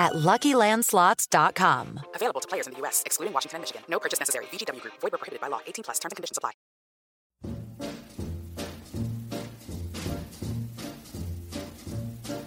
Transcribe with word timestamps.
at 0.00 0.14
LuckyLandSlots.com. 0.14 2.00
Available 2.14 2.40
to 2.40 2.48
players 2.48 2.66
in 2.66 2.72
the 2.72 2.78
U.S., 2.80 3.02
excluding 3.04 3.34
Washington 3.34 3.56
and 3.56 3.62
Michigan. 3.62 3.82
No 3.86 4.00
purchase 4.00 4.18
necessary. 4.18 4.46
VGW 4.46 4.80
Group. 4.80 4.94
Void 5.00 5.12
where 5.12 5.18
prohibited 5.18 5.42
by 5.42 5.48
law. 5.48 5.60
18 5.66 5.84
plus. 5.84 5.98
Terms 5.98 6.12
and 6.12 6.16
conditions 6.16 6.38
apply. 6.38 6.52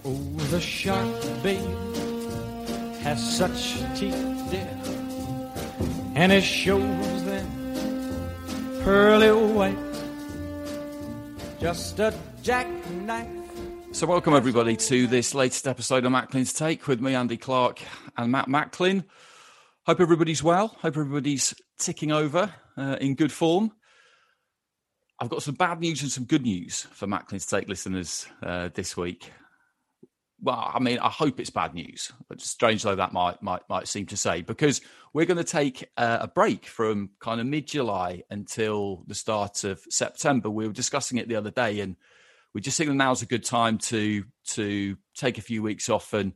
Oh, 0.05 0.17
the 0.49 0.59
shark, 0.59 1.07
babe, 1.43 1.61
has 3.03 3.37
such 3.37 3.77
teeth, 3.97 4.17
dear, 4.51 4.67
and 6.15 6.31
it 6.31 6.41
shows 6.41 7.23
them 7.23 7.47
pearly 8.83 9.31
white. 9.31 9.77
Just 11.59 11.99
a 11.99 12.13
jackknife. 12.41 13.42
So, 13.93 14.07
welcome 14.07 14.33
everybody 14.33 14.75
to 14.75 15.05
this 15.05 15.35
latest 15.35 15.67
episode 15.67 16.03
of 16.03 16.11
Macklin's 16.11 16.51
Take 16.51 16.87
with 16.87 16.99
me, 16.99 17.13
Andy 17.13 17.37
Clark, 17.37 17.79
and 18.17 18.31
Matt 18.31 18.47
Macklin. 18.47 19.03
Hope 19.85 19.99
everybody's 20.01 20.41
well. 20.41 20.69
Hope 20.79 20.97
everybody's 20.97 21.53
ticking 21.77 22.11
over 22.11 22.51
uh, 22.75 22.97
in 22.99 23.13
good 23.13 23.31
form. 23.31 23.71
I've 25.19 25.29
got 25.29 25.43
some 25.43 25.53
bad 25.53 25.79
news 25.79 26.01
and 26.01 26.11
some 26.11 26.23
good 26.23 26.41
news 26.41 26.87
for 26.91 27.05
Macklin's 27.05 27.45
Take 27.45 27.69
listeners 27.69 28.25
uh, 28.41 28.69
this 28.73 28.97
week. 28.97 29.31
Well, 30.41 30.71
I 30.73 30.79
mean, 30.79 30.97
I 30.97 31.09
hope 31.09 31.39
it's 31.39 31.51
bad 31.51 31.75
news, 31.75 32.11
but 32.27 32.41
strange 32.41 32.81
though 32.81 32.95
that 32.95 33.13
might 33.13 33.43
might 33.43 33.61
might 33.69 33.87
seem 33.87 34.07
to 34.07 34.17
say, 34.17 34.41
because 34.41 34.81
we're 35.13 35.27
going 35.27 35.37
to 35.37 35.43
take 35.43 35.87
uh, 35.97 36.17
a 36.21 36.27
break 36.27 36.65
from 36.65 37.11
kind 37.19 37.39
of 37.39 37.45
mid 37.45 37.67
July 37.67 38.23
until 38.31 39.03
the 39.05 39.13
start 39.13 39.63
of 39.63 39.81
September. 39.87 40.49
We 40.49 40.65
were 40.65 40.73
discussing 40.73 41.19
it 41.19 41.27
the 41.27 41.35
other 41.35 41.51
day, 41.51 41.79
and 41.81 41.95
we 42.53 42.61
just 42.61 42.77
think 42.77 42.89
that 42.89 42.95
now's 42.95 43.21
a 43.21 43.27
good 43.27 43.43
time 43.43 43.77
to 43.79 44.23
to 44.51 44.97
take 45.15 45.37
a 45.37 45.41
few 45.41 45.63
weeks 45.63 45.89
off 45.89 46.13
and 46.13 46.33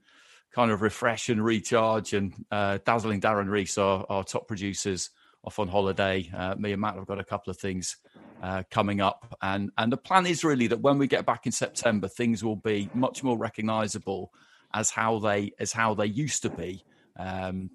kind 0.53 0.71
of 0.71 0.81
refresh 0.81 1.29
and 1.29 1.43
recharge. 1.43 2.13
And 2.13 2.33
uh, 2.51 2.79
dazzling 2.85 3.21
Darren 3.21 3.49
Reese, 3.49 3.77
our, 3.77 4.05
our 4.09 4.23
top 4.23 4.47
producers, 4.47 5.11
off 5.43 5.59
on 5.59 5.67
holiday. 5.67 6.29
Uh, 6.35 6.55
me 6.55 6.73
and 6.73 6.81
Matt 6.81 6.95
have 6.95 7.05
got 7.05 7.19
a 7.19 7.23
couple 7.23 7.51
of 7.51 7.57
things 7.57 7.97
uh, 8.43 8.63
coming 8.69 9.01
up, 9.01 9.37
and 9.41 9.71
and 9.77 9.91
the 9.91 9.97
plan 9.97 10.25
is 10.25 10.43
really 10.43 10.67
that 10.67 10.81
when 10.81 10.97
we 10.97 11.07
get 11.07 11.25
back 11.25 11.45
in 11.45 11.51
September, 11.51 12.07
things 12.07 12.43
will 12.43 12.55
be 12.55 12.89
much 12.93 13.23
more 13.23 13.37
recognisable 13.37 14.31
as 14.73 14.89
how 14.89 15.19
they 15.19 15.51
as 15.59 15.71
how 15.71 15.93
they 15.93 16.05
used 16.05 16.41
to 16.43 16.49
be. 16.49 16.83
Um, 17.17 17.69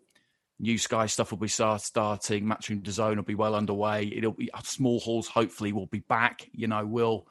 new 0.60 0.78
Sky 0.78 1.06
stuff 1.06 1.30
will 1.30 1.38
be 1.38 1.48
start, 1.48 1.80
starting. 1.80 2.44
Matchroom 2.44 2.86
Zone 2.88 3.16
will 3.16 3.24
be 3.24 3.34
well 3.34 3.54
underway. 3.54 4.12
It'll 4.14 4.32
be 4.32 4.50
small 4.64 5.00
halls. 5.00 5.26
Hopefully, 5.28 5.72
will 5.72 5.86
be 5.86 6.00
back. 6.00 6.48
You 6.52 6.66
know, 6.66 6.84
we'll 6.84 7.26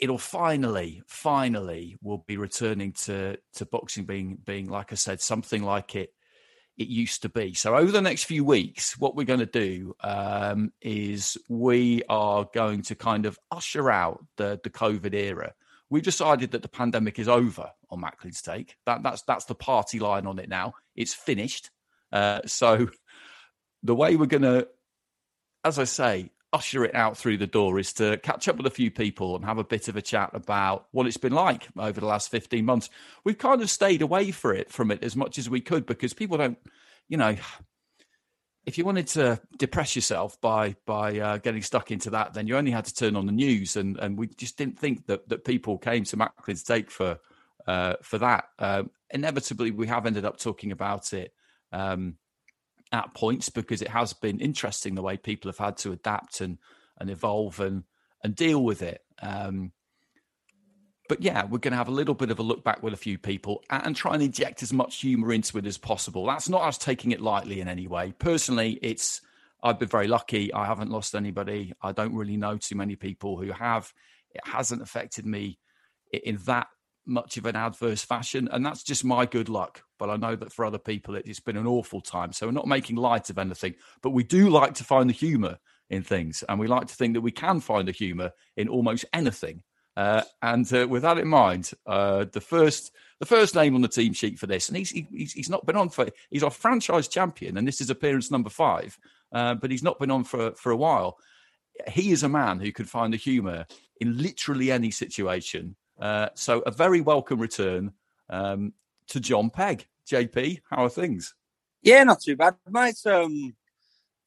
it'll 0.00 0.18
finally, 0.18 1.02
finally, 1.06 1.96
will 2.02 2.24
be 2.26 2.36
returning 2.36 2.92
to 2.92 3.36
to 3.54 3.66
boxing 3.66 4.04
being 4.04 4.38
being 4.44 4.68
like 4.68 4.92
I 4.92 4.96
said, 4.96 5.20
something 5.20 5.62
like 5.62 5.94
it 5.94 6.12
it 6.78 6.88
used 6.88 7.22
to 7.22 7.28
be. 7.28 7.52
So 7.52 7.76
over 7.76 7.92
the 7.92 8.00
next 8.00 8.24
few 8.24 8.42
weeks, 8.42 8.98
what 8.98 9.14
we're 9.14 9.24
going 9.24 9.40
to 9.40 9.46
do 9.46 9.94
um, 10.02 10.72
is 10.80 11.36
we 11.48 12.02
are 12.08 12.48
going 12.54 12.82
to 12.82 12.94
kind 12.94 13.26
of 13.26 13.38
usher 13.50 13.90
out 13.90 14.24
the 14.36 14.58
the 14.64 14.70
COVID 14.70 15.14
era. 15.14 15.52
We've 15.90 16.02
decided 16.02 16.52
that 16.52 16.62
the 16.62 16.68
pandemic 16.68 17.18
is 17.18 17.28
over 17.28 17.70
on 17.90 18.00
Macklin's 18.00 18.42
take. 18.42 18.76
That 18.86 19.02
that's 19.02 19.22
that's 19.22 19.44
the 19.44 19.54
party 19.54 19.98
line 19.98 20.26
on 20.26 20.38
it 20.38 20.48
now. 20.48 20.74
It's 20.96 21.14
finished. 21.14 21.70
Uh, 22.10 22.40
so 22.46 22.88
the 23.82 23.94
way 23.94 24.16
we're 24.16 24.26
going 24.26 24.42
to, 24.42 24.68
as 25.64 25.78
I 25.78 25.84
say, 25.84 26.30
usher 26.52 26.84
it 26.84 26.94
out 26.94 27.16
through 27.16 27.38
the 27.38 27.46
door 27.46 27.78
is 27.78 27.92
to 27.94 28.16
catch 28.18 28.48
up 28.48 28.56
with 28.56 28.66
a 28.66 28.70
few 28.70 28.90
people 28.90 29.36
and 29.36 29.44
have 29.44 29.58
a 29.58 29.64
bit 29.64 29.88
of 29.88 29.96
a 29.96 30.02
chat 30.02 30.30
about 30.32 30.86
what 30.90 31.06
it's 31.06 31.16
been 31.16 31.32
like 31.32 31.68
over 31.78 32.00
the 32.00 32.06
last 32.06 32.30
15 32.30 32.64
months. 32.64 32.90
We've 33.24 33.38
kind 33.38 33.62
of 33.62 33.70
stayed 33.70 34.02
away 34.02 34.30
for 34.30 34.52
it 34.52 34.70
from 34.70 34.90
it 34.90 35.04
as 35.04 35.16
much 35.16 35.38
as 35.38 35.48
we 35.48 35.60
could 35.60 35.86
because 35.86 36.12
people 36.12 36.38
don't, 36.38 36.58
you 37.08 37.16
know, 37.16 37.36
if 38.66 38.78
you 38.78 38.84
wanted 38.84 39.06
to 39.08 39.40
depress 39.58 39.96
yourself 39.96 40.40
by 40.40 40.76
by 40.86 41.18
uh, 41.18 41.38
getting 41.38 41.62
stuck 41.62 41.90
into 41.90 42.10
that, 42.10 42.34
then 42.34 42.46
you 42.46 42.56
only 42.56 42.70
had 42.70 42.84
to 42.84 42.94
turn 42.94 43.16
on 43.16 43.26
the 43.26 43.32
news, 43.32 43.76
and 43.76 43.98
and 43.98 44.18
we 44.18 44.26
just 44.28 44.58
didn't 44.58 44.78
think 44.78 45.06
that 45.06 45.28
that 45.28 45.44
people 45.44 45.78
came 45.78 46.04
to 46.04 46.16
Macklin's 46.16 46.62
take 46.62 46.90
for 46.90 47.18
uh, 47.66 47.94
for 48.02 48.18
that. 48.18 48.44
Um, 48.58 48.90
inevitably, 49.10 49.70
we 49.70 49.86
have 49.86 50.06
ended 50.06 50.24
up 50.24 50.38
talking 50.38 50.72
about 50.72 51.12
it 51.14 51.32
um, 51.72 52.16
at 52.92 53.14
points 53.14 53.48
because 53.48 53.82
it 53.82 53.88
has 53.88 54.12
been 54.12 54.40
interesting 54.40 54.94
the 54.94 55.02
way 55.02 55.16
people 55.16 55.48
have 55.48 55.58
had 55.58 55.76
to 55.78 55.92
adapt 55.92 56.40
and 56.40 56.58
and 56.98 57.10
evolve 57.10 57.60
and 57.60 57.84
and 58.22 58.34
deal 58.34 58.62
with 58.62 58.82
it. 58.82 59.02
Um, 59.22 59.72
but 61.08 61.22
yeah, 61.22 61.44
we're 61.44 61.58
going 61.58 61.72
to 61.72 61.78
have 61.78 61.88
a 61.88 61.92
little 61.92 62.14
bit 62.14 62.30
of 62.30 62.38
a 62.38 62.42
look 62.42 62.62
back 62.62 62.84
with 62.84 62.94
a 62.94 62.96
few 62.98 63.18
people 63.18 63.64
and 63.68 63.96
try 63.96 64.14
and 64.14 64.22
inject 64.22 64.62
as 64.62 64.72
much 64.72 65.00
humor 65.00 65.32
into 65.32 65.58
it 65.58 65.66
as 65.66 65.76
possible. 65.76 66.24
That's 66.24 66.48
not 66.48 66.62
us 66.62 66.78
taking 66.78 67.10
it 67.10 67.20
lightly 67.20 67.60
in 67.60 67.66
any 67.66 67.88
way. 67.88 68.14
Personally, 68.18 68.78
it's 68.80 69.20
I've 69.62 69.78
been 69.78 69.88
very 69.88 70.06
lucky. 70.06 70.52
I 70.52 70.66
haven't 70.66 70.90
lost 70.90 71.14
anybody. 71.14 71.72
I 71.82 71.92
don't 71.92 72.14
really 72.14 72.36
know 72.36 72.56
too 72.56 72.76
many 72.76 72.96
people 72.96 73.36
who 73.38 73.52
have. 73.52 73.92
It 74.32 74.42
hasn't 74.44 74.82
affected 74.82 75.26
me 75.26 75.58
in 76.12 76.38
that 76.46 76.68
much 77.10 77.36
of 77.36 77.46
an 77.46 77.56
adverse 77.56 78.02
fashion, 78.02 78.48
and 78.50 78.64
that's 78.64 78.82
just 78.82 79.04
my 79.04 79.26
good 79.26 79.48
luck. 79.48 79.82
But 79.98 80.10
I 80.10 80.16
know 80.16 80.36
that 80.36 80.52
for 80.52 80.64
other 80.64 80.78
people, 80.78 81.16
it's 81.16 81.40
been 81.40 81.56
an 81.56 81.66
awful 81.66 82.00
time. 82.00 82.32
So 82.32 82.46
we're 82.46 82.52
not 82.52 82.66
making 82.66 82.96
light 82.96 83.28
of 83.28 83.38
anything, 83.38 83.74
but 84.00 84.10
we 84.10 84.22
do 84.22 84.48
like 84.48 84.74
to 84.74 84.84
find 84.84 85.10
the 85.10 85.14
humour 85.14 85.58
in 85.90 86.02
things, 86.02 86.44
and 86.48 86.58
we 86.58 86.68
like 86.68 86.86
to 86.86 86.94
think 86.94 87.14
that 87.14 87.20
we 87.20 87.32
can 87.32 87.60
find 87.60 87.88
the 87.88 87.92
humour 87.92 88.32
in 88.56 88.68
almost 88.68 89.04
anything. 89.12 89.62
Uh, 89.96 90.22
and 90.40 90.72
uh, 90.72 90.86
with 90.88 91.02
that 91.02 91.18
in 91.18 91.28
mind, 91.28 91.72
uh, 91.86 92.24
the 92.32 92.40
first 92.40 92.92
the 93.18 93.26
first 93.26 93.54
name 93.54 93.74
on 93.74 93.82
the 93.82 93.88
team 93.88 94.12
sheet 94.12 94.38
for 94.38 94.46
this, 94.46 94.68
and 94.68 94.78
he's 94.78 94.90
he's, 94.90 95.32
he's 95.32 95.50
not 95.50 95.66
been 95.66 95.76
on 95.76 95.90
for 95.90 96.06
he's 96.30 96.44
our 96.44 96.50
franchise 96.50 97.08
champion, 97.08 97.56
and 97.56 97.66
this 97.66 97.80
is 97.80 97.90
appearance 97.90 98.30
number 98.30 98.50
five, 98.50 98.98
uh, 99.32 99.54
but 99.54 99.70
he's 99.70 99.82
not 99.82 99.98
been 99.98 100.10
on 100.10 100.24
for 100.24 100.52
for 100.52 100.70
a 100.70 100.76
while. 100.76 101.18
He 101.88 102.12
is 102.12 102.22
a 102.22 102.28
man 102.28 102.60
who 102.60 102.72
could 102.72 102.88
find 102.88 103.12
the 103.12 103.18
humour 103.18 103.66
in 104.00 104.16
literally 104.16 104.70
any 104.70 104.90
situation. 104.90 105.76
Uh, 106.00 106.28
so 106.34 106.60
a 106.60 106.70
very 106.70 107.00
welcome 107.00 107.38
return 107.38 107.92
um, 108.30 108.72
to 109.08 109.20
Jon 109.20 109.50
Pegg. 109.50 109.86
JP, 110.10 110.60
how 110.70 110.84
are 110.84 110.90
things? 110.90 111.34
Yeah, 111.82 112.02
not 112.04 112.22
too 112.22 112.36
bad, 112.36 112.56
mate. 112.68 112.96
Um, 113.06 113.54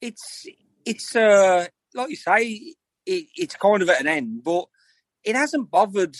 it's 0.00 0.46
it's 0.84 1.14
uh, 1.14 1.66
like 1.94 2.10
you 2.10 2.16
say, 2.16 2.74
it, 3.06 3.26
it's 3.36 3.56
kind 3.56 3.82
of 3.82 3.90
at 3.90 4.00
an 4.00 4.06
end, 4.06 4.44
but 4.44 4.66
it 5.24 5.36
hasn't 5.36 5.70
bothered 5.70 6.16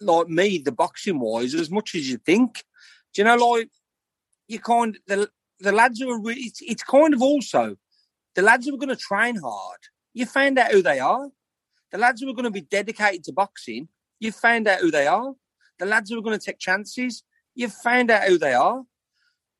like 0.00 0.28
me, 0.28 0.58
the 0.58 0.72
boxing 0.72 1.18
wise, 1.18 1.54
as 1.54 1.70
much 1.70 1.94
as 1.94 2.08
you 2.08 2.18
think. 2.18 2.64
Do 3.14 3.22
you 3.22 3.24
know, 3.24 3.36
like 3.36 3.70
you 4.48 4.60
kind 4.60 4.98
the 5.06 5.30
the 5.60 5.72
lads 5.72 6.02
are 6.02 6.20
re- 6.20 6.34
it's 6.34 6.60
it's 6.62 6.82
kind 6.82 7.14
of 7.14 7.22
also 7.22 7.76
the 8.34 8.42
lads 8.42 8.66
who 8.66 8.74
are 8.74 8.78
going 8.78 8.88
to 8.88 8.96
train 8.96 9.36
hard. 9.36 9.78
You 10.14 10.26
find 10.26 10.58
out 10.58 10.72
who 10.72 10.82
they 10.82 11.00
are. 11.00 11.28
The 11.90 11.98
lads 11.98 12.22
who 12.22 12.30
are 12.30 12.34
going 12.34 12.44
to 12.44 12.50
be 12.50 12.62
dedicated 12.62 13.24
to 13.24 13.32
boxing, 13.32 13.88
you've 14.22 14.36
found 14.36 14.68
out 14.68 14.78
who 14.78 14.90
they 14.90 15.06
are. 15.06 15.34
The 15.78 15.86
lads 15.86 16.10
who 16.10 16.18
are 16.18 16.22
going 16.22 16.38
to 16.38 16.44
take 16.44 16.58
chances, 16.58 17.24
you've 17.54 17.72
found 17.72 18.10
out 18.10 18.22
who 18.22 18.38
they 18.38 18.54
are. 18.54 18.84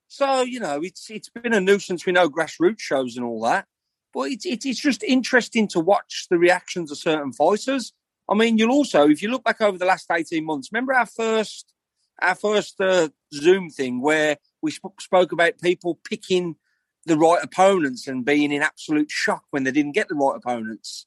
So 0.07 0.43
you 0.43 0.61
know, 0.61 0.81
it's 0.83 1.11
it's 1.11 1.29
been 1.29 1.53
a 1.53 1.61
nuisance. 1.61 2.07
We 2.07 2.13
know 2.13 2.29
grassroots 2.29 2.81
shows 2.81 3.17
and 3.17 3.27
all 3.27 3.43
that, 3.43 3.67
but 4.15 4.31
it's 4.31 4.47
it's, 4.47 4.65
it's 4.65 4.81
just 4.81 5.03
interesting 5.03 5.67
to 5.69 5.81
watch 5.81 6.27
the 6.31 6.39
reactions 6.39 6.91
of 6.91 6.99
certain 6.99 7.33
voices. 7.33 7.93
I 8.31 8.35
mean, 8.35 8.57
you'll 8.57 8.71
also, 8.71 9.09
if 9.09 9.21
you 9.21 9.31
look 9.31 9.45
back 9.45 9.61
over 9.61 9.77
the 9.77 9.85
last 9.85 10.11
eighteen 10.11 10.45
months, 10.45 10.71
remember 10.71 10.95
our 10.95 11.07
first 11.07 11.73
our 12.21 12.37
first 12.37 12.81
uh, 12.81 13.09
Zoom 13.35 13.69
thing 13.69 14.01
where 14.01 14.37
we 14.61 14.71
sp- 14.71 15.01
spoke 15.01 15.33
about 15.33 15.61
people 15.61 15.99
picking 16.09 16.57
the 17.05 17.17
right 17.17 17.43
opponents 17.43 18.07
and 18.07 18.25
being 18.25 18.53
in 18.53 18.63
absolute 18.63 19.11
shock 19.11 19.45
when 19.51 19.65
they 19.65 19.73
didn't 19.73 19.93
get 19.93 20.09
the 20.09 20.15
right 20.15 20.37
opponents. 20.37 21.07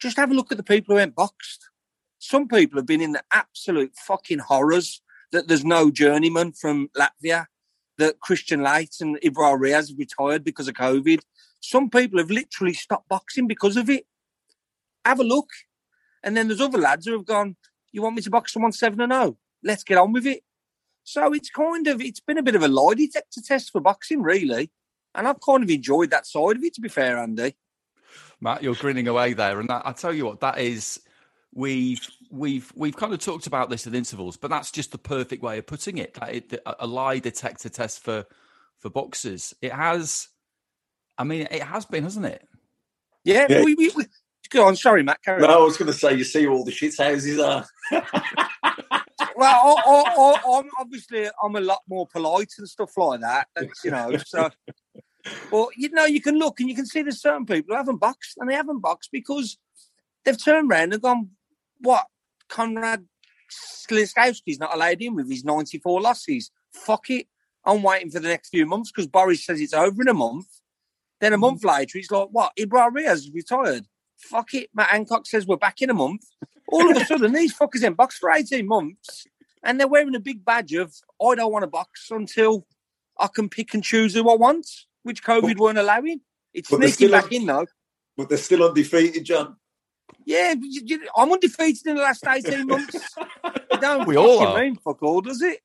Just 0.00 0.16
have 0.16 0.32
a 0.32 0.34
look 0.34 0.50
at 0.50 0.58
the 0.58 0.64
people 0.64 0.94
who 0.94 0.98
went 0.98 1.14
boxed. 1.14 1.70
Some 2.24 2.48
people 2.48 2.78
have 2.78 2.86
been 2.86 3.02
in 3.02 3.12
the 3.12 3.22
absolute 3.30 3.92
fucking 3.96 4.38
horrors 4.38 5.02
that 5.30 5.46
there's 5.46 5.62
no 5.62 5.90
journeyman 5.90 6.52
from 6.52 6.88
Latvia, 6.96 7.44
that 7.98 8.18
Kristian 8.26 8.64
Laight 8.64 9.02
and 9.02 9.20
Ibrar 9.20 9.60
Riyaz 9.60 9.92
retired 9.98 10.42
because 10.42 10.66
of 10.66 10.72
COVID. 10.74 11.20
Some 11.60 11.90
people 11.90 12.18
have 12.18 12.30
literally 12.30 12.72
stopped 12.72 13.10
boxing 13.10 13.46
because 13.46 13.76
of 13.76 13.90
it. 13.90 14.06
Have 15.04 15.20
a 15.20 15.22
look. 15.22 15.50
And 16.22 16.34
then 16.34 16.48
there's 16.48 16.62
other 16.62 16.78
lads 16.78 17.04
who 17.04 17.12
have 17.12 17.26
gone, 17.26 17.56
You 17.92 18.00
want 18.00 18.16
me 18.16 18.22
to 18.22 18.30
box 18.30 18.54
someone 18.54 18.72
7 18.72 18.98
and 19.02 19.12
0? 19.12 19.36
Let's 19.62 19.84
get 19.84 19.98
on 19.98 20.14
with 20.14 20.26
it. 20.26 20.44
So 21.02 21.34
it's 21.34 21.50
kind 21.50 21.86
of, 21.88 22.00
it's 22.00 22.20
been 22.20 22.38
a 22.38 22.42
bit 22.42 22.56
of 22.56 22.62
a 22.62 22.68
lie 22.68 22.94
detector 22.94 23.42
test 23.46 23.70
for 23.70 23.82
boxing, 23.82 24.22
really. 24.22 24.70
And 25.14 25.28
I've 25.28 25.42
kind 25.42 25.62
of 25.62 25.68
enjoyed 25.68 26.08
that 26.12 26.26
side 26.26 26.56
of 26.56 26.64
it, 26.64 26.72
to 26.76 26.80
be 26.80 26.88
fair, 26.88 27.18
Andy. 27.18 27.54
Matt, 28.40 28.62
you're 28.62 28.74
grinning 28.76 29.08
away 29.08 29.34
there, 29.34 29.60
and 29.60 29.68
that, 29.68 29.82
I 29.84 29.92
tell 29.92 30.14
you 30.14 30.24
what, 30.24 30.40
that 30.40 30.58
is 30.58 31.00
we've 31.54 32.06
we've 32.30 32.72
we've 32.74 32.96
kind 32.96 33.14
of 33.14 33.20
talked 33.20 33.46
about 33.46 33.70
this 33.70 33.86
at 33.86 33.94
intervals, 33.94 34.36
but 34.36 34.50
that's 34.50 34.70
just 34.70 34.92
the 34.92 34.98
perfect 34.98 35.42
way 35.42 35.58
of 35.58 35.66
putting 35.66 35.98
it. 35.98 36.16
it 36.22 36.62
a 36.66 36.86
lie 36.86 37.20
detector 37.20 37.68
test 37.68 38.02
for 38.02 38.26
for 38.80 38.90
boxers. 38.90 39.54
It 39.62 39.72
has, 39.72 40.28
I 41.16 41.24
mean, 41.24 41.48
it 41.50 41.62
has 41.62 41.86
been, 41.86 42.04
hasn't 42.04 42.26
it? 42.26 42.46
Yeah, 43.24 43.46
yeah. 43.48 43.64
We, 43.64 43.74
we, 43.74 43.90
we, 43.96 44.04
go 44.50 44.66
on. 44.66 44.76
Sorry, 44.76 45.02
Matt. 45.02 45.20
no, 45.26 45.34
on. 45.34 45.50
I 45.50 45.56
was 45.56 45.78
going 45.78 45.90
to 45.90 45.96
say, 45.96 46.14
you 46.14 46.24
see 46.24 46.46
all 46.46 46.64
the 46.64 46.70
shit 46.70 46.96
houses 46.98 47.38
are. 47.38 47.64
well, 49.36 49.78
I, 49.78 50.58
am 50.58 50.68
obviously 50.78 51.28
I'm 51.42 51.56
a 51.56 51.60
lot 51.60 51.80
more 51.88 52.06
polite 52.06 52.52
and 52.58 52.68
stuff 52.68 52.96
like 52.96 53.20
that. 53.20 53.48
You 53.82 53.90
know, 53.90 54.16
so. 54.26 54.50
But 55.50 55.68
you 55.76 55.88
know, 55.88 56.04
you 56.04 56.20
can 56.20 56.38
look 56.38 56.60
and 56.60 56.68
you 56.68 56.76
can 56.76 56.84
see 56.84 57.00
there's 57.00 57.22
certain 57.22 57.46
people 57.46 57.72
who 57.72 57.76
haven't 57.76 57.96
boxed, 57.96 58.36
and 58.36 58.50
they 58.50 58.54
haven't 58.54 58.80
boxed 58.80 59.10
because 59.10 59.56
they've 60.24 60.42
turned 60.42 60.70
around 60.70 60.92
and 60.92 61.02
gone, 61.02 61.30
"What? 61.80 62.06
Konrad 62.48 63.06
Sliskowski's 63.50 64.58
not 64.58 64.74
allowed 64.74 65.00
in 65.00 65.14
with 65.14 65.30
his 65.30 65.44
94 65.44 66.00
losses. 66.00 66.50
Fuck 66.72 67.10
it. 67.10 67.26
I'm 67.64 67.82
waiting 67.82 68.10
for 68.10 68.20
the 68.20 68.28
next 68.28 68.50
few 68.50 68.66
months 68.66 68.90
because 68.90 69.06
Boris 69.06 69.44
says 69.44 69.60
it's 69.60 69.72
over 69.72 70.02
in 70.02 70.08
a 70.08 70.14
month. 70.14 70.46
Then 71.20 71.32
a 71.32 71.36
mm-hmm. 71.36 71.40
month 71.42 71.64
later, 71.64 71.98
he's 71.98 72.10
like, 72.10 72.28
what? 72.30 72.52
Ibrar 72.58 72.90
Riyaz 72.90 73.32
retired. 73.32 73.86
Fuck 74.18 74.54
it. 74.54 74.70
Matt 74.74 74.90
Hancock 74.90 75.26
says 75.26 75.46
we're 75.46 75.56
back 75.56 75.80
in 75.80 75.90
a 75.90 75.94
month. 75.94 76.24
All 76.68 76.90
of 76.90 76.96
a 76.96 77.04
sudden, 77.04 77.32
these 77.34 77.56
fuckers 77.56 77.84
in 77.84 77.94
box 77.94 78.18
for 78.18 78.30
18 78.30 78.66
months 78.66 79.26
and 79.62 79.80
they're 79.80 79.88
wearing 79.88 80.14
a 80.14 80.20
big 80.20 80.44
badge 80.44 80.74
of, 80.74 80.94
I 81.20 81.34
don't 81.34 81.52
want 81.52 81.62
to 81.62 81.68
box 81.68 82.10
until 82.10 82.66
I 83.18 83.28
can 83.28 83.48
pick 83.48 83.74
and 83.74 83.82
choose 83.82 84.14
who 84.14 84.28
I 84.30 84.34
want, 84.34 84.66
which 85.02 85.22
COVID 85.22 85.54
but, 85.54 85.58
weren't 85.58 85.78
allowing. 85.78 86.20
It's 86.52 86.68
sneaking 86.68 87.10
back 87.10 87.24
un- 87.24 87.32
in, 87.32 87.46
though. 87.46 87.66
But 88.16 88.28
they're 88.28 88.38
still 88.38 88.64
undefeated, 88.64 89.24
John. 89.24 89.56
Yeah, 90.26 90.54
I'm 91.16 91.32
undefeated 91.32 91.86
in 91.86 91.96
the 91.96 92.02
last 92.02 92.26
18 92.26 92.66
months. 92.66 93.14
don't 93.80 94.06
we 94.06 94.16
all 94.16 94.46
are. 94.46 94.60
mean 94.60 94.76
fuck 94.76 95.02
all, 95.02 95.20
does 95.20 95.42
it? 95.42 95.60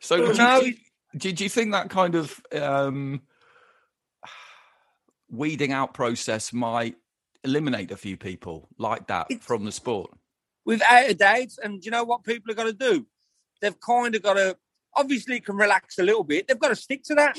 So, 0.00 0.32
do, 0.32 0.66
you, 0.66 0.74
do, 1.16 1.32
do 1.32 1.44
you 1.44 1.50
think 1.50 1.72
that 1.72 1.90
kind 1.90 2.14
of 2.14 2.40
um, 2.52 3.22
weeding 5.30 5.72
out 5.72 5.94
process 5.94 6.52
might 6.52 6.96
eliminate 7.44 7.90
a 7.90 7.96
few 7.96 8.16
people 8.16 8.68
like 8.78 9.06
that 9.08 9.26
it's, 9.30 9.44
from 9.44 9.64
the 9.64 9.72
sport? 9.72 10.10
Without 10.64 11.10
a 11.10 11.14
doubt. 11.14 11.52
And 11.62 11.84
you 11.84 11.90
know 11.90 12.04
what 12.04 12.24
people 12.24 12.50
are 12.52 12.56
going 12.56 12.72
to 12.72 12.92
do? 12.92 13.06
They've 13.60 13.80
kind 13.80 14.14
of 14.14 14.22
got 14.22 14.34
to, 14.34 14.56
obviously, 14.94 15.40
can 15.40 15.56
relax 15.56 15.98
a 15.98 16.04
little 16.04 16.24
bit. 16.24 16.48
They've 16.48 16.58
got 16.58 16.68
to 16.68 16.76
stick 16.76 17.02
to 17.04 17.14
that. 17.16 17.36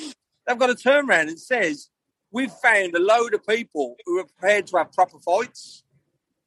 They've 0.47 0.57
got 0.59 0.67
to 0.67 0.75
turn 0.75 1.09
around 1.09 1.29
and 1.29 1.39
says, 1.39 1.89
we've 2.31 2.51
found 2.51 2.95
a 2.95 2.99
load 2.99 3.33
of 3.33 3.45
people 3.45 3.95
who 4.05 4.19
are 4.19 4.25
prepared 4.25 4.67
to 4.67 4.77
have 4.77 4.91
proper 4.91 5.19
fights, 5.19 5.83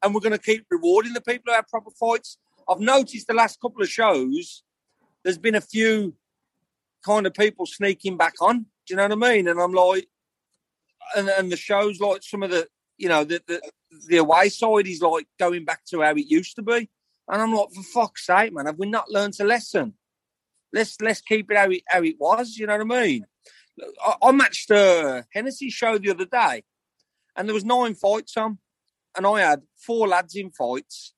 and 0.01 0.13
we're 0.13 0.21
going 0.21 0.31
to 0.31 0.37
keep 0.37 0.65
rewarding 0.69 1.13
the 1.13 1.21
people 1.21 1.45
who 1.47 1.53
have 1.53 1.67
proper 1.67 1.91
fights. 1.91 2.37
I've 2.69 2.79
noticed 2.79 3.27
the 3.27 3.33
last 3.33 3.59
couple 3.61 3.81
of 3.81 3.89
shows, 3.89 4.63
there's 5.23 5.37
been 5.37 5.55
a 5.55 5.61
few 5.61 6.15
kind 7.05 7.27
of 7.27 7.33
people 7.33 7.65
sneaking 7.65 8.17
back 8.17 8.35
on. 8.41 8.59
Do 8.59 8.65
you 8.89 8.95
know 8.95 9.03
what 9.03 9.11
I 9.11 9.33
mean? 9.33 9.47
And 9.47 9.59
I'm 9.59 9.73
like, 9.73 10.07
and, 11.15 11.29
and 11.29 11.51
the 11.51 11.57
shows 11.57 11.99
like 11.99 12.23
some 12.23 12.43
of 12.43 12.51
the, 12.51 12.67
you 12.97 13.09
know, 13.09 13.23
the, 13.23 13.41
the 13.47 13.61
the 14.07 14.17
away 14.17 14.49
side 14.49 14.87
is 14.87 15.01
like 15.01 15.27
going 15.39 15.65
back 15.65 15.85
to 15.85 16.01
how 16.01 16.11
it 16.11 16.25
used 16.25 16.55
to 16.55 16.61
be. 16.61 16.89
And 17.29 17.41
I'm 17.41 17.53
like, 17.53 17.71
for 17.71 17.83
fuck's 17.83 18.25
sake, 18.25 18.53
man, 18.53 18.65
have 18.65 18.79
we 18.79 18.87
not 18.87 19.09
learned 19.09 19.35
a 19.39 19.43
lesson? 19.43 19.93
Let's 20.71 20.99
let's 21.01 21.21
keep 21.21 21.51
it 21.51 21.57
how 21.57 21.69
it 21.69 21.83
how 21.87 22.01
it 22.03 22.15
was. 22.19 22.57
You 22.57 22.67
know 22.67 22.77
what 22.77 22.97
I 22.97 23.05
mean? 23.05 23.25
I, 24.05 24.15
I 24.21 24.31
matched 24.31 24.69
a 24.71 25.25
Hennessy 25.31 25.69
show 25.69 25.97
the 25.97 26.11
other 26.11 26.25
day, 26.25 26.63
and 27.35 27.47
there 27.47 27.53
was 27.53 27.65
nine 27.65 27.95
fights 27.95 28.37
on, 28.37 28.59
and 29.15 29.25
I 29.25 29.41
had 29.41 29.61
four 29.77 30.07
lads 30.07 30.35
in 30.35 30.51
fights. 30.51 31.13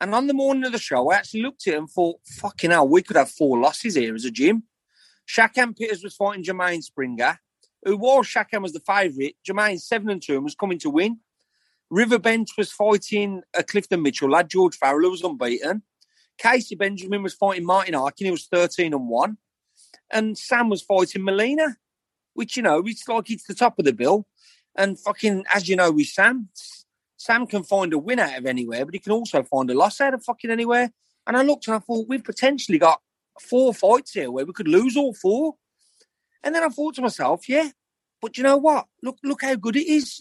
And 0.00 0.14
on 0.14 0.26
the 0.26 0.34
morning 0.34 0.64
of 0.64 0.72
the 0.72 0.78
show, 0.78 1.10
I 1.10 1.16
actually 1.16 1.42
looked 1.42 1.66
at 1.66 1.74
it 1.74 1.78
and 1.78 1.88
thought, 1.88 2.20
fucking 2.38 2.70
hell, 2.70 2.88
we 2.88 3.02
could 3.02 3.16
have 3.16 3.30
four 3.30 3.58
losses 3.58 3.94
here 3.94 4.14
as 4.14 4.26
a 4.26 4.30
gym. 4.30 4.64
Shaqan 5.26 5.76
Peters 5.76 6.04
was 6.04 6.14
fighting 6.14 6.44
Jermaine 6.44 6.82
Springer, 6.82 7.38
who 7.82 7.96
was 7.96 8.26
Shaqan 8.26 8.62
was 8.62 8.72
the 8.72 8.80
favourite. 8.80 9.36
Jermaine 9.46 9.80
seven 9.80 10.10
and 10.10 10.22
two 10.22 10.34
and 10.34 10.44
was 10.44 10.54
coming 10.54 10.78
to 10.80 10.90
win. 10.90 11.20
Riverbend 11.88 12.48
was 12.58 12.72
fighting 12.72 13.42
a 13.54 13.62
Clifton 13.62 14.02
Mitchell 14.02 14.30
lad, 14.30 14.50
George 14.50 14.76
Farrell, 14.76 15.02
who 15.02 15.10
was 15.10 15.22
unbeaten. 15.22 15.82
Casey 16.36 16.74
Benjamin 16.74 17.22
was 17.22 17.34
fighting 17.34 17.64
Martin 17.64 17.94
Arkin, 17.94 18.26
he 18.26 18.30
was 18.30 18.46
13 18.46 18.92
and 18.92 19.08
1. 19.08 19.38
And 20.12 20.36
Sam 20.36 20.68
was 20.68 20.82
fighting 20.82 21.24
Molina, 21.24 21.76
which, 22.36 22.56
you 22.56 22.62
know, 22.62 22.82
it's 22.84 23.08
like 23.08 23.30
it's 23.30 23.46
the 23.46 23.54
top 23.54 23.78
of 23.78 23.84
the 23.84 23.92
bill. 23.92 24.26
And 24.76 24.98
fucking, 24.98 25.44
as 25.54 25.68
you 25.68 25.76
know, 25.76 25.90
with 25.90 26.08
Sam, 26.08 26.48
Sam 27.16 27.46
can 27.46 27.62
find 27.62 27.92
a 27.92 27.98
win 27.98 28.18
out 28.18 28.38
of 28.38 28.46
anywhere, 28.46 28.84
but 28.84 28.94
he 28.94 29.00
can 29.00 29.12
also 29.12 29.42
find 29.42 29.70
a 29.70 29.74
loss 29.74 30.00
out 30.00 30.14
of 30.14 30.22
fucking 30.22 30.50
anywhere. 30.50 30.92
And 31.26 31.36
I 31.36 31.42
looked 31.42 31.66
and 31.66 31.76
I 31.76 31.78
thought, 31.80 32.08
we've 32.08 32.22
potentially 32.22 32.78
got 32.78 33.00
four 33.40 33.74
fights 33.74 34.12
here 34.12 34.30
where 34.30 34.44
we 34.44 34.52
could 34.52 34.68
lose 34.68 34.96
all 34.96 35.14
four. 35.14 35.54
And 36.44 36.54
then 36.54 36.62
I 36.62 36.68
thought 36.68 36.94
to 36.96 37.02
myself, 37.02 37.48
yeah, 37.48 37.70
but 38.20 38.36
you 38.36 38.44
know 38.44 38.56
what? 38.56 38.86
Look, 39.02 39.18
look 39.24 39.42
how 39.42 39.54
good 39.56 39.76
it 39.76 39.86
is. 39.86 40.20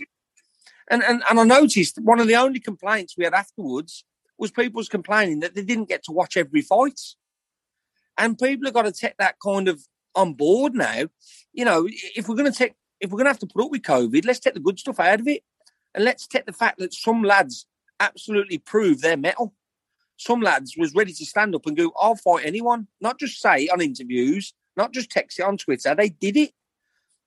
And, 0.90 1.04
and, 1.04 1.22
and 1.30 1.40
I 1.40 1.44
noticed 1.44 2.00
one 2.02 2.20
of 2.20 2.28
the 2.28 2.36
only 2.36 2.60
complaints 2.60 3.16
we 3.18 3.26
had 3.26 3.34
afterwards 3.34 4.06
was 4.38 4.52
people's 4.52 4.90
complaining 4.90 5.42
that 5.42 5.56
they 5.56 5.64
didn't 5.64 5.90
get 5.90 6.04
to 6.06 6.12
watch 6.12 6.38
every 6.38 6.62
fight. 6.62 7.00
And 8.18 8.40
people 8.40 8.66
have 8.66 8.74
got 8.74 8.84
to 8.84 8.92
take 8.92 9.18
that 9.18 9.36
kind 9.44 9.68
of 9.68 9.82
on 10.16 10.34
board 10.34 10.74
now. 10.74 11.06
You 11.54 11.66
know, 11.66 11.88
if 11.88 12.28
we're 12.28 12.36
going 12.36 12.52
to 12.52 12.58
take, 12.58 12.74
if 13.00 13.12
we're 13.12 13.18
going 13.18 13.26
to 13.26 13.32
have 13.32 13.40
to 13.40 13.48
put 13.48 13.64
up 13.64 13.72
with 13.72 13.84
COVID, 13.84 14.26
let's 14.26 14.40
take 14.40 14.54
the 14.54 14.60
good 14.60 14.80
stuff 14.80 15.00
out 15.00 15.20
of 15.20 15.28
it. 15.28 15.44
And 15.94 16.04
let's 16.04 16.28
take 16.28 16.46
the 16.46 16.54
fact 16.54 16.80
that 16.80 16.94
some 16.94 17.24
lads 17.24 17.68
absolutely 18.00 18.58
prove 18.58 19.02
their 19.02 19.18
metal. 19.18 19.54
Some 20.18 20.42
lads 20.42 20.76
was 20.78 20.96
ready 20.96 21.14
to 21.14 21.26
stand 21.26 21.56
up 21.56 21.66
and 21.66 21.76
go, 21.76 21.92
I'll 22.00 22.16
fight 22.16 22.46
anyone, 22.46 22.88
not 23.02 23.20
just 23.20 23.42
say 23.42 23.68
on 23.68 23.82
interviews, 23.82 24.54
not 24.78 24.94
just 24.94 25.10
text 25.10 25.40
it 25.40 25.44
on 25.44 25.58
Twitter. 25.58 25.94
They 25.96 26.10
did 26.10 26.38
it. 26.38 26.52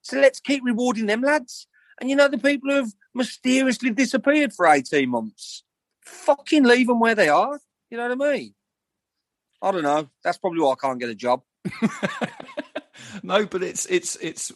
So 0.03 0.19
let's 0.19 0.41
keep 0.41 0.63
rewarding 0.65 1.07
them 1.07 1.23
lads. 1.23 1.67
And 2.01 2.09
you 2.09 2.17
know, 2.17 2.29
the 2.29 2.39
people 2.39 2.71
who 2.71 2.77
have 2.77 2.93
mysteriously 3.15 3.91
disappeared 3.91 4.53
for 4.53 4.67
18 4.67 5.09
months, 5.09 5.65
fucking 6.05 6.65
leave 6.65 6.87
them 6.87 7.01
where 7.01 7.15
they 7.15 7.29
are. 7.29 7.61
You 7.91 7.97
know 7.97 8.09
what 8.09 8.27
I 8.29 8.33
mean? 8.37 8.55
I 9.61 9.71
don't 9.73 9.83
know. 9.83 10.09
That's 10.23 10.39
probably 10.39 10.61
why 10.61 10.73
I 10.73 10.77
can't 10.77 11.01
get 11.01 11.11
a 11.11 11.15
job. 11.15 11.43
no, 13.23 13.47
but 13.47 13.63
it's, 13.63 13.87
it's, 13.87 14.17
it's, 14.17 14.53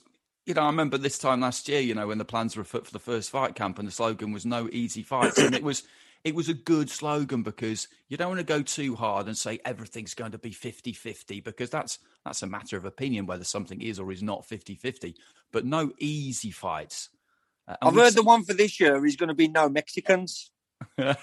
you 0.47 0.55
know, 0.55 0.63
I 0.63 0.67
remember 0.67 0.99
this 0.99 1.19
time 1.19 1.41
last 1.41 1.69
year, 1.69 1.81
you 1.81 1.95
know, 1.95 2.09
when 2.09 2.19
the 2.19 2.25
plans 2.25 2.57
were 2.57 2.63
afoot 2.63 2.87
for 2.87 2.93
the 2.93 2.99
first 2.99 3.31
fight 3.31 3.55
camp 3.55 3.79
and 3.79 3.87
the 3.87 3.93
slogan 3.93 4.33
was 4.33 4.45
no 4.45 4.69
easy 4.73 5.03
fights. 5.03 5.39
and 5.39 5.55
it 5.55 5.63
was, 5.63 5.85
it 6.25 6.35
was 6.35 6.49
a 6.49 6.55
good 6.55 6.89
slogan 6.91 7.43
because 7.43 7.89
you 8.09 8.17
don't 8.17 8.29
want 8.29 8.41
to 8.41 8.45
go 8.45 8.63
too 8.63 8.95
hard 8.95 9.27
and 9.27 9.37
say 9.37 9.61
everything's 9.65 10.15
going 10.15 10.33
to 10.33 10.39
be 10.39 10.51
50-50 10.51 11.43
because 11.43 11.71
that's 11.71 11.99
that's 12.25 12.43
a 12.43 12.47
matter 12.47 12.77
of 12.77 12.85
opinion 12.85 13.27
whether 13.27 13.43
something 13.43 13.83
is 13.83 13.99
or 13.99 14.13
is 14.13 14.23
not 14.23 14.47
50-50 14.47 15.15
but 15.51 15.65
no 15.65 15.91
easy 15.99 16.53
fights 16.53 17.09
uh, 17.67 17.77
I've 17.83 17.95
heard 17.95 18.15
the 18.15 18.23
one 18.23 18.45
for 18.45 18.55
this 18.55 18.81
year 18.81 19.05
is 19.05 19.17
going 19.17 19.29
to 19.29 19.35
be 19.35 19.49
no 19.49 19.69
Mexicans. 19.69 20.51
I 20.99 21.17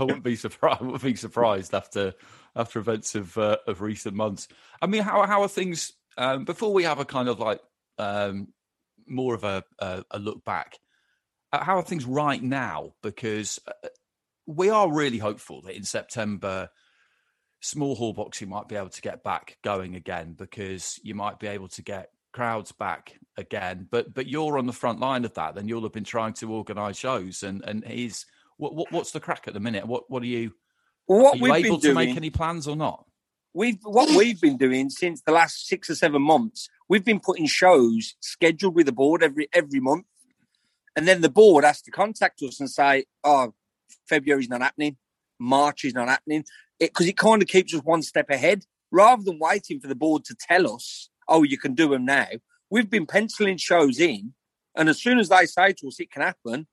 wouldn't 0.00 0.24
be 0.24 0.36
surprised. 0.36 0.80
I 0.80 0.84
wouldn't 0.84 1.02
be 1.02 1.16
surprised 1.16 1.74
after 1.74 2.14
after 2.56 2.78
events 2.78 3.14
of 3.14 3.36
uh, 3.38 3.58
of 3.66 3.80
recent 3.80 4.16
months. 4.16 4.48
I 4.80 4.86
mean, 4.86 5.02
how 5.02 5.24
how 5.26 5.42
are 5.42 5.48
things? 5.48 5.92
Um, 6.18 6.44
before 6.44 6.72
we 6.72 6.84
have 6.84 6.98
a 6.98 7.04
kind 7.04 7.28
of 7.28 7.38
like 7.38 7.60
um, 7.98 8.48
more 9.06 9.34
of 9.34 9.44
a, 9.44 9.62
a, 9.78 10.02
a 10.10 10.18
look 10.18 10.44
back, 10.44 10.78
uh, 11.52 11.62
how 11.62 11.76
are 11.76 11.82
things 11.82 12.06
right 12.06 12.42
now? 12.42 12.94
Because 13.02 13.60
uh, 13.68 13.88
we 14.46 14.70
are 14.70 14.90
really 14.90 15.18
hopeful 15.18 15.60
that 15.62 15.76
in 15.76 15.84
September, 15.84 16.70
small 17.60 17.94
hall 17.94 18.12
boxing 18.12 18.48
might 18.48 18.68
be 18.68 18.76
able 18.76 18.88
to 18.88 19.02
get 19.02 19.22
back 19.22 19.58
going 19.62 19.94
again 19.94 20.34
because 20.36 20.98
you 21.02 21.14
might 21.14 21.38
be 21.38 21.48
able 21.48 21.68
to 21.68 21.82
get 21.82 22.10
crowds 22.32 22.72
back 22.72 23.18
again. 23.36 23.88
But 23.90 24.14
but 24.14 24.26
you're 24.26 24.58
on 24.58 24.66
the 24.66 24.72
front 24.72 25.00
line 25.00 25.24
of 25.24 25.34
that. 25.34 25.54
Then 25.54 25.68
you'll 25.68 25.82
have 25.82 25.92
been 25.92 26.04
trying 26.04 26.34
to 26.34 26.52
organise 26.52 26.96
shows, 26.96 27.42
and 27.42 27.62
and 27.64 27.84
he's 27.84 28.26
what, 28.56 28.74
what 28.74 28.92
what's 28.92 29.10
the 29.10 29.20
crack 29.20 29.44
at 29.46 29.54
the 29.54 29.60
minute? 29.60 29.86
What 29.86 30.10
what 30.10 30.22
are 30.22 30.26
you? 30.26 30.52
What 31.06 31.40
we've 31.40 31.52
been 31.52 31.64
able 31.64 31.76
been 31.76 31.80
to 31.80 31.94
doing, 31.94 32.08
make 32.08 32.16
any 32.16 32.30
plans 32.30 32.66
or 32.68 32.76
not? 32.76 33.06
we've 33.56 33.78
what 33.82 34.14
we've 34.14 34.40
been 34.40 34.58
doing 34.58 34.90
since 34.90 35.22
the 35.22 35.32
last 35.32 35.66
six 35.66 35.88
or 35.88 35.94
seven 35.94 36.20
months. 36.20 36.68
We've 36.88 37.04
been 37.04 37.20
putting 37.20 37.46
shows 37.46 38.14
scheduled 38.20 38.74
with 38.74 38.86
the 38.86 38.92
board 38.92 39.22
every 39.22 39.48
every 39.52 39.80
month, 39.80 40.04
and 40.94 41.08
then 41.08 41.22
the 41.22 41.30
board 41.30 41.64
has 41.64 41.80
to 41.82 41.90
contact 41.90 42.42
us 42.42 42.60
and 42.60 42.70
say, 42.70 43.06
"Oh, 43.24 43.54
February's 44.08 44.50
not 44.50 44.60
happening, 44.60 44.98
March 45.40 45.84
is 45.84 45.94
not 45.94 46.08
happening," 46.08 46.44
because 46.78 47.06
it, 47.06 47.16
kind 47.16 47.40
of 47.40 47.48
keeps 47.48 47.74
us 47.74 47.80
one 47.82 48.02
step 48.02 48.28
ahead 48.28 48.64
rather 48.92 49.22
than 49.22 49.38
waiting 49.38 49.80
for 49.80 49.88
the 49.88 49.94
board 49.94 50.24
to 50.26 50.36
tell 50.38 50.72
us, 50.72 51.08
"Oh, 51.26 51.42
you 51.42 51.58
can 51.58 51.74
do 51.74 51.88
them 51.88 52.04
now." 52.04 52.28
We've 52.68 52.90
been 52.90 53.06
penciling 53.06 53.56
shows 53.56 53.98
in, 53.98 54.34
and 54.76 54.88
as 54.88 55.00
soon 55.00 55.18
as 55.18 55.30
they 55.30 55.46
say 55.46 55.72
to 55.72 55.88
us 55.88 55.98
it 55.98 56.10
can 56.10 56.22
happen, 56.22 56.66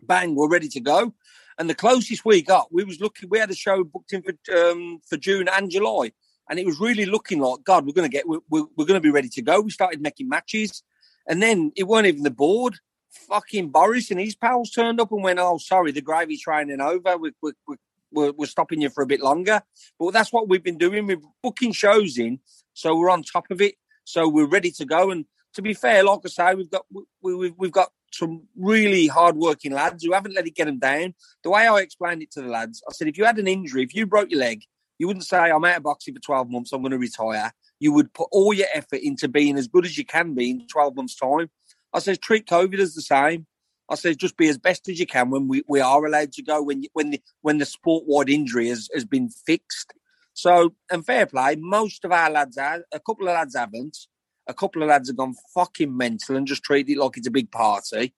bang, 0.00 0.34
we're 0.34 0.48
ready 0.48 0.68
to 0.68 0.80
go. 0.80 1.14
And 1.58 1.70
the 1.70 1.74
closest 1.74 2.24
we 2.24 2.42
got, 2.42 2.72
we 2.72 2.84
was 2.84 3.00
looking. 3.00 3.28
We 3.28 3.38
had 3.38 3.50
a 3.50 3.54
show 3.54 3.84
booked 3.84 4.12
in 4.12 4.22
for 4.22 4.34
um, 4.56 5.00
for 5.06 5.16
June 5.16 5.48
and 5.48 5.70
July, 5.70 6.12
and 6.48 6.58
it 6.58 6.66
was 6.66 6.80
really 6.80 7.06
looking 7.06 7.40
like 7.40 7.64
God. 7.64 7.86
We're 7.86 7.92
going 7.92 8.10
to 8.10 8.12
get. 8.14 8.28
We're, 8.28 8.40
we're, 8.50 8.86
going 8.86 8.94
to 8.94 9.00
be 9.00 9.10
ready 9.10 9.28
to 9.30 9.42
go. 9.42 9.60
We 9.60 9.70
started 9.70 10.00
making 10.00 10.28
matches, 10.28 10.82
and 11.28 11.42
then 11.42 11.72
it 11.76 11.84
weren't 11.84 12.06
even 12.06 12.22
the 12.22 12.30
board. 12.30 12.78
Fucking 13.28 13.70
Boris 13.70 14.10
and 14.10 14.18
his 14.18 14.34
pals 14.34 14.70
turned 14.70 15.00
up 15.00 15.12
and 15.12 15.22
went, 15.22 15.38
"Oh, 15.38 15.58
sorry, 15.58 15.92
the 15.92 16.00
gravy's 16.00 16.42
training 16.42 16.80
over. 16.80 17.16
We, 17.16 17.30
we, 17.40 17.52
we, 17.68 17.76
we're, 18.10 18.32
we're 18.32 18.46
stopping 18.46 18.80
you 18.80 18.90
for 18.90 19.04
a 19.04 19.06
bit 19.06 19.20
longer." 19.20 19.62
But 19.98 20.10
that's 20.10 20.32
what 20.32 20.48
we've 20.48 20.62
been 20.62 20.78
doing. 20.78 21.06
We're 21.06 21.20
booking 21.42 21.72
shows 21.72 22.18
in, 22.18 22.40
so 22.72 22.96
we're 22.96 23.10
on 23.10 23.22
top 23.22 23.50
of 23.50 23.60
it. 23.60 23.76
So 24.02 24.28
we're 24.28 24.46
ready 24.46 24.72
to 24.72 24.84
go. 24.84 25.12
And 25.12 25.24
to 25.54 25.62
be 25.62 25.72
fair, 25.72 26.02
like 26.02 26.20
I 26.24 26.28
say, 26.28 26.54
we've 26.56 26.70
got 26.70 26.84
we, 26.90 27.34
we, 27.34 27.50
we've 27.56 27.72
got 27.72 27.90
some 28.16 28.44
really 28.56 29.06
hard-working 29.06 29.72
lads 29.72 30.04
who 30.04 30.12
haven't 30.12 30.34
let 30.34 30.46
it 30.46 30.54
get 30.54 30.66
them 30.66 30.78
down. 30.78 31.14
The 31.42 31.50
way 31.50 31.66
I 31.66 31.80
explained 31.80 32.22
it 32.22 32.30
to 32.32 32.42
the 32.42 32.48
lads, 32.48 32.82
I 32.88 32.92
said, 32.92 33.08
if 33.08 33.18
you 33.18 33.24
had 33.24 33.38
an 33.38 33.48
injury, 33.48 33.82
if 33.82 33.94
you 33.94 34.06
broke 34.06 34.30
your 34.30 34.40
leg, 34.40 34.62
you 34.98 35.06
wouldn't 35.06 35.26
say, 35.26 35.38
I'm 35.50 35.64
out 35.64 35.78
of 35.78 35.82
boxing 35.82 36.14
for 36.14 36.20
12 36.20 36.50
months, 36.50 36.72
I'm 36.72 36.82
going 36.82 36.92
to 36.92 36.98
retire. 36.98 37.52
You 37.80 37.92
would 37.92 38.12
put 38.12 38.28
all 38.30 38.54
your 38.54 38.68
effort 38.72 39.00
into 39.02 39.28
being 39.28 39.58
as 39.58 39.68
good 39.68 39.84
as 39.84 39.98
you 39.98 40.04
can 40.04 40.34
be 40.34 40.50
in 40.50 40.66
12 40.68 40.96
months' 40.96 41.16
time. 41.16 41.50
I 41.92 41.98
said, 41.98 42.20
treat 42.20 42.46
COVID 42.46 42.78
as 42.78 42.94
the 42.94 43.02
same. 43.02 43.46
I 43.90 43.96
said, 43.96 44.18
just 44.18 44.36
be 44.36 44.48
as 44.48 44.56
best 44.56 44.88
as 44.88 44.98
you 44.98 45.06
can 45.06 45.30
when 45.30 45.46
we, 45.48 45.62
we 45.68 45.80
are 45.80 46.04
allowed 46.04 46.32
to 46.32 46.42
go, 46.42 46.62
when 46.62 46.84
when 46.94 47.10
the, 47.10 47.20
when 47.42 47.58
the 47.58 47.66
sport-wide 47.66 48.30
injury 48.30 48.68
has, 48.68 48.88
has 48.94 49.04
been 49.04 49.28
fixed. 49.28 49.92
So, 50.32 50.74
and 50.90 51.04
fair 51.04 51.26
play, 51.26 51.56
most 51.58 52.04
of 52.04 52.10
our 52.10 52.30
lads 52.30 52.56
are, 52.56 52.84
a 52.92 53.00
couple 53.00 53.28
of 53.28 53.34
lads 53.34 53.54
haven't 53.54 53.96
a 54.46 54.54
couple 54.54 54.82
of 54.82 54.88
lads 54.88 55.08
have 55.08 55.16
gone 55.16 55.34
fucking 55.54 55.96
mental 55.96 56.36
and 56.36 56.46
just 56.46 56.62
treated 56.62 56.92
it 56.92 56.98
like 56.98 57.16
it's 57.16 57.26
a 57.26 57.32
big 57.32 57.50
party. 57.50 58.14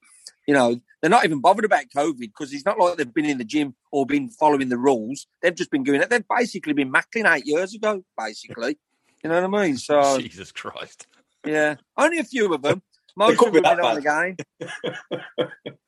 You 0.46 0.54
know, 0.54 0.80
they're 1.00 1.10
not 1.10 1.24
even 1.24 1.40
bothered 1.40 1.64
about 1.64 1.90
COVID 1.94 2.18
because 2.18 2.52
it's 2.52 2.64
not 2.64 2.78
like 2.78 2.96
they've 2.96 3.12
been 3.12 3.24
in 3.24 3.38
the 3.38 3.44
gym 3.44 3.74
or 3.90 4.06
been 4.06 4.28
following 4.28 4.68
the 4.68 4.78
rules. 4.78 5.26
They've 5.42 5.54
just 5.54 5.70
been 5.70 5.82
doing 5.82 6.00
it. 6.00 6.10
They've 6.10 6.28
basically 6.28 6.72
been 6.72 6.90
Macklin 6.90 7.26
eight 7.26 7.46
years 7.46 7.74
ago, 7.74 8.04
basically. 8.16 8.78
You 9.22 9.30
know 9.30 9.48
what 9.48 9.60
I 9.60 9.64
mean? 9.64 9.76
So 9.76 10.18
Jesus 10.20 10.52
Christ. 10.52 11.06
Yeah. 11.44 11.76
Only 11.96 12.18
a 12.18 12.24
few 12.24 12.52
of 12.52 12.62
them. 12.62 12.82
Most 13.16 13.40
of 13.40 13.52
them 13.52 13.62
be 13.62 13.68
have 13.68 13.76
that 13.76 13.82
been 13.82 13.86
on 13.86 13.94
the 13.94 14.36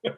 game. 0.02 0.14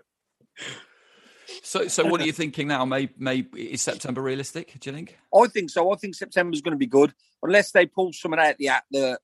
So 1.63 1.89
so 1.89 2.05
what 2.07 2.21
are 2.21 2.27
you 2.27 2.33
thinking 2.33 2.69
now? 2.69 2.85
May 2.85 3.11
May 3.19 3.47
is 3.57 3.83
September 3.83 4.23
realistic? 4.23 4.79
Do 4.79 4.91
you 4.91 4.97
think? 4.97 5.19
I 5.35 5.47
think 5.49 5.71
so. 5.71 5.93
I 5.93 5.97
think 5.97 6.15
September's 6.15 6.63
going 6.63 6.73
to 6.73 6.79
be 6.79 6.87
good, 6.87 7.13
unless 7.43 7.73
they 7.73 7.87
pull 7.87 8.13
something 8.13 8.41
out 8.41 8.57
the 8.59 8.71
that 8.93 9.19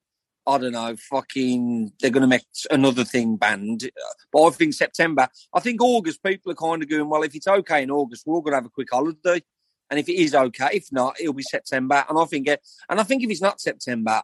I 0.46 0.58
don't 0.58 0.72
know, 0.72 0.94
fucking, 0.96 1.92
they're 2.00 2.10
going 2.10 2.22
to 2.22 2.28
make 2.28 2.44
another 2.70 3.04
thing 3.04 3.36
banned. 3.36 3.90
But 4.32 4.44
I 4.44 4.50
think 4.50 4.74
September, 4.74 5.28
I 5.52 5.60
think 5.60 5.82
August, 5.82 6.22
people 6.22 6.52
are 6.52 6.54
kind 6.54 6.82
of 6.82 6.88
going, 6.88 7.08
well, 7.08 7.22
if 7.22 7.34
it's 7.34 7.48
okay 7.48 7.82
in 7.82 7.90
August, 7.90 8.24
we're 8.26 8.34
all 8.34 8.42
going 8.42 8.52
to 8.52 8.58
have 8.58 8.66
a 8.66 8.70
quick 8.70 8.88
holiday. 8.92 9.42
And 9.90 9.98
if 9.98 10.08
it 10.08 10.14
is 10.14 10.34
okay, 10.34 10.68
if 10.72 10.92
not, 10.92 11.20
it'll 11.20 11.32
be 11.32 11.42
September. 11.42 12.04
And 12.08 12.18
I 12.18 12.24
think, 12.24 12.48
and 12.48 13.00
I 13.00 13.02
think 13.02 13.22
if 13.22 13.30
it's 13.30 13.42
not 13.42 13.60
September, 13.60 14.22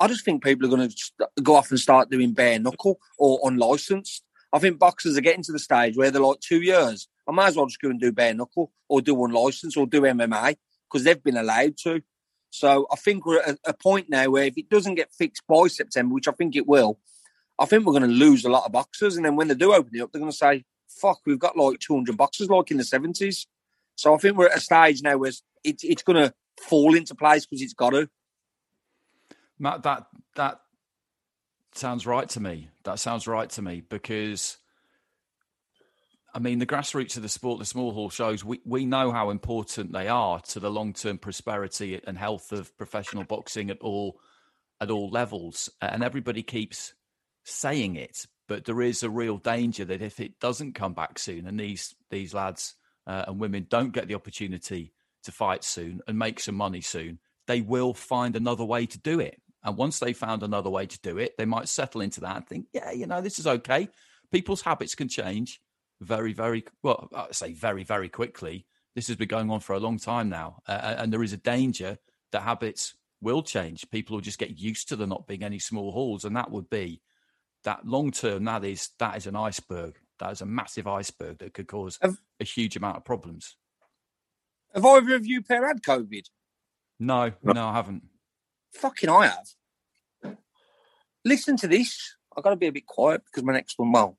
I 0.00 0.08
just 0.08 0.24
think 0.24 0.42
people 0.42 0.66
are 0.66 0.76
going 0.76 0.88
to 0.88 1.28
go 1.42 1.54
off 1.54 1.70
and 1.70 1.80
start 1.80 2.10
doing 2.10 2.32
bare 2.32 2.58
knuckle 2.58 2.98
or 3.18 3.40
unlicensed. 3.44 4.22
I 4.52 4.58
think 4.58 4.78
boxers 4.78 5.16
are 5.16 5.22
getting 5.22 5.42
to 5.44 5.52
the 5.52 5.58
stage 5.58 5.96
where 5.96 6.10
they're 6.10 6.22
like 6.22 6.40
two 6.40 6.62
years. 6.62 7.08
I 7.28 7.32
might 7.32 7.48
as 7.48 7.56
well 7.56 7.66
just 7.66 7.80
go 7.80 7.90
and 7.90 8.00
do 8.00 8.12
bare 8.12 8.34
knuckle 8.34 8.72
or 8.88 9.00
do 9.00 9.24
unlicensed 9.24 9.76
or 9.76 9.86
do 9.86 10.02
MMA 10.02 10.56
because 10.90 11.04
they've 11.04 11.22
been 11.22 11.36
allowed 11.36 11.76
to. 11.84 12.02
So 12.54 12.86
I 12.92 12.94
think 12.94 13.26
we're 13.26 13.40
at 13.40 13.58
a 13.64 13.74
point 13.74 14.08
now 14.08 14.30
where 14.30 14.44
if 14.44 14.56
it 14.56 14.68
doesn't 14.68 14.94
get 14.94 15.12
fixed 15.12 15.42
by 15.48 15.66
September, 15.66 16.14
which 16.14 16.28
I 16.28 16.32
think 16.32 16.54
it 16.54 16.68
will, 16.68 17.00
I 17.58 17.64
think 17.64 17.84
we're 17.84 17.98
going 17.98 18.08
to 18.08 18.08
lose 18.08 18.44
a 18.44 18.48
lot 18.48 18.64
of 18.64 18.70
boxers. 18.70 19.16
And 19.16 19.24
then 19.24 19.34
when 19.34 19.48
they 19.48 19.56
do 19.56 19.74
open 19.74 19.90
it 19.92 20.00
up, 20.00 20.12
they're 20.12 20.20
going 20.20 20.30
to 20.30 20.36
say, 20.36 20.64
fuck, 20.88 21.18
we've 21.26 21.36
got 21.36 21.56
like 21.56 21.80
200 21.80 22.16
boxers 22.16 22.48
like 22.48 22.70
in 22.70 22.76
the 22.76 22.84
70s. 22.84 23.46
So 23.96 24.14
I 24.14 24.18
think 24.18 24.36
we're 24.36 24.46
at 24.46 24.56
a 24.56 24.60
stage 24.60 25.02
now 25.02 25.16
where 25.16 25.32
it's, 25.64 25.82
it's 25.82 26.04
going 26.04 26.28
to 26.28 26.32
fall 26.62 26.94
into 26.94 27.16
place 27.16 27.44
because 27.44 27.60
it's 27.60 27.74
got 27.74 27.90
to. 27.90 28.08
Matt, 29.58 29.82
that 29.82 30.06
that 30.36 30.60
sounds 31.74 32.06
right 32.06 32.28
to 32.28 32.40
me. 32.40 32.68
That 32.84 33.00
sounds 33.00 33.26
right 33.26 33.50
to 33.50 33.62
me 33.62 33.82
because 33.88 34.58
I 36.34 36.40
mean 36.40 36.58
the 36.58 36.66
grassroots 36.66 37.16
of 37.16 37.22
the 37.22 37.28
sport, 37.28 37.60
the 37.60 37.64
small 37.64 37.92
hall 37.92 38.10
shows, 38.10 38.44
we, 38.44 38.60
we 38.64 38.84
know 38.84 39.12
how 39.12 39.30
important 39.30 39.92
they 39.92 40.08
are 40.08 40.40
to 40.40 40.58
the 40.58 40.70
long 40.70 40.92
term 40.92 41.16
prosperity 41.16 42.00
and 42.04 42.18
health 42.18 42.50
of 42.50 42.76
professional 42.76 43.22
boxing 43.22 43.70
at 43.70 43.78
all 43.80 44.18
at 44.80 44.90
all 44.90 45.10
levels. 45.10 45.70
And 45.80 46.02
everybody 46.02 46.42
keeps 46.42 46.92
saying 47.44 47.94
it, 47.94 48.26
but 48.48 48.64
there 48.64 48.82
is 48.82 49.04
a 49.04 49.10
real 49.10 49.38
danger 49.38 49.84
that 49.84 50.02
if 50.02 50.18
it 50.18 50.40
doesn't 50.40 50.74
come 50.74 50.92
back 50.92 51.20
soon 51.20 51.46
and 51.46 51.58
these 51.58 51.94
these 52.10 52.34
lads 52.34 52.74
uh, 53.06 53.26
and 53.28 53.38
women 53.38 53.66
don't 53.70 53.92
get 53.92 54.08
the 54.08 54.16
opportunity 54.16 54.92
to 55.22 55.30
fight 55.30 55.62
soon 55.62 56.00
and 56.08 56.18
make 56.18 56.40
some 56.40 56.56
money 56.56 56.80
soon, 56.80 57.20
they 57.46 57.60
will 57.60 57.94
find 57.94 58.34
another 58.34 58.64
way 58.64 58.86
to 58.86 58.98
do 58.98 59.20
it. 59.20 59.40
And 59.62 59.76
once 59.76 60.00
they 60.00 60.12
found 60.12 60.42
another 60.42 60.68
way 60.68 60.86
to 60.86 61.00
do 61.00 61.16
it, 61.16 61.38
they 61.38 61.46
might 61.46 61.68
settle 61.68 62.00
into 62.00 62.20
that 62.22 62.36
and 62.36 62.46
think, 62.46 62.66
yeah, 62.72 62.90
you 62.90 63.06
know, 63.06 63.20
this 63.20 63.38
is 63.38 63.46
okay. 63.46 63.88
People's 64.32 64.62
habits 64.62 64.96
can 64.96 65.08
change 65.08 65.60
very, 66.00 66.32
very 66.32 66.64
well. 66.82 67.08
I 67.14 67.28
say 67.32 67.52
very, 67.52 67.84
very 67.84 68.08
quickly. 68.08 68.66
This 68.94 69.08
has 69.08 69.16
been 69.16 69.28
going 69.28 69.50
on 69.50 69.60
for 69.60 69.74
a 69.74 69.80
long 69.80 69.98
time 69.98 70.28
now, 70.28 70.62
uh, 70.68 70.94
and 70.98 71.12
there 71.12 71.22
is 71.22 71.32
a 71.32 71.38
danger 71.38 71.98
that 72.32 72.42
habits 72.42 72.94
will 73.20 73.42
change. 73.42 73.90
People 73.90 74.16
will 74.16 74.20
just 74.20 74.38
get 74.38 74.58
used 74.58 74.88
to 74.88 74.96
there 74.96 75.06
not 75.06 75.26
being 75.26 75.42
any 75.42 75.58
small 75.58 75.90
halls, 75.90 76.24
and 76.24 76.36
that 76.36 76.50
would 76.50 76.70
be 76.70 77.00
that 77.64 77.86
long 77.86 78.10
term. 78.10 78.44
That 78.44 78.64
is 78.64 78.90
that 78.98 79.16
is 79.16 79.26
an 79.26 79.36
iceberg. 79.36 79.98
That 80.20 80.30
is 80.30 80.42
a 80.42 80.46
massive 80.46 80.86
iceberg 80.86 81.38
that 81.38 81.54
could 81.54 81.66
cause 81.66 81.98
Have- 82.02 82.18
a 82.38 82.44
huge 82.44 82.76
amount 82.76 82.98
of 82.98 83.04
problems. 83.04 83.56
Have 84.74 84.84
either 84.84 85.14
of 85.14 85.26
you 85.26 85.42
pair 85.42 85.66
had 85.66 85.82
COVID? 85.82 86.26
No, 87.00 87.32
no, 87.42 87.66
I 87.66 87.72
haven't. 87.72 88.04
Fucking 88.74 89.08
I 89.08 89.26
have. 89.26 90.36
Listen 91.24 91.56
to 91.58 91.68
this. 91.68 92.16
I 92.36 92.40
got 92.40 92.50
to 92.50 92.56
be 92.56 92.66
a 92.66 92.72
bit 92.72 92.86
quiet 92.86 93.22
because 93.24 93.44
my 93.44 93.52
next 93.52 93.78
one. 93.78 93.92
Well, 93.92 94.18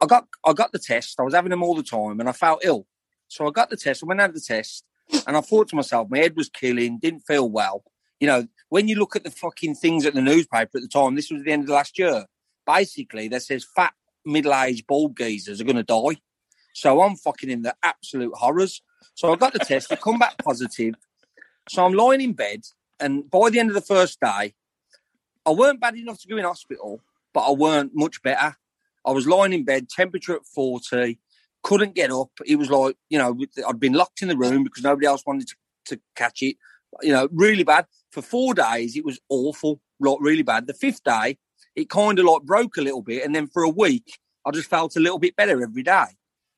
I 0.00 0.06
got 0.06 0.26
I 0.44 0.52
got 0.52 0.72
the 0.72 0.78
test. 0.78 1.20
I 1.20 1.22
was 1.22 1.34
having 1.34 1.50
them 1.50 1.62
all 1.62 1.74
the 1.74 1.82
time, 1.82 2.20
and 2.20 2.28
I 2.28 2.32
felt 2.32 2.64
ill. 2.64 2.86
So 3.28 3.46
I 3.46 3.50
got 3.50 3.70
the 3.70 3.76
test. 3.76 4.02
I 4.02 4.06
went 4.06 4.20
out 4.20 4.32
the 4.32 4.40
test, 4.40 4.84
and 5.26 5.36
I 5.36 5.40
thought 5.40 5.68
to 5.68 5.76
myself, 5.76 6.08
my 6.10 6.18
head 6.18 6.36
was 6.36 6.48
killing. 6.48 6.98
Didn't 6.98 7.20
feel 7.20 7.48
well. 7.48 7.84
You 8.18 8.26
know, 8.26 8.46
when 8.68 8.88
you 8.88 8.96
look 8.96 9.16
at 9.16 9.24
the 9.24 9.30
fucking 9.30 9.76
things 9.76 10.04
at 10.04 10.14
the 10.14 10.22
newspaper 10.22 10.78
at 10.78 10.82
the 10.82 10.88
time, 10.88 11.14
this 11.14 11.30
was 11.30 11.42
the 11.42 11.52
end 11.52 11.64
of 11.64 11.68
last 11.70 11.98
year. 11.98 12.26
Basically, 12.66 13.28
that 13.28 13.42
says 13.42 13.66
fat 13.76 13.94
middle-aged 14.24 14.86
bald 14.86 15.16
geezers 15.16 15.60
are 15.60 15.64
going 15.64 15.76
to 15.76 15.82
die. 15.82 16.20
So 16.74 17.02
I'm 17.02 17.16
fucking 17.16 17.50
in 17.50 17.62
the 17.62 17.74
absolute 17.82 18.34
horrors. 18.34 18.82
So 19.14 19.32
I 19.32 19.36
got 19.36 19.52
the 19.52 19.58
test. 19.58 19.92
I 19.92 19.96
come 19.96 20.18
back 20.18 20.36
positive. 20.38 20.94
So 21.68 21.84
I'm 21.84 21.94
lying 21.94 22.20
in 22.20 22.32
bed, 22.32 22.62
and 22.98 23.30
by 23.30 23.50
the 23.50 23.60
end 23.60 23.70
of 23.70 23.74
the 23.74 23.80
first 23.80 24.20
day, 24.20 24.54
I 25.46 25.50
weren't 25.50 25.80
bad 25.80 25.96
enough 25.96 26.20
to 26.20 26.28
go 26.28 26.36
in 26.36 26.44
hospital, 26.44 27.00
but 27.32 27.40
I 27.40 27.52
weren't 27.52 27.92
much 27.94 28.22
better. 28.22 28.56
I 29.06 29.12
was 29.12 29.26
lying 29.26 29.52
in 29.52 29.64
bed, 29.64 29.88
temperature 29.88 30.34
at 30.34 30.46
40, 30.46 31.18
couldn't 31.62 31.94
get 31.94 32.10
up. 32.10 32.30
It 32.46 32.56
was 32.56 32.70
like, 32.70 32.96
you 33.08 33.18
know, 33.18 33.36
I'd 33.66 33.80
been 33.80 33.92
locked 33.92 34.22
in 34.22 34.28
the 34.28 34.36
room 34.36 34.64
because 34.64 34.82
nobody 34.82 35.06
else 35.06 35.24
wanted 35.26 35.48
to, 35.48 35.56
to 35.86 36.00
catch 36.16 36.42
it. 36.42 36.56
You 37.02 37.12
know, 37.12 37.28
really 37.32 37.64
bad. 37.64 37.86
For 38.10 38.22
four 38.22 38.54
days, 38.54 38.96
it 38.96 39.04
was 39.04 39.20
awful, 39.28 39.80
like 40.00 40.18
really 40.20 40.42
bad. 40.42 40.66
The 40.66 40.74
fifth 40.74 41.04
day, 41.04 41.38
it 41.76 41.88
kind 41.88 42.18
of 42.18 42.24
like 42.24 42.42
broke 42.42 42.76
a 42.76 42.82
little 42.82 43.02
bit. 43.02 43.24
And 43.24 43.34
then 43.34 43.46
for 43.46 43.62
a 43.62 43.68
week, 43.68 44.18
I 44.44 44.50
just 44.50 44.68
felt 44.68 44.96
a 44.96 45.00
little 45.00 45.18
bit 45.18 45.36
better 45.36 45.62
every 45.62 45.82
day. 45.82 46.06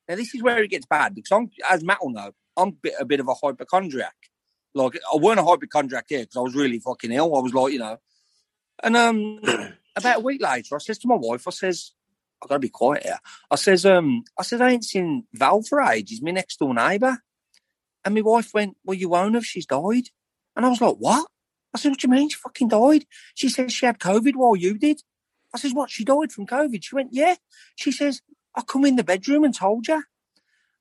Now, 0.07 0.15
this 0.15 0.33
is 0.33 0.41
where 0.41 0.61
it 0.61 0.69
gets 0.69 0.85
bad 0.85 1.15
because 1.15 1.31
I'm, 1.31 1.49
as 1.69 1.83
Matt 1.83 1.99
will 2.01 2.11
know, 2.11 2.31
I'm 2.57 2.69
a 2.69 2.71
bit, 2.71 2.93
a 2.99 3.05
bit 3.05 3.19
of 3.19 3.27
a 3.27 3.33
hypochondriac. 3.33 4.15
Like, 4.73 4.99
I 5.13 5.17
weren't 5.17 5.39
a 5.39 5.43
hypochondriac 5.43 6.05
here 6.09 6.21
because 6.21 6.35
I 6.35 6.41
was 6.41 6.55
really 6.55 6.79
fucking 6.79 7.11
ill. 7.11 7.35
I 7.35 7.41
was 7.41 7.53
like, 7.53 7.73
you 7.73 7.79
know, 7.79 7.97
and 8.81 8.97
um, 8.97 9.39
about 9.95 10.17
a 10.17 10.21
week 10.21 10.41
later, 10.41 10.75
I 10.75 10.79
says 10.79 10.97
to 10.99 11.07
my 11.07 11.15
wife, 11.15 11.47
I 11.47 11.51
says, 11.51 11.91
I've 12.43 12.49
got 12.49 12.55
to 12.55 12.59
be 12.59 12.69
quiet 12.69 13.03
here. 13.03 13.19
I 13.49 13.55
says, 13.55 13.85
um, 13.85 14.23
I 14.37 14.43
said, 14.43 14.61
I 14.61 14.71
ain't 14.71 14.83
seen 14.83 15.25
Val 15.33 15.61
for 15.61 15.81
ages, 15.81 16.21
my 16.21 16.31
next 16.31 16.57
door 16.59 16.73
neighbour. 16.73 17.19
And 18.03 18.15
my 18.15 18.21
wife 18.21 18.53
went, 18.53 18.75
Well, 18.83 18.97
you 18.97 19.09
won't 19.09 19.35
have, 19.35 19.45
she's 19.45 19.65
died. 19.65 20.09
And 20.55 20.65
I 20.65 20.69
was 20.69 20.81
like, 20.81 20.95
What? 20.95 21.27
I 21.73 21.77
said, 21.77 21.89
What 21.89 21.99
do 21.99 22.07
you 22.07 22.13
mean? 22.13 22.29
She 22.29 22.37
fucking 22.37 22.67
died. 22.67 23.05
She 23.33 23.47
said 23.47 23.71
she 23.71 23.85
had 23.85 23.99
COVID 23.99 24.35
while 24.35 24.55
you 24.55 24.77
did. 24.77 25.01
I 25.53 25.57
says, 25.57 25.73
What? 25.73 25.89
She 25.89 26.03
died 26.03 26.33
from 26.33 26.45
COVID? 26.45 26.83
She 26.83 26.95
went, 26.95 27.13
Yeah. 27.13 27.35
She 27.75 27.91
says, 27.91 28.21
I 28.55 28.61
come 28.61 28.85
in 28.85 28.97
the 28.97 29.03
bedroom 29.03 29.45
and 29.45 29.55
told 29.55 29.87
you. 29.87 30.03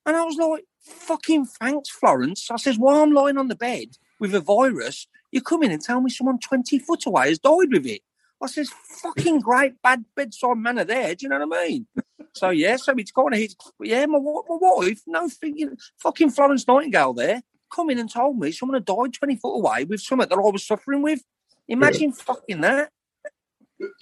And 0.05 0.17
I 0.17 0.25
was 0.25 0.37
like, 0.37 0.65
Fucking 0.81 1.47
thanks, 1.47 1.91
Florence. 1.91 2.51
I 2.51 2.57
says, 2.57 2.77
While 2.77 3.03
I'm 3.03 3.13
lying 3.13 3.39
on 3.39 3.47
the 3.47 3.55
bed 3.55 3.91
with 4.19 4.35
a 4.35 4.41
virus, 4.41 5.07
you 5.31 5.41
come 5.43 5.63
in 5.63 5.71
and 5.71 5.81
tell 5.81 6.01
me 6.01 6.11
someone 6.11 6.41
20 6.41 6.81
foot 6.81 7.07
away 7.07 7.29
has 7.29 7.39
died 7.39 7.71
with 7.71 7.87
it. 7.87 8.03
I 8.43 8.47
says, 8.47 8.71
fucking 9.03 9.41
great 9.41 9.81
bad 9.83 10.05
bedside 10.17 10.57
manner 10.59 10.85
there. 10.85 11.15
Do 11.15 11.25
you 11.25 11.29
know 11.29 11.47
what 11.47 11.59
I 11.59 11.69
mean? 11.69 11.87
So 12.35 12.51
yeah, 12.51 12.77
so 12.77 12.95
it's 12.97 13.13
kind 13.13 13.33
of 13.33 13.39
his. 13.39 13.55
Yeah, 13.81 14.07
my, 14.07 14.19
my 14.19 14.41
wife, 14.49 15.03
no 15.07 15.29
thinking, 15.29 15.77
fucking 16.03 16.31
Florence 16.31 16.67
Nightingale 16.67 17.13
there, 17.13 17.43
come 17.73 17.91
in 17.91 17.99
and 17.99 18.11
told 18.11 18.39
me 18.39 18.53
someone 18.53 18.77
had 18.77 18.85
died 18.85 19.13
twenty 19.13 19.37
foot 19.37 19.55
away 19.55 19.85
with 19.85 20.01
something 20.01 20.29
that 20.29 20.37
I 20.37 20.41
was 20.41 20.67
suffering 20.67 21.03
with. 21.03 21.23
Imagine 21.69 22.13
fucking 22.13 22.61
that. 22.63 22.91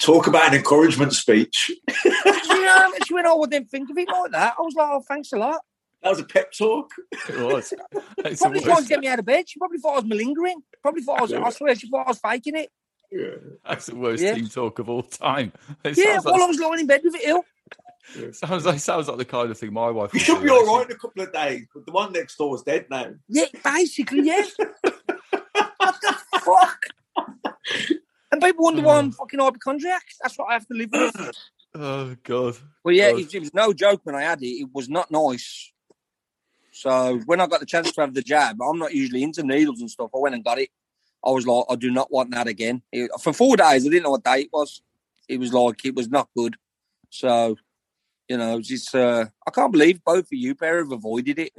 Talk 0.00 0.26
about 0.26 0.48
an 0.48 0.58
encouragement 0.58 1.12
speech. 1.12 1.70
Do 2.02 2.10
you 2.10 2.64
know? 2.64 2.92
She 3.06 3.14
went, 3.14 3.26
"Oh, 3.26 3.42
I 3.42 3.46
didn't 3.46 3.70
think 3.70 3.90
of 3.90 3.98
it 3.98 4.08
like 4.08 4.32
that." 4.32 4.54
I 4.58 4.62
was 4.62 4.74
like, 4.74 4.88
"Oh, 4.90 5.02
thanks 5.06 5.32
a 5.32 5.36
lot." 5.36 5.60
That 6.02 6.10
was 6.10 6.20
a 6.20 6.24
pep 6.24 6.52
talk. 6.52 6.90
It 7.28 7.40
was. 7.40 7.74
Probably 8.38 8.60
trying 8.60 8.82
to 8.82 8.88
get 8.88 9.00
me 9.00 9.08
out 9.08 9.18
of 9.18 9.26
bed. 9.26 9.48
She 9.48 9.58
probably 9.58 9.78
thought 9.78 9.92
I 9.92 9.96
was 9.96 10.04
malingering. 10.04 10.62
Probably 10.82 11.02
thought 11.02 11.18
I 11.18 11.22
was. 11.22 11.32
I 11.32 11.50
swear, 11.50 11.74
she 11.74 11.90
thought 11.90 12.06
I 12.06 12.10
was 12.10 12.18
faking 12.18 12.56
it. 12.56 12.70
That's 13.66 13.86
the 13.86 13.96
worst 13.96 14.22
Yeah. 14.22 14.34
team 14.34 14.48
talk 14.48 14.78
of 14.78 14.88
all 14.88 15.02
time. 15.02 15.52
It 15.84 15.96
Yeah, 15.96 16.14
sounds, 16.14 16.24
while 16.24 16.42
I 16.42 16.46
was 16.46 16.58
lying 16.58 16.80
in 16.80 16.86
bed 16.86 17.00
with 17.04 17.14
it 17.16 17.22
ill. 17.24 17.44
sounds, 18.32 18.66
like, 18.66 18.78
sounds 18.80 19.08
like 19.08 19.18
the 19.18 19.24
kind 19.24 19.50
of 19.50 19.58
thing 19.58 19.72
my 19.72 19.90
wife 19.90 20.12
You 20.14 20.20
should 20.20 20.42
be 20.42 20.48
all 20.48 20.76
right 20.76 20.86
in 20.86 20.92
a 20.96 20.98
couple 20.98 21.22
of 21.22 21.32
days, 21.32 21.66
but 21.74 21.86
the 21.86 21.92
one 21.92 22.12
next 22.12 22.36
door 22.36 22.54
is 22.54 22.62
dead 22.62 22.86
now. 22.90 23.12
Yeah, 23.28 23.46
basically, 23.64 24.22
yeah. 24.22 24.42
what 24.82 25.96
the 26.02 26.16
fuck? 26.40 26.86
And 28.32 28.40
people 28.40 28.64
wonder 28.64 28.82
why 28.82 28.98
I'm 28.98 29.08
oh. 29.08 29.12
fucking 29.12 29.40
hypochondriac. 29.40 30.02
That's 30.22 30.38
what 30.38 30.50
I 30.50 30.54
have 30.54 30.66
to 30.68 30.74
live 30.74 30.90
with. 30.92 31.32
Oh, 31.72 32.16
God. 32.24 32.56
Well, 32.82 32.92
yeah, 32.92 33.12
God. 33.12 33.20
it, 33.20 33.32
it 33.32 33.38
was 33.38 33.54
no 33.54 33.72
joke 33.72 34.00
when 34.02 34.16
I 34.16 34.22
had 34.22 34.42
it. 34.42 34.46
It 34.48 34.68
was 34.74 34.88
not 34.88 35.08
nice. 35.12 35.70
So 36.72 37.20
when 37.26 37.40
I 37.40 37.46
got 37.46 37.60
the 37.60 37.66
chance 37.66 37.92
to 37.92 38.00
have 38.00 38.12
the 38.12 38.22
jab, 38.22 38.60
I'm 38.60 38.78
not 38.78 38.92
usually 38.92 39.22
into 39.22 39.44
needles 39.44 39.80
and 39.80 39.88
stuff. 39.88 40.10
I 40.12 40.18
went 40.18 40.34
and 40.34 40.42
got 40.42 40.58
it. 40.58 40.70
I 41.24 41.30
was 41.30 41.46
like, 41.46 41.64
I 41.68 41.76
do 41.76 41.90
not 41.90 42.10
want 42.10 42.30
that 42.32 42.46
again. 42.46 42.82
It- 42.92 43.10
for 43.20 43.32
four 43.32 43.56
days, 43.56 43.86
I 43.86 43.90
didn't 43.90 44.04
know 44.04 44.10
what 44.12 44.24
day 44.24 44.42
it 44.42 44.50
was. 44.52 44.82
It 45.28 45.38
was 45.38 45.52
like 45.52 45.84
it 45.84 45.94
was 45.94 46.08
not 46.08 46.28
good. 46.36 46.56
So, 47.10 47.56
you 48.28 48.36
know, 48.36 48.58
it's 48.58 48.68
just, 48.68 48.94
uh, 48.94 49.26
I 49.46 49.50
can't 49.50 49.72
believe 49.72 50.02
both 50.04 50.24
of 50.24 50.32
you 50.32 50.54
pair 50.54 50.78
have 50.78 50.92
avoided 50.92 51.38
it. 51.38 51.52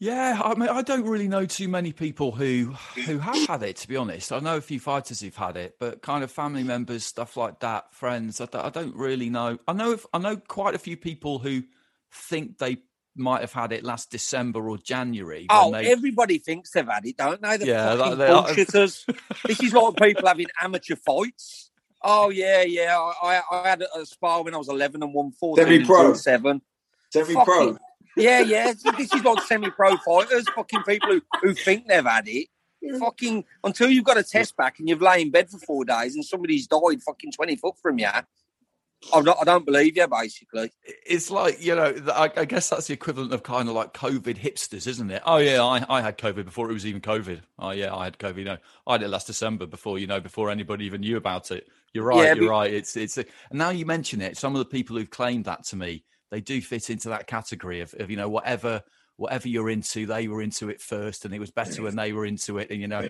Yeah, 0.00 0.40
I 0.44 0.54
mean, 0.54 0.68
I 0.68 0.82
don't 0.82 1.04
really 1.04 1.28
know 1.28 1.46
too 1.46 1.68
many 1.68 1.92
people 1.92 2.32
who 2.32 2.74
who 3.06 3.18
have 3.18 3.46
had 3.48 3.62
it. 3.62 3.76
To 3.76 3.88
be 3.88 3.96
honest, 3.96 4.32
I 4.32 4.40
know 4.40 4.56
a 4.56 4.60
few 4.60 4.80
fighters 4.80 5.20
who've 5.20 5.34
had 5.34 5.56
it, 5.56 5.76
but 5.78 6.02
kind 6.02 6.22
of 6.24 6.30
family 6.30 6.64
members, 6.64 7.04
stuff 7.04 7.36
like 7.36 7.60
that, 7.60 7.94
friends. 7.94 8.40
I, 8.40 8.46
don't- 8.46 8.64
I 8.66 8.70
don't 8.70 8.94
really 8.96 9.30
know. 9.30 9.58
I 9.68 9.72
know 9.72 9.92
if, 9.92 10.04
I 10.12 10.18
know 10.18 10.36
quite 10.36 10.74
a 10.74 10.78
few 10.78 10.96
people 10.96 11.38
who 11.38 11.62
think 12.12 12.58
they 12.58 12.78
might 13.16 13.40
have 13.40 13.52
had 13.52 13.72
it 13.72 13.84
last 13.84 14.10
December 14.10 14.68
or 14.68 14.78
January. 14.78 15.46
Oh, 15.50 15.70
they, 15.72 15.90
everybody 15.90 16.38
thinks 16.38 16.70
they've 16.70 16.86
had 16.86 17.06
it, 17.06 17.16
don't 17.16 17.40
they? 17.40 17.56
The 17.56 17.66
Yeah, 17.66 17.96
fucking 17.96 18.18
they 18.18 18.26
bullshitters. 18.26 19.04
this 19.46 19.60
is 19.62 19.72
like 19.72 19.96
people 19.96 20.26
having 20.26 20.46
amateur 20.60 20.96
fights. 20.96 21.70
Oh 22.02 22.30
yeah, 22.30 22.62
yeah. 22.62 22.98
I, 22.98 23.40
I, 23.50 23.56
I 23.62 23.68
had 23.68 23.82
a, 23.82 23.98
a 24.00 24.06
spar 24.06 24.42
when 24.42 24.54
I 24.54 24.58
was 24.58 24.68
eleven 24.68 25.02
and 25.02 25.14
won 25.14 25.30
four. 25.32 25.56
Semi-pro. 25.56 26.14
seven. 26.14 26.60
Semi-pro. 27.10 27.44
Fucking- 27.44 27.78
Yeah, 28.16 28.40
yeah. 28.40 28.72
This 28.98 29.12
is 29.14 29.24
like 29.24 29.42
semi-pro 29.42 29.96
fighters. 29.98 30.44
Fucking 30.54 30.82
people 30.86 31.10
who, 31.12 31.22
who 31.42 31.54
think 31.54 31.86
they've 31.86 32.04
had 32.04 32.28
it. 32.28 32.48
Fucking 32.98 33.44
until 33.64 33.88
you've 33.88 34.04
got 34.04 34.18
a 34.18 34.22
test 34.22 34.56
back 34.58 34.78
and 34.78 34.86
you've 34.88 35.00
laid 35.00 35.22
in 35.22 35.30
bed 35.30 35.48
for 35.48 35.58
four 35.58 35.86
days 35.86 36.14
and 36.16 36.22
somebody's 36.24 36.66
died 36.66 37.02
fucking 37.02 37.32
twenty 37.32 37.56
foot 37.56 37.76
from 37.80 37.98
you. 37.98 38.08
I'm 39.12 39.24
not, 39.24 39.38
I 39.40 39.44
don't 39.44 39.66
believe 39.66 39.96
you, 39.96 40.06
basically. 40.08 40.70
it's 40.84 41.30
like 41.30 41.62
you 41.62 41.74
know, 41.74 41.94
I, 42.12 42.30
I 42.36 42.44
guess 42.44 42.70
that's 42.70 42.86
the 42.86 42.94
equivalent 42.94 43.32
of 43.32 43.42
kind 43.42 43.68
of 43.68 43.74
like 43.74 43.92
COVID 43.92 44.38
hipsters, 44.38 44.86
isn't 44.86 45.10
it? 45.10 45.22
Oh 45.26 45.38
yeah, 45.38 45.62
I, 45.62 45.84
I 45.88 46.00
had 46.00 46.18
COVID 46.18 46.44
before 46.44 46.70
it 46.70 46.74
was 46.74 46.86
even 46.86 47.00
COVID. 47.00 47.40
Oh 47.58 47.70
yeah, 47.70 47.94
I 47.94 48.04
had 48.04 48.18
COVID. 48.18 48.38
You 48.38 48.44
know, 48.44 48.58
I 48.86 48.92
had 48.92 49.02
it 49.02 49.08
last 49.08 49.26
December 49.26 49.66
before 49.66 49.98
you 49.98 50.06
know 50.06 50.20
before 50.20 50.50
anybody 50.50 50.86
even 50.86 51.02
knew 51.02 51.16
about 51.16 51.50
it. 51.50 51.66
You're 51.92 52.04
right. 52.04 52.24
Yeah, 52.24 52.34
you're 52.34 52.46
but- 52.46 52.50
right. 52.50 52.74
It's 52.74 52.96
it's. 52.96 53.18
And 53.18 53.26
now 53.52 53.70
you 53.70 53.86
mention 53.86 54.20
it, 54.20 54.36
some 54.36 54.54
of 54.54 54.58
the 54.58 54.64
people 54.64 54.96
who've 54.96 55.10
claimed 55.10 55.44
that 55.44 55.64
to 55.66 55.76
me, 55.76 56.04
they 56.30 56.40
do 56.40 56.60
fit 56.60 56.90
into 56.90 57.10
that 57.10 57.26
category 57.26 57.80
of, 57.80 57.94
of 57.98 58.10
you 58.10 58.16
know 58.16 58.28
whatever 58.28 58.82
whatever 59.16 59.48
you're 59.48 59.70
into, 59.70 60.06
they 60.06 60.26
were 60.28 60.42
into 60.42 60.68
it 60.68 60.80
first, 60.80 61.24
and 61.24 61.34
it 61.34 61.38
was 61.38 61.50
better 61.50 61.82
when 61.82 61.96
they 61.96 62.12
were 62.12 62.26
into 62.26 62.58
it. 62.58 62.70
And 62.70 62.80
you 62.80 62.88
know, 62.88 63.08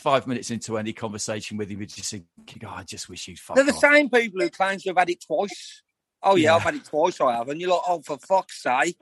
five 0.00 0.26
minutes 0.26 0.50
into 0.50 0.78
any 0.78 0.92
conversation 0.92 1.56
with 1.56 1.70
you, 1.70 1.78
you 1.78 1.86
just 1.86 2.10
think, 2.10 2.24
God, 2.58 2.78
I 2.80 2.82
just 2.84 3.08
wish 3.08 3.28
you'd 3.28 3.38
fuck 3.38 3.56
They're 3.56 3.64
the 3.64 3.72
off. 3.72 3.80
same 3.80 4.08
people 4.08 4.40
who 4.40 4.48
claim 4.50 4.78
to 4.78 4.88
have 4.90 4.98
had 4.98 5.10
it 5.10 5.22
twice. 5.24 5.82
Oh 6.22 6.36
yeah, 6.36 6.50
Yeah. 6.50 6.56
I've 6.56 6.62
had 6.62 6.74
it 6.76 6.84
twice. 6.84 7.20
I 7.20 7.32
have, 7.36 7.48
and 7.48 7.60
you're 7.60 7.70
like, 7.70 7.80
oh, 7.86 8.00
for 8.04 8.18
fuck's 8.18 8.62
sake, 8.62 8.98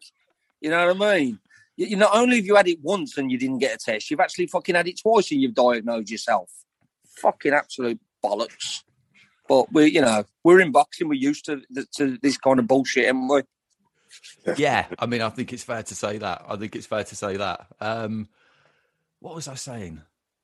you 0.60 0.70
know 0.70 0.92
what 0.94 1.08
I 1.08 1.18
mean? 1.18 1.38
You, 1.76 1.96
not 1.96 2.14
only 2.14 2.36
have 2.36 2.46
you 2.46 2.56
had 2.56 2.68
it 2.68 2.78
once 2.82 3.16
and 3.16 3.30
you 3.30 3.38
didn't 3.38 3.58
get 3.58 3.74
a 3.74 3.78
test, 3.78 4.10
you've 4.10 4.20
actually 4.20 4.46
fucking 4.48 4.74
had 4.74 4.88
it 4.88 5.00
twice 5.00 5.30
and 5.30 5.40
you've 5.40 5.54
diagnosed 5.54 6.10
yourself. 6.10 6.50
Fucking 7.16 7.52
absolute 7.54 8.00
bollocks. 8.24 8.82
But 9.48 9.72
we, 9.72 9.86
you 9.86 10.00
know, 10.00 10.24
we're 10.44 10.60
in 10.60 10.72
boxing. 10.72 11.08
We're 11.08 11.14
used 11.14 11.46
to 11.46 11.62
the, 11.70 11.86
to 11.96 12.18
this 12.22 12.36
kind 12.36 12.58
of 12.58 12.66
bullshit, 12.66 13.08
and 13.08 13.28
we? 13.28 13.42
yeah, 14.56 14.86
I 14.98 15.06
mean, 15.06 15.22
I 15.22 15.28
think 15.30 15.52
it's 15.52 15.64
fair 15.64 15.82
to 15.82 15.94
say 15.94 16.18
that. 16.18 16.44
I 16.48 16.56
think 16.56 16.76
it's 16.76 16.86
fair 16.86 17.02
to 17.04 17.16
say 17.16 17.36
that. 17.36 17.66
Um, 17.80 18.28
what 19.20 19.34
was 19.34 19.48
I 19.48 19.54
saying? 19.54 20.02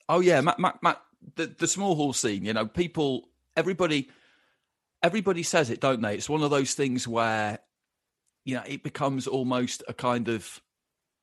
Oh 0.09 0.21
yeah, 0.21 0.41
Matt, 0.41 0.59
Matt, 0.59 0.83
Matt, 0.83 1.01
the 1.37 1.47
the 1.47 1.67
small 1.67 1.95
hall 1.95 2.13
scene. 2.13 2.45
You 2.45 2.53
know, 2.53 2.67
people, 2.67 3.29
everybody, 3.57 4.11
everybody 5.03 5.43
says 5.43 5.71
it, 5.71 5.81
don't 5.81 6.03
they? 6.03 6.15
It's 6.15 6.29
one 6.29 6.43
of 6.43 6.51
those 6.51 6.75
things 6.75 7.09
where, 7.09 7.59
you 8.45 8.55
know, 8.55 8.63
it 8.67 8.83
becomes 8.83 9.27
almost 9.27 9.83
a 9.89 9.95
kind 9.95 10.29
of 10.29 10.61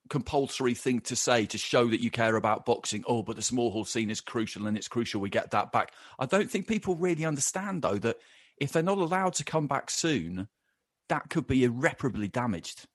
compulsory 0.10 0.74
thing 0.74 1.00
to 1.00 1.16
say 1.16 1.46
to 1.46 1.58
show 1.58 1.88
that 1.88 2.02
you 2.02 2.12
care 2.12 2.36
about 2.36 2.66
boxing. 2.66 3.04
Oh, 3.08 3.24
but 3.24 3.36
the 3.36 3.42
small 3.42 3.72
hall 3.72 3.86
scene 3.86 4.10
is 4.10 4.22
crucial, 4.22 4.68
and 4.68 4.78
it's 4.78 4.88
crucial 4.88 5.22
we 5.22 5.30
get 5.30 5.52
that 5.52 5.72
back. 5.72 5.94
I 6.20 6.26
don't 6.26 6.50
think 6.52 6.68
people 6.68 6.96
really 6.96 7.26
understand 7.26 7.82
though 7.82 7.98
that 8.00 8.18
if 8.58 8.72
they're 8.72 8.84
not 8.84 8.98
allowed 8.98 9.34
to 9.36 9.44
come 9.44 9.68
back 9.68 9.90
soon, 9.90 10.48
that 11.10 11.30
could 11.30 11.48
be 11.48 11.64
irreparably 11.64 12.28
damaged. 12.28 12.86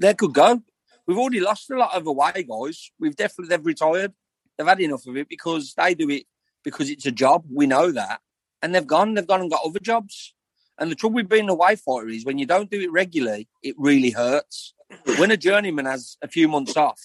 They 0.00 0.14
could 0.14 0.34
go. 0.34 0.62
We've 1.06 1.18
already 1.18 1.40
lost 1.40 1.70
a 1.70 1.76
lot 1.76 1.94
of 1.96 2.06
away 2.06 2.46
guys. 2.48 2.90
We've 2.98 3.16
definitely 3.16 3.48
they've 3.48 3.66
retired. 3.66 4.12
They've 4.60 4.68
had 4.68 4.80
enough 4.82 5.06
of 5.06 5.16
it 5.16 5.26
because 5.26 5.72
they 5.74 5.94
do 5.94 6.10
it 6.10 6.24
because 6.62 6.90
it's 6.90 7.06
a 7.06 7.10
job. 7.10 7.44
We 7.50 7.66
know 7.66 7.90
that, 7.92 8.20
and 8.60 8.74
they've 8.74 8.86
gone. 8.86 9.14
They've 9.14 9.26
gone 9.26 9.40
and 9.40 9.50
got 9.50 9.64
other 9.64 9.78
jobs. 9.78 10.34
And 10.78 10.90
the 10.90 10.94
trouble 10.94 11.14
with 11.14 11.30
being 11.30 11.48
a 11.48 11.52
away 11.54 11.76
fighter 11.76 12.10
is 12.10 12.26
when 12.26 12.36
you 12.36 12.44
don't 12.44 12.70
do 12.70 12.78
it 12.78 12.92
regularly, 12.92 13.48
it 13.62 13.74
really 13.78 14.10
hurts. 14.10 14.74
When 15.16 15.30
a 15.30 15.38
journeyman 15.38 15.86
has 15.86 16.18
a 16.20 16.28
few 16.28 16.46
months 16.46 16.76
off, 16.76 17.00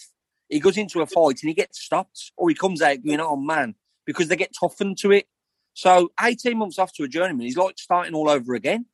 he 0.50 0.60
goes 0.60 0.78
into 0.78 1.00
a 1.00 1.06
fight 1.06 1.42
and 1.42 1.48
he 1.48 1.54
gets 1.54 1.82
stopped, 1.82 2.34
or 2.36 2.50
he 2.50 2.56
comes 2.56 2.82
out 2.82 3.06
going, 3.06 3.22
"Oh 3.22 3.38
man," 3.38 3.76
because 4.06 4.28
they 4.28 4.36
get 4.36 4.52
toughened 4.60 4.98
to 4.98 5.14
it. 5.14 5.26
So 5.74 6.12
eighteen 6.22 6.58
months 6.58 6.78
off 6.78 6.92
to 6.96 7.04
a 7.04 7.08
journeyman, 7.08 7.46
he's 7.46 7.56
like 7.56 7.78
starting 7.78 8.16
all 8.16 8.30
over 8.30 8.54
again 8.54 8.88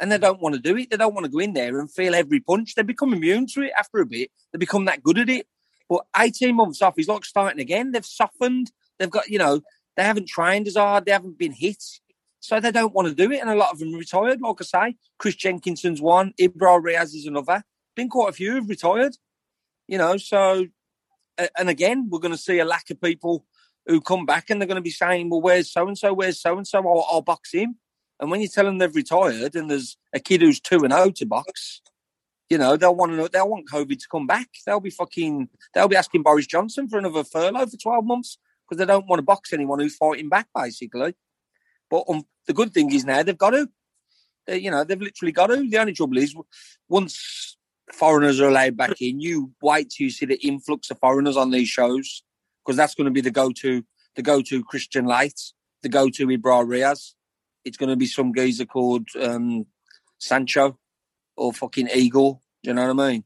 and 0.00 0.10
they 0.10 0.18
don't 0.18 0.40
want 0.40 0.56
to 0.56 0.60
do 0.60 0.76
it. 0.76 0.90
They 0.90 0.96
don't 0.96 1.14
want 1.14 1.26
to 1.26 1.30
go 1.30 1.38
in 1.38 1.52
there 1.52 1.78
and 1.78 1.88
feel 1.88 2.16
every 2.16 2.40
punch. 2.40 2.74
They 2.74 2.82
become 2.82 3.12
immune 3.12 3.46
to 3.54 3.62
it 3.62 3.72
after 3.78 3.98
a 3.98 4.06
bit. 4.06 4.32
They 4.52 4.58
become 4.58 4.86
that 4.86 5.04
good 5.04 5.18
at 5.18 5.28
it. 5.28 5.46
But 5.92 6.06
18 6.16 6.54
months 6.54 6.80
off 6.80 6.98
is 6.98 7.06
like 7.06 7.22
starting 7.22 7.60
again. 7.60 7.90
They've 7.92 8.06
softened. 8.06 8.72
They've 8.98 9.10
got, 9.10 9.28
you 9.28 9.36
know, 9.36 9.60
they 9.94 10.04
haven't 10.04 10.26
trained 10.26 10.66
as 10.66 10.76
hard. 10.76 11.04
They 11.04 11.12
haven't 11.12 11.36
been 11.36 11.52
hit. 11.52 11.84
So 12.40 12.60
they 12.60 12.72
don't 12.72 12.94
want 12.94 13.08
to 13.08 13.14
do 13.14 13.30
it. 13.30 13.40
And 13.42 13.50
a 13.50 13.54
lot 13.54 13.72
of 13.72 13.78
them 13.78 13.92
retired. 13.92 14.40
Like 14.40 14.56
I 14.60 14.64
say, 14.64 14.96
Chris 15.18 15.34
Jenkinson's 15.34 16.00
one. 16.00 16.32
Ibrar 16.40 16.82
Riyaz 16.82 17.14
is 17.14 17.26
another. 17.26 17.62
Been 17.94 18.08
quite 18.08 18.30
a 18.30 18.32
few 18.32 18.54
have 18.54 18.70
retired. 18.70 19.18
You 19.86 19.98
know, 19.98 20.16
so, 20.16 20.64
and 21.58 21.68
again, 21.68 22.08
we're 22.08 22.20
going 22.20 22.32
to 22.32 22.38
see 22.38 22.58
a 22.58 22.64
lack 22.64 22.88
of 22.88 23.02
people 23.02 23.44
who 23.84 24.00
come 24.00 24.24
back 24.24 24.48
and 24.48 24.58
they're 24.58 24.66
going 24.66 24.76
to 24.76 24.80
be 24.80 24.88
saying, 24.88 25.28
well, 25.28 25.42
where's 25.42 25.70
so-and-so? 25.70 26.14
Where's 26.14 26.40
so-and-so? 26.40 26.78
I'll, 26.78 27.06
I'll 27.10 27.20
box 27.20 27.52
him. 27.52 27.76
And 28.18 28.30
when 28.30 28.40
you 28.40 28.48
tell 28.48 28.64
them 28.64 28.78
they've 28.78 28.96
retired 28.96 29.54
and 29.56 29.70
there's 29.70 29.98
a 30.14 30.20
kid 30.20 30.40
who's 30.40 30.58
two 30.58 30.84
and 30.84 30.92
oh 30.92 31.10
to 31.10 31.26
box, 31.26 31.82
you 32.52 32.58
know, 32.58 32.76
they'll 32.76 32.94
want 32.94 33.12
to 33.12 33.16
know, 33.16 33.28
they'll 33.28 33.48
want 33.48 33.66
COVID 33.66 33.98
to 33.98 34.08
come 34.10 34.26
back. 34.26 34.46
They'll 34.66 34.78
be 34.78 34.90
fucking, 34.90 35.48
they'll 35.72 35.88
be 35.88 35.96
asking 35.96 36.22
Boris 36.22 36.46
Johnson 36.46 36.86
for 36.86 36.98
another 36.98 37.24
furlough 37.24 37.64
for 37.64 37.78
12 37.78 38.04
months 38.04 38.36
because 38.68 38.78
they 38.78 38.84
don't 38.84 39.06
want 39.06 39.20
to 39.20 39.24
box 39.24 39.54
anyone 39.54 39.80
who's 39.80 39.96
fighting 39.96 40.28
back, 40.28 40.48
basically. 40.54 41.14
But 41.90 42.04
um, 42.10 42.24
the 42.46 42.52
good 42.52 42.74
thing 42.74 42.92
is 42.92 43.06
now 43.06 43.22
they've 43.22 43.38
got 43.38 43.50
to. 43.50 43.70
They, 44.46 44.58
you 44.58 44.70
know, 44.70 44.84
they've 44.84 45.00
literally 45.00 45.32
got 45.32 45.46
to. 45.46 45.66
The 45.66 45.78
only 45.78 45.94
trouble 45.94 46.18
is 46.18 46.36
once 46.90 47.56
foreigners 47.90 48.38
are 48.38 48.48
allowed 48.48 48.76
back 48.76 49.00
in, 49.00 49.18
you 49.18 49.52
wait 49.62 49.88
till 49.88 50.04
you 50.04 50.10
see 50.10 50.26
the 50.26 50.46
influx 50.46 50.90
of 50.90 50.98
foreigners 50.98 51.38
on 51.38 51.52
these 51.52 51.68
shows 51.68 52.22
because 52.62 52.76
that's 52.76 52.94
going 52.94 53.06
to 53.06 53.10
be 53.10 53.22
the 53.22 53.30
go-to, 53.30 53.82
the 54.14 54.22
go-to 54.22 54.62
Kristian 54.62 55.06
Laight, 55.06 55.52
the 55.82 55.88
go-to 55.88 56.26
Ibrar 56.26 56.66
Riyaz. 56.66 57.14
It's 57.64 57.78
going 57.78 57.88
to 57.88 57.96
be 57.96 58.06
some 58.06 58.34
geezer 58.34 58.66
called 58.66 59.08
um, 59.18 59.64
Sancho 60.18 60.78
or 61.36 61.52
fucking 61.52 61.88
Eagle. 61.94 62.41
Do 62.62 62.70
you 62.70 62.74
know 62.74 62.92
what 62.94 63.04
I 63.04 63.10
mean? 63.10 63.24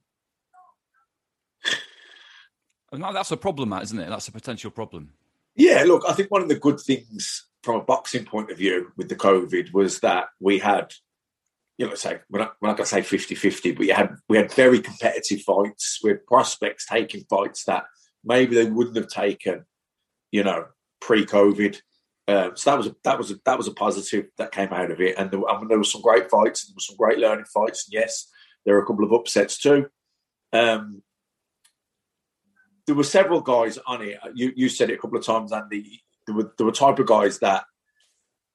And 2.92 3.02
that's 3.02 3.32
a 3.32 3.36
problem, 3.36 3.70
Matt, 3.70 3.82
isn't 3.84 3.98
it? 3.98 4.08
That's 4.08 4.28
a 4.28 4.32
potential 4.32 4.70
problem. 4.70 5.12
Yeah, 5.54 5.84
look, 5.86 6.04
I 6.08 6.12
think 6.12 6.30
one 6.30 6.42
of 6.42 6.48
the 6.48 6.58
good 6.58 6.80
things 6.80 7.46
from 7.62 7.76
a 7.80 7.84
boxing 7.84 8.24
point 8.24 8.50
of 8.50 8.58
view 8.58 8.92
with 8.96 9.08
the 9.08 9.16
COVID 9.16 9.72
was 9.72 10.00
that 10.00 10.28
we 10.40 10.58
had, 10.58 10.92
you 11.78 11.86
know, 11.86 11.94
say 11.94 12.20
we're 12.30 12.38
not, 12.38 12.56
we're 12.60 12.68
not 12.68 12.76
going 12.76 12.86
to 12.86 12.90
say 12.90 13.00
50-50, 13.00 13.76
but 13.76 13.86
you 13.86 13.94
had 13.94 14.14
we 14.28 14.36
had 14.36 14.52
very 14.52 14.80
competitive 14.80 15.40
fights 15.42 15.98
with 16.02 16.26
prospects 16.26 16.86
taking 16.86 17.24
fights 17.28 17.64
that 17.64 17.84
maybe 18.24 18.54
they 18.54 18.70
wouldn't 18.70 18.96
have 18.96 19.08
taken, 19.08 19.64
you 20.30 20.44
know, 20.44 20.66
pre-COVID. 21.00 21.80
Um, 22.28 22.52
so 22.56 22.70
that 22.70 22.76
was 22.78 22.86
a, 22.86 22.96
that 23.04 23.18
was 23.18 23.30
a, 23.30 23.34
that 23.44 23.58
was 23.58 23.68
a 23.68 23.74
positive 23.74 24.26
that 24.38 24.52
came 24.52 24.72
out 24.72 24.90
of 24.90 25.00
it, 25.00 25.16
and 25.18 25.30
there, 25.30 25.48
I 25.48 25.58
mean, 25.58 25.68
there 25.68 25.78
were 25.78 25.84
some 25.84 26.02
great 26.02 26.30
fights, 26.30 26.64
and 26.64 26.72
there 26.72 26.76
were 26.76 26.80
some 26.80 26.96
great 26.96 27.18
learning 27.18 27.44
fights. 27.44 27.86
And 27.86 28.00
yes, 28.00 28.28
there 28.66 28.74
were 28.74 28.82
a 28.82 28.86
couple 28.86 29.04
of 29.04 29.12
upsets 29.14 29.56
too. 29.58 29.86
Um, 30.52 31.02
there 32.86 32.94
were 32.94 33.04
several 33.04 33.40
guys 33.40 33.78
on 33.86 34.02
it. 34.02 34.18
You 34.34 34.52
you 34.54 34.68
said 34.68 34.90
it 34.90 34.94
a 34.94 34.98
couple 34.98 35.18
of 35.18 35.24
times, 35.24 35.52
Andy. 35.52 36.02
There 36.26 36.34
were 36.36 36.52
there 36.58 36.66
were 36.66 36.72
type 36.72 36.98
of 36.98 37.06
guys 37.06 37.38
that 37.38 37.64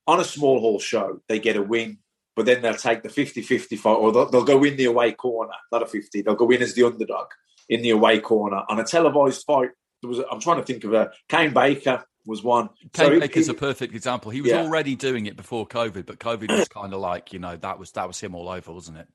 on 0.08 0.20
a 0.20 0.24
small 0.24 0.60
hall 0.60 0.80
show 0.80 1.22
they 1.28 1.40
get 1.40 1.56
a 1.58 1.62
win, 1.62 1.98
but 2.36 2.46
then 2.46 2.62
they'll 2.62 2.74
take 2.74 3.04
the 3.04 3.10
50-50 3.10 3.78
fight, 3.78 3.92
or 3.94 4.12
they'll, 4.12 4.30
they'll 4.30 4.44
go 4.44 4.64
in 4.64 4.76
the 4.78 4.86
away 4.86 5.12
corner, 5.14 5.54
not 5.72 5.82
a 5.84 5.86
fifty. 5.86 6.22
They'll 6.22 6.36
go 6.36 6.50
in 6.52 6.62
as 6.62 6.74
the 6.76 6.84
underdog 6.84 7.28
in 7.70 7.82
the 7.82 7.92
away 7.92 8.20
corner 8.20 8.62
on 8.70 8.80
a 8.80 8.84
televised 8.84 9.44
fight. 9.46 9.70
There 10.02 10.10
was 10.10 10.20
I'm 10.32 10.40
trying 10.40 10.58
to 10.58 10.64
think 10.64 10.84
of 10.84 10.94
a 10.94 11.12
Kane 11.30 11.54
Baker 11.54 12.04
was 12.26 12.44
one. 12.44 12.70
Kane 12.94 13.06
So 13.14 13.20
Baker's 13.20 13.48
he- 13.48 13.52
a 13.52 13.56
perfect 13.56 13.94
example. 13.96 14.32
He 14.32 14.42
was 14.42 14.52
Yeah. 14.52 14.62
already 14.62 14.96
doing 14.96 15.26
it 15.26 15.36
before 15.36 15.68
COVID, 15.68 16.06
but 16.06 16.20
COVID 16.20 16.52
was 16.58 16.68
kind 16.68 16.94
of 16.94 17.00
like, 17.00 17.34
you 17.34 17.40
know, 17.40 17.56
that 17.58 17.80
was 17.80 17.92
that 17.94 18.08
was 18.08 18.20
him 18.20 18.34
all 18.36 18.48
over, 18.50 18.72
wasn't 18.72 18.98
it? 19.00 19.08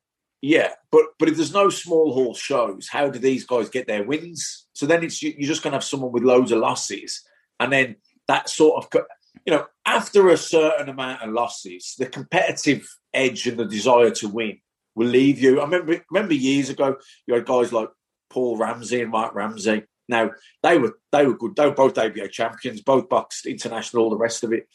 Yeah, 0.47 0.71
but 0.93 1.07
but 1.19 1.29
if 1.29 1.35
there's 1.37 1.53
no 1.53 1.71
small 1.71 2.15
hall 2.15 2.33
shows, 2.33 2.87
how 2.89 3.11
do 3.11 3.19
these 3.19 3.45
guys 3.45 3.69
get 3.69 3.89
their 3.89 4.05
wins? 4.05 4.69
So 4.75 4.87
then 4.87 5.03
it's 5.03 5.21
you- 5.21 5.35
you're 5.37 5.49
just 5.49 5.61
going 5.65 5.73
to 5.73 5.77
have 5.79 5.83
someone 5.85 6.13
with 6.13 6.23
loads 6.23 6.53
of 6.53 6.61
losses, 6.61 7.25
and 7.59 7.73
then 7.73 7.97
that 8.29 8.49
sort 8.49 8.85
of 8.85 9.03
you 9.45 9.53
know 9.53 9.67
after 9.85 10.29
a 10.29 10.37
certain 10.37 10.89
amount 10.89 11.23
of 11.23 11.31
losses, 11.31 11.97
the 11.99 12.07
competitive 12.07 12.87
edge 13.13 13.49
and 13.49 13.59
the 13.59 13.65
desire 13.65 14.11
to 14.13 14.29
win 14.29 14.61
will 14.95 15.09
leave 15.09 15.41
you. 15.41 15.59
I 15.59 15.65
remember 15.65 16.05
remember 16.13 16.35
years 16.35 16.71
ago 16.71 16.97
you 17.27 17.35
had 17.35 17.45
guys 17.45 17.73
like 17.73 17.89
Paul 18.31 18.57
Ramsey 18.57 19.01
and 19.03 19.11
Mark 19.11 19.35
Ramsey. 19.35 19.83
Now 20.09 20.31
they 20.63 20.79
were 20.79 20.97
they 21.11 21.27
were 21.27 21.37
good. 21.37 21.57
They 21.57 21.67
were 21.67 21.75
both 21.75 21.99
ABA 21.99 22.29
champions, 22.29 22.83
both 22.83 23.09
boxed 23.09 23.47
international, 23.47 24.05
all 24.05 24.11
the 24.11 24.17
rest 24.17 24.45
of 24.45 24.53
it. 24.53 24.69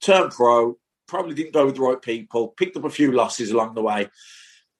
Turned 0.00 0.32
pro, 0.32 0.78
probably 1.06 1.36
didn't 1.36 1.54
go 1.54 1.66
with 1.66 1.76
the 1.76 1.82
right 1.82 2.02
people. 2.02 2.48
Picked 2.48 2.76
up 2.76 2.84
a 2.84 2.90
few 2.90 3.12
losses 3.12 3.52
along 3.52 3.76
the 3.76 3.82
way 3.82 4.08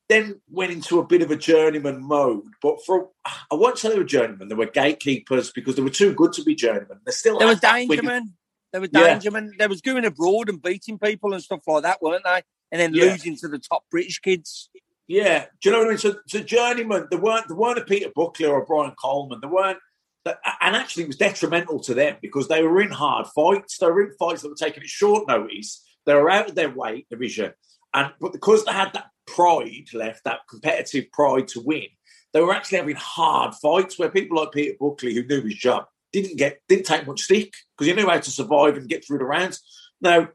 then 0.08 0.40
went 0.50 0.72
into 0.72 0.98
a 0.98 1.06
bit 1.06 1.22
of 1.22 1.30
a 1.30 1.36
journeyman 1.36 2.02
mode. 2.02 2.44
But 2.60 2.84
for 2.84 3.10
I 3.24 3.54
won't 3.54 3.78
say 3.78 3.88
they 3.90 3.98
were 3.98 4.04
journeymen; 4.04 4.48
they 4.48 4.54
were 4.54 4.66
gatekeepers 4.66 5.52
because 5.52 5.76
they 5.76 5.82
were 5.82 5.90
too 5.90 6.14
good 6.14 6.32
to 6.34 6.42
be 6.42 6.54
journeymen. 6.54 7.00
They 7.04 7.12
still 7.12 7.38
There 7.38 7.48
was 7.48 7.60
Dangerman. 7.60 8.32
There 8.72 8.80
was 8.80 8.90
Yeah. 8.92 9.18
Dangerman. 9.18 9.58
There 9.58 9.68
was 9.68 9.80
going 9.80 10.04
abroad 10.04 10.48
and 10.48 10.60
beating 10.60 10.98
people 10.98 11.34
and 11.34 11.42
stuff 11.42 11.60
like 11.66 11.82
that, 11.82 12.02
weren't 12.02 12.24
they? 12.24 12.42
And 12.70 12.80
then 12.80 12.94
Yeah. 12.94 13.04
losing 13.04 13.36
to 13.36 13.48
the 13.48 13.58
top 13.58 13.84
British 13.90 14.18
kids. 14.18 14.70
Yeah, 15.08 15.46
do 15.60 15.68
you 15.68 15.72
know 15.72 15.80
what 15.80 15.88
I 15.88 15.90
mean? 15.90 15.98
So, 15.98 16.14
so 16.26 16.40
journeymen, 16.40 17.08
there 17.10 17.20
weren't 17.20 17.48
there 17.48 17.56
weren't 17.56 17.78
a 17.78 17.84
Peter 17.84 18.10
Buckley 18.14 18.46
or 18.46 18.62
a 18.62 18.64
Brian 18.64 18.94
Coleman. 18.94 19.40
There 19.40 19.50
weren't, 19.50 19.78
and 20.24 20.76
actually, 20.76 21.02
it 21.02 21.08
was 21.08 21.16
detrimental 21.16 21.80
to 21.80 21.94
them 21.94 22.16
because 22.22 22.48
they 22.48 22.62
were 22.62 22.80
in 22.80 22.90
hard 22.90 23.26
fights. 23.34 23.78
They 23.78 23.86
were 23.86 24.04
in 24.04 24.16
fights 24.18 24.42
that 24.42 24.48
were 24.48 24.54
taken 24.54 24.82
at 24.82 24.88
short 24.88 25.26
notice. 25.28 25.84
They 26.06 26.14
were 26.14 26.30
out 26.30 26.48
of 26.48 26.54
their 26.54 26.70
weight 26.70 27.08
division, 27.10 27.52
and 27.92 28.12
but 28.20 28.32
because 28.32 28.64
they 28.64 28.72
had 28.72 28.92
that 28.94 29.06
pride 29.26 29.88
left, 29.94 30.24
that 30.24 30.40
competitive 30.48 31.10
pride 31.12 31.48
to 31.48 31.60
win, 31.60 31.86
they 32.32 32.40
were 32.40 32.54
actually 32.54 32.78
having 32.78 32.96
hard 32.96 33.54
fights 33.54 33.98
where 33.98 34.10
people 34.10 34.38
like 34.38 34.52
Peter 34.52 34.74
Buckley, 34.78 35.14
who 35.14 35.24
knew 35.24 35.42
his 35.42 35.54
job, 35.54 35.86
didn't 36.12 36.36
get 36.36 36.60
didn't 36.68 36.86
take 36.86 37.06
much 37.06 37.22
stick 37.22 37.52
because 37.76 37.86
he 37.86 37.94
knew 37.94 38.08
how 38.08 38.18
to 38.18 38.30
survive 38.30 38.76
and 38.76 38.88
get 38.88 39.04
through 39.06 39.18
the 39.18 39.24
rounds. 39.24 39.62
Now, 40.00 40.28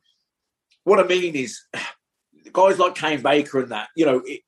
what 0.83 0.99
I 0.99 1.03
mean 1.03 1.35
is 1.35 1.61
guys 2.53 2.79
like 2.79 2.95
Kane 2.95 3.21
Baker 3.21 3.61
and 3.61 3.71
that, 3.71 3.89
you 3.95 4.05
know, 4.05 4.21
it, 4.25 4.41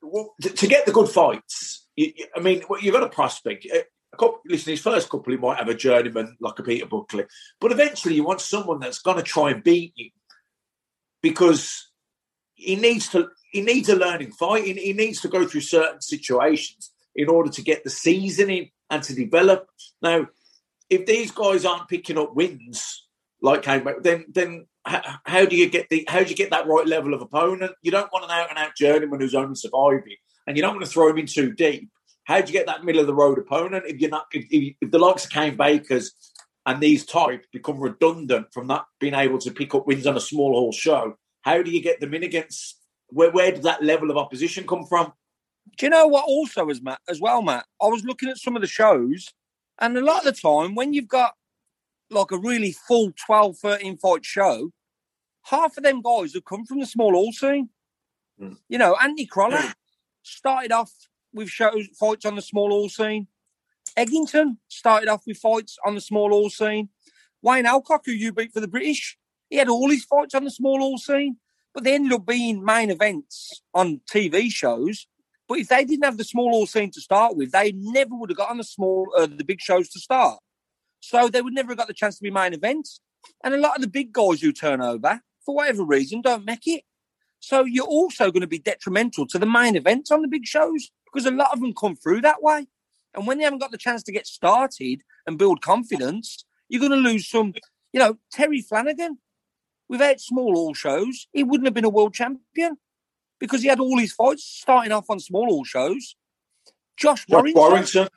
to, 0.56 0.66
get 0.66 0.86
the 0.86 0.92
good 0.92 1.08
fights, 1.08 1.86
you- 1.96 2.12
I 2.34 2.40
mean, 2.40 2.62
you've 2.80 2.94
got 2.94 3.02
a 3.02 3.08
prospect. 3.08 3.66
A 3.66 4.16
couple, 4.16 4.40
listen, 4.46 4.70
his 4.70 4.80
first 4.80 5.08
couple, 5.08 5.32
he 5.32 5.38
might 5.38 5.58
have 5.58 5.68
a 5.68 5.74
journeyman 5.74 6.36
like 6.40 6.58
a 6.58 6.62
Peter 6.62 6.86
Buckley, 6.86 7.24
but 7.60 7.72
eventually 7.72 8.14
you 8.14 8.24
want 8.24 8.40
someone 8.40 8.80
that's 8.80 9.00
going 9.00 9.18
to 9.18 9.22
try 9.22 9.50
and 9.50 9.62
beat 9.62 9.92
you 9.96 10.10
because 11.22 11.90
he 12.54 12.76
needs 12.76 13.08
to. 13.10 13.28
He 13.50 13.62
needs 13.62 13.88
a 13.88 13.96
learning 13.96 14.32
fight. 14.32 14.64
He, 14.64 14.72
he 14.74 14.92
needs 14.92 15.20
to 15.22 15.28
go 15.28 15.46
through 15.46 15.62
certain 15.62 16.00
situations 16.00 16.90
in 17.14 17.28
order 17.28 17.50
to 17.50 17.62
get 17.62 17.84
the 17.84 17.90
seasoning 17.90 18.70
and 18.88 19.02
to 19.02 19.14
develop. 19.14 19.68
Now, 20.02 20.28
if 20.88 21.06
these 21.06 21.30
guys 21.30 21.64
aren't 21.64 21.88
picking 21.88 22.18
up 22.18 22.34
wins 22.34 23.06
like 23.42 23.62
Kane, 23.62 23.84
Baker, 23.84 24.00
then 24.00 24.24
then 24.28 24.66
how, 24.84 25.02
how 25.24 25.44
do 25.44 25.56
you 25.56 25.68
get 25.68 25.88
the 25.88 26.04
how 26.08 26.22
do 26.22 26.30
you 26.30 26.36
get 26.36 26.50
that 26.50 26.66
right 26.66 26.86
level 26.86 27.14
of 27.14 27.22
opponent? 27.22 27.72
You 27.82 27.90
don't 27.90 28.12
want 28.12 28.24
an 28.24 28.30
out 28.30 28.50
and 28.50 28.58
out 28.58 28.76
journeyman 28.76 29.20
who's 29.20 29.34
only 29.34 29.54
surviving, 29.54 30.16
and 30.46 30.56
you 30.56 30.62
don't 30.62 30.74
want 30.74 30.84
to 30.84 30.90
throw 30.90 31.08
him 31.08 31.18
in 31.18 31.26
too 31.26 31.52
deep. 31.52 31.88
How 32.24 32.40
do 32.40 32.46
you 32.46 32.52
get 32.52 32.66
that 32.66 32.84
middle 32.84 33.00
of 33.00 33.06
the 33.06 33.14
road 33.14 33.38
opponent 33.38 33.84
if 33.86 34.00
you're 34.00 34.10
not 34.10 34.26
if, 34.32 34.46
if, 34.50 34.74
if 34.80 34.90
the 34.90 34.98
likes 34.98 35.24
of 35.24 35.30
Kane 35.30 35.56
Bakers 35.56 36.12
and 36.66 36.80
these 36.80 37.06
types 37.06 37.46
become 37.52 37.80
redundant 37.80 38.48
from 38.52 38.66
not 38.66 38.86
being 38.98 39.14
able 39.14 39.38
to 39.38 39.50
pick 39.50 39.74
up 39.74 39.86
wins 39.86 40.06
on 40.06 40.16
a 40.16 40.20
small 40.20 40.52
hall 40.52 40.72
show? 40.72 41.16
How 41.42 41.62
do 41.62 41.70
you 41.70 41.82
get 41.82 42.00
them 42.00 42.14
in 42.14 42.22
against? 42.22 42.79
Where 43.10 43.30
where 43.30 43.52
does 43.52 43.62
that 43.62 43.82
level 43.82 44.10
of 44.10 44.16
opposition 44.16 44.66
come 44.66 44.84
from? 44.84 45.12
Do 45.76 45.86
you 45.86 45.90
know 45.90 46.06
what 46.06 46.24
also 46.26 46.68
is 46.68 46.82
Matt 46.82 47.00
as 47.08 47.20
well, 47.20 47.42
Matt? 47.42 47.66
I 47.80 47.86
was 47.86 48.04
looking 48.04 48.28
at 48.28 48.38
some 48.38 48.56
of 48.56 48.62
the 48.62 48.68
shows, 48.68 49.28
and 49.78 49.96
a 49.96 50.04
lot 50.04 50.26
of 50.26 50.34
the 50.34 50.40
time 50.40 50.74
when 50.74 50.92
you've 50.92 51.08
got 51.08 51.34
like 52.10 52.32
a 52.32 52.38
really 52.38 52.72
full 52.72 53.12
12, 53.24 53.56
13 53.58 53.96
fight 53.98 54.24
show, 54.24 54.70
half 55.42 55.76
of 55.76 55.84
them 55.84 56.02
guys 56.02 56.34
have 56.34 56.44
come 56.44 56.64
from 56.64 56.80
the 56.80 56.86
small 56.86 57.14
all 57.14 57.32
scene. 57.32 57.68
Mm. 58.40 58.56
You 58.68 58.78
know, 58.78 58.96
Andy 59.00 59.26
Crawler 59.26 59.62
started 60.22 60.72
off 60.72 60.92
with 61.32 61.48
shows 61.48 61.86
fights 61.98 62.24
on 62.26 62.36
the 62.36 62.42
small 62.42 62.72
all 62.72 62.88
scene. 62.88 63.28
Eggington 63.96 64.56
started 64.68 65.08
off 65.08 65.22
with 65.26 65.38
fights 65.38 65.78
on 65.84 65.94
the 65.94 66.00
small 66.00 66.32
all 66.32 66.50
scene. 66.50 66.88
Wayne 67.42 67.64
Elcock, 67.64 68.00
who 68.04 68.12
you 68.12 68.32
beat 68.32 68.52
for 68.52 68.60
the 68.60 68.68
British, 68.68 69.16
he 69.48 69.56
had 69.56 69.68
all 69.68 69.90
his 69.90 70.04
fights 70.04 70.34
on 70.34 70.44
the 70.44 70.50
small 70.50 70.82
all 70.82 70.98
scene, 70.98 71.36
but 71.74 71.84
they 71.84 71.94
ended 71.94 72.12
up 72.12 72.26
being 72.26 72.64
main 72.64 72.90
events 72.90 73.62
on 73.74 74.00
TV 74.10 74.50
shows. 74.50 75.06
But 75.48 75.58
if 75.58 75.68
they 75.68 75.84
didn't 75.84 76.04
have 76.04 76.16
the 76.16 76.24
small 76.24 76.52
all 76.52 76.66
scene 76.66 76.90
to 76.92 77.00
start 77.00 77.36
with, 77.36 77.52
they 77.52 77.72
never 77.72 78.14
would 78.14 78.30
have 78.30 78.36
got 78.36 78.50
on 78.50 78.58
the 78.58 78.64
small, 78.64 79.08
uh, 79.16 79.26
the 79.26 79.44
big 79.44 79.60
shows 79.60 79.88
to 79.90 80.00
start. 80.00 80.38
So 81.00 81.28
they 81.28 81.42
would 81.42 81.54
never 81.54 81.70
have 81.70 81.78
got 81.78 81.88
the 81.88 81.94
chance 81.94 82.16
to 82.18 82.22
be 82.22 82.30
main 82.30 82.52
events. 82.52 83.00
And 83.42 83.54
a 83.54 83.58
lot 83.58 83.76
of 83.76 83.82
the 83.82 83.88
big 83.88 84.12
guys 84.12 84.40
who 84.40 84.52
turn 84.52 84.80
over, 84.80 85.20
for 85.44 85.54
whatever 85.54 85.84
reason, 85.84 86.22
don't 86.22 86.44
make 86.44 86.66
it. 86.66 86.84
So 87.40 87.64
you're 87.64 87.86
also 87.86 88.30
going 88.30 88.42
to 88.42 88.46
be 88.46 88.58
detrimental 88.58 89.26
to 89.28 89.38
the 89.38 89.46
main 89.46 89.74
events 89.74 90.10
on 90.10 90.22
the 90.22 90.28
big 90.28 90.46
shows 90.46 90.90
because 91.06 91.26
a 91.26 91.30
lot 91.30 91.52
of 91.52 91.60
them 91.60 91.72
come 91.74 91.96
through 91.96 92.20
that 92.20 92.42
way. 92.42 92.66
And 93.14 93.26
when 93.26 93.38
they 93.38 93.44
haven't 93.44 93.58
got 93.58 93.72
the 93.72 93.78
chance 93.78 94.02
to 94.04 94.12
get 94.12 94.26
started 94.26 95.02
and 95.26 95.38
build 95.38 95.62
confidence, 95.62 96.44
you're 96.68 96.80
going 96.80 96.92
to 96.92 96.96
lose 96.96 97.28
some. 97.28 97.54
You 97.92 97.98
know, 97.98 98.18
Terry 98.30 98.60
Flanagan, 98.60 99.18
without 99.90 100.20
small 100.20 100.56
all 100.56 100.72
shows, 100.72 101.26
he 101.32 101.42
wouldn't 101.42 101.66
have 101.66 101.74
been 101.74 101.84
a 101.84 101.90
world 101.90 102.14
champion 102.14 102.78
because 103.40 103.60
he 103.60 103.68
had 103.68 103.80
all 103.80 103.98
his 103.98 104.12
fights 104.12 104.44
starting 104.44 104.92
off 104.92 105.10
on 105.10 105.18
small 105.18 105.50
all 105.50 105.64
shows. 105.64 106.14
Josh 106.96 107.26
Josh 107.26 107.28
Warrington, 107.28 107.60
Warrington. 107.60 108.08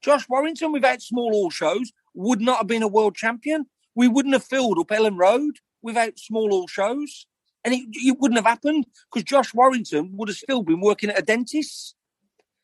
Josh 0.00 0.28
Warrington, 0.28 0.72
without 0.72 1.02
small 1.02 1.32
all 1.34 1.50
shows, 1.50 1.92
would 2.14 2.40
not 2.40 2.58
have 2.58 2.66
been 2.66 2.82
a 2.82 2.88
world 2.88 3.14
champion. 3.14 3.66
We 3.94 4.08
wouldn't 4.08 4.32
have 4.32 4.44
filled 4.44 4.78
up 4.78 4.88
Elland 4.88 5.18
Road 5.18 5.58
without 5.82 6.18
small 6.18 6.52
all 6.52 6.66
shows. 6.66 7.26
And 7.62 7.74
it, 7.74 7.84
it 7.92 8.16
wouldn't 8.18 8.38
have 8.38 8.46
happened 8.46 8.86
because 9.12 9.24
Josh 9.24 9.52
Warrington 9.52 10.16
would 10.16 10.28
have 10.28 10.38
still 10.38 10.62
been 10.62 10.80
working 10.80 11.10
at 11.10 11.18
a 11.18 11.22
dentist. 11.22 11.94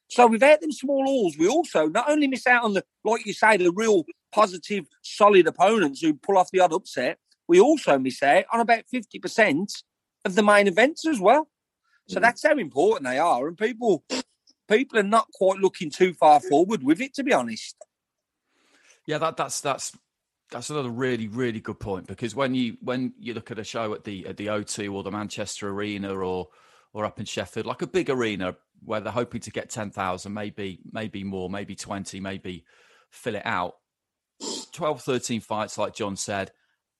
So 0.08 0.26
without 0.26 0.62
them 0.62 0.72
small 0.72 1.04
alls, 1.06 1.36
we 1.36 1.48
also 1.48 1.88
not 1.88 2.08
only 2.08 2.28
miss 2.28 2.46
out 2.46 2.64
on 2.64 2.72
the, 2.72 2.84
like 3.04 3.26
you 3.26 3.34
say, 3.34 3.58
the 3.58 3.72
real 3.72 4.04
positive, 4.32 4.86
solid 5.02 5.46
opponents 5.46 6.00
who 6.00 6.14
pull 6.14 6.38
off 6.38 6.50
the 6.50 6.60
odd 6.60 6.72
upset, 6.72 7.18
we 7.48 7.60
also 7.60 7.98
miss 7.98 8.22
out 8.22 8.44
on 8.52 8.60
about 8.60 8.84
50% 8.92 9.82
of 10.24 10.34
the 10.34 10.42
main 10.42 10.66
events 10.66 11.06
as 11.06 11.20
well. 11.20 11.48
So 12.08 12.18
mm. 12.18 12.22
that's 12.22 12.42
how 12.42 12.56
important 12.56 13.08
they 13.08 13.18
are. 13.18 13.46
And 13.46 13.56
people 13.56 14.04
people 14.68 14.98
are 14.98 15.04
not 15.04 15.28
quite 15.32 15.58
looking 15.58 15.90
too 15.90 16.14
far 16.14 16.40
forward 16.40 16.82
with 16.82 17.00
it, 17.00 17.14
to 17.14 17.24
be 17.24 17.32
honest. 17.32 17.76
Yeah, 19.06 19.18
that 19.18 19.36
that's 19.36 19.60
that's 19.60 19.96
that's 20.50 20.70
another 20.70 20.90
really 20.90 21.28
really 21.28 21.60
good 21.60 21.80
point 21.80 22.06
because 22.06 22.34
when 22.34 22.54
you 22.54 22.76
when 22.80 23.12
you 23.18 23.34
look 23.34 23.50
at 23.50 23.58
a 23.58 23.64
show 23.64 23.94
at 23.94 24.04
the 24.04 24.26
at 24.26 24.36
the 24.36 24.46
O2 24.46 24.92
or 24.92 25.02
the 25.02 25.10
Manchester 25.10 25.70
Arena 25.70 26.14
or 26.14 26.48
or 26.92 27.04
up 27.04 27.18
in 27.18 27.26
Sheffield, 27.26 27.66
like 27.66 27.82
a 27.82 27.86
big 27.86 28.08
arena 28.08 28.56
where 28.84 29.00
they're 29.00 29.12
hoping 29.12 29.40
to 29.42 29.50
get 29.50 29.70
ten 29.70 29.90
thousand, 29.90 30.32
maybe 30.32 30.80
maybe 30.90 31.24
more, 31.24 31.50
maybe 31.50 31.74
twenty, 31.74 32.20
maybe 32.20 32.64
fill 33.10 33.36
it 33.36 33.46
out. 33.46 33.74
12, 34.72 35.00
13 35.02 35.40
fights, 35.40 35.78
like 35.78 35.94
John 35.94 36.16
said, 36.16 36.50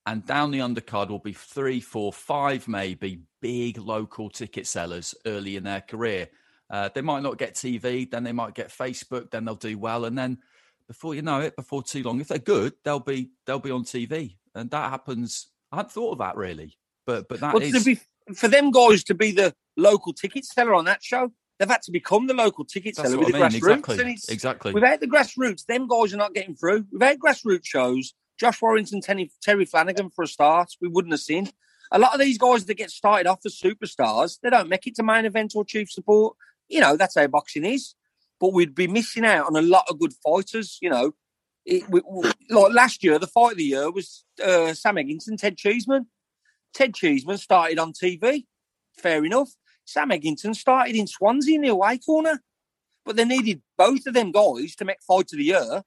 and 0.07 0.25
down 0.27 0.51
the 0.51 0.59
undercard 0.59 1.09
will 1.09 1.19
be 1.19 1.33
three, 1.33 1.81
four, 1.81 2.13
five, 2.13 2.69
maybe 2.69 3.21
big 3.41 3.79
local 3.79 4.29
ticket 4.29 4.67
sellers 4.67 5.15
early 5.27 5.57
in 5.57 5.65
their 5.65 5.81
career. 5.81 6.29
Uh, 6.71 6.89
they 6.95 7.01
might 7.01 7.23
not 7.23 7.39
get 7.39 7.55
TV, 7.55 8.11
then 8.11 8.25
they 8.25 8.33
might 8.33 8.55
get 8.55 8.69
Facebook, 8.69 9.31
then 9.31 9.45
they'll 9.45 9.55
do 9.55 9.79
well, 9.79 10.05
and 10.07 10.17
then 10.17 10.39
before 10.89 11.15
you 11.15 11.23
know 11.23 11.41
it, 11.41 11.57
before 11.57 11.83
too 11.83 12.03
long, 12.03 12.21
if 12.21 12.29
they're 12.29 12.39
good, 12.39 12.75
they'll 12.85 13.01
be 13.01 13.31
they'll 13.47 13.59
be 13.59 13.71
on 13.71 13.85
TV, 13.85 14.37
and 14.55 14.71
that 14.71 14.91
happens. 14.91 15.49
I 15.73 15.77
hadn't 15.77 15.93
thought 15.93 16.13
of 16.13 16.19
that 16.19 16.37
really, 16.37 16.77
but 17.07 17.29
but 17.29 17.41
that 17.41 17.55
Well, 17.55 17.63
is 17.63 17.85
be, 17.85 17.99
for 18.35 18.49
them 18.49 18.71
guys 18.71 19.05
to 19.05 19.15
be 19.15 19.33
the 19.33 19.55
local 19.77 20.13
ticket 20.13 20.45
seller 20.45 20.75
on 20.75 20.85
that 20.87 21.03
show, 21.03 21.31
they've 21.59 21.69
had 21.69 21.83
to 21.83 21.93
become 21.93 22.27
the 22.27 22.35
local 22.35 22.65
ticket 22.65 22.97
that's 22.97 23.11
seller 23.11 23.19
with 23.23 23.35
I 23.35 23.39
the 23.49 23.51
mean. 23.51 23.61
grassroots. 23.61 23.99
Exactly, 23.99 24.19
exactly. 24.29 24.73
Without 24.73 25.01
the 25.01 25.07
grassroots, 25.07 25.65
them 25.67 25.89
guys 25.89 26.13
are 26.15 26.19
not 26.19 26.35
getting 26.35 26.55
through. 26.55 26.87
Without 26.93 27.19
grassroots 27.19 27.67
shows, 27.67 28.15
Josh 28.39 28.61
Warrington, 28.61 29.01
Terry, 29.01 29.31
Terry 29.43 29.65
Flanagan 29.65 30.11
for 30.11 30.23
a 30.23 30.27
start, 30.27 30.71
we 30.81 30.89
wouldn't 30.89 31.13
have 31.13 31.21
seen. 31.21 31.51
A 31.93 31.99
lot 31.99 32.15
of 32.15 32.21
these 32.21 32.39
guys 32.39 32.65
that 32.65 32.75
get 32.75 32.91
started 32.91 33.27
off 33.27 33.41
as 33.45 33.59
superstars, 33.59 34.39
they 34.41 34.51
don't 34.51 34.69
make 34.69 34.87
it 34.87 34.97
to 34.97 35.03
main 35.03 35.25
event 35.25 35.53
or 35.55 35.65
chief 35.65 35.91
support. 35.91 36.37
You 36.69 36.81
know, 36.81 36.97
that's 36.97 37.15
how 37.15 37.27
boxing 37.27 37.65
is. 37.65 37.95
But 38.41 38.53
we'd 38.53 38.75
be 38.75 38.89
missing 38.89 39.25
out 39.25 39.47
on 39.47 39.57
a 39.57 39.63
lot 39.63 39.85
of 39.89 40.01
good 40.01 40.13
fighters. 40.25 40.79
You 40.83 40.91
know, 40.91 41.13
it, 41.65 41.89
we, 41.89 42.01
like 42.51 42.73
last 42.73 43.05
year, 43.05 43.19
the 43.19 43.27
fight 43.27 43.53
of 43.53 43.59
the 43.59 43.65
year 43.65 43.91
was 43.91 44.25
uh, 44.43 44.75
Sam 44.75 44.97
Eggington, 44.97 45.39
Ted 45.39 45.57
Cheeseman. 45.57 46.07
Ted 46.75 46.95
Cheeseman 46.95 47.39
started 47.39 47.79
on 47.79 47.93
TV. 47.93 48.45
Fair 48.99 49.25
enough. 49.25 49.51
Sam 49.85 50.11
Eggington 50.11 50.57
started 50.57 50.97
in 50.97 51.07
Swansea 51.07 51.57
in 51.57 51.63
the 51.63 51.69
away 51.69 51.99
corner. 51.99 52.43
But 53.05 53.17
they 53.17 53.25
needed 53.25 53.63
both 53.77 54.07
of 54.07 54.15
them 54.15 54.33
guys 54.33 54.75
to 54.77 54.85
make 54.85 55.03
fight 55.03 55.33
of 55.33 55.39
the 55.39 55.45
year. 55.45 55.83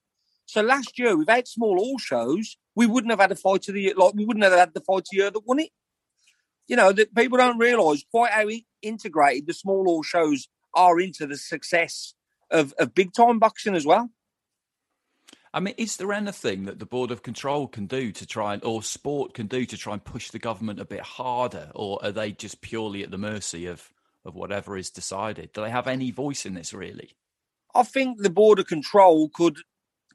So 0.47 0.61
last 0.61 0.97
year, 0.97 1.15
without 1.15 1.47
small 1.47 1.77
all 1.77 1.99
shows, 1.99 2.57
we 2.73 2.87
wouldn't 2.87 3.11
have 3.11 3.19
had 3.19 3.31
a 3.31 3.35
fight 3.35 3.67
of 3.67 3.75
the 3.75 3.81
year. 3.81 3.93
Like 3.95 4.13
we 4.15 4.25
wouldn't 4.25 4.45
have 4.45 4.53
had 4.53 4.73
the 4.73 4.81
fight 4.81 4.99
of 4.99 5.05
the 5.11 5.17
year 5.17 5.29
that 5.29 5.45
won 5.45 5.59
it. 5.59 5.69
You 6.67 6.77
know 6.77 6.91
that 6.93 7.13
people 7.13 7.37
don't 7.37 7.59
realise 7.59 8.03
quite 8.09 8.31
how 8.31 8.49
integrated 8.81 9.45
the 9.45 9.53
small 9.53 9.87
all 9.87 10.03
shows 10.03 10.47
are 10.73 10.99
into 10.99 11.27
the 11.27 11.37
success 11.37 12.13
of, 12.49 12.73
of 12.79 12.95
big 12.95 13.13
time 13.13 13.39
boxing 13.39 13.75
as 13.75 13.85
well. 13.85 14.09
I 15.53 15.59
mean, 15.59 15.75
is 15.77 15.97
there 15.97 16.13
anything 16.13 16.65
that 16.65 16.79
the 16.79 16.85
Board 16.85 17.09
of 17.11 17.23
Control 17.23 17.67
can 17.67 17.87
do 17.87 18.11
to 18.11 18.25
try 18.25 18.53
and, 18.53 18.63
or 18.63 18.83
sport 18.83 19.33
can 19.33 19.47
do 19.47 19.65
to 19.65 19.77
try 19.77 19.93
and 19.93 20.03
push 20.03 20.29
the 20.29 20.39
government 20.39 20.79
a 20.79 20.85
bit 20.85 21.01
harder, 21.01 21.71
or 21.73 21.99
are 22.03 22.11
they 22.11 22.31
just 22.31 22.61
purely 22.61 23.03
at 23.03 23.11
the 23.11 23.17
mercy 23.17 23.65
of 23.65 23.91
of 24.23 24.35
whatever 24.35 24.77
is 24.77 24.89
decided? 24.89 25.51
Do 25.51 25.61
they 25.61 25.69
have 25.69 25.87
any 25.87 26.11
voice 26.11 26.45
in 26.45 26.53
this, 26.53 26.73
really? 26.73 27.15
I 27.73 27.83
think 27.83 28.21
the 28.21 28.29
Board 28.29 28.59
of 28.59 28.67
control 28.67 29.29
could 29.29 29.57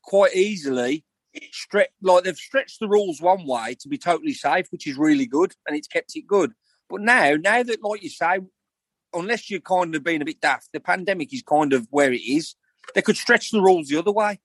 quite 0.03 0.35
easily 0.35 1.05
stretch, 1.53 1.91
like 2.03 2.25
they've 2.25 2.37
stretched 2.37 2.81
the 2.81 2.89
rules 2.89 3.21
one 3.21 3.47
way 3.47 3.77
to 3.81 3.89
be 3.89 3.99
totally 3.99 4.35
safe, 4.35 4.67
which 4.71 4.87
is 4.87 4.97
really 4.97 5.27
good, 5.27 5.55
and 5.67 5.77
it's 5.77 5.89
kept 5.89 6.13
it 6.15 6.27
good. 6.27 6.53
But 6.89 7.01
now, 7.01 7.37
now 7.37 7.63
that, 7.63 7.83
like 7.83 8.03
you 8.03 8.11
say, 8.11 8.41
unless 9.15 9.51
you're 9.51 9.61
kind 9.61 9.95
of 9.95 10.05
being 10.05 10.23
a 10.23 10.27
bit 10.27 10.41
daft, 10.41 10.69
the 10.73 10.81
pandemic 10.81 11.33
is 11.33 11.43
kind 11.43 11.73
of 11.73 11.87
where 11.91 12.13
it 12.13 12.21
is. 12.21 12.55
They 12.95 13.03
could 13.03 13.17
stretch 13.17 13.51
the 13.51 13.63
rules 13.63 13.89
the 13.89 13.99
other 13.99 14.13
way. 14.13 14.41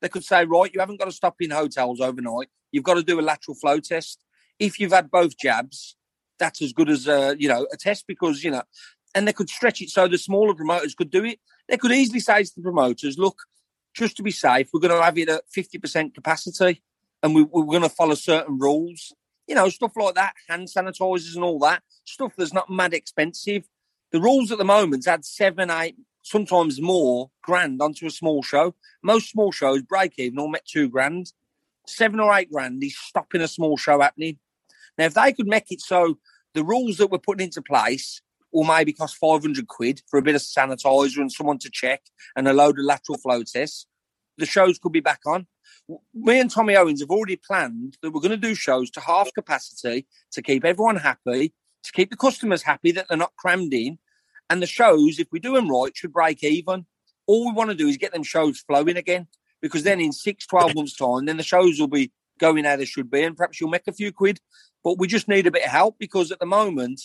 They 0.00 0.08
could 0.08 0.24
say, 0.24 0.44
right, 0.44 0.72
you 0.72 0.80
haven't 0.80 0.98
got 0.98 1.04
to 1.06 1.12
stop 1.12 1.36
in 1.40 1.50
hotels 1.50 2.00
overnight. 2.00 2.48
You've 2.72 2.84
got 2.84 2.94
to 2.94 3.02
do 3.02 3.20
a 3.20 3.22
lateral 3.22 3.54
flow 3.54 3.78
test. 3.78 4.24
If 4.58 4.80
you've 4.80 4.92
had 4.92 5.10
both 5.10 5.38
jabs, 5.38 5.96
that's 6.38 6.62
as 6.62 6.72
good 6.72 6.90
as 6.90 7.06
a 7.06 7.36
you 7.38 7.48
know 7.48 7.66
a 7.72 7.76
test 7.76 8.06
because 8.08 8.42
you 8.42 8.50
know, 8.50 8.62
and 9.14 9.28
they 9.28 9.32
could 9.32 9.48
stretch 9.48 9.80
it 9.80 9.90
so 9.90 10.08
the 10.08 10.18
smaller 10.18 10.54
promoters 10.54 10.94
could 10.94 11.10
do 11.10 11.24
it. 11.24 11.38
They 11.68 11.76
could 11.76 11.92
easily 11.92 12.20
say 12.20 12.42
to 12.42 12.50
the 12.56 12.62
promoters, 12.62 13.18
look, 13.18 13.42
just 13.94 14.16
to 14.16 14.22
be 14.22 14.30
safe, 14.30 14.68
we're 14.72 14.80
going 14.80 14.96
to 14.96 15.02
have 15.02 15.18
it 15.18 15.28
at 15.28 15.48
fifty 15.48 15.78
percent 15.78 16.14
capacity, 16.14 16.82
and 17.22 17.34
we, 17.34 17.42
we're 17.42 17.64
going 17.64 17.82
to 17.82 17.88
follow 17.88 18.14
certain 18.14 18.58
rules. 18.58 19.14
You 19.46 19.56
know, 19.56 19.68
stuff 19.68 19.92
like 19.96 20.14
that, 20.14 20.34
hand 20.48 20.68
sanitizers 20.68 21.34
and 21.34 21.44
all 21.44 21.58
that 21.60 21.82
stuff 22.04 22.32
that's 22.36 22.52
not 22.52 22.70
mad 22.70 22.94
expensive. 22.94 23.64
The 24.12 24.20
rules 24.20 24.52
at 24.52 24.58
the 24.58 24.64
moment 24.64 25.08
add 25.08 25.24
seven, 25.24 25.70
eight, 25.70 25.96
sometimes 26.22 26.80
more 26.80 27.30
grand 27.42 27.82
onto 27.82 28.06
a 28.06 28.10
small 28.10 28.42
show. 28.42 28.74
Most 29.02 29.30
small 29.30 29.50
shows 29.52 29.82
break 29.82 30.14
even 30.18 30.38
or 30.38 30.48
make 30.48 30.64
two 30.64 30.88
grand. 30.88 31.32
Seven 31.86 32.20
or 32.20 32.32
eight 32.34 32.52
grand 32.52 32.82
is 32.84 32.96
stopping 32.96 33.40
a 33.40 33.48
small 33.48 33.76
show 33.76 34.00
happening. 34.00 34.38
Now, 34.96 35.06
if 35.06 35.14
they 35.14 35.32
could 35.32 35.48
make 35.48 35.70
it 35.70 35.80
so 35.80 36.18
the 36.54 36.62
rules 36.62 36.98
that 36.98 37.10
we're 37.10 37.18
putting 37.18 37.46
into 37.46 37.62
place 37.62 38.22
will 38.52 38.64
maybe 38.64 38.92
cost 38.92 39.16
500 39.16 39.66
quid 39.66 40.02
for 40.08 40.18
a 40.18 40.22
bit 40.22 40.34
of 40.34 40.42
sanitizer 40.42 41.18
and 41.18 41.32
someone 41.32 41.58
to 41.58 41.70
check 41.70 42.02
and 42.36 42.46
a 42.46 42.52
load 42.52 42.78
of 42.78 42.84
lateral 42.84 43.18
flow 43.18 43.42
tests, 43.42 43.86
the 44.38 44.46
shows 44.46 44.78
could 44.78 44.92
be 44.92 45.00
back 45.00 45.20
on. 45.26 45.46
Me 46.14 46.40
and 46.40 46.50
Tommy 46.50 46.76
Owens 46.76 47.00
have 47.00 47.10
already 47.10 47.36
planned 47.36 47.98
that 48.02 48.10
we're 48.12 48.20
going 48.20 48.30
to 48.30 48.36
do 48.36 48.54
shows 48.54 48.90
to 48.90 49.00
half 49.00 49.32
capacity 49.34 50.06
to 50.32 50.42
keep 50.42 50.64
everyone 50.64 50.96
happy, 50.96 51.52
to 51.82 51.92
keep 51.92 52.10
the 52.10 52.16
customers 52.16 52.62
happy 52.62 52.92
that 52.92 53.06
they're 53.08 53.18
not 53.18 53.36
crammed 53.36 53.74
in. 53.74 53.98
And 54.48 54.62
the 54.62 54.66
shows, 54.66 55.18
if 55.18 55.28
we 55.32 55.40
do 55.40 55.54
them 55.54 55.70
right, 55.70 55.96
should 55.96 56.12
break 56.12 56.44
even. 56.44 56.86
All 57.26 57.46
we 57.46 57.52
want 57.52 57.70
to 57.70 57.76
do 57.76 57.88
is 57.88 57.96
get 57.96 58.12
them 58.12 58.22
shows 58.22 58.60
flowing 58.60 58.96
again, 58.96 59.28
because 59.60 59.82
then 59.82 60.00
in 60.00 60.12
six, 60.12 60.46
12 60.46 60.74
months' 60.74 60.96
time, 60.96 61.24
then 61.24 61.36
the 61.36 61.42
shows 61.42 61.80
will 61.80 61.88
be 61.88 62.12
going 62.38 62.64
how 62.64 62.76
they 62.76 62.84
should 62.84 63.10
be, 63.10 63.22
and 63.22 63.36
perhaps 63.36 63.60
you'll 63.60 63.70
make 63.70 63.86
a 63.86 63.92
few 63.92 64.12
quid. 64.12 64.40
But 64.84 64.98
we 64.98 65.06
just 65.06 65.28
need 65.28 65.46
a 65.46 65.50
bit 65.50 65.64
of 65.64 65.70
help 65.70 65.96
because 65.98 66.32
at 66.32 66.40
the 66.40 66.46
moment, 66.46 67.00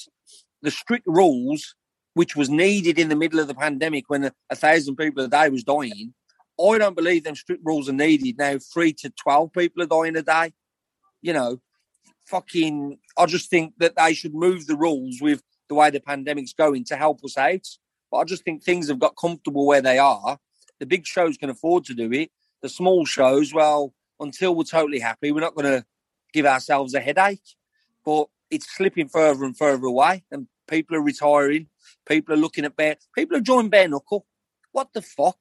the 0.61 0.71
strict 0.71 1.05
rules, 1.07 1.75
which 2.13 2.35
was 2.35 2.49
needed 2.49 2.97
in 2.99 3.09
the 3.09 3.15
middle 3.15 3.39
of 3.39 3.47
the 3.47 3.55
pandemic 3.55 4.05
when 4.07 4.25
a, 4.25 4.31
a 4.49 4.55
thousand 4.55 4.95
people 4.95 5.23
a 5.23 5.27
day 5.27 5.49
was 5.49 5.63
dying, 5.63 6.13
I 6.59 6.77
don't 6.77 6.95
believe 6.95 7.23
them 7.23 7.35
strict 7.35 7.61
rules 7.63 7.87
are 7.87 7.93
needed 7.93 8.37
now. 8.37 8.57
Three 8.57 8.93
to 8.93 9.11
12 9.11 9.53
people 9.53 9.83
are 9.83 9.87
dying 9.87 10.15
a 10.17 10.23
day. 10.23 10.53
You 11.21 11.33
know, 11.33 11.61
fucking, 12.25 12.97
I 13.17 13.25
just 13.25 13.49
think 13.49 13.73
that 13.77 13.95
they 13.95 14.13
should 14.13 14.33
move 14.33 14.65
the 14.65 14.75
rules 14.75 15.19
with 15.21 15.43
the 15.69 15.75
way 15.75 15.89
the 15.89 15.99
pandemic's 15.99 16.53
going 16.53 16.85
to 16.85 16.95
help 16.95 17.23
us 17.23 17.37
out. 17.37 17.67
But 18.11 18.17
I 18.17 18.23
just 18.23 18.43
think 18.43 18.63
things 18.63 18.87
have 18.87 18.99
got 18.99 19.17
comfortable 19.17 19.67
where 19.67 19.81
they 19.81 19.99
are. 19.99 20.37
The 20.79 20.85
big 20.85 21.05
shows 21.05 21.37
can 21.37 21.49
afford 21.49 21.85
to 21.85 21.93
do 21.93 22.11
it. 22.11 22.31
The 22.61 22.69
small 22.69 23.05
shows, 23.05 23.53
well, 23.53 23.93
until 24.19 24.55
we're 24.55 24.63
totally 24.63 24.99
happy, 24.99 25.31
we're 25.31 25.41
not 25.41 25.55
going 25.55 25.71
to 25.71 25.85
give 26.33 26.45
ourselves 26.45 26.93
a 26.93 26.99
headache. 26.99 27.55
But 28.05 28.27
it's 28.49 28.75
slipping 28.75 29.07
further 29.07 29.43
and 29.45 29.57
further 29.57 29.85
away, 29.85 30.23
and 30.31 30.47
people 30.67 30.95
are 30.95 31.01
retiring. 31.01 31.67
People 32.07 32.33
are 32.33 32.37
looking 32.37 32.65
at 32.65 32.75
bare. 32.75 32.97
People 33.15 33.37
have 33.37 33.43
joined 33.43 33.71
bare 33.71 33.87
knuckle. 33.87 34.25
What 34.71 34.89
the 34.93 35.01
fuck? 35.01 35.37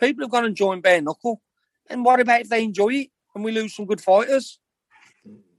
People 0.00 0.24
have 0.24 0.30
gone 0.30 0.44
and 0.44 0.56
joined 0.56 0.82
bare 0.82 1.02
knuckle. 1.02 1.42
And 1.90 2.04
what 2.04 2.20
about 2.20 2.42
if 2.42 2.48
they 2.48 2.62
enjoy 2.62 2.94
it 2.94 3.08
and 3.34 3.44
we 3.44 3.52
lose 3.52 3.74
some 3.74 3.86
good 3.86 4.00
fighters? 4.00 4.58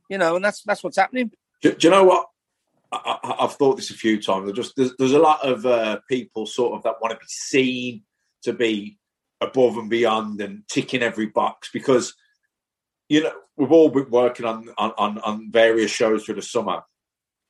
You 0.10 0.18
know, 0.18 0.36
and 0.36 0.46
that's 0.46 0.64
that's 0.64 0.84
what's 0.84 0.98
happening. 0.98 1.32
Do, 1.62 1.74
do 1.74 1.88
you 1.88 1.92
know 1.92 2.04
what? 2.04 2.28
I, 2.92 3.36
I've 3.42 3.54
thought 3.54 3.76
this 3.76 3.92
a 3.92 3.96
few 3.96 4.22
times. 4.22 4.46
There's 4.46 4.68
just 4.68 4.76
there's, 4.76 4.96
there's 4.98 5.14
a 5.14 5.20
lot 5.20 5.46
of 5.46 5.66
uh, 5.66 6.00
people 6.10 6.46
sort 6.46 6.74
of 6.74 6.84
that 6.84 7.02
want 7.02 7.12
to 7.14 7.20
be 7.20 7.28
seen 7.28 8.04
to 8.44 8.54
be 8.54 8.98
above 9.42 9.78
and 9.78 9.90
beyond 9.90 10.42
and 10.42 10.64
ticking 10.68 11.04
every 11.04 11.28
box 11.28 11.70
because 11.72 12.16
you 13.10 13.24
know 13.24 13.34
we've 13.58 13.72
all 13.72 13.90
been 13.90 14.10
working 14.10 14.46
on 14.46 14.70
on, 14.78 15.20
on, 15.20 15.52
various 15.52 15.92
shows 15.92 16.24
through 16.24 16.36
the 16.36 16.42
summer, 16.42 16.84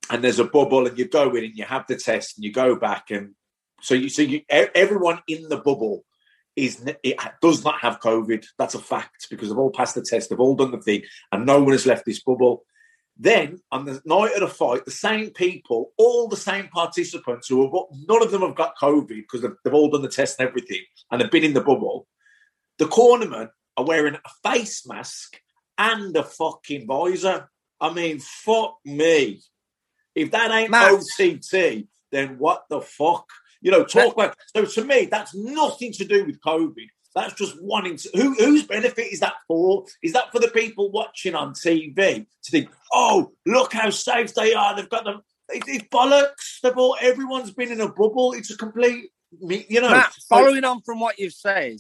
and 0.10 0.24
there's 0.24 0.40
a 0.40 0.46
bubble, 0.46 0.88
and 0.88 0.98
you 0.98 1.08
go 1.08 1.30
in 1.36 1.44
and 1.44 1.58
you 1.58 1.66
have 1.66 1.86
the 1.88 1.98
test, 1.98 2.38
and 2.38 2.44
you 2.44 2.52
go 2.52 2.76
back, 2.76 3.12
and 3.12 3.36
so 3.82 3.94
you 3.94 4.10
so 4.10 4.24
you 4.24 4.42
everyone 4.50 5.20
in 5.28 5.48
the 5.50 5.58
bubble 5.58 6.04
is 6.56 6.84
it 7.04 7.18
does 7.42 7.64
not 7.64 7.80
have 7.82 8.00
COVID. 8.00 8.46
That's 8.58 8.76
a 8.76 8.80
fact 8.80 9.28
because 9.30 9.50
they've 9.50 9.58
all 9.58 9.72
passed 9.72 9.96
the 9.96 10.02
test, 10.02 10.30
they've 10.30 10.40
all 10.40 10.56
done 10.56 10.72
the 10.72 10.82
thing, 10.82 11.04
and 11.32 11.46
no 11.46 11.62
one 11.62 11.74
has 11.74 11.86
left 11.86 12.06
this 12.06 12.24
bubble. 12.24 12.66
Then 13.22 13.60
on 13.70 13.84
the 13.84 14.02
night 14.06 14.34
of 14.34 14.40
the 14.40 14.48
fight, 14.48 14.86
the 14.86 14.92
same 14.92 15.32
people, 15.32 15.92
all 15.98 16.30
the 16.30 16.38
same 16.38 16.70
participants 16.70 17.50
who 17.50 17.64
have 17.64 17.74
none 18.08 18.24
of 18.24 18.32
them 18.32 18.42
have 18.42 18.56
got 18.56 18.78
COVID 18.82 19.08
because 19.10 19.42
they've, 19.42 19.56
they've 19.64 19.74
all 19.74 19.90
done 19.90 20.04
the 20.04 20.08
test 20.08 20.40
and 20.40 20.48
everything, 20.48 20.84
and 21.12 21.20
they've 21.20 21.30
been 21.30 21.44
in 21.44 21.54
the 21.54 21.62
bubble. 21.62 22.08
The 22.78 22.86
cornermen 22.86 23.50
are 23.76 23.86
wearing 23.86 24.16
a 24.16 24.50
face 24.50 24.88
mask 24.88 25.42
and 25.80 26.16
a 26.16 26.24
fucking 26.24 26.86
visor. 26.86 27.50
I 27.82 27.94
mean, 27.94 28.20
fuck 28.20 28.78
me. 28.86 29.42
If 30.14 30.32
that 30.32 30.52
ain't 30.52 30.70
Matt. 30.70 30.92
OTT, 30.92 31.88
then 32.12 32.38
what 32.38 32.66
the 32.70 32.82
fuck? 32.82 33.26
You 33.62 33.72
know, 33.72 33.86
talk 33.86 34.14
about. 34.14 34.36
So 34.56 34.66
to 34.66 34.84
me, 34.84 35.08
that's 35.10 35.34
nothing 35.34 35.94
to 35.94 36.06
do 36.06 36.26
with 36.26 36.42
COVID. 36.42 36.88
That's 37.16 37.34
just 37.34 37.62
wanting 37.62 37.98
to. 37.98 38.10
Who, 38.14 38.34
whose 38.36 38.64
benefit 38.64 39.12
is 39.12 39.22
that 39.22 39.34
for? 39.48 39.86
Is 40.04 40.14
that 40.14 40.32
for 40.32 40.40
the 40.40 40.50
people 40.50 40.92
watching 40.92 41.36
on 41.36 41.54
TV 41.54 42.26
to 42.44 42.52
think, 42.52 42.70
oh, 42.94 43.32
look 43.46 43.74
how 43.74 43.90
safe 43.90 44.34
they 44.36 44.54
are? 44.54 44.76
They've 44.76 44.90
got 44.90 45.06
them. 45.06 45.22
It, 45.48 45.64
it's 45.68 45.86
bollocks. 45.86 46.60
They've 46.62 46.78
all. 46.78 46.98
Everyone's 47.02 47.52
been 47.52 47.72
in 47.72 47.82
a 47.82 47.88
bubble. 47.88 48.34
It's 48.34 48.52
a 48.52 48.58
complete. 48.58 49.10
You 49.42 49.82
know. 49.82 49.90
Matt, 49.90 50.14
so- 50.14 50.36
following 50.36 50.66
on 50.66 50.82
from 50.82 51.00
what 51.00 51.18
you've 51.18 51.34
said, 51.34 51.78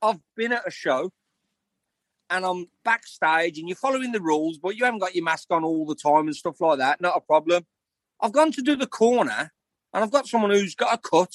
I've 0.00 0.20
been 0.36 0.52
at 0.52 0.66
a 0.66 0.70
show 0.70 1.10
and 2.30 2.44
I'm 2.44 2.66
backstage 2.84 3.58
and 3.58 3.68
you're 3.68 3.76
following 3.76 4.12
the 4.12 4.20
rules, 4.20 4.58
but 4.58 4.76
you 4.76 4.84
haven't 4.84 5.00
got 5.00 5.14
your 5.14 5.24
mask 5.24 5.48
on 5.50 5.64
all 5.64 5.86
the 5.86 5.94
time 5.94 6.26
and 6.26 6.36
stuff 6.36 6.60
like 6.60 6.78
that. 6.78 7.00
Not 7.00 7.16
a 7.16 7.20
problem. 7.20 7.66
I've 8.20 8.32
gone 8.32 8.52
to 8.52 8.62
do 8.62 8.76
the 8.76 8.86
corner 8.86 9.52
and 9.94 10.04
I've 10.04 10.10
got 10.10 10.26
someone 10.26 10.50
who's 10.50 10.74
got 10.74 10.94
a 10.94 10.98
cut 10.98 11.34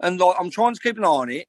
and 0.00 0.18
like 0.18 0.36
I'm 0.38 0.50
trying 0.50 0.74
to 0.74 0.80
keep 0.80 0.98
an 0.98 1.04
eye 1.04 1.08
on 1.08 1.30
it. 1.30 1.48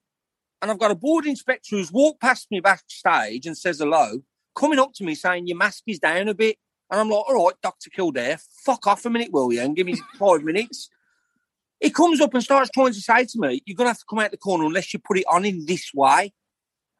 And 0.61 0.71
I've 0.71 0.79
got 0.79 0.91
a 0.91 0.95
board 0.95 1.25
inspector 1.27 1.75
who's 1.75 1.91
walked 1.91 2.21
past 2.21 2.47
me 2.49 2.59
backstage 2.59 3.45
and 3.45 3.57
says 3.57 3.79
hello, 3.79 4.23
coming 4.55 4.79
up 4.79 4.93
to 4.95 5.03
me 5.03 5.13
saying, 5.13 5.47
Your 5.47 5.57
mask 5.57 5.83
is 5.87 5.99
down 5.99 6.27
a 6.27 6.33
bit. 6.33 6.57
And 6.89 6.99
I'm 6.99 7.09
like, 7.09 7.23
all 7.27 7.45
right, 7.45 7.55
Dr. 7.61 7.89
Kildare, 7.89 8.39
fuck 8.65 8.87
off 8.87 9.05
a 9.05 9.09
minute, 9.09 9.31
will 9.31 9.51
you? 9.51 9.61
And 9.61 9.75
give 9.75 9.85
me 9.85 10.01
five 10.17 10.43
minutes. 10.43 10.89
He 11.79 11.89
comes 11.89 12.21
up 12.21 12.33
and 12.33 12.43
starts 12.43 12.71
trying 12.73 12.93
to 12.93 13.01
say 13.01 13.25
to 13.25 13.39
me, 13.39 13.61
you're 13.65 13.75
going 13.75 13.85
to 13.85 13.89
have 13.89 13.99
to 13.99 14.05
come 14.09 14.19
out 14.19 14.31
the 14.31 14.37
corner 14.37 14.65
unless 14.65 14.93
you 14.93 14.99
put 14.99 15.19
it 15.19 15.25
on 15.29 15.45
in 15.45 15.65
this 15.65 15.91
way. 15.93 16.33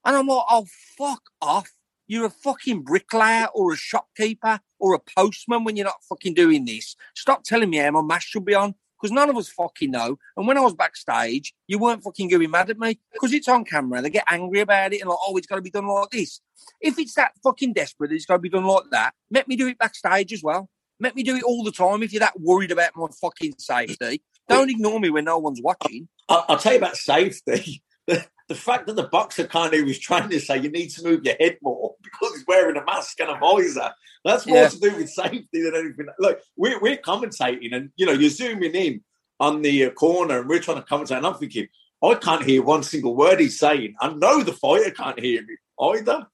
And 0.08 0.16
I'm 0.16 0.28
like, 0.28 0.46
oh, 0.50 0.66
fuck 0.98 1.22
off. 1.42 1.70
You're 2.08 2.28
a 2.28 2.30
fucking 2.30 2.84
bricklayer 2.84 3.48
or 3.54 3.74
a 3.74 3.76
shopkeeper 3.76 4.62
or 4.80 4.94
a 4.94 5.00
postman 5.00 5.66
when 5.66 5.76
you're 5.76 5.86
not 5.86 6.02
fucking 6.08 6.34
doing 6.34 6.64
this. 6.64 6.96
Stop 7.14 7.44
telling 7.44 7.70
me 7.70 7.78
how 7.78 7.92
my 7.92 8.02
mask 8.02 8.30
should 8.30 8.46
be 8.46 8.56
on 8.56 8.74
because 9.00 9.14
none 9.14 9.30
of 9.30 9.36
us 9.36 9.50
fucking 9.50 9.92
know. 9.92 10.18
And 10.38 10.48
when 10.48 10.58
I 10.58 10.62
was 10.62 10.74
backstage, 10.74 11.54
you 11.68 11.78
weren't 11.78 12.04
fucking 12.04 12.30
going 12.30 12.50
mad 12.50 12.70
at 12.70 12.80
me 12.80 12.98
because 13.12 13.34
it's 13.34 13.50
on 13.50 13.66
camera. 13.66 14.02
They 14.02 14.10
get 14.10 14.24
angry 14.30 14.62
about 14.62 14.94
it 14.94 15.02
and 15.02 15.10
like, 15.10 15.20
oh, 15.22 15.36
it's 15.36 15.46
got 15.46 15.58
to 15.58 15.62
be 15.62 15.70
done 15.70 15.88
like 15.88 16.10
this. 16.12 16.40
If 16.80 16.98
it's 16.98 17.16
that 17.16 17.34
fucking 17.44 17.74
desperate, 17.74 18.14
it's 18.14 18.26
got 18.26 18.36
to 18.36 18.40
be 18.40 18.48
done 18.48 18.64
like 18.64 18.86
that. 18.92 19.12
Let 19.30 19.50
me 19.50 19.58
do 19.58 19.68
it 19.68 19.78
backstage 19.78 20.32
as 20.32 20.42
well. 20.42 20.70
Let 21.02 21.18
me 21.18 21.24
do 21.24 21.36
it 21.36 21.44
all 21.44 21.66
the 21.66 21.72
time 21.74 22.02
if 22.02 22.14
you're 22.14 22.22
that 22.22 22.40
worried 22.40 22.72
about 22.72 22.92
my 22.96 23.08
fucking 23.20 23.56
safety. 23.58 24.24
Don't 24.48 24.70
ignore 24.70 25.02
me 25.02 25.10
when 25.10 25.26
no 25.26 25.38
one's 25.38 25.62
watching. 25.62 26.08
I'll, 26.30 26.46
I'll 26.48 26.58
tell 26.58 26.72
you 26.72 26.80
about 26.80 26.96
safety. 26.96 27.84
The, 28.48 28.56
fact 28.56 28.88
that 28.88 28.96
the 28.96 29.08
boxer 29.08 29.46
kind 29.46 29.74
of 29.74 29.86
was 29.86 30.00
trying 30.00 30.30
to 30.30 30.40
say 30.40 30.58
you 30.60 30.70
need 30.70 30.90
to 30.92 31.04
move 31.04 31.24
your 31.24 31.36
head 31.40 31.58
more 31.62 31.96
because 32.04 32.34
he's 32.34 32.46
wearing 32.48 32.78
a 32.78 32.84
mask 32.86 33.20
and 33.20 33.30
a 33.30 33.38
visor. 33.38 33.92
That's 34.24 34.46
more 34.46 34.58
Yeah. 34.58 34.70
to 34.70 34.80
do 34.80 34.96
with 34.96 35.10
safety 35.10 35.48
than 35.54 35.76
anything. 35.76 36.08
Look, 36.20 36.40
we're, 36.56 36.80
we're 36.80 36.98
commentating 36.98 37.74
and, 37.76 37.92
you 37.96 38.06
know, 38.06 38.14
you're 38.14 38.30
zooming 38.30 38.76
in 38.76 39.04
on 39.40 39.62
the 39.62 39.86
uh, 39.86 39.90
corner 39.92 40.40
and 40.40 40.50
we're 40.50 40.60
trying 40.60 40.82
to 40.82 40.88
commentate. 40.88 41.18
And 41.18 41.28
I'm 41.28 41.36
thinking, 41.36 41.68
I 42.04 42.16
can't 42.16 42.44
hear 42.44 42.62
one 42.62 42.84
single 42.84 43.16
word 43.16 43.40
he's 43.40 43.60
saying. 43.60 43.96
I 44.00 44.14
know 44.14 44.44
the 44.44 44.54
fighter 44.54 44.92
can't 44.92 45.20
hear 45.20 45.42
me 45.42 45.56
either. 45.80 46.28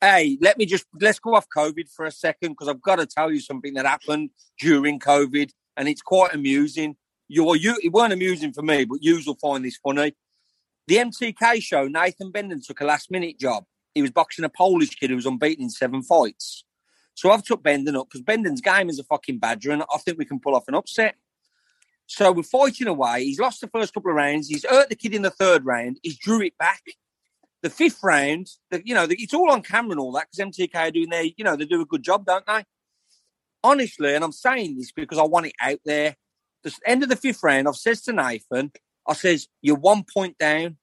Hey, 0.00 0.38
let 0.40 0.58
me 0.58 0.66
just 0.66 0.84
let's 1.00 1.18
go 1.18 1.34
off 1.34 1.46
COVID 1.56 1.90
for 1.90 2.04
a 2.04 2.10
second 2.10 2.50
because 2.52 2.68
I've 2.68 2.82
got 2.82 2.96
to 2.96 3.06
tell 3.06 3.32
you 3.32 3.40
something 3.40 3.74
that 3.74 3.86
happened 3.86 4.30
during 4.60 4.98
COVID, 5.00 5.50
and 5.76 5.88
it's 5.88 6.02
quite 6.02 6.34
amusing. 6.34 6.96
You're 7.26 7.56
you 7.56 7.78
it 7.82 7.92
weren't 7.92 8.12
amusing 8.12 8.52
for 8.52 8.62
me, 8.62 8.84
but 8.84 8.98
you 9.02 9.20
will 9.26 9.36
find 9.36 9.64
this 9.64 9.78
funny. 9.78 10.14
The 10.88 10.96
MTK 10.96 11.62
show, 11.62 11.86
Nathan 11.86 12.32
Benden 12.32 12.62
took 12.62 12.80
a 12.80 12.86
last 12.86 13.10
minute 13.10 13.38
job. 13.38 13.64
He 13.94 14.00
was 14.00 14.10
boxing 14.10 14.46
a 14.46 14.48
Polish 14.48 14.96
kid 14.96 15.10
who 15.10 15.16
was 15.16 15.26
unbeaten 15.26 15.64
in 15.64 15.70
seven 15.70 16.02
fights. 16.02 16.64
So 17.12 17.30
I've 17.30 17.42
took 17.42 17.62
Benden 17.62 17.94
up 17.94 18.08
because 18.08 18.22
Benden's 18.22 18.62
game 18.62 18.88
is 18.88 18.98
a 18.98 19.04
fucking 19.04 19.38
badger, 19.38 19.70
and 19.70 19.82
I 19.82 19.98
think 19.98 20.16
we 20.16 20.24
can 20.24 20.40
pull 20.40 20.54
off 20.54 20.66
an 20.66 20.74
upset. 20.74 21.16
So 22.06 22.32
we're 22.32 22.42
fighting 22.42 22.86
away. 22.86 23.24
He's 23.24 23.38
lost 23.38 23.60
the 23.60 23.68
first 23.68 23.92
couple 23.92 24.10
of 24.10 24.16
rounds. 24.16 24.48
He's 24.48 24.64
hurt 24.64 24.88
the 24.88 24.96
kid 24.96 25.12
in 25.12 25.20
the 25.20 25.30
third 25.30 25.66
round. 25.66 25.98
He's 26.02 26.16
drew 26.16 26.40
it 26.40 26.56
back. 26.56 26.80
The 27.60 27.68
fifth 27.68 28.02
round, 28.02 28.46
the, 28.70 28.80
you 28.82 28.94
know, 28.94 29.06
the, 29.06 29.16
it's 29.18 29.34
all 29.34 29.50
on 29.50 29.60
camera 29.60 29.90
and 29.90 30.00
all 30.00 30.12
that 30.12 30.28
because 30.30 30.50
MTK 30.50 30.74
are 30.74 30.90
doing 30.90 31.10
their, 31.10 31.24
you 31.24 31.44
know, 31.44 31.54
they 31.54 31.66
do 31.66 31.82
a 31.82 31.86
good 31.86 32.02
job, 32.02 32.24
don't 32.24 32.46
they? 32.46 32.64
Honestly, 33.62 34.14
and 34.14 34.24
I'm 34.24 34.32
saying 34.32 34.78
this 34.78 34.92
because 34.92 35.18
I 35.18 35.24
want 35.24 35.48
it 35.48 35.54
out 35.60 35.80
there. 35.84 36.16
The 36.62 36.74
end 36.86 37.02
of 37.02 37.10
the 37.10 37.16
fifth 37.16 37.42
round, 37.42 37.68
I've 37.68 37.76
says 37.76 38.00
to 38.02 38.14
Nathan, 38.14 38.72
I 39.08 39.14
says, 39.14 39.48
you're 39.62 39.76
one 39.76 40.04
point 40.04 40.38
down. 40.38 40.76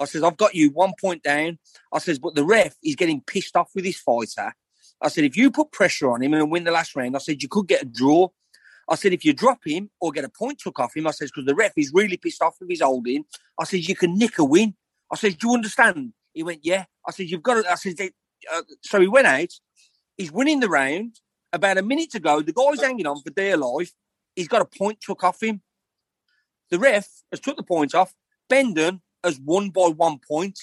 I 0.00 0.04
says, 0.04 0.22
I've 0.22 0.36
got 0.36 0.54
you 0.54 0.70
one 0.70 0.92
point 1.00 1.22
down. 1.22 1.58
I 1.92 1.98
says, 1.98 2.18
but 2.18 2.34
the 2.34 2.44
ref 2.44 2.74
is 2.84 2.96
getting 2.96 3.22
pissed 3.22 3.56
off 3.56 3.70
with 3.74 3.84
his 3.84 3.98
fighter. 3.98 4.52
I 5.02 5.08
said, 5.08 5.24
if 5.24 5.36
you 5.36 5.50
put 5.50 5.72
pressure 5.72 6.10
on 6.10 6.22
him 6.22 6.34
and 6.34 6.50
win 6.50 6.64
the 6.64 6.70
last 6.70 6.94
round, 6.94 7.16
I 7.16 7.20
said, 7.20 7.42
you 7.42 7.48
could 7.48 7.66
get 7.68 7.82
a 7.82 7.86
draw. 7.86 8.28
I 8.88 8.96
said, 8.96 9.12
if 9.12 9.24
you 9.24 9.32
drop 9.32 9.60
him 9.64 9.90
or 10.00 10.10
get 10.10 10.24
a 10.24 10.28
point 10.28 10.58
took 10.58 10.78
off 10.80 10.96
him, 10.96 11.06
I 11.06 11.12
says, 11.12 11.30
because 11.30 11.46
the 11.46 11.54
ref 11.54 11.72
is 11.76 11.92
really 11.94 12.16
pissed 12.16 12.42
off 12.42 12.56
with 12.60 12.70
his 12.70 12.80
holding. 12.82 13.24
I 13.58 13.64
says, 13.64 13.88
you 13.88 13.94
can 13.96 14.18
nick 14.18 14.38
a 14.38 14.44
win. 14.44 14.74
I 15.12 15.16
said, 15.16 15.38
do 15.38 15.48
you 15.48 15.54
understand? 15.54 16.12
He 16.34 16.42
went, 16.42 16.60
yeah. 16.64 16.84
I 17.06 17.12
said, 17.12 17.26
you've 17.30 17.42
got 17.42 17.62
to. 17.62 17.70
I 17.70 17.74
said, 17.76 17.96
they- 17.96 18.12
uh, 18.52 18.62
so 18.82 19.00
he 19.00 19.06
went 19.06 19.26
out. 19.26 19.50
He's 20.16 20.32
winning 20.32 20.60
the 20.60 20.68
round. 20.68 21.16
About 21.52 21.78
a 21.78 21.82
minute 21.82 22.10
to 22.12 22.20
go, 22.20 22.40
the 22.42 22.52
guy's 22.52 22.80
hanging 22.80 23.06
on 23.06 23.20
for 23.22 23.30
dear 23.30 23.56
life. 23.56 23.92
He's 24.36 24.48
got 24.48 24.62
a 24.62 24.64
point 24.64 25.00
took 25.00 25.24
off 25.24 25.42
him. 25.42 25.62
The 26.70 26.78
ref 26.78 27.08
has 27.30 27.40
took 27.40 27.56
the 27.56 27.62
point 27.62 27.94
off. 27.94 28.14
Bendon 28.48 29.02
has 29.24 29.40
won 29.40 29.70
by 29.70 29.88
one 29.88 30.18
point. 30.26 30.58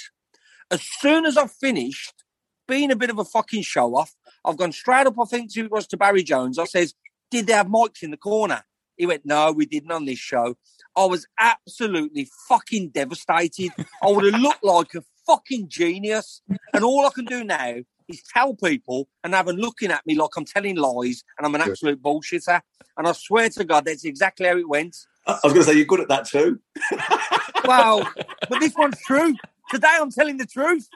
As 0.72 0.82
soon 0.82 1.26
as 1.26 1.38
I've 1.38 1.52
finished 1.52 2.24
being 2.68 2.92
a 2.92 2.96
bit 2.96 3.10
of 3.10 3.20
a 3.20 3.26
fucking 3.26 3.64
show 3.64 3.96
off, 3.96 4.16
I've 4.44 4.58
gone 4.58 4.72
straight 4.72 5.08
up, 5.08 5.16
I 5.22 5.26
think 5.26 5.56
it 5.56 5.72
was 5.72 5.88
to 5.88 5.98
Barry 5.98 6.24
Jones. 6.24 6.60
I 6.60 6.66
says, 6.66 6.94
Did 7.32 7.48
they 7.48 7.54
have 7.54 7.68
mics 7.68 8.04
in 8.04 8.12
the 8.12 8.18
corner? 8.18 8.64
He 8.96 9.06
went, 9.06 9.26
No, 9.26 9.52
we 9.52 9.66
didn't 9.66 9.92
on 9.92 10.06
this 10.06 10.20
show. 10.20 10.56
I 10.96 11.06
was 11.06 11.28
absolutely 11.40 12.30
fucking 12.50 12.90
devastated. 12.90 13.72
I 14.04 14.10
would 14.10 14.34
have 14.34 14.42
looked 14.42 14.64
like 14.64 14.96
a 14.96 15.04
fucking 15.26 15.70
genius. 15.70 16.42
And 16.74 16.84
all 16.84 17.06
I 17.06 17.12
can 17.12 17.26
do 17.26 17.44
now 17.44 17.76
is 18.08 18.24
tell 18.34 18.56
people 18.56 19.08
and 19.24 19.34
have 19.34 19.46
them 19.46 19.58
looking 19.58 19.92
at 19.92 20.06
me 20.06 20.16
like 20.16 20.32
I'm 20.36 20.46
telling 20.46 20.76
lies 20.78 21.24
and 21.38 21.46
I'm 21.46 21.56
an 21.56 21.62
absolute 21.62 22.02
bullshitter. 22.02 22.62
And 22.98 23.08
I 23.08 23.12
swear 23.12 23.50
to 23.50 23.64
God, 23.64 23.86
that's 23.86 24.06
exactly 24.06 24.48
how 24.48 24.58
it 24.58 24.68
went. 24.68 24.96
I 25.28 25.34
I 25.34 25.40
was 25.44 25.54
going 25.54 25.66
to 25.66 25.72
say, 25.72 25.74
you're 25.78 25.86
good 25.86 26.00
at 26.00 26.08
that 26.10 26.26
too. 26.28 26.60
Wow. 27.66 28.08
but 28.50 28.60
this 28.60 28.74
one's 28.78 29.00
true. 29.06 29.36
Today 29.70 29.88
I'm 30.00 30.12
telling 30.12 30.38
the 30.38 30.46
truth. 30.46 30.88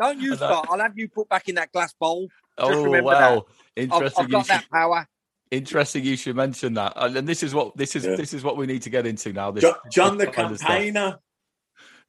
Don't 0.00 0.20
you 0.20 0.30
that- 0.30 0.36
start. 0.38 0.68
I'll 0.70 0.80
have 0.80 0.96
you 0.98 1.08
put 1.08 1.28
back 1.28 1.48
in 1.48 1.56
that 1.56 1.72
glass 1.72 1.92
bowl. 1.92 2.28
Just 2.58 2.70
Oh 2.72 2.84
remember 2.84 3.02
well, 3.08 3.46
I've, 3.76 3.82
interesting. 3.84 4.24
I've 4.24 4.28
you 4.28 4.32
got 4.32 4.46
that 4.48 4.60
should, 4.62 4.70
power. 4.70 5.08
interesting. 5.50 6.04
You 6.04 6.16
should 6.16 6.36
mention 6.36 6.74
that. 6.74 6.92
And 6.96 7.16
and 7.16 7.28
this 7.28 7.42
is 7.42 7.52
what 7.54 7.76
this 7.76 7.96
is. 7.96 8.04
Yeah. 8.04 8.14
This 8.16 8.32
is 8.32 8.44
what 8.44 8.56
we 8.56 8.66
need 8.66 8.82
to 8.82 8.90
get 8.90 9.06
into 9.06 9.32
now. 9.32 9.50
This, 9.50 9.62
Jon, 9.62 9.74
Jon 9.90 10.16
the 10.18 10.26
this 10.26 10.34
kind 10.34 10.50
of 10.52 10.58
stuff. 10.58 10.68
campaigner. 10.68 11.18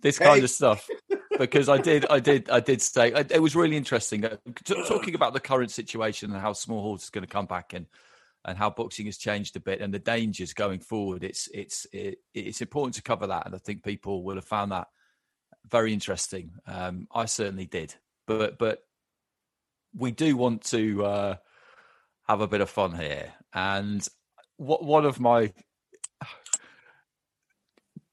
this 0.01 0.19
kind 0.19 0.37
Hey. 0.37 0.43
of 0.43 0.49
stuff 0.51 0.87
because 1.39 1.67
I 1.67 1.79
did, 1.79 2.05
I 2.11 2.19
did, 2.19 2.47
I 2.49 2.59
did 2.59 2.81
say 2.81 3.11
it 3.11 3.31
it 3.31 3.41
was 3.41 3.55
really 3.55 3.75
interesting 3.75 4.23
uh, 4.23 4.37
t- 4.63 4.83
talking 4.87 5.15
about 5.15 5.33
the 5.33 5.39
current 5.39 5.71
situation 5.71 6.31
and 6.31 6.39
how 6.39 6.53
small 6.53 6.81
halls 6.81 7.03
is 7.05 7.09
going 7.09 7.23
to 7.23 7.31
come 7.31 7.45
back 7.47 7.73
and 7.73 7.87
and 8.45 8.58
how 8.58 8.69
boxing 8.69 9.08
has 9.08 9.17
changed 9.17 9.55
a 9.55 9.60
bit 9.60 9.81
and 9.81 9.93
the 9.93 9.99
dangers 9.99 10.53
going 10.53 10.79
forward. 10.79 11.23
It's 11.23 11.49
it's 11.53 11.86
it, 11.91 12.19
it's 12.34 12.62
important 12.62 12.95
to 12.95 13.01
cover 13.01 13.27
that, 13.27 13.45
and 13.45 13.55
I 13.55 13.58
think 13.58 13.84
people 13.84 14.23
will 14.23 14.36
have 14.36 14.45
found 14.45 14.71
that 14.71 14.88
very 15.69 15.93
interesting. 15.93 16.51
Um, 16.67 17.08
I 17.13 17.25
certainly 17.25 17.65
did, 17.65 17.95
but 18.27 18.58
but 18.58 18.79
we 19.95 20.12
do 20.12 20.38
want 20.38 20.63
to 20.65 21.05
uh, 21.05 21.36
have 22.27 22.41
a 22.41 22.47
bit 22.47 22.62
of 22.62 22.69
fun 22.69 22.93
here, 22.95 23.34
and 23.53 24.08
what 24.58 24.84
one 24.84 25.05
of 25.05 25.19
my 25.19 25.51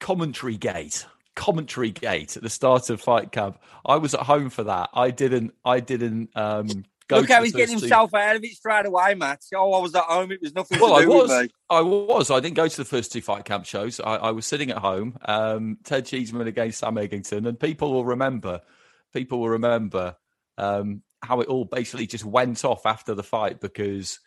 commentary 0.00 0.56
gate 0.56 1.06
commentary 1.34 1.90
gate 1.90 2.36
at 2.36 2.42
the 2.42 2.50
start 2.50 2.90
of 2.90 3.00
fight 3.00 3.32
camp 3.32 3.58
i 3.86 3.96
was 3.96 4.12
at 4.14 4.20
home 4.20 4.50
for 4.50 4.64
that 4.64 4.90
i 4.92 5.10
didn't 5.10 5.54
i 5.64 5.80
didn't 5.80 6.28
um 6.36 6.84
Look 7.20 7.30
how 7.30 7.42
he's 7.42 7.52
getting 7.52 7.76
first 7.76 7.84
two- 7.84 7.86
himself 7.86 8.14
out 8.14 8.36
of 8.36 8.44
it 8.44 8.52
straight 8.52 8.86
away, 8.86 9.14
Matt. 9.14 9.40
Oh, 9.54 9.72
I 9.72 9.80
was 9.80 9.94
at 9.94 10.04
home. 10.04 10.32
It 10.32 10.40
was 10.40 10.54
nothing 10.54 10.80
well, 10.80 10.90
to 10.90 10.94
I 10.96 11.02
do 11.02 11.08
was. 11.08 11.30
with 11.30 11.42
me. 11.42 11.48
I 11.70 11.80
was. 11.80 12.30
I 12.30 12.40
didn't 12.40 12.56
go 12.56 12.68
to 12.68 12.76
the 12.76 12.84
first 12.84 13.12
two 13.12 13.20
fight 13.22 13.44
camp 13.44 13.64
shows. 13.64 14.00
I, 14.00 14.16
I 14.16 14.30
was 14.30 14.46
sitting 14.46 14.70
at 14.70 14.78
home. 14.78 15.16
Um, 15.24 15.78
Ted 15.84 16.06
Cheeseman 16.06 16.46
against 16.46 16.78
Sam 16.78 16.96
Eggington, 16.96 17.46
and 17.48 17.58
people 17.58 17.92
will 17.92 18.04
remember. 18.04 18.60
People 19.12 19.40
will 19.40 19.50
remember 19.50 20.16
um, 20.58 21.02
how 21.22 21.40
it 21.40 21.48
all 21.48 21.64
basically 21.64 22.06
just 22.06 22.24
went 22.24 22.64
off 22.64 22.86
after 22.86 23.14
the 23.14 23.22
fight 23.22 23.60
because 23.60 24.20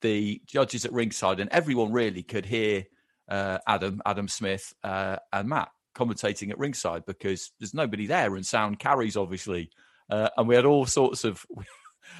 the 0.00 0.40
judges 0.46 0.84
at 0.84 0.92
ringside 0.92 1.40
and 1.40 1.50
everyone 1.50 1.92
really 1.92 2.22
could 2.22 2.44
hear 2.44 2.84
uh, 3.28 3.58
Adam, 3.66 4.02
Adam 4.04 4.28
Smith, 4.28 4.74
uh, 4.82 5.16
and 5.32 5.48
Matt 5.48 5.70
commentating 5.94 6.50
at 6.50 6.58
ringside 6.58 7.06
because 7.06 7.52
there's 7.58 7.72
nobody 7.72 8.06
there 8.06 8.34
and 8.36 8.44
sound 8.44 8.78
carries 8.78 9.16
obviously, 9.16 9.70
uh, 10.10 10.28
and 10.36 10.48
we 10.48 10.54
had 10.54 10.64
all 10.64 10.86
sorts 10.86 11.24
of. 11.24 11.44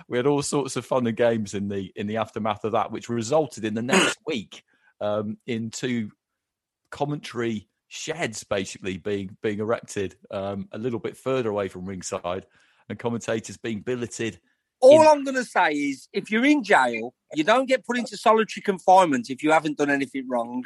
We 0.09 0.17
had 0.17 0.27
all 0.27 0.43
sorts 0.43 0.77
of 0.77 0.87
fun 0.87 1.07
and 1.07 1.17
games 1.17 1.55
in 1.55 1.69
the 1.69 1.93
in 1.97 2.07
the 2.07 2.17
aftermath 2.17 2.65
of 2.65 2.73
that, 2.73 2.91
which 2.91 3.09
resulted 3.09 3.65
in 3.65 3.75
the 3.75 3.83
next 3.83 4.19
week 4.27 4.63
um, 5.01 5.39
in 5.47 5.71
two 5.71 6.11
commentary 6.91 7.69
sheds 7.89 8.45
basically 8.45 8.99
being 8.99 9.37
being 9.43 9.59
erected 9.59 10.17
um, 10.31 10.69
a 10.73 10.79
little 10.79 10.99
bit 10.99 11.17
further 11.17 11.51
away 11.51 11.69
from 11.69 11.85
ringside, 11.87 12.47
and 12.89 12.99
commentators 12.99 13.57
being 13.57 13.81
billeted. 13.81 14.39
All 14.81 15.03
in- 15.03 15.09
I'm 15.09 15.25
going 15.25 15.37
to 15.37 15.45
say 15.45 15.73
is, 15.73 16.09
if 16.13 16.31
you're 16.31 16.45
in 16.45 16.63
jail, 16.63 17.15
you 17.35 17.45
don't 17.45 17.67
get 17.67 17.87
put 17.87 17.99
into 17.99 18.17
solitary 18.17 18.63
confinement 18.63 19.31
if 19.31 19.43
you 19.43 19.53
haven't 19.53 19.79
done 19.79 19.91
anything 19.91 20.29
wrong. 20.29 20.65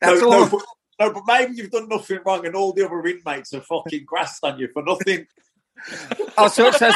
That's 0.00 0.20
no, 0.20 0.26
all. 0.26 0.40
no, 0.40 0.48
but, 0.48 0.62
no, 1.00 1.12
but 1.12 1.22
maybe 1.26 1.54
you've 1.54 1.70
done 1.70 1.88
nothing 1.88 2.20
wrong 2.24 2.46
and 2.46 2.54
all 2.54 2.72
the 2.72 2.84
other 2.84 3.06
inmates 3.06 3.54
are 3.54 3.60
fucking 3.60 4.04
grassed 4.04 4.44
on 4.44 4.58
you 4.58 4.68
for 4.72 4.82
nothing. 4.82 5.26
Oh, 6.38 6.48
so, 6.48 6.70
so, 6.70 6.90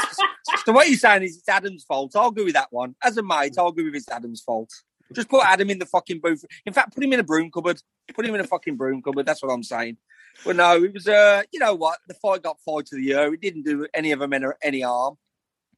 so 0.66 0.72
what 0.72 0.86
you're 0.86 0.98
saying 0.98 1.22
is 1.22 1.38
it's 1.38 1.48
Adam's 1.48 1.84
fault. 1.84 2.14
I'll 2.14 2.30
go 2.30 2.44
with 2.44 2.52
that 2.52 2.68
one. 2.70 2.94
As 3.02 3.16
a 3.16 3.22
mate, 3.22 3.54
I'll 3.56 3.72
go 3.72 3.82
with 3.84 3.94
it's 3.94 4.10
Adam's 4.10 4.42
fault. 4.42 4.70
Just 5.14 5.30
put 5.30 5.44
Adam 5.44 5.70
in 5.70 5.78
the 5.78 5.86
fucking 5.86 6.20
booth. 6.20 6.44
In 6.66 6.74
fact, 6.74 6.94
put 6.94 7.02
him 7.02 7.12
in 7.14 7.20
a 7.20 7.24
broom 7.24 7.50
cupboard. 7.50 7.80
Put 8.14 8.26
him 8.26 8.34
in 8.34 8.42
a 8.42 8.46
fucking 8.46 8.76
broom 8.76 9.00
cupboard. 9.00 9.24
That's 9.24 9.42
what 9.42 9.50
I'm 9.50 9.62
saying. 9.62 9.96
But 10.44 10.56
no, 10.56 10.82
it 10.82 10.92
was, 10.92 11.08
uh, 11.08 11.42
you 11.52 11.58
know 11.58 11.74
what? 11.74 11.98
The 12.06 12.14
fight 12.14 12.42
got 12.42 12.60
fight 12.60 12.86
to 12.86 12.96
the 12.96 13.02
year. 13.02 13.32
It 13.32 13.40
didn't 13.40 13.62
do 13.62 13.86
any 13.94 14.12
of 14.12 14.20
them 14.20 14.32
any, 14.32 14.46
any 14.62 14.80
harm. 14.82 15.16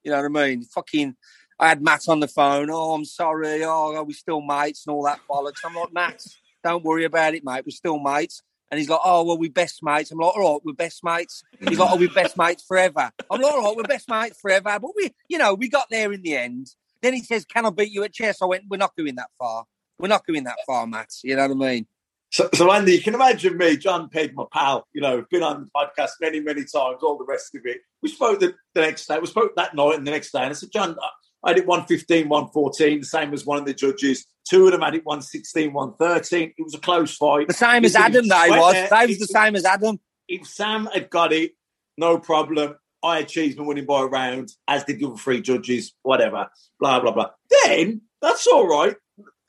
You 0.03 0.11
know 0.11 0.29
what 0.29 0.43
I 0.43 0.49
mean? 0.49 0.65
Fucking, 0.65 1.15
I 1.59 1.69
had 1.69 1.83
Matt 1.83 2.09
on 2.09 2.21
the 2.21 2.29
phone. 2.29 2.69
Oh, 2.71 2.95
I'm 2.95 3.05
sorry. 3.05 3.63
Oh, 3.65 3.95
are 3.95 4.05
we 4.05 4.13
still 4.13 4.41
mates 4.41 4.87
and 4.87 4.95
all 4.95 5.05
that 5.05 5.21
bollocks? 5.31 5.65
I'm 5.65 5.75
like, 5.75 5.93
Matt, 5.93 6.25
don't 6.65 6.85
worry 6.85 7.05
about 7.05 7.35
it, 7.35 7.45
mate. 7.45 7.65
We're 7.65 7.71
still 7.71 7.99
mates. 7.99 8.43
And 8.73 8.79
he's 8.79 8.89
like, 8.89 9.01
oh, 9.05 9.23
well, 9.25 9.37
we're 9.37 9.51
best 9.51 9.83
mates. 9.83 10.11
I'm 10.11 10.19
like, 10.19 10.35
all 10.35 10.55
right, 10.55 10.63
we're 10.65 10.73
best 10.73 11.05
mates. 11.05 11.45
He's 11.69 11.79
like, 11.79 11.91
oh, 11.93 11.99
we're 11.99 12.09
best 12.09 12.39
mates 12.39 12.65
forever. 12.65 13.11
I'm 13.31 13.43
like, 13.43 13.53
all 13.53 13.63
right, 13.63 13.77
we're 13.77 13.83
best 13.83 14.09
mates 14.09 14.41
forever. 14.41 14.79
But 14.81 14.93
we, 14.97 15.11
you 15.29 15.37
know, 15.37 15.53
we 15.53 15.69
got 15.69 15.91
there 15.91 16.11
in 16.11 16.23
the 16.23 16.35
end. 16.35 16.69
Then 17.03 17.13
he 17.13 17.21
says, 17.21 17.45
can 17.45 17.67
I 17.67 17.71
beat 17.71 17.93
you 17.93 18.03
at 18.03 18.15
chess? 18.15 18.41
I 18.41 18.47
went, 18.47 18.65
we're 18.71 18.79
not 18.79 18.97
going 18.97 19.17
that 19.17 19.29
far. 19.39 19.67
We're 19.99 20.09
not 20.09 20.27
going 20.27 20.45
that 20.45 20.57
far, 20.67 20.87
Matt. 20.87 21.11
You 21.23 21.37
know 21.37 21.49
what 21.49 21.67
I 21.67 21.71
mean? 21.75 21.87
So, 22.31 22.49
so 22.55 22.73
Andy, 22.73 22.93
you 22.93 23.03
can 23.03 23.13
imagine 23.13 23.59
me, 23.59 23.77
Jon 23.77 24.09
Pegg, 24.09 24.35
my 24.35 24.45
pal, 24.51 24.89
you 24.95 25.03
know, 25.03 25.23
been 25.31 25.43
on 25.43 25.69
the 25.69 25.71
podcast 25.77 26.13
many, 26.23 26.41
many 26.41 26.63
times, 26.63 27.03
all 27.03 27.19
the 27.19 27.27
rest 27.29 27.55
of 27.55 27.61
it. 27.67 27.83
We 28.01 28.09
spoke 28.09 28.41
the, 28.41 28.55
the 28.73 28.81
next 28.81 29.07
day, 29.07 29.19
we 29.19 29.27
spoke 29.27 29.55
that 29.57 29.75
night 29.75 29.99
and 29.99 30.07
the 30.07 30.13
next 30.13 30.33
day, 30.33 30.39
and 30.39 30.49
I 30.49 30.55
said, 30.55 30.73
Jon, 30.73 30.97
I 31.45 31.51
had 31.51 31.59
it 31.59 31.67
115, 31.67 32.29
114, 32.29 33.01
the 33.01 33.07
same 33.07 33.33
as 33.33 33.45
one 33.45 33.59
of 33.59 33.65
the 33.65 33.75
judges. 33.75 34.27
Two 34.49 34.67
of 34.67 34.73
them 34.73 34.83
had 34.83 34.95
it 34.95 35.05
116, 35.05 35.73
113. 35.73 36.55
It 36.57 36.63
was 36.63 36.75
a 36.75 36.79
close 36.79 37.17
fight. 37.17 37.49
The 37.49 37.55
same 37.55 37.85
as 37.85 37.97
Adam, 37.97 38.29
they 38.29 38.51
was. 38.51 38.91
They 38.91 39.07
was 39.07 39.19
the 39.19 39.27
same 39.27 39.57
as 39.57 39.65
Adam. 39.65 39.99
If 40.29 40.47
Sam 40.47 40.87
had 40.87 41.11
got 41.11 41.33
it, 41.33 41.53
no 41.99 42.19
problem. 42.19 42.77
I 43.03 43.19
had 43.19 43.29
Cheeseman 43.29 43.67
winning 43.67 43.87
by 43.87 44.03
a 44.03 44.07
round, 44.07 44.53
as 44.69 44.85
did 44.85 45.01
the 45.01 45.07
other 45.07 45.17
three 45.17 45.41
judges, 45.41 45.93
whatever, 46.03 46.49
blah, 46.79 47.01
blah, 47.01 47.11
blah. 47.11 47.31
Then, 47.65 48.03
that's 48.21 48.47
all 48.47 48.69
right 48.69 48.95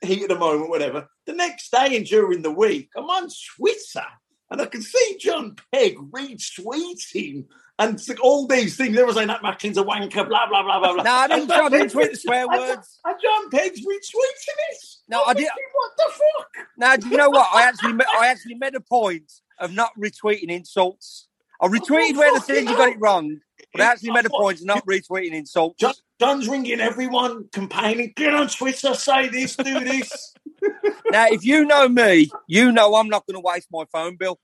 heat 0.04 0.22
of 0.22 0.28
the 0.28 0.38
moment, 0.38 0.70
whatever. 0.70 1.08
The 1.26 1.32
next 1.32 1.70
day 1.70 1.96
and 1.96 2.06
during 2.06 2.42
the 2.42 2.50
week, 2.50 2.90
I'm 2.96 3.04
on 3.04 3.28
Twitter 3.56 4.06
and 4.50 4.60
I 4.60 4.66
can 4.66 4.82
see 4.82 5.16
Jon 5.18 5.56
Pegg 5.72 5.96
retweeting 5.96 7.46
and 7.78 8.00
all 8.22 8.46
these 8.46 8.76
things. 8.76 8.96
they 8.96 9.02
were 9.02 9.12
saying 9.12 9.28
that 9.28 9.42
Macklin's 9.42 9.78
a 9.78 9.82
wanker, 9.82 10.28
blah, 10.28 10.48
blah, 10.48 10.62
blah, 10.62 10.78
blah, 10.78 10.94
blah. 10.94 11.02
No, 11.02 11.10
I 11.10 11.28
didn't, 11.28 11.50
I 11.50 11.68
didn't 11.68 11.90
tweet 11.90 12.16
swear 12.16 12.46
words. 12.46 13.00
And 13.04 13.16
Jon 13.20 13.50
Pegg's 13.50 13.80
retweeting 13.80 14.58
it. 14.70 14.84
No, 15.08 15.22
I 15.24 15.34
did. 15.34 15.48
What 15.72 15.92
the 15.96 16.12
fuck? 16.12 16.66
Now, 16.76 16.96
do 16.96 17.08
you 17.08 17.16
know 17.16 17.30
what? 17.30 17.48
I 17.52 17.62
actually, 17.62 17.94
I 18.18 18.28
actually 18.28 18.54
made 18.54 18.74
a 18.74 18.80
point 18.80 19.30
of 19.58 19.72
not 19.72 19.90
retweeting 19.98 20.48
insults. 20.48 21.28
I 21.60 21.66
retweeted 21.66 22.16
where 22.16 22.32
the 22.32 22.40
things 22.40 22.70
you 22.70 22.76
got 22.76 22.90
it 22.90 23.00
wrong, 23.00 23.40
but 23.72 23.82
I 23.82 23.86
actually 23.86 24.12
made 24.12 24.26
a 24.26 24.30
point 24.30 24.60
of 24.60 24.66
not 24.66 24.86
retweeting 24.86 25.32
insults. 25.32 25.76
Jon, 25.80 25.94
Jon's 26.20 26.48
ringing 26.48 26.80
everyone, 26.80 27.48
complaining, 27.52 28.12
get 28.14 28.34
on 28.34 28.48
Twitter, 28.48 28.94
say 28.94 29.28
this, 29.28 29.56
do 29.56 29.80
this. 29.80 30.34
now, 31.10 31.26
if 31.28 31.44
you 31.44 31.64
know 31.64 31.88
me, 31.88 32.30
you 32.46 32.70
know 32.70 32.94
I'm 32.94 33.08
not 33.08 33.26
going 33.26 33.34
to 33.34 33.40
waste 33.40 33.68
my 33.72 33.84
phone 33.90 34.16
bill. 34.16 34.38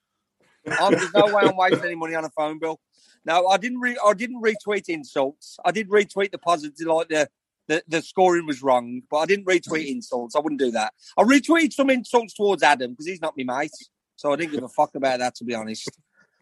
I'm, 0.66 0.92
there's 0.92 1.14
no 1.14 1.26
way 1.26 1.42
I'm 1.44 1.56
wasting 1.56 1.84
any 1.84 1.94
money 1.94 2.14
on 2.14 2.24
a 2.24 2.30
phone 2.30 2.58
bill. 2.58 2.80
No, 3.24 3.48
I 3.48 3.56
didn't. 3.58 3.80
Re- 3.80 3.98
I 4.04 4.14
didn't 4.14 4.42
retweet 4.42 4.88
insults. 4.88 5.58
I 5.64 5.70
did 5.72 5.88
retweet 5.88 6.30
the 6.30 6.38
positive, 6.38 6.86
like 6.86 7.08
the, 7.08 7.28
the 7.68 7.82
the 7.86 8.02
scoring 8.02 8.46
was 8.46 8.62
wrong, 8.62 9.02
but 9.10 9.18
I 9.18 9.26
didn't 9.26 9.46
retweet 9.46 9.86
mm. 9.86 9.96
insults. 9.96 10.34
I 10.34 10.40
wouldn't 10.40 10.60
do 10.60 10.70
that. 10.72 10.94
I 11.18 11.22
retweeted 11.22 11.72
some 11.72 11.90
insults 11.90 12.34
towards 12.34 12.62
Adam 12.62 12.92
because 12.92 13.06
he's 13.06 13.20
not 13.20 13.34
my 13.36 13.44
mate, 13.44 13.72
so 14.16 14.32
I 14.32 14.36
didn't 14.36 14.52
give 14.52 14.64
a 14.64 14.68
fuck 14.68 14.94
about 14.94 15.18
that 15.18 15.34
to 15.36 15.44
be 15.44 15.54
honest. 15.54 15.90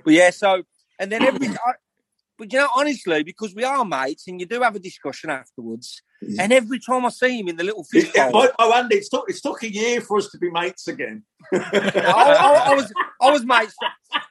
But 0.04 0.14
yeah, 0.14 0.30
so 0.30 0.62
and 0.98 1.10
then 1.10 1.22
every. 1.22 1.48
I, 1.66 1.72
but 2.38 2.52
you 2.52 2.58
know, 2.60 2.68
honestly, 2.74 3.24
because 3.24 3.52
we 3.52 3.64
are 3.64 3.84
mates, 3.84 4.28
and 4.28 4.40
you 4.40 4.46
do 4.46 4.60
have 4.60 4.76
a 4.76 4.78
discussion 4.78 5.28
afterwards. 5.28 6.00
Yeah. 6.22 6.44
And 6.44 6.52
every 6.52 6.78
time 6.78 7.04
I 7.04 7.10
see 7.10 7.40
him 7.40 7.48
in 7.48 7.56
the 7.56 7.64
little 7.64 7.84
fish 7.84 8.10
oh, 8.16 8.30
bowl, 8.30 8.48
oh, 8.58 8.72
Andy, 8.72 8.96
it's 8.96 9.08
took 9.08 9.24
it's 9.28 9.40
took 9.40 9.62
a 9.64 9.72
year 9.72 10.00
for 10.00 10.18
us 10.18 10.30
to 10.30 10.38
be 10.38 10.50
mates 10.50 10.86
again. 10.86 11.24
I, 11.52 11.58
I, 11.96 12.70
I, 12.70 12.74
was 12.74 12.92
I 13.20 13.30
was 13.30 13.44
mates, 13.44 13.74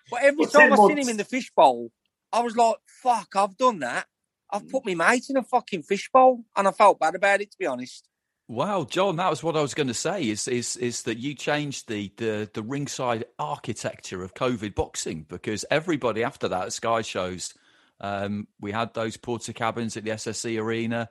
but 0.10 0.24
every 0.24 0.46
time 0.46 0.72
I 0.72 0.76
see 0.76 1.02
him 1.02 1.10
in 1.10 1.18
the 1.18 1.26
fish 1.26 1.52
bowl, 1.56 1.92
I 2.32 2.42
was 2.42 2.56
like, 2.56 2.78
"Fuck, 2.86 3.36
I've 3.36 3.58
done 3.58 3.80
that. 3.80 4.08
I've 4.52 4.70
put 4.70 4.86
my 4.86 4.96
mate 4.96 5.26
in 5.30 5.38
a 5.38 5.44
fucking 5.44 5.84
fishbowl, 5.84 6.44
and 6.56 6.68
I 6.68 6.72
felt 6.72 7.00
bad 7.00 7.16
about 7.16 7.42
it, 7.42 7.52
to 7.52 7.58
be 7.58 7.66
honest. 7.66 8.08
Wow, 8.50 8.86
Jon, 8.86 9.18
that 9.18 9.30
was 9.30 9.44
what 9.44 9.58
I 9.58 9.62
was 9.62 9.74
going 9.74 9.88
to 9.88 9.94
say. 9.94 10.30
Is 10.30 10.48
is 10.48 10.78
is 10.78 11.04
that 11.04 11.18
you 11.18 11.34
changed 11.34 11.90
the 11.90 12.12
the 12.16 12.50
the 12.54 12.64
ringside 12.64 13.26
architecture 13.38 14.24
of 14.24 14.34
COVID 14.36 14.74
boxing 14.74 15.26
because 15.28 15.66
everybody 15.70 16.24
after 16.24 16.48
that 16.48 16.72
Sky 16.72 17.02
shows 17.02 17.54
um, 18.00 18.48
we 18.62 18.72
had 18.72 18.94
those 18.94 19.18
Portakabins 19.18 19.98
at 19.98 20.06
the 20.06 20.12
SSE 20.12 20.62
Arena. 20.62 21.10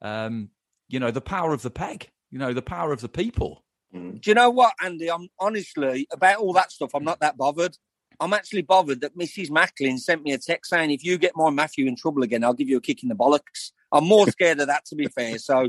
Um, 0.00 0.50
you 0.88 1.00
know, 1.00 1.10
the 1.10 1.20
power 1.20 1.52
of 1.52 1.60
the 1.60 1.70
Pegg, 1.70 2.10
you 2.30 2.38
know, 2.38 2.54
the 2.54 2.62
power 2.62 2.92
of 2.92 3.02
the 3.02 3.08
people. 3.08 3.64
Mm. 3.94 4.20
Do 4.22 4.30
you 4.30 4.34
know 4.34 4.48
what, 4.48 4.72
Andy? 4.82 5.10
I'm 5.10 5.28
honestly 5.38 6.06
about 6.10 6.38
all 6.38 6.54
that 6.54 6.72
stuff, 6.72 6.92
I'm 6.94 7.04
not 7.04 7.20
that 7.20 7.36
bothered. 7.36 7.76
I'm 8.20 8.32
actually 8.32 8.62
bothered 8.62 9.00
that 9.02 9.16
Mrs. 9.16 9.50
Macklin 9.50 9.98
sent 9.98 10.22
me 10.22 10.32
a 10.32 10.38
text 10.38 10.70
saying, 10.70 10.90
if 10.90 11.04
you 11.04 11.18
get 11.18 11.32
my 11.36 11.50
Matthew 11.50 11.86
in 11.86 11.96
trouble 11.96 12.22
again, 12.22 12.42
I'll 12.42 12.54
give 12.54 12.68
you 12.68 12.78
a 12.78 12.80
kick 12.80 13.02
in 13.02 13.08
the 13.08 13.14
bollocks. 13.14 13.72
I'm 13.92 14.04
more 14.04 14.26
scared 14.30 14.60
of 14.60 14.66
that, 14.66 14.84
to 14.86 14.96
be 14.96 15.06
fair. 15.06 15.38
So, 15.38 15.68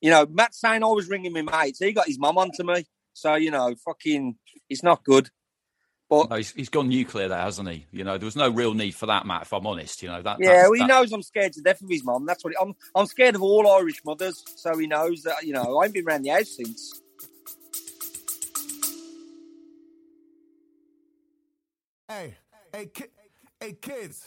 you 0.00 0.10
know, 0.10 0.26
Matt 0.26 0.54
saying 0.54 0.82
I 0.82 0.86
was 0.86 1.08
ringing 1.08 1.32
my 1.32 1.42
mates. 1.42 1.78
He 1.78 1.92
got 1.92 2.06
his 2.06 2.18
mum 2.18 2.38
onto 2.38 2.64
me. 2.64 2.86
So, 3.12 3.34
you 3.34 3.50
know, 3.50 3.74
fucking, 3.84 4.36
it's 4.68 4.82
not 4.82 5.04
good. 5.04 5.28
But 6.10 6.28
no, 6.28 6.36
he's, 6.36 6.50
he's 6.50 6.68
gone 6.68 6.88
nuclear 6.88 7.28
there, 7.28 7.40
hasn't 7.40 7.68
he? 7.68 7.86
You 7.92 8.02
know, 8.02 8.18
there 8.18 8.26
was 8.26 8.34
no 8.34 8.50
real 8.50 8.74
need 8.74 8.96
for 8.96 9.06
that, 9.06 9.26
Matt. 9.26 9.42
If 9.42 9.52
I'm 9.52 9.64
honest, 9.64 10.02
you 10.02 10.08
know 10.08 10.20
that. 10.20 10.38
Yeah, 10.40 10.62
well, 10.62 10.72
he 10.72 10.80
that... 10.80 10.88
knows 10.88 11.12
I'm 11.12 11.22
scared 11.22 11.52
to 11.52 11.62
death 11.62 11.80
of 11.80 11.88
his 11.88 12.02
mum. 12.02 12.26
That's 12.26 12.42
what 12.42 12.52
I'm. 12.60 12.74
I'm 12.96 13.06
scared 13.06 13.36
of 13.36 13.42
all 13.42 13.70
Irish 13.70 14.00
mothers, 14.04 14.42
so 14.56 14.76
he 14.76 14.88
knows 14.88 15.22
that. 15.22 15.44
You 15.44 15.52
know, 15.52 15.78
I 15.78 15.84
ain't 15.84 15.94
been 15.94 16.04
around 16.04 16.22
the 16.22 16.30
house 16.30 16.56
since. 16.56 17.00
Hey, 22.10 22.34
hey, 22.72 22.86
ki- 22.86 23.04
hey, 23.60 23.72
kids. 23.80 24.24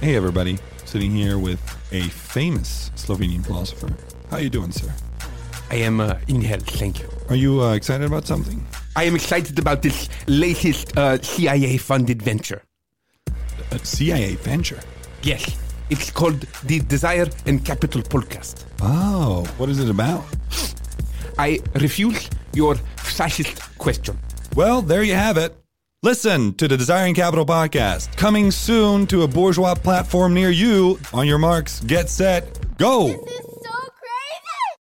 Hey, 0.00 0.14
everybody! 0.14 0.56
Sitting 0.84 1.10
here 1.10 1.36
with 1.36 1.58
a 1.90 2.02
famous 2.02 2.92
Slovenian 2.94 3.44
philosopher. 3.44 3.88
How 4.30 4.36
are 4.36 4.40
you 4.40 4.50
doing, 4.50 4.70
sir? 4.70 4.94
I 5.72 5.78
am 5.82 5.98
uh, 6.00 6.14
in 6.28 6.40
hell, 6.42 6.60
thank 6.60 7.00
you. 7.00 7.08
Are 7.28 7.34
you 7.34 7.60
uh, 7.60 7.74
excited 7.74 8.06
about 8.06 8.24
something? 8.28 8.64
I 8.94 9.02
am 9.02 9.16
excited 9.16 9.58
about 9.58 9.82
this 9.82 10.08
latest 10.28 10.96
uh, 10.96 11.20
CIA 11.20 11.76
funded 11.78 12.22
venture. 12.22 12.62
A 13.72 13.80
CIA 13.80 14.36
venture? 14.36 14.78
Yes. 15.24 15.56
It's 15.90 16.12
called 16.12 16.46
the 16.62 16.78
Desire 16.78 17.26
and 17.46 17.64
Capital 17.64 18.02
Podcast. 18.02 18.64
Oh, 18.80 19.44
what 19.58 19.68
is 19.70 19.80
it 19.80 19.90
about? 19.90 20.24
I 21.36 21.58
refuse 21.74 22.30
your 22.54 22.76
fascist 22.96 23.76
question. 23.76 24.16
Well, 24.54 24.82
there 24.82 25.02
you 25.02 25.14
have 25.14 25.36
it. 25.36 25.65
Listen 26.06 26.54
to 26.54 26.68
the 26.68 26.76
Desiring 26.76 27.14
Capital 27.14 27.44
podcast, 27.44 28.16
coming 28.16 28.52
soon 28.52 29.08
to 29.08 29.22
a 29.22 29.26
bourgeois 29.26 29.74
platform 29.74 30.34
near 30.34 30.50
you. 30.50 31.00
On 31.12 31.26
your 31.26 31.38
marks, 31.38 31.80
get 31.80 32.08
set, 32.08 32.78
go! 32.78 33.08
Is 33.08 33.16
so 33.16 33.72
crazy? 33.72 34.76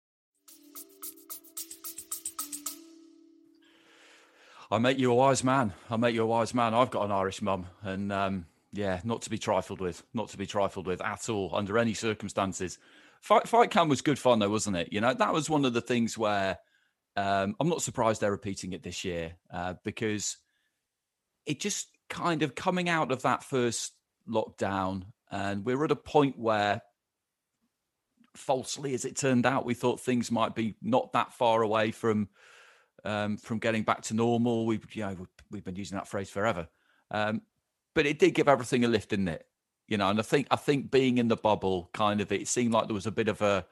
I 4.70 4.78
make 4.78 5.00
you 5.00 5.12
a 5.12 5.16
wise 5.16 5.44
man. 5.44 5.74
I 5.90 5.98
make 5.98 6.14
you 6.14 6.22
a 6.22 6.28
wise 6.28 6.54
man. 6.54 6.76
I've 6.76 6.92
got 6.92 7.06
an 7.06 7.12
Irish 7.12 7.42
mum, 7.42 7.66
and 7.82 8.14
um, 8.14 8.46
yeah, 8.72 9.02
not 9.04 9.24
to 9.24 9.32
be 9.32 9.40
trifled 9.40 9.82
with, 9.82 10.04
not 10.14 10.30
to 10.30 10.38
be 10.38 10.46
trifled 10.46 10.86
with 10.86 11.02
at 11.02 11.28
all 11.28 11.50
under 11.56 11.80
any 11.80 11.96
circumstances. 11.96 12.78
Fight, 13.22 13.48
fight 13.48 13.72
camp 13.72 13.90
was 13.90 14.04
good 14.04 14.20
fun 14.20 14.38
though, 14.38 14.52
wasn't 14.52 14.78
it? 14.78 14.94
You 14.94 15.02
know, 15.02 15.16
that 15.16 15.34
was 15.34 15.50
one 15.50 15.66
of 15.66 15.74
the 15.74 15.82
things 15.82 16.20
where 16.20 16.60
um, 17.18 17.56
I'm 17.60 17.70
not 17.70 17.82
surprised 17.82 18.22
they're 18.22 18.30
repeating 18.30 18.74
it 18.74 18.84
this 18.84 19.04
year 19.04 19.34
uh, 19.52 19.74
because 19.84 20.38
it 21.46 21.60
just 21.60 21.88
kind 22.10 22.44
of 22.44 22.56
coming 22.56 22.90
out 22.90 23.12
of 23.12 23.24
that 23.24 23.44
first 23.44 23.94
lockdown, 24.28 25.04
and 25.32 25.66
we're 25.66 25.84
at 25.84 25.92
a 25.92 25.96
point 25.96 26.38
where 26.38 26.82
falsely 28.36 28.94
as 28.94 29.06
it 29.06 29.16
turned 29.16 29.46
out 29.46 29.66
we 29.66 29.74
thought 29.74 30.02
things 30.02 30.30
might 30.30 30.54
be 30.54 30.76
not 30.82 31.14
that 31.14 31.32
far 31.32 31.62
away 31.62 31.92
from 31.92 32.28
um, 33.06 33.38
from 33.38 33.60
getting 33.60 33.84
back 33.84 34.02
to 34.02 34.14
normal. 34.14 34.66
We've 34.66 34.86
you 34.94 35.04
know 35.04 35.16
we've 35.52 35.64
been 35.64 35.76
using 35.76 35.98
that 35.98 36.08
phrase 36.08 36.30
forever, 36.30 36.68
um, 37.12 37.42
but 37.94 38.06
it 38.06 38.20
did 38.20 38.34
give 38.34 38.48
everything 38.48 38.84
a 38.84 38.88
lift, 38.88 39.10
didn't 39.10 39.28
it? 39.28 39.46
You 39.88 39.98
know, 39.98 40.10
and 40.10 40.20
I 40.20 40.24
think 40.24 40.48
I 40.52 40.56
think 40.56 40.92
being 40.92 41.18
in 41.18 41.28
the 41.28 41.36
bubble, 41.36 41.90
kind 41.94 42.20
of, 42.20 42.32
it 42.32 42.48
seemed 42.48 42.74
like 42.74 42.88
there 42.88 42.96
was 42.96 43.06
a 43.06 43.12
bit 43.12 43.28
of 43.28 43.42
a 43.42 43.66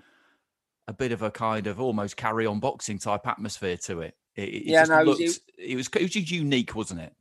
a 0.87 0.93
bit 0.93 1.11
of 1.11 1.21
a 1.21 1.31
kind 1.31 1.67
of 1.67 1.79
almost 1.79 2.17
carry 2.17 2.45
on 2.45 2.59
boxing 2.59 2.99
type 2.99 3.25
atmosphere 3.25 3.77
to 3.77 4.01
it. 4.01 4.15
It, 4.35 4.49
it 4.49 4.65
yeah, 4.65 4.83
no, 4.83 5.03
looked, 5.03 5.21
it, 5.21 5.25
was, 5.25 5.41
it 5.57 5.75
was 5.75 5.87
it 5.87 6.01
was 6.01 6.11
just 6.11 6.31
unique, 6.31 6.75
wasn't 6.75 7.01
it? 7.01 7.13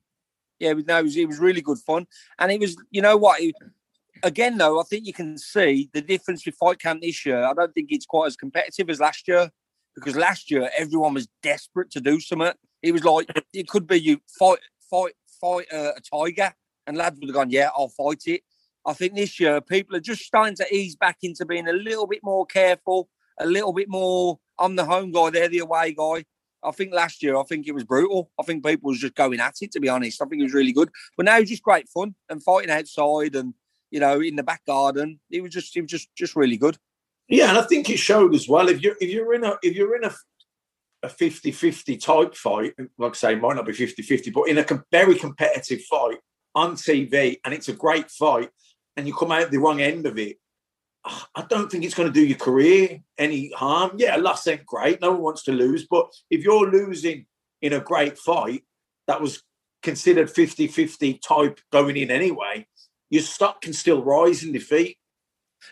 Yeah, 0.62 0.74
no, 0.86 0.98
it 1.00 1.02
was, 1.02 1.16
it 1.16 1.26
was 1.26 1.40
really 1.40 1.60
good 1.60 1.78
fun, 1.78 2.06
and 2.38 2.52
it 2.52 2.60
was 2.60 2.76
you 2.92 3.02
know 3.02 3.16
what. 3.16 3.40
It, 3.40 3.56
again, 4.22 4.58
though, 4.58 4.80
I 4.80 4.84
think 4.84 5.06
you 5.06 5.12
can 5.12 5.36
see 5.36 5.90
the 5.92 6.00
difference 6.00 6.46
with 6.46 6.54
Fight 6.54 6.78
Camp 6.78 7.02
this 7.02 7.26
year. 7.26 7.42
I 7.44 7.52
don't 7.52 7.74
think 7.74 7.88
it's 7.90 8.06
quite 8.06 8.28
as 8.28 8.36
competitive 8.36 8.88
as 8.88 9.00
last 9.00 9.26
year 9.26 9.50
because 9.96 10.14
last 10.14 10.52
year 10.52 10.70
everyone 10.78 11.14
was 11.14 11.26
desperate 11.42 11.90
to 11.90 12.00
do 12.00 12.20
something. 12.20 12.52
It 12.80 12.92
was 12.92 13.02
like 13.04 13.28
it 13.52 13.66
could 13.66 13.88
be 13.88 14.00
you 14.00 14.20
fight, 14.38 14.60
fight, 14.88 15.14
fight 15.40 15.66
uh, 15.72 15.92
a 15.96 16.00
tiger, 16.00 16.54
and 16.86 16.96
lads 16.96 17.18
would 17.18 17.28
have 17.28 17.34
gone, 17.34 17.50
"Yeah, 17.50 17.70
I'll 17.76 17.88
fight 17.88 18.22
it." 18.26 18.42
I 18.86 18.92
think 18.92 19.14
this 19.14 19.40
year 19.40 19.60
people 19.60 19.96
are 19.96 20.00
just 20.00 20.22
starting 20.22 20.56
to 20.56 20.74
ease 20.74 20.94
back 20.94 21.18
into 21.22 21.44
being 21.44 21.66
a 21.66 21.72
little 21.72 22.06
bit 22.06 22.20
more 22.22 22.46
careful, 22.46 23.08
a 23.40 23.46
little 23.46 23.72
bit 23.72 23.88
more. 23.88 24.38
I'm 24.60 24.76
the 24.76 24.84
home 24.84 25.10
guy, 25.10 25.30
they're 25.30 25.48
the 25.48 25.58
away 25.58 25.92
guy. 25.92 26.24
I 26.64 26.70
think 26.70 26.92
last 26.92 27.22
year, 27.22 27.36
I 27.36 27.42
think 27.42 27.66
it 27.66 27.74
was 27.74 27.84
brutal. 27.84 28.30
I 28.38 28.42
think 28.44 28.64
people 28.64 28.90
was 28.90 29.00
just 29.00 29.14
going 29.14 29.40
at 29.40 29.56
it. 29.60 29.72
To 29.72 29.80
be 29.80 29.88
honest, 29.88 30.22
I 30.22 30.26
think 30.26 30.40
it 30.40 30.44
was 30.44 30.54
really 30.54 30.72
good. 30.72 30.90
But 31.16 31.26
now 31.26 31.38
it's 31.38 31.50
just 31.50 31.62
great 31.62 31.88
fun 31.88 32.14
and 32.28 32.42
fighting 32.42 32.70
outside 32.70 33.34
and 33.34 33.54
you 33.90 34.00
know 34.00 34.20
in 34.20 34.36
the 34.36 34.42
back 34.42 34.64
garden. 34.66 35.20
It 35.30 35.42
was 35.42 35.52
just, 35.52 35.76
it 35.76 35.82
was 35.82 35.90
just, 35.90 36.14
just 36.14 36.36
really 36.36 36.56
good. 36.56 36.78
Yeah, 37.28 37.48
and 37.48 37.58
I 37.58 37.62
think 37.62 37.88
it 37.88 37.98
showed 37.98 38.34
as 38.34 38.48
well. 38.48 38.68
If 38.68 38.82
you're 38.82 38.96
if 39.00 39.10
you're 39.10 39.34
in 39.34 39.44
a 39.44 39.56
if 39.62 39.74
you're 39.74 39.96
in 39.96 40.04
a 40.04 40.12
a 41.04 41.08
50-50 41.08 42.00
type 42.00 42.34
fight, 42.36 42.74
like 42.96 43.12
I 43.12 43.14
say, 43.14 43.34
might 43.34 43.56
not 43.56 43.66
be 43.66 43.72
50-50, 43.72 44.32
but 44.32 44.48
in 44.48 44.58
a 44.58 44.64
com- 44.64 44.84
very 44.92 45.16
competitive 45.16 45.82
fight 45.82 46.18
on 46.54 46.76
TV, 46.76 47.38
and 47.44 47.52
it's 47.52 47.68
a 47.68 47.72
great 47.72 48.08
fight, 48.08 48.50
and 48.96 49.06
you 49.06 49.14
come 49.14 49.32
out 49.32 49.50
the 49.50 49.58
wrong 49.58 49.80
end 49.80 50.06
of 50.06 50.16
it, 50.18 50.36
I 51.05 51.44
don't 51.48 51.70
think 51.70 51.84
it's 51.84 51.94
going 51.94 52.09
to 52.09 52.12
do 52.12 52.24
your 52.24 52.38
career 52.38 53.00
any 53.18 53.50
harm. 53.53 53.92
Yeah, 53.96 54.16
loss 54.16 54.46
ain't 54.46 54.64
great. 54.64 55.00
No 55.00 55.12
one 55.12 55.22
wants 55.22 55.42
to 55.44 55.53
lose, 55.53 55.86
but 55.86 56.12
if 56.30 56.44
you're 56.44 56.70
losing 56.70 57.26
in 57.61 57.72
a 57.72 57.80
great 57.80 58.18
fight 58.18 58.62
that 59.09 59.20
was 59.20 59.42
considered 59.82 60.28
50-50 60.28 61.20
type 61.20 61.61
going 61.72 61.96
in 61.96 62.11
anyway, 62.11 62.66
your 63.11 63.22
stock 63.22 63.61
can 63.62 63.72
still 63.72 64.03
rise 64.03 64.44
in 64.44 64.53
defeat. 64.53 64.96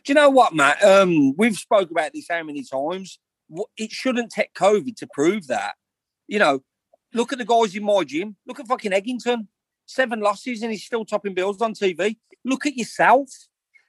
Do 0.04 0.10
you 0.10 0.14
know 0.14 0.30
what, 0.30 0.54
Matt? 0.54 0.82
Um, 0.82 1.36
we've 1.36 1.56
spoke 1.56 1.90
about 1.90 2.12
this 2.12 2.26
how 2.28 2.42
many 2.42 2.64
times. 2.64 3.18
It 3.76 3.90
shouldn't 3.90 4.30
take 4.30 4.54
COVID 4.54 4.96
to 4.96 5.08
prove 5.12 5.46
that. 5.48 5.74
You 6.28 6.38
know, 6.38 6.60
look 7.12 7.32
at 7.32 7.38
the 7.38 7.44
guys 7.44 7.74
in 7.74 7.84
my 7.84 8.04
gym. 8.04 8.36
Look 8.46 8.60
at 8.60 8.68
fucking 8.68 8.92
Eggington. 8.92 9.48
Seven 9.86 10.20
losses 10.20 10.62
and 10.62 10.70
he's 10.70 10.84
still 10.84 11.04
topping 11.04 11.34
bills 11.34 11.60
on 11.60 11.74
TV. 11.74 12.16
Look 12.44 12.66
at 12.66 12.76
yourself. 12.76 13.28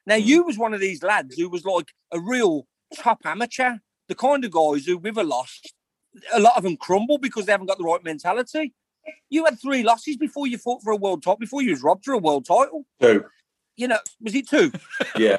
Now, 0.06 0.16
mm. 0.16 0.26
you 0.26 0.44
was 0.44 0.58
one 0.58 0.74
of 0.74 0.80
these 0.80 1.04
lads 1.04 1.36
who 1.38 1.50
was 1.50 1.66
like 1.66 1.92
a 2.12 2.20
real 2.20 2.68
top 2.96 3.20
amateur. 3.26 3.78
The 4.08 4.16
kind 4.16 4.44
of 4.44 4.52
guys 4.52 4.86
who, 4.86 4.98
with 4.98 5.18
a 5.18 5.24
loss, 5.24 5.62
a 6.34 6.40
lot 6.40 6.58
of 6.58 6.64
them 6.64 6.76
crumble 6.78 7.18
because 7.18 7.46
they 7.46 7.52
haven't 7.54 7.68
got 7.68 7.78
the 7.78 7.84
right 7.84 8.04
mentality. 8.04 8.74
You 9.30 9.46
had 9.46 9.60
three 9.60 9.84
losses 9.84 10.18
before 10.18 10.48
you 10.48 10.58
fought 10.58 10.84
for 10.84 10.92
a 10.92 10.98
world 10.98 11.24
title, 11.24 11.38
before 11.38 11.62
you 11.62 11.72
was 11.72 11.82
robbed 11.82 12.04
for 12.06 12.14
a 12.14 12.18
world 12.18 12.46
title. 12.46 12.86
Two. 13.00 13.26
You 13.78 13.88
know, 13.88 14.00
was 14.20 14.36
it 14.36 14.48
two? 14.48 14.72
Yeah. 15.18 15.38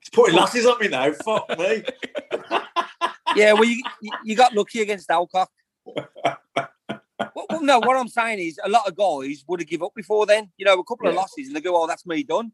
He's 0.00 0.10
putting 0.12 0.34
losses 0.34 0.66
on 0.66 0.80
me 0.80 0.88
now. 0.88 1.12
Fuck 1.12 1.56
me. 1.58 1.84
yeah, 3.36 3.52
well, 3.52 3.64
you, 3.64 3.82
you- 4.00 4.12
you 4.24 4.34
got 4.34 4.54
lucky 4.54 4.80
against 4.80 5.08
Elcock. 5.08 5.46
well, 5.86 7.46
well, 7.48 7.62
no, 7.62 7.78
what 7.78 7.96
I'm 7.96 8.08
saying 8.08 8.40
is 8.40 8.58
a 8.64 8.68
lot 8.68 8.88
of 8.88 8.96
guys 8.96 9.44
would 9.46 9.60
have 9.60 9.68
give 9.68 9.82
up 9.82 9.94
before 9.94 10.26
then. 10.26 10.50
You 10.56 10.64
know, 10.64 10.78
a 10.78 10.84
couple 10.84 11.08
of 11.08 11.14
losses 11.14 11.46
and 11.48 11.56
they 11.56 11.60
go, 11.60 11.80
"Oh, 11.80 11.86
that's 11.86 12.06
me 12.06 12.22
done." 12.22 12.52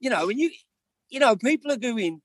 You 0.00 0.10
know, 0.10 0.28
and 0.28 0.38
you, 0.38 0.50
you 1.08 1.20
know, 1.20 1.36
people 1.36 1.72
are 1.72 1.76
going, 1.76 2.22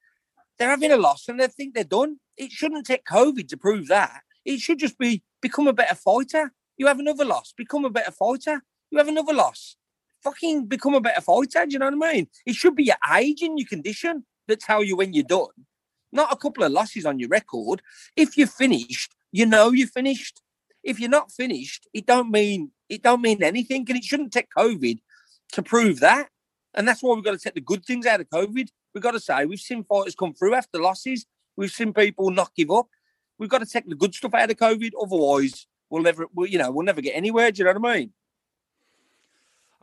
they're 0.57 0.69
having 0.69 0.91
a 0.91 0.97
loss 0.97 1.27
and 1.27 1.39
they 1.39 1.47
think 1.47 1.73
they're 1.73 1.83
done. 1.83 2.17
It 2.37 2.51
shouldn't 2.51 2.85
take 2.85 3.05
COVID 3.05 3.47
to 3.49 3.57
prove 3.57 3.87
that. 3.87 4.21
It 4.45 4.59
should 4.59 4.79
just 4.79 4.97
be 4.97 5.23
become 5.41 5.67
a 5.67 5.73
better 5.73 5.95
fighter. 5.95 6.51
You 6.77 6.87
have 6.87 6.99
another 6.99 7.25
loss, 7.25 7.53
become 7.55 7.85
a 7.85 7.89
better 7.89 8.11
fighter. 8.11 8.63
You 8.91 8.97
have 8.97 9.07
another 9.07 9.33
loss, 9.33 9.75
fucking 10.23 10.65
become 10.65 10.93
a 10.93 11.01
better 11.01 11.21
fighter. 11.21 11.65
Do 11.65 11.73
you 11.73 11.79
know 11.79 11.89
what 11.89 12.09
I 12.09 12.13
mean? 12.13 12.27
It 12.45 12.55
should 12.55 12.75
be 12.75 12.85
your 12.85 12.97
age 13.15 13.41
and 13.41 13.57
your 13.57 13.67
condition 13.67 14.25
that 14.47 14.59
tell 14.59 14.83
you 14.83 14.95
when 14.95 15.13
you're 15.13 15.23
done 15.23 15.65
not 16.13 16.31
a 16.31 16.37
couple 16.37 16.63
of 16.63 16.71
losses 16.71 17.05
on 17.05 17.19
your 17.19 17.29
record. 17.29 17.81
If 18.15 18.37
you're 18.37 18.47
finished, 18.47 19.15
you 19.31 19.45
know 19.45 19.71
you're 19.71 19.87
finished. 19.87 20.41
If 20.83 20.99
you're 20.99 21.09
not 21.09 21.31
finished, 21.31 21.87
it 21.93 22.05
don't 22.05 22.29
mean 22.29 22.71
it 22.87 23.01
don't 23.01 23.21
mean 23.21 23.41
anything, 23.41 23.85
and 23.89 23.97
it 23.97 24.03
shouldn't 24.03 24.31
take 24.31 24.49
COVID 24.55 24.99
to 25.53 25.63
prove 25.63 25.99
that. 26.01 26.29
And 26.73 26.87
that's 26.87 27.03
why 27.03 27.13
we've 27.13 27.23
got 27.23 27.31
to 27.31 27.39
take 27.39 27.53
the 27.53 27.61
good 27.61 27.85
things 27.85 28.05
out 28.05 28.21
of 28.21 28.29
COVID. 28.29 28.67
We've 28.93 29.03
got 29.03 29.11
to 29.11 29.19
say 29.19 29.45
we've 29.45 29.59
seen 29.59 29.83
fighters 29.83 30.15
come 30.15 30.33
through 30.33 30.55
after 30.55 30.79
losses. 30.79 31.25
We've 31.55 31.71
seen 31.71 31.93
people 31.93 32.31
not 32.31 32.51
give 32.55 32.71
up. 32.71 32.87
We've 33.37 33.49
got 33.49 33.59
to 33.59 33.65
take 33.65 33.87
the 33.87 33.95
good 33.95 34.13
stuff 34.15 34.33
out 34.33 34.49
of 34.49 34.57
COVID. 34.57 34.91
Otherwise, 35.01 35.67
we'll 35.89 36.03
never, 36.03 36.27
we'll, 36.33 36.47
you 36.47 36.57
know, 36.57 36.71
we'll 36.71 36.85
never 36.85 37.01
get 37.01 37.11
anywhere. 37.15 37.51
Do 37.51 37.59
you 37.59 37.65
know 37.65 37.79
what 37.79 37.91
I 37.91 37.97
mean? 37.99 38.13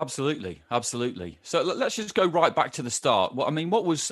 Absolutely, 0.01 0.62
absolutely. 0.70 1.38
So 1.43 1.62
let's 1.62 1.97
just 1.97 2.14
go 2.14 2.26
right 2.26 2.55
back 2.55 2.72
to 2.72 2.82
the 2.82 2.91
start. 2.91 3.34
What 3.34 3.49
I 3.49 3.51
mean, 3.51 3.68
what 3.68 3.84
was 3.84 4.11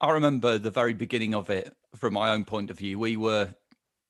I 0.00 0.10
remember 0.10 0.58
the 0.58 0.70
very 0.70 0.94
beginning 0.94 1.34
of 1.34 1.48
it 1.48 1.72
from 1.96 2.14
my 2.14 2.30
own 2.30 2.44
point 2.44 2.70
of 2.70 2.78
view. 2.78 2.98
We 2.98 3.16
were 3.16 3.54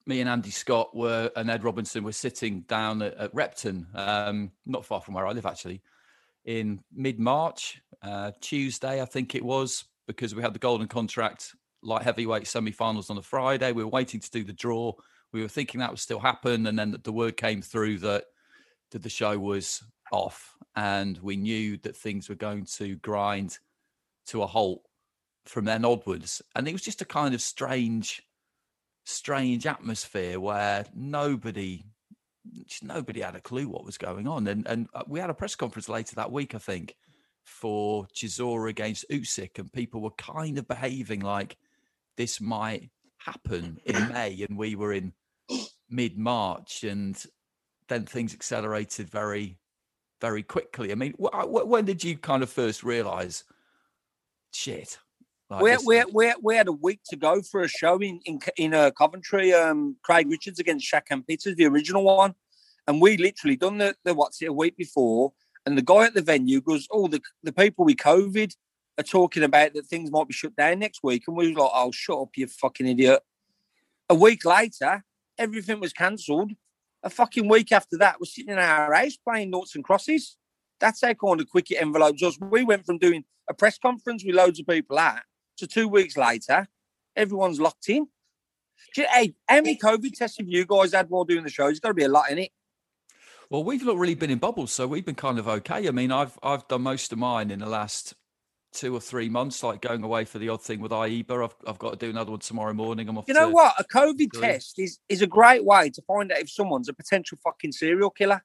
me 0.06 0.20
and 0.20 0.28
Andy 0.28 0.50
Scott 0.50 0.96
were 0.96 1.30
and 1.36 1.50
Ed 1.50 1.64
Robinson 1.64 2.02
were 2.02 2.12
sitting 2.12 2.62
down 2.62 3.02
at, 3.02 3.14
at 3.14 3.34
Repton, 3.34 3.86
um, 3.94 4.52
not 4.64 4.86
far 4.86 5.02
from 5.02 5.14
where 5.14 5.26
I 5.26 5.32
live 5.32 5.44
actually, 5.44 5.82
in 6.46 6.80
mid 6.94 7.18
March, 7.18 7.82
uh, 8.02 8.32
Tuesday 8.40 9.02
I 9.02 9.04
think 9.04 9.34
it 9.34 9.44
was, 9.44 9.84
because 10.06 10.34
we 10.34 10.42
had 10.42 10.54
the 10.54 10.58
golden 10.58 10.88
contract 10.88 11.54
light 11.82 12.02
heavyweight 12.02 12.46
semi-finals 12.46 13.10
on 13.10 13.18
a 13.18 13.22
Friday. 13.22 13.72
We 13.72 13.84
were 13.84 13.90
waiting 13.90 14.20
to 14.20 14.30
do 14.30 14.42
the 14.42 14.52
draw. 14.52 14.92
We 15.32 15.42
were 15.42 15.48
thinking 15.48 15.80
that 15.80 15.90
would 15.90 15.98
still 15.98 16.18
happen, 16.18 16.66
and 16.66 16.78
then 16.78 16.96
the 17.02 17.12
word 17.12 17.36
came 17.36 17.62
through 17.62 17.98
that 17.98 18.24
that 18.90 19.02
the 19.02 19.10
show 19.10 19.38
was 19.38 19.82
off, 20.10 20.56
and 20.74 21.18
we 21.18 21.36
knew 21.36 21.76
that 21.78 21.96
things 21.96 22.28
were 22.28 22.34
going 22.34 22.64
to 22.64 22.96
grind 22.96 23.58
to 24.26 24.42
a 24.42 24.46
halt 24.46 24.82
from 25.44 25.66
then 25.66 25.84
onwards. 25.84 26.42
And 26.54 26.66
it 26.66 26.72
was 26.72 26.82
just 26.82 27.02
a 27.02 27.06
kind 27.06 27.34
of 27.34 27.42
strange, 27.42 28.22
strange 29.04 29.66
atmosphere 29.66 30.40
where 30.40 30.86
nobody, 30.94 31.84
nobody 32.82 33.20
had 33.20 33.36
a 33.36 33.40
clue 33.40 33.68
what 33.68 33.84
was 33.84 33.98
going 33.98 34.26
on. 34.26 34.46
And 34.46 34.66
and 34.66 34.88
uh, 34.94 35.02
we 35.06 35.20
had 35.20 35.30
a 35.30 35.34
press 35.34 35.54
conference 35.54 35.88
later 35.88 36.16
that 36.16 36.32
week, 36.32 36.54
I 36.54 36.58
think, 36.58 36.94
for 37.48 38.06
Chisora 38.14 38.68
against 38.70 39.08
Usyk, 39.10 39.58
and 39.58 39.72
people 39.72 40.00
were 40.00 40.10
kind 40.12 40.58
of 40.58 40.68
behaving 40.68 41.20
like 41.20 41.56
this 42.16 42.40
might 42.40 42.90
happen 43.18 43.78
in 43.84 44.08
May, 44.12 44.46
and 44.48 44.56
we 44.56 44.76
were 44.76 44.92
in 44.92 45.12
mid 45.88 46.18
March, 46.18 46.84
and 46.84 47.20
then 47.88 48.04
things 48.04 48.34
accelerated 48.34 49.08
very, 49.10 49.58
very 50.20 50.42
quickly. 50.42 50.92
I 50.92 50.94
mean, 50.94 51.14
wh- 51.20 51.44
wh- 51.44 51.66
when 51.66 51.84
did 51.86 52.04
you 52.04 52.16
kind 52.18 52.42
of 52.42 52.50
first 52.50 52.84
realize, 52.84 53.44
shit? 54.52 54.98
like 55.50 55.62
we, 55.62 55.70
this- 55.70 55.84
we, 55.86 56.04
we, 56.12 56.34
we 56.42 56.56
had 56.56 56.68
a 56.68 56.72
week 56.72 57.00
to 57.08 57.16
go 57.16 57.40
for 57.40 57.62
a 57.62 57.68
show 57.68 57.96
in 57.98 58.20
in, 58.26 58.38
in 58.56 58.74
uh, 58.74 58.90
Coventry. 58.90 59.52
Um, 59.54 59.96
Craig 60.02 60.28
Richards 60.30 60.60
against 60.60 60.90
Shakan 60.92 61.26
Pitters, 61.26 61.56
the 61.56 61.66
original 61.66 62.04
one, 62.04 62.34
and 62.86 63.00
we 63.00 63.16
literally 63.16 63.56
done 63.56 63.78
the, 63.78 63.94
the 64.04 64.14
what's 64.14 64.42
it 64.42 64.46
a 64.46 64.52
week 64.52 64.76
before. 64.76 65.32
And 65.68 65.76
the 65.76 65.82
guy 65.82 66.06
at 66.06 66.14
the 66.14 66.22
venue 66.22 66.62
goes, 66.62 66.88
"Oh, 66.90 67.08
the 67.08 67.20
the 67.42 67.52
people 67.52 67.84
with 67.84 67.98
COVID 67.98 68.56
are 68.96 69.04
talking 69.04 69.42
about 69.42 69.74
that 69.74 69.86
things 69.86 70.10
might 70.10 70.26
be 70.26 70.32
shut 70.32 70.56
down 70.56 70.78
next 70.78 71.02
week," 71.02 71.24
and 71.28 71.36
we 71.36 71.48
was 71.48 71.56
like, 71.58 71.70
"Oh, 71.74 71.90
shut 71.92 72.18
up, 72.18 72.30
you 72.36 72.46
fucking 72.46 72.86
idiot!" 72.86 73.22
A 74.08 74.14
week 74.14 74.46
later, 74.46 75.04
everything 75.36 75.78
was 75.78 75.92
cancelled. 75.92 76.52
A 77.02 77.10
fucking 77.10 77.46
week 77.48 77.70
after 77.70 77.98
that, 77.98 78.18
we're 78.18 78.24
sitting 78.24 78.52
in 78.52 78.58
our 78.58 78.94
house 78.94 79.18
playing 79.18 79.50
noughts 79.50 79.74
and 79.74 79.84
crosses. 79.84 80.38
That's 80.80 81.02
how 81.02 81.12
kind 81.12 81.38
of 81.42 81.50
quick 81.50 81.70
it 81.70 81.82
envelopes 81.82 82.22
us. 82.22 82.38
We 82.40 82.64
went 82.64 82.86
from 82.86 82.96
doing 82.96 83.24
a 83.46 83.52
press 83.52 83.76
conference 83.78 84.24
with 84.24 84.34
loads 84.34 84.58
of 84.58 84.66
people 84.66 84.98
at 84.98 85.22
to 85.58 85.66
two 85.66 85.86
weeks 85.86 86.16
later, 86.16 86.66
everyone's 87.14 87.60
locked 87.60 87.90
in. 87.90 88.08
You- 88.96 89.06
Hey, 89.12 89.34
how 89.46 89.56
many 89.56 89.76
COVID 89.76 90.14
tests 90.16 90.38
have 90.38 90.48
you 90.48 90.64
guys 90.64 90.94
had 90.94 91.10
while 91.10 91.24
doing 91.24 91.44
the 91.44 91.50
show? 91.50 91.64
There's 91.64 91.80
got 91.80 91.88
to 91.88 91.94
be 91.94 92.04
a 92.04 92.08
lot 92.08 92.30
in 92.30 92.38
it. 92.38 92.52
Well, 93.50 93.64
we've 93.64 93.84
not 93.84 93.96
really 93.96 94.14
been 94.14 94.30
in 94.30 94.38
bubbles, 94.38 94.72
so 94.72 94.86
we've 94.86 95.04
been 95.04 95.14
kind 95.14 95.38
of 95.38 95.48
okay. 95.48 95.88
I 95.88 95.90
mean, 95.90 96.12
I've 96.12 96.38
I've 96.42 96.66
done 96.68 96.82
most 96.82 97.12
of 97.12 97.18
mine 97.18 97.50
in 97.50 97.60
the 97.60 97.68
last 97.68 98.14
two 98.72 98.94
or 98.94 99.00
three 99.00 99.28
months, 99.28 99.62
like 99.62 99.80
going 99.80 100.02
away 100.02 100.24
for 100.24 100.38
the 100.38 100.50
odd 100.50 100.62
thing 100.62 100.80
with 100.80 100.92
IEBA. 100.92 101.44
I've 101.44 101.56
I've 101.66 101.78
got 101.78 101.98
to 101.98 102.06
do 102.06 102.10
another 102.10 102.30
one 102.30 102.40
tomorrow 102.40 102.74
morning. 102.74 103.08
I'm 103.08 103.16
off. 103.16 103.24
You 103.26 103.34
know 103.34 103.48
what? 103.48 103.74
A 103.78 103.84
COVID 103.84 104.38
test 104.38 104.78
is, 104.78 104.98
is 105.08 105.22
a 105.22 105.26
great 105.26 105.64
way 105.64 105.88
to 105.90 106.02
find 106.02 106.30
out 106.30 106.38
if 106.38 106.50
someone's 106.50 106.88
a 106.88 106.92
potential 106.92 107.38
fucking 107.42 107.72
serial 107.72 108.10
killer. 108.10 108.44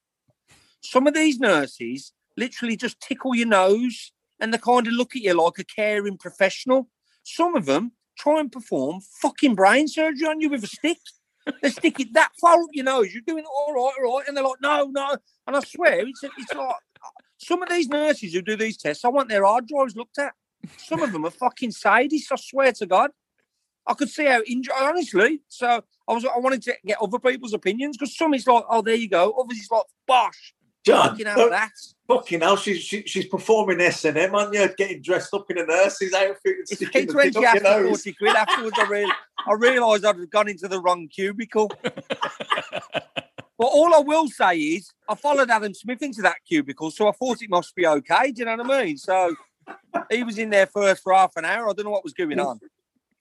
Some 0.81 1.07
of 1.07 1.13
these 1.13 1.39
nurses 1.39 2.13
literally 2.37 2.75
just 2.75 2.99
tickle 2.99 3.35
your 3.35 3.47
nose 3.47 4.11
and 4.39 4.53
they 4.53 4.57
kind 4.57 4.87
of 4.87 4.93
look 4.93 5.15
at 5.15 5.21
you 5.21 5.33
like 5.33 5.59
a 5.59 5.63
caring 5.63 6.17
professional. 6.17 6.89
Some 7.23 7.55
of 7.55 7.65
them 7.65 7.93
try 8.17 8.39
and 8.39 8.51
perform 8.51 9.01
fucking 9.21 9.55
brain 9.55 9.87
surgery 9.87 10.27
on 10.27 10.41
you 10.41 10.49
with 10.49 10.63
a 10.63 10.67
stick. 10.67 10.99
They 11.61 11.69
stick 11.69 11.99
it 11.99 12.13
that 12.13 12.31
far 12.39 12.61
up 12.61 12.69
your 12.71 12.85
nose. 12.85 13.13
You're 13.13 13.23
doing 13.25 13.43
it 13.43 13.49
all 13.49 13.73
right, 13.73 13.93
all 13.97 14.17
right. 14.17 14.27
And 14.27 14.35
they're 14.35 14.43
like, 14.43 14.61
no, 14.61 14.85
no. 14.85 15.17
And 15.47 15.55
I 15.55 15.59
swear, 15.61 16.07
it's, 16.07 16.23
it's 16.23 16.53
like 16.53 16.75
some 17.37 17.61
of 17.61 17.69
these 17.69 17.87
nurses 17.87 18.33
who 18.33 18.41
do 18.41 18.55
these 18.55 18.77
tests, 18.77 19.03
I 19.03 19.09
want 19.09 19.29
their 19.29 19.45
hard 19.45 19.67
drives 19.67 19.95
looked 19.95 20.19
at. 20.19 20.33
Some 20.77 21.01
of 21.01 21.11
them 21.11 21.25
are 21.25 21.31
fucking 21.31 21.71
sadists, 21.71 22.31
I 22.31 22.35
swear 22.37 22.71
to 22.73 22.85
God. 22.85 23.11
I 23.85 23.93
could 23.93 24.09
see 24.09 24.25
how 24.25 24.41
injured, 24.47 24.73
honestly. 24.79 25.41
So 25.49 25.83
I 26.07 26.13
was, 26.13 26.25
I 26.25 26.39
wanted 26.39 26.61
to 26.63 26.75
get 26.85 27.01
other 27.01 27.19
people's 27.19 27.53
opinions 27.53 27.97
because 27.97 28.15
some 28.15 28.33
is 28.33 28.47
like, 28.47 28.63
oh, 28.69 28.81
there 28.81 28.95
you 28.95 29.09
go. 29.09 29.31
Others 29.31 29.57
is 29.57 29.67
like, 29.69 29.83
bosh. 30.07 30.53
John, 30.85 31.09
Fucking 31.11 31.25
look, 31.35 31.49
that. 31.51 31.71
Fucking 32.07 32.41
hell, 32.41 32.57
she's 32.57 32.79
she, 32.79 33.03
she's 33.03 33.25
performing 33.25 33.81
S 33.81 34.05
and 34.05 34.17
M 34.17 34.35
on 34.35 34.53
you, 34.53 34.67
getting 34.77 35.01
dressed 35.01 35.33
up 35.33 35.49
in 35.49 35.57
a 35.59 35.65
nurse's 35.65 36.13
outfit 36.13 36.37
and 36.45 36.59
It's 36.61 36.75
sticking 36.75 37.07
the 37.07 37.13
when 37.13 37.31
thing 37.31 37.41
she 37.41 37.47
up 37.47 37.55
asked 37.55 37.63
your 37.63 37.73
for 37.73 37.83
nose. 37.83 38.03
40 38.03 38.13
quid 38.13 38.35
afterwards. 38.35 38.77
I, 38.79 38.87
real, 38.87 39.09
I 39.47 39.53
realised 39.53 40.05
I'd 40.05 40.29
gone 40.29 40.49
into 40.49 40.67
the 40.67 40.79
wrong 40.79 41.07
cubicle. 41.07 41.71
But 43.55 43.67
all 43.67 43.93
I 43.93 43.99
will 43.99 44.27
say 44.27 44.57
is, 44.57 44.91
I 45.07 45.15
followed 45.15 45.49
Adam 45.49 45.73
Smith 45.73 46.01
into 46.01 46.21
that 46.23 46.37
cubicle, 46.45 46.89
so 46.91 47.07
I 47.07 47.11
thought 47.11 47.41
it 47.41 47.49
must 47.49 47.75
be 47.75 47.85
okay. 47.85 48.31
Do 48.31 48.39
you 48.39 48.45
know 48.45 48.57
what 48.57 48.71
I 48.71 48.83
mean? 48.83 48.97
So 48.97 49.35
he 50.09 50.23
was 50.23 50.37
in 50.37 50.49
there 50.49 50.65
first 50.65 51.03
for 51.03 51.13
half 51.13 51.31
an 51.37 51.45
hour. 51.45 51.69
I 51.69 51.73
don't 51.73 51.85
know 51.85 51.91
what 51.91 52.03
was 52.03 52.13
going 52.13 52.39
on. 52.39 52.59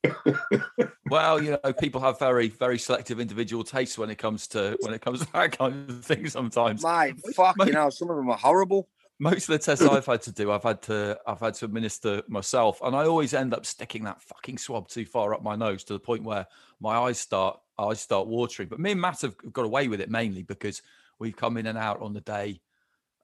Well, 1.13 1.43
you 1.43 1.59
know, 1.63 1.73
people 1.75 2.01
have 2.01 2.19
very 2.19 2.49
very 2.49 2.79
selective 2.79 3.21
individual 3.21 3.65
tastes 3.65 3.99
when 3.99 4.09
it 4.09 4.17
comes 4.17 4.49
to 4.49 4.79
when 4.81 4.95
it 4.95 5.03
comes 5.03 5.21
to 5.21 5.27
that 5.35 5.59
kind 5.59 5.91
of 5.91 6.03
thing. 6.03 6.27
Sometimes, 6.27 6.83
Mate, 6.83 7.17
fucking 7.37 7.75
hell, 7.75 7.91
some 7.91 8.09
of 8.09 8.17
them 8.17 8.31
are 8.31 8.39
horrible. 8.39 8.89
most 9.19 9.47
of 9.47 9.53
the 9.53 9.59
tests 9.59 9.85
I've 9.85 10.07
had 10.07 10.23
to 10.23 10.33
do, 10.33 10.51
I've 10.51 10.63
had 10.63 10.81
to 10.85 11.19
I've 11.27 11.41
had 11.41 11.53
to 11.57 11.67
administer 11.67 12.23
myself, 12.29 12.81
and 12.83 12.97
I 12.97 13.05
always 13.05 13.35
end 13.35 13.53
up 13.53 13.67
sticking 13.67 14.05
that 14.05 14.23
fucking 14.23 14.57
swab 14.57 14.89
too 14.89 15.05
far 15.05 15.35
up 15.35 15.43
my 15.43 15.55
nose 15.55 15.85
to 15.85 15.93
the 15.93 16.01
point 16.01 16.25
where 16.25 16.47
my 16.81 16.97
eyes 16.97 17.19
start 17.19 17.61
eyes 17.79 18.01
start 18.01 18.27
watering. 18.27 18.71
But 18.71 18.81
me 18.81 18.93
and 18.93 19.01
Matt 19.01 19.21
have 19.21 19.37
got 19.53 19.67
away 19.67 19.89
with 19.89 20.01
it 20.01 20.11
mainly 20.11 20.45
because 20.45 20.81
we've 21.19 21.37
come 21.37 21.59
in 21.59 21.67
and 21.67 21.77
out 21.77 22.01
on 22.01 22.15
the 22.15 22.23
day 22.23 22.63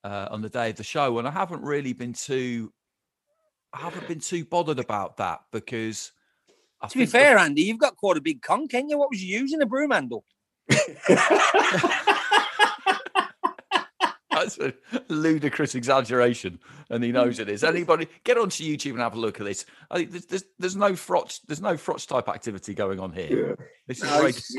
uh, 0.05 0.29
on 0.31 0.43
the 0.43 0.51
day 0.51 0.69
of 0.69 0.77
the 0.77 0.85
show, 0.85 1.19
and 1.21 1.27
I 1.27 1.31
haven't 1.31 1.63
really 1.63 1.95
been 1.95 2.13
too 2.13 2.71
I 3.73 3.79
haven't 3.79 4.09
been 4.09 4.21
too 4.21 4.45
bothered 4.45 4.79
about 4.79 5.17
that 5.17 5.41
because. 5.53 6.13
I 6.81 6.87
to 6.89 6.99
be 6.99 7.07
fair, 7.07 7.35
the, 7.35 7.41
Andy, 7.41 7.63
you've 7.63 7.79
got 7.79 7.97
quite 7.97 8.17
a 8.17 8.21
big 8.21 8.43
con, 8.43 8.69
can 8.69 8.89
you? 8.89 8.99
What 8.99 9.11
was 9.11 9.23
you 9.23 9.41
using 9.41 9.61
a 9.63 9.67
broom 9.67 9.91
handle? 9.91 10.25
That's 14.31 14.59
a 14.59 14.73
ludicrous 15.09 15.75
exaggeration, 15.75 16.61
and 16.91 17.03
he 17.03 17.11
knows 17.11 17.41
it 17.41 17.49
is. 17.49 17.65
Anybody 17.65 18.07
get 18.23 18.39
onto 18.39 18.63
YouTube 18.63 18.93
and 18.93 19.01
have 19.01 19.15
a 19.15 19.19
look 19.19 19.41
at 19.41 19.47
this. 19.47 19.67
I 19.91 20.05
there's, 20.05 20.27
there's, 20.27 20.45
there's 20.59 20.77
no 20.77 20.93
frotch, 20.93 21.41
there's 21.47 21.61
no 21.61 21.77
frotch 21.77 22.07
type 22.07 22.29
activity 22.29 22.75
going 22.75 23.01
on 23.01 23.13
here. 23.13 23.49
Yeah. 23.49 23.67
This 23.89 23.99
is 23.99 24.05
no, 24.05 24.27
it's, 24.27 24.55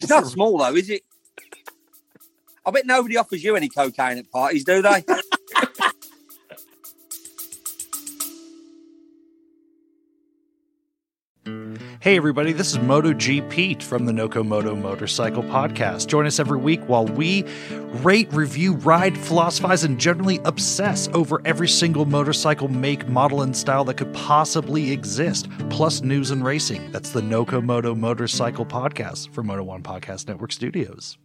it's 0.00 0.10
not 0.10 0.26
small 0.26 0.58
though, 0.58 0.74
is 0.74 0.90
it? 0.90 1.02
I 2.66 2.70
bet 2.70 2.86
nobody 2.86 3.16
offers 3.16 3.42
you 3.42 3.56
any 3.56 3.68
cocaine 3.68 4.18
at 4.18 4.30
parties, 4.30 4.64
do 4.64 4.82
they? 4.82 5.04
Hey, 12.04 12.18
everybody, 12.18 12.52
this 12.52 12.70
is 12.70 12.76
MotoGPete 12.76 13.82
from 13.82 14.04
the 14.04 14.12
Noco 14.12 14.46
Moto 14.46 14.76
Motorcycle 14.76 15.42
Podcast. 15.42 16.06
Join 16.06 16.26
us 16.26 16.38
every 16.38 16.58
week 16.58 16.82
while 16.82 17.06
we 17.06 17.46
rate, 18.02 18.30
review, 18.30 18.74
ride, 18.74 19.16
philosophize, 19.16 19.84
and 19.84 19.98
generally 19.98 20.38
obsess 20.44 21.08
over 21.14 21.40
every 21.46 21.66
single 21.66 22.04
motorcycle 22.04 22.68
make, 22.68 23.08
model, 23.08 23.40
and 23.40 23.56
style 23.56 23.84
that 23.84 23.96
could 23.96 24.12
possibly 24.12 24.92
exist, 24.92 25.48
plus 25.70 26.02
news 26.02 26.30
and 26.30 26.44
racing. 26.44 26.92
That's 26.92 27.08
the 27.08 27.22
Noco 27.22 27.64
Moto 27.64 27.94
Motorcycle 27.94 28.66
Podcast 28.66 29.30
for 29.30 29.42
Moto 29.42 29.62
One 29.62 29.82
Podcast 29.82 30.28
Network 30.28 30.52
Studios. 30.52 31.16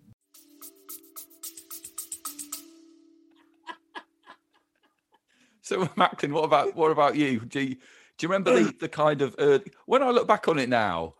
So, 5.61 5.89
Macklin, 5.97 6.33
what 6.33 6.45
about 6.45 6.73
what 6.77 6.89
about 6.89 7.17
you? 7.17 7.41
Do 7.41 7.59
you, 7.59 7.75
do 8.19 8.25
you 8.25 8.31
remember 8.31 8.63
the, 8.63 8.75
the 8.79 8.89
kind 8.89 9.21
of 9.21 9.35
uh, 9.39 9.59
when 9.85 10.03
I 10.03 10.11
look 10.11 10.27
back 10.27 10.47
on 10.47 10.59
it 10.59 10.69
now? 10.69 11.15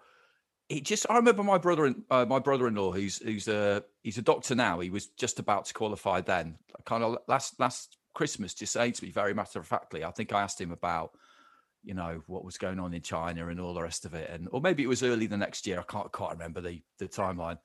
It 0.68 0.84
just 0.84 1.08
I 1.10 1.16
remember 1.16 1.41
my 1.41 1.58
brother 1.58 1.86
and 1.86 2.04
uh, 2.12 2.26
my 2.30 2.38
brother-in-law 2.38 2.91
who's 2.91 3.18
who's 3.18 3.47
a 3.47 3.84
he's 4.04 4.20
a 4.20 4.22
doctor 4.22 4.54
now. 4.54 4.80
He 4.82 4.91
was 4.91 5.08
just 5.08 5.39
about 5.39 5.66
to 5.66 5.74
qualify 5.74 6.22
then. 6.22 6.60
Kind 6.86 7.04
of 7.04 7.18
last 7.28 7.60
last 7.60 7.97
Christmas, 8.14 8.54
just 8.54 8.74
saying 8.74 8.93
to 8.93 9.04
me 9.04 9.10
very 9.10 9.34
matter 9.34 9.60
of 9.60 9.66
factly. 9.66 10.04
I 10.04 10.12
think 10.12 10.32
I 10.32 10.43
asked 10.43 10.62
him 10.62 10.72
about 10.72 11.12
you 11.84 11.95
know 11.95 12.22
what 12.28 12.45
was 12.45 12.60
going 12.60 12.80
on 12.80 12.93
in 12.93 13.02
China 13.02 13.47
and 13.47 13.60
all 13.60 13.74
the 13.74 13.82
rest 13.82 14.06
of 14.06 14.14
it, 14.14 14.30
and 14.30 14.47
or 14.52 14.62
maybe 14.62 14.84
it 14.84 14.88
was 14.88 15.02
early 15.02 15.26
the 15.26 15.38
next 15.38 15.66
year. 15.66 15.80
I 15.80 15.91
can't 15.91 16.12
quite 16.12 16.34
remember 16.34 16.62
the 16.62 16.84
the 17.00 17.08
timeline. 17.08 17.58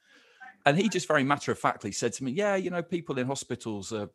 And 0.66 0.78
he 0.78 0.88
just 0.88 1.08
very 1.08 1.24
matter 1.24 1.52
of 1.52 1.58
factly 1.58 1.92
said 1.92 2.14
to 2.14 2.24
me, 2.24 2.32
"Yeah, 2.32 2.56
you 2.56 2.70
know, 2.70 2.82
people 2.82 3.18
in 3.18 3.26
hospitals 3.26 3.92
are 3.92 4.08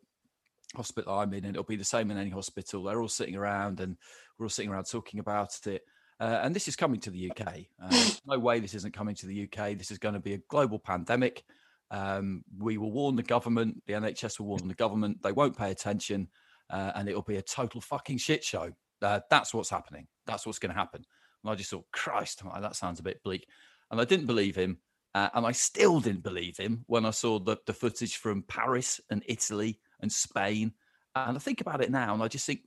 hospital 0.74 1.18
I'm 1.18 1.32
in, 1.34 1.44
and 1.44 1.54
it'll 1.54 1.64
be 1.64 1.76
the 1.76 1.84
same 1.84 2.10
in 2.10 2.18
any 2.18 2.30
hospital. 2.30 2.82
They're 2.82 3.00
all 3.00 3.08
sitting 3.08 3.36
around 3.36 3.80
and 3.80 3.96
we're 4.40 4.46
all 4.46 4.50
sitting 4.50 4.70
around 4.70 4.84
talking 4.84 5.20
about 5.20 5.54
it. 5.66 5.82
Uh, 6.18 6.40
and 6.42 6.56
this 6.56 6.66
is 6.66 6.74
coming 6.74 6.98
to 7.00 7.10
the 7.10 7.30
UK. 7.30 7.66
Uh, 7.82 8.10
no 8.26 8.38
way 8.38 8.58
this 8.58 8.74
isn't 8.74 8.94
coming 8.94 9.14
to 9.14 9.26
the 9.26 9.44
UK. 9.44 9.76
This 9.76 9.90
is 9.90 9.98
going 9.98 10.14
to 10.14 10.20
be 10.20 10.32
a 10.32 10.38
global 10.48 10.78
pandemic. 10.78 11.44
Um, 11.90 12.42
we 12.58 12.78
will 12.78 12.90
warn 12.90 13.16
the 13.16 13.22
government. 13.22 13.82
The 13.86 13.94
NHS 13.94 14.40
will 14.40 14.46
warn 14.46 14.66
the 14.66 14.74
government. 14.74 15.22
They 15.22 15.32
won't 15.32 15.58
pay 15.58 15.70
attention, 15.70 16.28
uh, 16.70 16.92
and 16.94 17.08
it'll 17.08 17.22
be 17.22 17.36
a 17.36 17.42
total 17.42 17.80
fucking 17.80 18.18
shit 18.18 18.42
show. 18.42 18.70
Uh, 19.02 19.20
that's 19.28 19.52
what's 19.52 19.70
happening. 19.70 20.06
That's 20.26 20.46
what's 20.46 20.58
going 20.58 20.72
to 20.72 20.78
happen. 20.78 21.04
And 21.42 21.52
I 21.52 21.54
just 21.54 21.70
thought, 21.70 21.86
Christ, 21.92 22.42
that 22.60 22.76
sounds 22.76 23.00
a 23.00 23.04
bit 23.04 23.22
bleak. 23.22 23.46
And 23.90 24.00
I 24.00 24.04
didn't 24.04 24.26
believe 24.26 24.56
him. 24.56 24.78
Uh, 25.14 25.28
and 25.34 25.44
I 25.44 25.52
still 25.52 26.00
didn't 26.00 26.22
believe 26.22 26.56
him 26.56 26.84
when 26.86 27.04
I 27.04 27.10
saw 27.10 27.40
the, 27.40 27.56
the 27.66 27.72
footage 27.72 28.16
from 28.16 28.42
Paris 28.42 29.00
and 29.10 29.24
Italy 29.26 29.80
and 30.00 30.12
Spain. 30.12 30.72
And 31.16 31.36
I 31.36 31.40
think 31.40 31.60
about 31.60 31.82
it 31.82 31.90
now, 31.90 32.14
and 32.14 32.22
I 32.22 32.28
just 32.28 32.46
think 32.46 32.60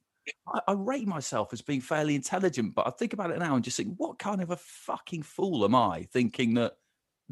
I, 0.48 0.60
I, 0.70 0.74
rate 0.74 1.08
myself 1.08 1.52
as 1.54 1.62
being 1.62 1.82
fairly 1.82 2.16
intelligent, 2.16 2.76
but 2.76 2.88
I 2.88 2.92
think 2.92 3.14
about 3.14 3.32
it 3.32 3.40
now 3.40 3.56
and 3.56 3.64
just 3.64 3.78
think, 3.78 3.96
what 3.98 4.20
kind 4.20 4.42
of 4.42 4.52
a 4.52 4.58
fucking 4.58 5.24
fool 5.24 5.66
am 5.66 5.76
I 5.76 6.08
thinking 6.12 6.54
that 6.56 6.78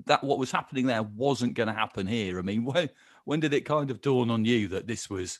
that 0.05 0.23
what 0.23 0.39
was 0.39 0.51
happening 0.51 0.87
there 0.87 1.03
wasn't 1.03 1.53
going 1.53 1.67
to 1.67 1.73
happen 1.73 2.07
here? 2.07 2.39
I 2.39 2.41
mean, 2.41 2.65
when 2.65 2.89
when 3.25 3.39
did 3.39 3.53
it 3.53 3.65
kind 3.65 3.91
of 3.91 4.01
dawn 4.01 4.29
on 4.29 4.45
you 4.45 4.69
that 4.69 4.87
this 4.87 5.09
was, 5.09 5.39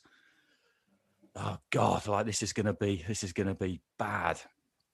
oh 1.36 1.58
god, 1.72 2.08
like 2.08 2.26
this 2.26 2.43
is 2.43 2.54
going 2.54 2.68
to 2.68 2.74
be 2.74 3.04
this 3.08 3.24
is 3.24 3.34
going 3.34 3.47
to 3.47 3.56
be 3.56 3.82
bad? 3.97 4.39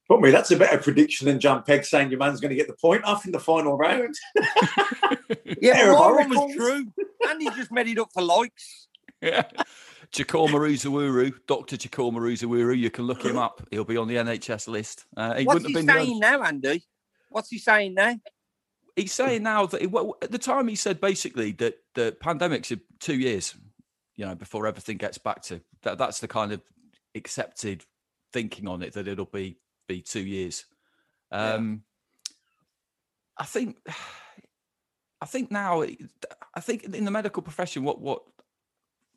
Put 0.07 0.21
me, 0.21 0.31
that's 0.31 0.51
a 0.51 0.55
better 0.55 0.77
prediction 0.77 1.27
than 1.27 1.39
Jon 1.39 1.63
Pegg 1.63 1.83
saying 1.83 2.09
your 2.09 2.19
man's 2.19 2.39
going 2.39 2.51
to 2.51 2.55
get 2.55 2.67
the 2.67 2.77
point 2.81 3.03
off 3.03 3.25
in 3.25 3.33
the 3.33 3.39
final 3.39 3.77
round. 3.77 4.15
yeah, 5.61 5.91
my 5.91 6.11
one 6.11 6.29
was 6.29 6.55
true, 6.55 6.85
and 7.29 7.41
he 7.41 7.49
just 7.49 7.73
made 7.73 7.89
it 7.89 7.99
up 7.99 8.09
for 8.13 8.23
likes. 8.23 8.87
Yeah. 9.21 9.43
Jakor 10.11 10.47
Maruzawuru, 10.47 11.33
Dr. 11.47 11.77
Jakor 11.77 12.11
Maruzawuru, 12.11 12.77
you 12.77 12.89
can 12.89 13.05
look 13.05 13.23
him 13.23 13.37
up. 13.37 13.65
He'll 13.71 13.83
be 13.83 13.97
on 13.97 14.07
the 14.07 14.15
NHS 14.15 14.67
list. 14.67 15.05
Uh, 15.15 15.35
he 15.35 15.45
What's 15.45 15.65
he 15.65 15.73
saying 15.73 16.19
now, 16.19 16.41
Andy? 16.43 16.83
What's 17.29 17.49
he 17.49 17.57
saying 17.57 17.93
now? 17.93 18.15
He's 18.95 19.13
saying 19.13 19.43
now 19.43 19.67
that 19.67 19.91
well, 19.91 20.15
at 20.21 20.31
the 20.31 20.39
time 20.39 20.67
he 20.67 20.75
said 20.75 20.99
basically 20.99 21.51
that 21.53 21.75
the 21.93 22.15
pandemic's 22.19 22.71
two 22.99 23.15
years, 23.15 23.53
you 24.15 24.25
know, 24.25 24.33
before 24.33 24.65
everything 24.65 24.97
gets 24.97 25.17
back 25.17 25.43
to 25.43 25.61
that. 25.83 25.97
That's 25.97 26.19
the 26.19 26.27
kind 26.27 26.51
of 26.51 26.61
accepted 27.13 27.85
thinking 28.33 28.67
on 28.67 28.81
it 28.81 28.93
that 28.93 29.07
it'll 29.07 29.25
be 29.25 29.57
be 29.87 30.01
two 30.01 30.21
years. 30.21 30.65
Um, 31.31 31.83
yeah. 32.27 32.33
I 33.39 33.45
think, 33.45 33.77
I 35.21 35.25
think 35.25 35.51
now, 35.51 35.83
I 35.83 36.59
think 36.59 36.83
in 36.83 37.05
the 37.05 37.11
medical 37.11 37.43
profession, 37.43 37.83
what 37.83 37.99
what 38.01 38.23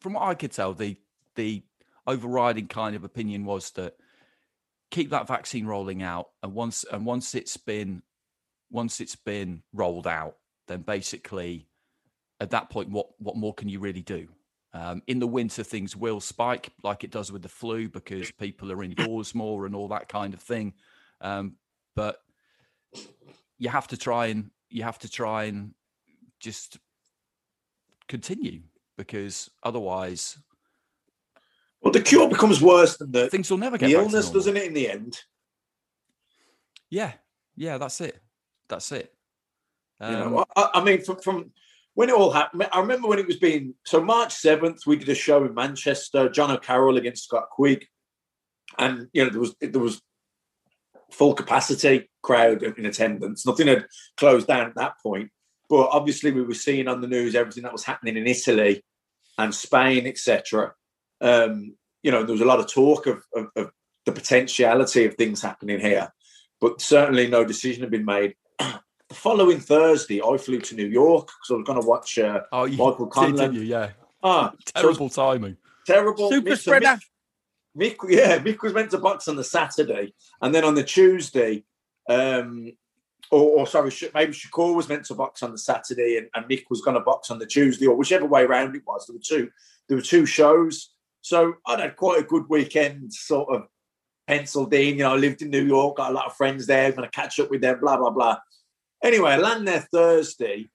from 0.01 0.15
what 0.15 0.23
I 0.23 0.35
could 0.35 0.53
tell, 0.53 0.75
the 0.75 0.97
the 1.37 1.63
overriding 2.07 2.67
kind 2.67 2.97
of 2.97 3.05
opinion 3.05 3.45
was 3.45 3.71
that 3.73 3.95
keep 4.91 5.11
that 5.11 5.29
vaccine 5.29 5.67
rolling 5.67 6.03
out, 6.03 6.31
and 6.43 6.55
once 6.55 6.85
and 6.91 7.07
once 7.07 7.35
it's 7.35 7.57
been 7.57 8.03
once 8.71 9.01
it's 9.01 9.17
been 9.17 9.63
rolled 9.73 10.07
out, 10.07 10.37
then 10.69 10.83
basically 10.83 11.67
at 12.41 12.51
that 12.51 12.71
point, 12.71 12.91
what 12.91 13.09
what 13.19 13.37
more 13.37 13.55
can 13.55 13.69
you 13.69 13.79
really 13.79 14.03
do? 14.03 14.29
Um, 14.73 15.03
in 15.07 15.19
the 15.19 15.27
winter, 15.27 15.65
things 15.65 15.97
will 15.97 16.21
spike 16.21 16.71
like 16.83 17.05
it 17.05 17.11
does 17.11 17.31
with 17.33 17.43
the 17.43 17.49
flu 17.49 17.89
because 17.89 18.31
people 18.33 18.71
are 18.73 18.83
indoors 18.83 19.35
more 19.35 19.67
and 19.67 19.75
all 19.75 19.89
that 19.89 20.09
kind 20.09 20.33
of 20.33 20.41
thing. 20.41 20.75
Um, 21.21 21.57
but 21.97 22.19
you 23.59 23.69
have 23.69 23.89
to 23.89 23.97
try 23.97 24.27
and 24.27 24.51
you 24.69 24.85
have 24.85 24.99
to 25.01 25.09
try 25.11 25.45
and 25.45 25.75
just 26.39 26.79
continue 28.09 28.63
because 29.01 29.51
otherwise, 29.63 30.37
well, 31.81 31.91
the 31.91 32.03
cure 32.03 32.29
becomes 32.29 32.61
worse 32.61 32.99
than 32.99 33.11
the 33.13 33.31
things 33.31 33.51
will 33.51 33.57
never 33.57 33.79
get 33.79 33.87
the 33.87 33.95
illness, 33.95 34.29
doesn't 34.29 34.59
it? 34.59 34.65
In 34.65 34.75
the 34.75 34.91
end, 34.91 35.19
yeah, 36.91 37.13
yeah, 37.57 37.79
that's 37.79 37.99
it. 38.03 38.21
That's 38.69 38.93
it. 38.93 39.11
Um, 40.01 40.13
you 40.13 40.19
know, 40.19 40.39
um, 40.39 40.45
I, 40.55 40.71
I 40.75 40.85
mean, 40.85 41.03
from, 41.03 41.17
from 41.17 41.51
when 41.95 42.11
it 42.11 42.15
all 42.15 42.31
happened, 42.31 42.69
I 42.71 42.81
remember 42.81 43.09
when 43.09 43.19
it 43.19 43.27
was 43.27 43.39
being 43.39 43.75
so 43.87 44.03
March 44.03 44.35
seventh, 44.35 44.87
we 44.87 44.97
did 44.97 45.09
a 45.09 45.15
show 45.15 45.45
in 45.47 45.55
Manchester, 45.55 46.29
Jono 46.29 46.61
Carroll 46.61 46.99
against 46.99 47.25
Scott 47.25 47.49
Quigg, 47.51 47.87
and 48.79 49.09
you 49.15 49.25
know 49.25 49.31
there 49.31 49.41
was 49.41 49.55
there 49.63 49.81
was 49.81 50.03
full 51.11 51.33
capacity 51.33 52.11
crowd 52.23 52.63
in 52.63 52.85
attendance. 52.85 53.47
Nothing 53.47 53.69
had 53.69 53.87
closed 54.19 54.47
down 54.47 54.67
at 54.67 54.75
that 54.75 54.95
point, 55.03 55.31
but 55.71 55.89
obviously 55.93 56.33
we 56.33 56.43
were 56.43 56.53
seeing 56.53 56.89
on 56.89 57.01
the 57.01 57.09
news 57.09 57.35
everything 57.35 57.63
that 57.63 57.73
was 57.73 57.85
happening 57.85 58.17
in 58.17 58.27
Italy, 58.27 58.83
and 59.41 59.55
Spain, 59.55 60.07
etc. 60.07 60.75
Um, 61.21 61.75
you 62.03 62.11
know, 62.11 62.23
there 62.23 62.33
was 62.33 62.41
a 62.41 62.47
lot 62.47 62.61
of 62.61 62.71
talk 62.71 63.07
of, 63.07 63.25
of, 63.35 63.47
of, 63.57 63.71
the 64.07 64.13
potentiality 64.13 65.05
of 65.05 65.15
things 65.15 65.43
happening 65.43 65.79
here, 65.79 66.11
but 66.59 66.81
certainly 66.81 67.29
no 67.29 67.45
decision 67.45 67.83
had 67.83 67.91
been 67.91 68.05
made. 68.07 68.35
the 68.59 68.81
following 69.11 69.61
Thursday, 69.61 70.23
I 70.23 70.39
flew 70.39 70.59
to 70.59 70.75
New 70.75 70.87
York 70.87 71.27
because 71.27 71.51
I 71.51 71.55
was 71.55 71.67
going 71.67 71.81
to 71.83 71.87
watch 71.87 72.19
uh, 72.19 72.41
oh, 72.51 72.65
you 72.65 72.79
Michael 72.79 73.09
Conlan. 73.09 73.53
You, 73.53 73.61
yeah. 73.61 73.91
Ah, 74.23 74.53
terrible 74.75 75.11
so 75.11 75.23
timing. 75.23 75.59
Terrible. 75.87 76.31
Super 76.31 76.51
Mick, 76.53 76.59
spreader. 76.59 76.99
Mick, 77.79 77.97
Mick, 77.97 78.11
yeah, 78.11 78.39
Mick 78.39 78.63
was 78.63 78.73
meant 78.73 78.91
to 78.93 78.99
box 78.99 79.29
on 79.29 79.37
the 79.37 79.45
Saturday, 79.45 80.15
and 80.41 80.55
then 80.55 80.65
on 80.65 80.75
the 80.75 80.83
Tuesday, 80.85 81.65
um, 82.09 82.73
or, 83.31 83.61
or, 83.61 83.67
sorry, 83.67 83.93
maybe 84.15 84.33
Shakur 84.33 84.75
was 84.75 84.89
meant 84.89 85.05
to 85.07 85.15
box 85.15 85.43
on 85.43 85.53
the 85.53 85.59
Saturday 85.59 86.17
and, 86.17 86.29
and 86.35 86.51
Mick 86.51 86.65
was 86.69 86.81
going 86.81 86.97
to 86.97 87.01
box 87.01 87.31
on 87.31 87.39
the 87.39 87.47
Tuesday, 87.47 87.87
or 87.87 87.97
whichever 87.97 88.27
way 88.27 88.43
around 88.43 88.75
it 88.75 88.83
was. 88.87 89.07
There 89.07 89.15
were 89.15 89.23
two, 89.25 89.51
there 89.89 89.97
were 89.97 90.03
two 90.03 90.27
shows, 90.27 90.93
so 91.21 91.55
I'd 91.67 91.81
had 91.81 91.97
quite 91.97 92.21
a 92.21 92.27
good 92.27 92.45
weekend, 92.49 93.13
sort 93.13 93.55
of 93.55 93.67
penciled 94.27 94.75
in. 94.75 94.97
You 94.97 95.05
know, 95.05 95.15
I 95.15 95.17
lived 95.17 95.43
in 95.43 95.51
New 95.51 95.65
York, 95.65 95.97
got 95.97 96.11
a 96.11 96.15
lot 96.15 96.27
of 96.27 96.37
friends 96.37 96.67
there, 96.67 96.91
going 96.93 97.05
to 97.05 97.11
catch 97.11 97.39
up 97.39 97.51
with 97.51 97.61
them, 97.61 97.81
blah 97.81 97.97
blah 97.97 98.11
blah. 98.11 98.39
Anyway, 99.03 99.31
I 99.31 99.37
land 99.37 99.67
there 99.67 99.87
Thursday, 99.93 100.69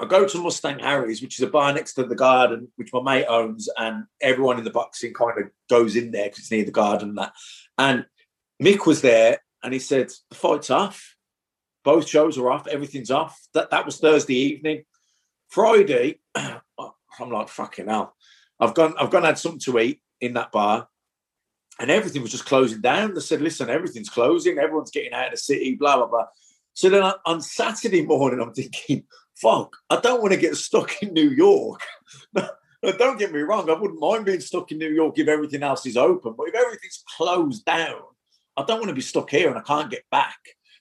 I 0.00 0.04
go 0.06 0.26
to 0.26 0.42
Mustang 0.42 0.78
Harry's, 0.78 1.20
which 1.20 1.38
is 1.38 1.42
a 1.42 1.50
bar 1.50 1.72
next 1.72 1.94
to 1.94 2.04
the 2.04 2.14
garden, 2.14 2.68
which 2.76 2.92
my 2.92 3.02
mate 3.02 3.26
owns, 3.26 3.68
and 3.76 4.04
everyone 4.20 4.58
in 4.58 4.64
the 4.64 4.70
boxing 4.70 5.12
kind 5.12 5.38
of 5.38 5.50
goes 5.68 5.96
in 5.96 6.12
there 6.12 6.26
because 6.26 6.38
it's 6.40 6.50
near 6.52 6.64
the 6.64 6.70
garden 6.70 7.10
and 7.10 7.18
that. 7.18 7.32
And 7.76 8.06
Mick 8.62 8.86
was 8.86 9.00
there, 9.00 9.38
and 9.62 9.72
he 9.72 9.80
said 9.80 10.10
the 10.30 10.36
fight's 10.36 10.70
off. 10.70 11.16
Both 11.84 12.08
shows 12.08 12.38
are 12.38 12.50
off. 12.50 12.66
Everything's 12.66 13.10
off. 13.10 13.38
That 13.54 13.70
that 13.70 13.86
was 13.86 13.98
Thursday 13.98 14.34
evening. 14.34 14.84
Friday, 15.48 16.20
oh, 16.34 16.94
I'm 17.18 17.30
like 17.30 17.48
fucking 17.48 17.88
hell. 17.88 18.14
I've 18.60 18.74
gone. 18.74 18.94
I've 18.98 19.10
gone 19.10 19.24
had 19.24 19.38
something 19.38 19.60
to 19.60 19.78
eat 19.78 20.00
in 20.20 20.34
that 20.34 20.52
bar, 20.52 20.88
and 21.78 21.90
everything 21.90 22.22
was 22.22 22.32
just 22.32 22.46
closing 22.46 22.80
down. 22.80 23.14
They 23.14 23.20
said, 23.20 23.40
"Listen, 23.40 23.70
everything's 23.70 24.10
closing. 24.10 24.58
Everyone's 24.58 24.90
getting 24.90 25.12
out 25.12 25.26
of 25.26 25.32
the 25.32 25.36
city." 25.38 25.76
Blah 25.76 25.96
blah 25.96 26.06
blah. 26.06 26.26
So 26.74 26.88
then 26.88 27.02
on 27.26 27.40
Saturday 27.40 28.06
morning, 28.06 28.40
I'm 28.40 28.54
thinking, 28.54 29.04
fuck, 29.34 29.76
I 29.90 29.98
don't 29.98 30.22
want 30.22 30.32
to 30.32 30.40
get 30.40 30.56
stuck 30.56 31.02
in 31.02 31.12
New 31.12 31.30
York. 31.30 31.80
don't 32.82 33.18
get 33.18 33.32
me 33.32 33.40
wrong, 33.40 33.68
I 33.68 33.74
wouldn't 33.74 34.00
mind 34.00 34.24
being 34.24 34.38
stuck 34.38 34.70
in 34.70 34.78
New 34.78 34.92
York 34.92 35.18
if 35.18 35.26
everything 35.26 35.64
else 35.64 35.84
is 35.86 35.96
open, 35.96 36.34
but 36.36 36.48
if 36.48 36.54
everything's 36.54 37.02
closed 37.16 37.64
down, 37.64 38.00
I 38.56 38.64
don't 38.64 38.78
want 38.78 38.90
to 38.90 38.94
be 38.94 39.00
stuck 39.00 39.30
here 39.30 39.48
and 39.48 39.58
I 39.58 39.62
can't 39.62 39.90
get 39.90 40.04
back. 40.10 40.38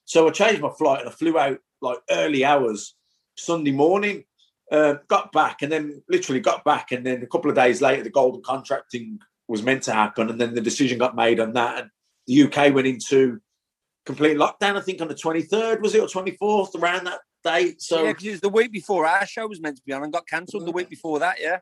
So 0.07 0.25
I 0.27 0.31
changed 0.31 0.61
my 0.61 0.69
flight 0.69 1.01
and 1.01 1.09
I 1.09 1.11
flew 1.11 1.37
out 1.37 1.59
like 1.81 1.99
early 2.09 2.43
hours 2.43 2.95
Sunday 3.37 3.71
morning. 3.71 4.23
Uh, 4.71 4.95
got 5.07 5.31
back 5.31 5.61
and 5.61 5.71
then 5.71 6.01
literally 6.09 6.41
got 6.41 6.63
back, 6.65 6.91
and 6.91 7.05
then 7.05 7.23
a 7.23 7.27
couple 7.27 7.49
of 7.49 7.55
days 7.55 7.81
later, 7.81 8.03
the 8.03 8.09
golden 8.09 8.41
contracting 8.41 9.17
was 9.47 9.63
meant 9.63 9.83
to 9.83 9.93
happen, 9.93 10.29
and 10.29 10.41
then 10.41 10.53
the 10.53 10.61
decision 10.61 10.97
got 10.97 11.15
made 11.15 11.39
on 11.39 11.53
that, 11.53 11.79
and 11.79 11.89
the 12.25 12.43
UK 12.43 12.73
went 12.73 12.85
into 12.85 13.39
complete 14.05 14.35
lockdown. 14.35 14.75
I 14.75 14.81
think 14.81 15.01
on 15.01 15.07
the 15.07 15.15
twenty 15.15 15.41
third 15.41 15.81
was 15.81 15.95
it 15.95 16.01
or 16.01 16.09
twenty 16.09 16.31
fourth 16.31 16.75
around 16.75 17.05
that 17.05 17.21
date. 17.45 17.81
So 17.81 18.03
yeah, 18.03 18.11
because 18.11 18.25
it 18.25 18.31
was 18.31 18.41
the 18.41 18.49
week 18.49 18.73
before 18.73 19.05
our 19.05 19.25
show 19.25 19.47
was 19.47 19.61
meant 19.61 19.77
to 19.77 19.83
be 19.85 19.93
on 19.93 20.03
and 20.03 20.11
got 20.11 20.27
cancelled 20.27 20.65
the 20.65 20.71
week 20.71 20.89
before 20.89 21.19
that. 21.19 21.37
Yeah. 21.39 21.59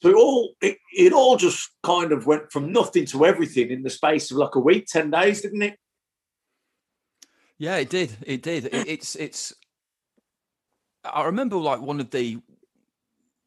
So 0.00 0.10
it 0.10 0.14
all 0.14 0.54
it, 0.60 0.78
it 0.92 1.12
all 1.12 1.36
just 1.36 1.70
kind 1.82 2.12
of 2.12 2.26
went 2.26 2.52
from 2.52 2.70
nothing 2.70 3.04
to 3.06 3.26
everything 3.26 3.70
in 3.70 3.82
the 3.82 3.90
space 3.90 4.30
of 4.30 4.36
like 4.36 4.54
a 4.54 4.60
week, 4.60 4.86
ten 4.86 5.10
days, 5.10 5.40
didn't 5.42 5.62
it? 5.62 5.76
Yeah, 7.58 7.76
it 7.76 7.90
did. 7.90 8.16
It 8.26 8.42
did. 8.42 8.66
It, 8.66 8.88
it's 8.88 9.16
it's. 9.16 9.52
I 11.04 11.24
remember 11.24 11.56
like 11.56 11.80
one 11.80 12.00
of 12.00 12.10
the 12.10 12.38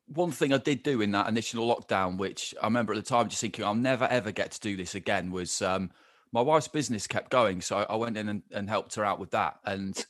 one 0.07 0.31
thing 0.31 0.53
I 0.53 0.57
did 0.57 0.83
do 0.83 1.01
in 1.01 1.11
that 1.11 1.27
initial 1.27 1.67
lockdown, 1.67 2.17
which 2.17 2.55
I 2.61 2.67
remember 2.67 2.93
at 2.93 2.97
the 2.97 3.09
time 3.09 3.27
just 3.27 3.41
thinking 3.41 3.65
I'll 3.65 3.75
never 3.75 4.05
ever 4.05 4.31
get 4.31 4.51
to 4.51 4.59
do 4.59 4.77
this 4.77 4.95
again, 4.95 5.31
was 5.31 5.61
um, 5.61 5.91
my 6.31 6.41
wife's 6.41 6.67
business 6.67 7.07
kept 7.07 7.29
going, 7.29 7.61
so 7.61 7.85
I 7.89 7.95
went 7.95 8.17
in 8.17 8.29
and, 8.29 8.43
and 8.51 8.69
helped 8.69 8.95
her 8.95 9.05
out 9.05 9.19
with 9.19 9.31
that. 9.31 9.59
And 9.65 10.05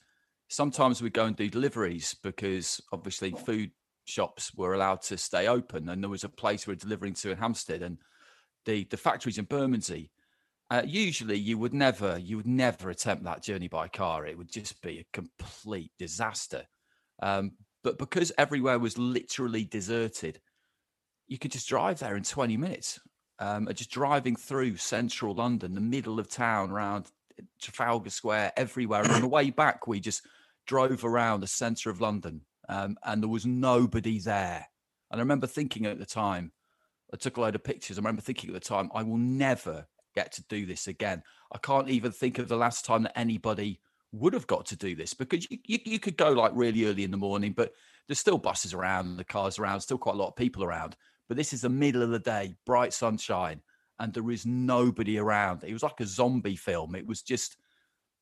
sometimes 0.47 1.01
we'd 1.01 1.13
go 1.13 1.25
and 1.25 1.35
do 1.35 1.49
deliveries 1.49 2.15
because 2.21 2.81
obviously 2.91 3.31
food 3.31 3.71
shops 4.05 4.53
were 4.53 4.73
allowed 4.73 5.01
to 5.03 5.17
stay 5.17 5.47
open, 5.47 5.89
and 5.89 6.03
there 6.03 6.09
was 6.09 6.23
a 6.23 6.29
place 6.29 6.67
we 6.67 6.73
are 6.73 6.77
delivering 6.77 7.13
to 7.15 7.31
in 7.31 7.37
Hampstead, 7.37 7.81
and 7.81 7.97
the 8.65 8.83
the 8.85 8.97
factories 8.97 9.39
in 9.39 9.45
Bermondsey. 9.45 10.11
Uh, 10.69 10.83
usually, 10.85 11.37
you 11.37 11.57
would 11.57 11.73
never 11.73 12.17
you 12.17 12.37
would 12.37 12.47
never 12.47 12.89
attempt 12.89 13.23
that 13.23 13.43
journey 13.43 13.67
by 13.67 13.87
car. 13.87 14.25
It 14.25 14.37
would 14.37 14.51
just 14.51 14.81
be 14.81 14.99
a 14.99 15.05
complete 15.13 15.91
disaster. 15.97 16.63
Um, 17.21 17.51
but 17.83 17.97
because 17.97 18.33
everywhere 18.37 18.79
was 18.79 18.97
literally 18.97 19.63
deserted, 19.63 20.41
you 21.27 21.37
could 21.37 21.51
just 21.51 21.69
drive 21.69 21.99
there 21.99 22.17
in 22.17 22.23
20 22.23 22.57
minutes. 22.57 22.99
Um, 23.39 23.69
just 23.73 23.91
driving 23.91 24.35
through 24.35 24.77
central 24.77 25.35
London, 25.35 25.75
the 25.75 25.81
middle 25.81 26.19
of 26.19 26.27
town, 26.27 26.71
around 26.71 27.05
Trafalgar 27.61 28.09
Square, 28.09 28.53
everywhere. 28.57 29.03
And 29.03 29.11
on 29.11 29.21
the 29.21 29.27
way 29.27 29.51
back, 29.51 29.87
we 29.87 29.99
just 29.99 30.21
drove 30.65 31.05
around 31.05 31.41
the 31.41 31.47
centre 31.47 31.89
of 31.89 32.01
London, 32.01 32.41
um, 32.67 32.97
and 33.05 33.21
there 33.21 33.29
was 33.29 33.45
nobody 33.45 34.19
there. 34.19 34.67
And 35.11 35.19
I 35.19 35.21
remember 35.21 35.47
thinking 35.47 35.85
at 35.85 35.99
the 35.99 36.05
time, 36.05 36.51
I 37.13 37.17
took 37.17 37.37
a 37.37 37.41
load 37.41 37.55
of 37.55 37.63
pictures. 37.63 37.97
I 37.97 38.01
remember 38.01 38.21
thinking 38.21 38.49
at 38.49 38.53
the 38.53 38.59
time, 38.59 38.89
I 38.93 39.03
will 39.03 39.17
never 39.17 39.87
get 40.17 40.31
to 40.33 40.43
do 40.49 40.65
this 40.65 40.87
again. 40.87 41.21
I 41.51 41.59
can't 41.59 41.89
even 41.89 42.11
think 42.11 42.39
of 42.39 42.47
the 42.47 42.57
last 42.57 42.85
time 42.85 43.03
that 43.03 43.17
anybody 43.17 43.79
would 44.11 44.33
have 44.33 44.47
got 44.47 44.65
to 44.65 44.75
do 44.75 44.95
this 44.95 45.13
because 45.13 45.49
you, 45.51 45.59
you, 45.65 45.79
you, 45.85 45.99
could 45.99 46.17
go 46.17 46.31
like 46.31 46.51
really 46.55 46.85
early 46.85 47.03
in 47.03 47.11
the 47.11 47.17
morning, 47.17 47.53
but 47.55 47.71
there's 48.07 48.19
still 48.19 48.39
buses 48.39 48.73
around, 48.73 49.17
the 49.17 49.23
cars 49.23 49.59
around, 49.59 49.81
still 49.81 49.97
quite 49.97 50.15
a 50.15 50.17
lot 50.17 50.29
of 50.29 50.35
people 50.35 50.63
around. 50.63 50.95
But 51.27 51.37
this 51.37 51.53
is 51.53 51.61
the 51.61 51.69
middle 51.69 52.01
of 52.01 52.09
the 52.09 52.19
day, 52.19 52.55
bright 52.65 52.93
sunshine, 52.93 53.61
and 53.99 54.11
there 54.11 54.31
is 54.31 54.45
nobody 54.45 55.19
around. 55.19 55.63
It 55.63 55.73
was 55.73 55.83
like 55.83 55.99
a 55.99 56.05
zombie 56.05 56.55
film. 56.55 56.95
It 56.95 57.05
was 57.05 57.21
just, 57.21 57.57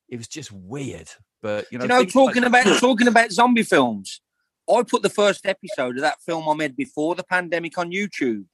it 0.08 0.16
was 0.16 0.28
just 0.28 0.52
weird. 0.52 1.08
But 1.40 1.66
you 1.70 1.78
know, 1.78 1.84
you 1.84 1.88
know 1.88 2.04
talking 2.04 2.42
like- 2.42 2.48
about 2.66 2.78
talking 2.78 3.08
about 3.08 3.32
zombie 3.32 3.62
films, 3.62 4.20
I 4.68 4.82
put 4.82 5.02
the 5.02 5.10
first 5.10 5.46
episode 5.46 5.96
of 5.96 6.02
that 6.02 6.20
film 6.20 6.48
I 6.48 6.54
made 6.54 6.76
before 6.76 7.14
the 7.14 7.24
pandemic 7.24 7.78
on 7.78 7.90
YouTube, 7.90 8.44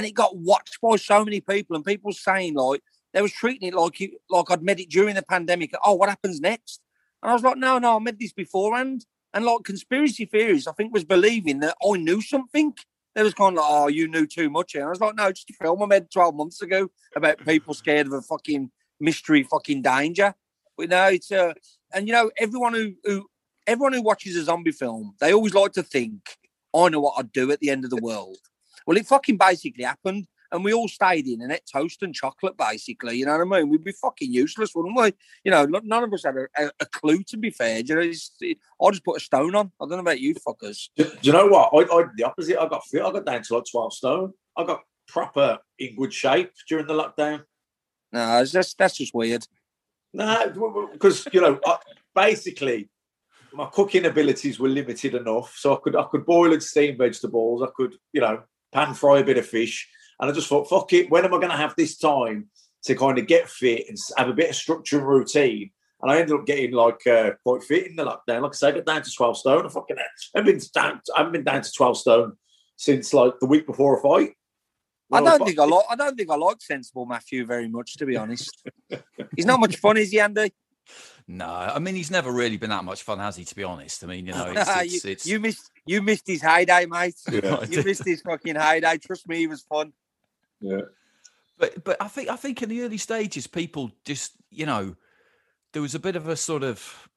and 0.00 0.06
it 0.06 0.14
got 0.14 0.34
watched 0.34 0.80
by 0.80 0.96
so 0.96 1.22
many 1.22 1.42
people, 1.42 1.76
and 1.76 1.84
people 1.84 2.10
saying 2.10 2.54
like 2.54 2.80
they 3.12 3.20
was 3.20 3.32
treating 3.32 3.68
it 3.68 3.74
like 3.74 4.00
you, 4.00 4.16
like 4.30 4.50
I'd 4.50 4.62
made 4.62 4.80
it 4.80 4.88
during 4.88 5.14
the 5.14 5.22
pandemic. 5.22 5.74
Oh, 5.84 5.92
what 5.92 6.08
happens 6.08 6.40
next? 6.40 6.80
And 7.22 7.30
I 7.30 7.34
was 7.34 7.42
like, 7.42 7.58
no, 7.58 7.78
no, 7.78 7.96
I 7.96 7.98
made 7.98 8.18
this 8.18 8.32
beforehand. 8.32 9.04
And 9.34 9.44
like 9.44 9.62
conspiracy 9.62 10.24
theories, 10.24 10.66
I 10.66 10.72
think 10.72 10.94
was 10.94 11.04
believing 11.04 11.60
that 11.60 11.76
I 11.86 11.98
knew 11.98 12.22
something. 12.22 12.72
They 13.14 13.22
was 13.22 13.34
kind 13.34 13.58
of 13.58 13.62
like, 13.62 13.70
oh, 13.70 13.88
you 13.88 14.08
knew 14.08 14.26
too 14.26 14.48
much. 14.48 14.74
And 14.74 14.84
I 14.84 14.88
was 14.88 15.02
like, 15.02 15.16
no, 15.16 15.30
just 15.30 15.50
a 15.50 15.52
film 15.52 15.82
I 15.82 15.86
made 15.86 16.10
12 16.10 16.34
months 16.34 16.62
ago 16.62 16.88
about 17.14 17.44
people 17.44 17.74
scared 17.74 18.06
of 18.06 18.14
a 18.14 18.22
fucking 18.22 18.70
mystery 19.00 19.42
fucking 19.42 19.82
danger. 19.82 20.34
But 20.78 20.88
no, 20.88 21.08
it's 21.08 21.30
uh 21.30 21.52
and 21.92 22.08
you 22.08 22.14
know, 22.14 22.30
everyone 22.38 22.72
who, 22.72 22.94
who 23.04 23.26
everyone 23.66 23.92
who 23.92 24.02
watches 24.02 24.34
a 24.36 24.44
zombie 24.44 24.72
film, 24.72 25.14
they 25.20 25.34
always 25.34 25.52
like 25.52 25.72
to 25.72 25.82
think, 25.82 26.38
I 26.74 26.88
know 26.88 27.00
what 27.00 27.16
I'd 27.18 27.32
do 27.32 27.52
at 27.52 27.60
the 27.60 27.68
end 27.68 27.84
of 27.84 27.90
the 27.90 28.00
world. 28.00 28.38
Well, 28.86 28.96
it 28.96 29.06
fucking 29.06 29.36
basically 29.36 29.84
happened 29.84 30.26
and 30.52 30.64
we 30.64 30.72
all 30.72 30.88
stayed 30.88 31.26
in 31.26 31.42
and 31.42 31.52
ate 31.52 31.68
toast 31.70 32.02
and 32.02 32.14
chocolate, 32.14 32.56
basically. 32.56 33.16
You 33.18 33.26
know 33.26 33.38
what 33.38 33.56
I 33.56 33.60
mean? 33.60 33.68
We'd 33.68 33.84
be 33.84 33.92
fucking 33.92 34.32
useless, 34.32 34.74
wouldn't 34.74 34.96
we? 34.96 35.12
You 35.44 35.50
know, 35.52 35.64
none 35.64 36.02
of 36.02 36.12
us 36.12 36.24
had 36.24 36.36
a, 36.36 36.46
a, 36.56 36.70
a 36.80 36.86
clue, 36.86 37.22
to 37.24 37.36
be 37.36 37.50
fair. 37.50 37.80
You 37.80 37.94
know, 37.94 38.00
it, 38.00 38.58
I 38.82 38.90
just 38.90 39.04
put 39.04 39.18
a 39.18 39.20
stone 39.20 39.54
on. 39.54 39.70
I 39.80 39.84
don't 39.84 39.90
know 39.90 39.98
about 39.98 40.20
you 40.20 40.34
fuckers. 40.34 40.88
Do, 40.96 41.04
do 41.04 41.18
you 41.22 41.32
know 41.32 41.46
what? 41.46 41.70
I, 41.72 41.96
I 41.96 42.04
the 42.16 42.24
opposite. 42.24 42.60
I 42.60 42.68
got 42.68 42.84
fit. 42.86 43.02
I 43.02 43.12
got 43.12 43.26
down 43.26 43.42
to 43.42 43.54
like 43.54 43.64
12 43.70 43.94
stone. 43.94 44.32
I 44.56 44.64
got 44.64 44.82
proper 45.06 45.58
in 45.78 45.96
good 45.96 46.12
shape 46.12 46.52
during 46.68 46.86
the 46.86 46.94
lockdown. 46.94 47.44
No, 48.12 48.44
that's, 48.44 48.74
that's 48.74 48.96
just 48.96 49.14
weird. 49.14 49.46
No, 50.12 50.88
because, 50.92 51.28
you 51.32 51.40
know, 51.40 51.60
I, 51.64 51.78
basically, 52.12 52.88
my 53.52 53.68
cooking 53.72 54.06
abilities 54.06 54.58
were 54.58 54.68
limited 54.68 55.14
enough, 55.14 55.54
so 55.56 55.76
I 55.76 55.78
could 55.80 55.94
I 55.94 56.04
could 56.04 56.26
boil 56.26 56.52
and 56.52 56.62
steam 56.62 56.98
vegetables. 56.98 57.62
I 57.62 57.68
could, 57.76 57.94
you 58.12 58.20
know, 58.20 58.42
pan 58.72 58.94
fry 58.94 59.20
a 59.20 59.24
bit 59.24 59.38
of 59.38 59.46
fish. 59.46 59.88
And 60.20 60.30
I 60.30 60.34
just 60.34 60.48
thought, 60.48 60.68
fuck 60.68 60.92
it, 60.92 61.10
when 61.10 61.24
am 61.24 61.34
I 61.34 61.38
going 61.38 61.50
to 61.50 61.56
have 61.56 61.74
this 61.76 61.96
time 61.96 62.48
to 62.84 62.94
kind 62.94 63.18
of 63.18 63.26
get 63.26 63.48
fit 63.48 63.88
and 63.88 63.98
have 64.16 64.28
a 64.28 64.34
bit 64.34 64.50
of 64.50 64.56
structure 64.56 64.98
and 64.98 65.08
routine? 65.08 65.70
And 66.02 66.10
I 66.10 66.18
ended 66.18 66.36
up 66.36 66.46
getting 66.46 66.72
like 66.72 67.06
uh, 67.06 67.32
quite 67.42 67.62
fit 67.62 67.86
in 67.86 67.96
the 67.96 68.04
lockdown. 68.04 68.42
Like 68.42 68.52
I 68.52 68.54
said, 68.54 68.74
I 68.74 68.78
got 68.78 68.86
down 68.86 69.02
to 69.02 69.10
12 69.10 69.38
stone. 69.38 69.66
I 69.66 69.68
fucking 69.68 69.96
I've 70.34 70.44
been 70.44 70.60
down, 70.74 71.00
I 71.14 71.18
haven't 71.18 71.32
been 71.32 71.44
down 71.44 71.62
to 71.62 71.72
12 71.72 71.98
stone 71.98 72.32
since 72.76 73.12
like 73.12 73.38
the 73.40 73.46
week 73.46 73.66
before 73.66 73.98
a 73.98 74.02
fight. 74.02 74.32
I 75.12 75.20
don't 75.20 75.44
think 75.44 75.58
I 75.58 75.64
like. 75.64 75.84
I 75.90 75.96
don't 75.96 76.16
think 76.16 76.30
I 76.30 76.36
like 76.36 76.62
sensible 76.62 77.04
Matthew 77.04 77.44
very 77.44 77.68
much, 77.68 77.94
to 77.96 78.06
be 78.06 78.16
honest. 78.16 78.68
he's 79.36 79.44
not 79.44 79.58
much 79.58 79.76
fun, 79.76 79.96
is 79.96 80.10
he, 80.10 80.20
Andy? 80.20 80.52
No, 81.26 81.46
I 81.46 81.78
mean 81.78 81.94
he's 81.94 82.10
never 82.10 82.32
really 82.32 82.56
been 82.56 82.70
that 82.70 82.84
much 82.84 83.02
fun, 83.02 83.18
has 83.18 83.36
he? 83.36 83.44
To 83.44 83.54
be 83.54 83.64
honest, 83.64 84.02
I 84.02 84.06
mean 84.08 84.26
you 84.26 84.32
know, 84.32 84.52
it's, 84.56 84.70
it's, 84.70 85.04
you, 85.04 85.10
it's... 85.10 85.26
you, 85.26 85.40
missed 85.40 85.70
you 85.86 86.02
missed 86.02 86.26
his 86.26 86.42
heyday, 86.42 86.86
mate. 86.86 87.14
Yeah. 87.30 87.64
you 87.70 87.82
missed 87.84 88.04
his 88.04 88.22
fucking 88.22 88.56
heyday. 88.56 88.98
Trust 88.98 89.28
me, 89.28 89.36
he 89.36 89.46
was 89.46 89.62
fun. 89.62 89.92
Yeah. 90.60 90.82
But 91.58 91.84
but 91.84 91.96
I 92.00 92.08
think 92.08 92.28
I 92.28 92.36
think 92.36 92.62
in 92.62 92.68
the 92.68 92.82
early 92.82 92.96
stages, 92.96 93.46
people 93.46 93.92
just 94.04 94.32
you 94.50 94.66
know 94.66 94.96
there 95.72 95.82
was 95.82 95.94
a 95.94 96.00
bit 96.00 96.16
of 96.16 96.26
a 96.26 96.36
sort 96.36 96.64
of 96.64 97.08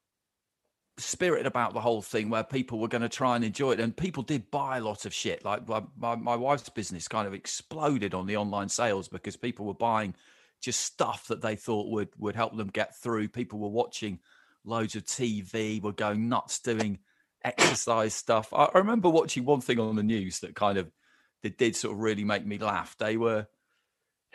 spirit 0.97 1.45
about 1.45 1.73
the 1.73 1.81
whole 1.81 2.01
thing 2.01 2.29
where 2.29 2.43
people 2.43 2.77
were 2.79 2.87
going 2.87 3.01
to 3.01 3.09
try 3.09 3.35
and 3.35 3.43
enjoy 3.43 3.71
it 3.71 3.79
and 3.79 3.97
people 3.97 4.21
did 4.21 4.51
buy 4.51 4.77
a 4.77 4.81
lot 4.81 5.05
of 5.05 5.13
shit 5.13 5.43
like 5.43 5.67
my, 5.67 5.81
my, 5.97 6.15
my, 6.15 6.35
wife's 6.35 6.69
business 6.69 7.07
kind 7.07 7.27
of 7.27 7.33
exploded 7.33 8.13
on 8.13 8.27
the 8.27 8.37
online 8.37 8.69
sales 8.69 9.07
because 9.07 9.35
people 9.35 9.65
were 9.65 9.73
buying 9.73 10.13
just 10.63 10.79
stuff 10.79 11.27
that 11.27 11.41
they 11.41 11.55
thought 11.55 11.91
would 11.91 12.09
would 12.17 12.35
help 12.35 12.55
them 12.55 12.67
get 12.67 12.95
through 12.97 13.27
people 13.27 13.59
were 13.59 13.69
watching 13.69 14.19
loads 14.65 14.95
of 14.95 15.03
tv 15.05 15.81
were 15.81 15.91
going 15.91 16.29
nuts 16.29 16.59
doing 16.59 16.99
exercise 17.43 18.13
stuff 18.13 18.53
I, 18.53 18.65
I 18.73 18.77
remember 18.77 19.09
watching 19.09 19.45
one 19.45 19.61
thing 19.61 19.79
on 19.79 19.95
the 19.95 20.03
news 20.03 20.39
that 20.39 20.55
kind 20.55 20.77
of 20.77 20.89
that 21.43 21.57
did 21.57 21.75
sort 21.75 21.93
of 21.93 21.99
really 21.99 22.23
make 22.23 22.45
me 22.45 22.57
laugh. 22.57 22.95
They 22.97 23.17
were 23.17 23.47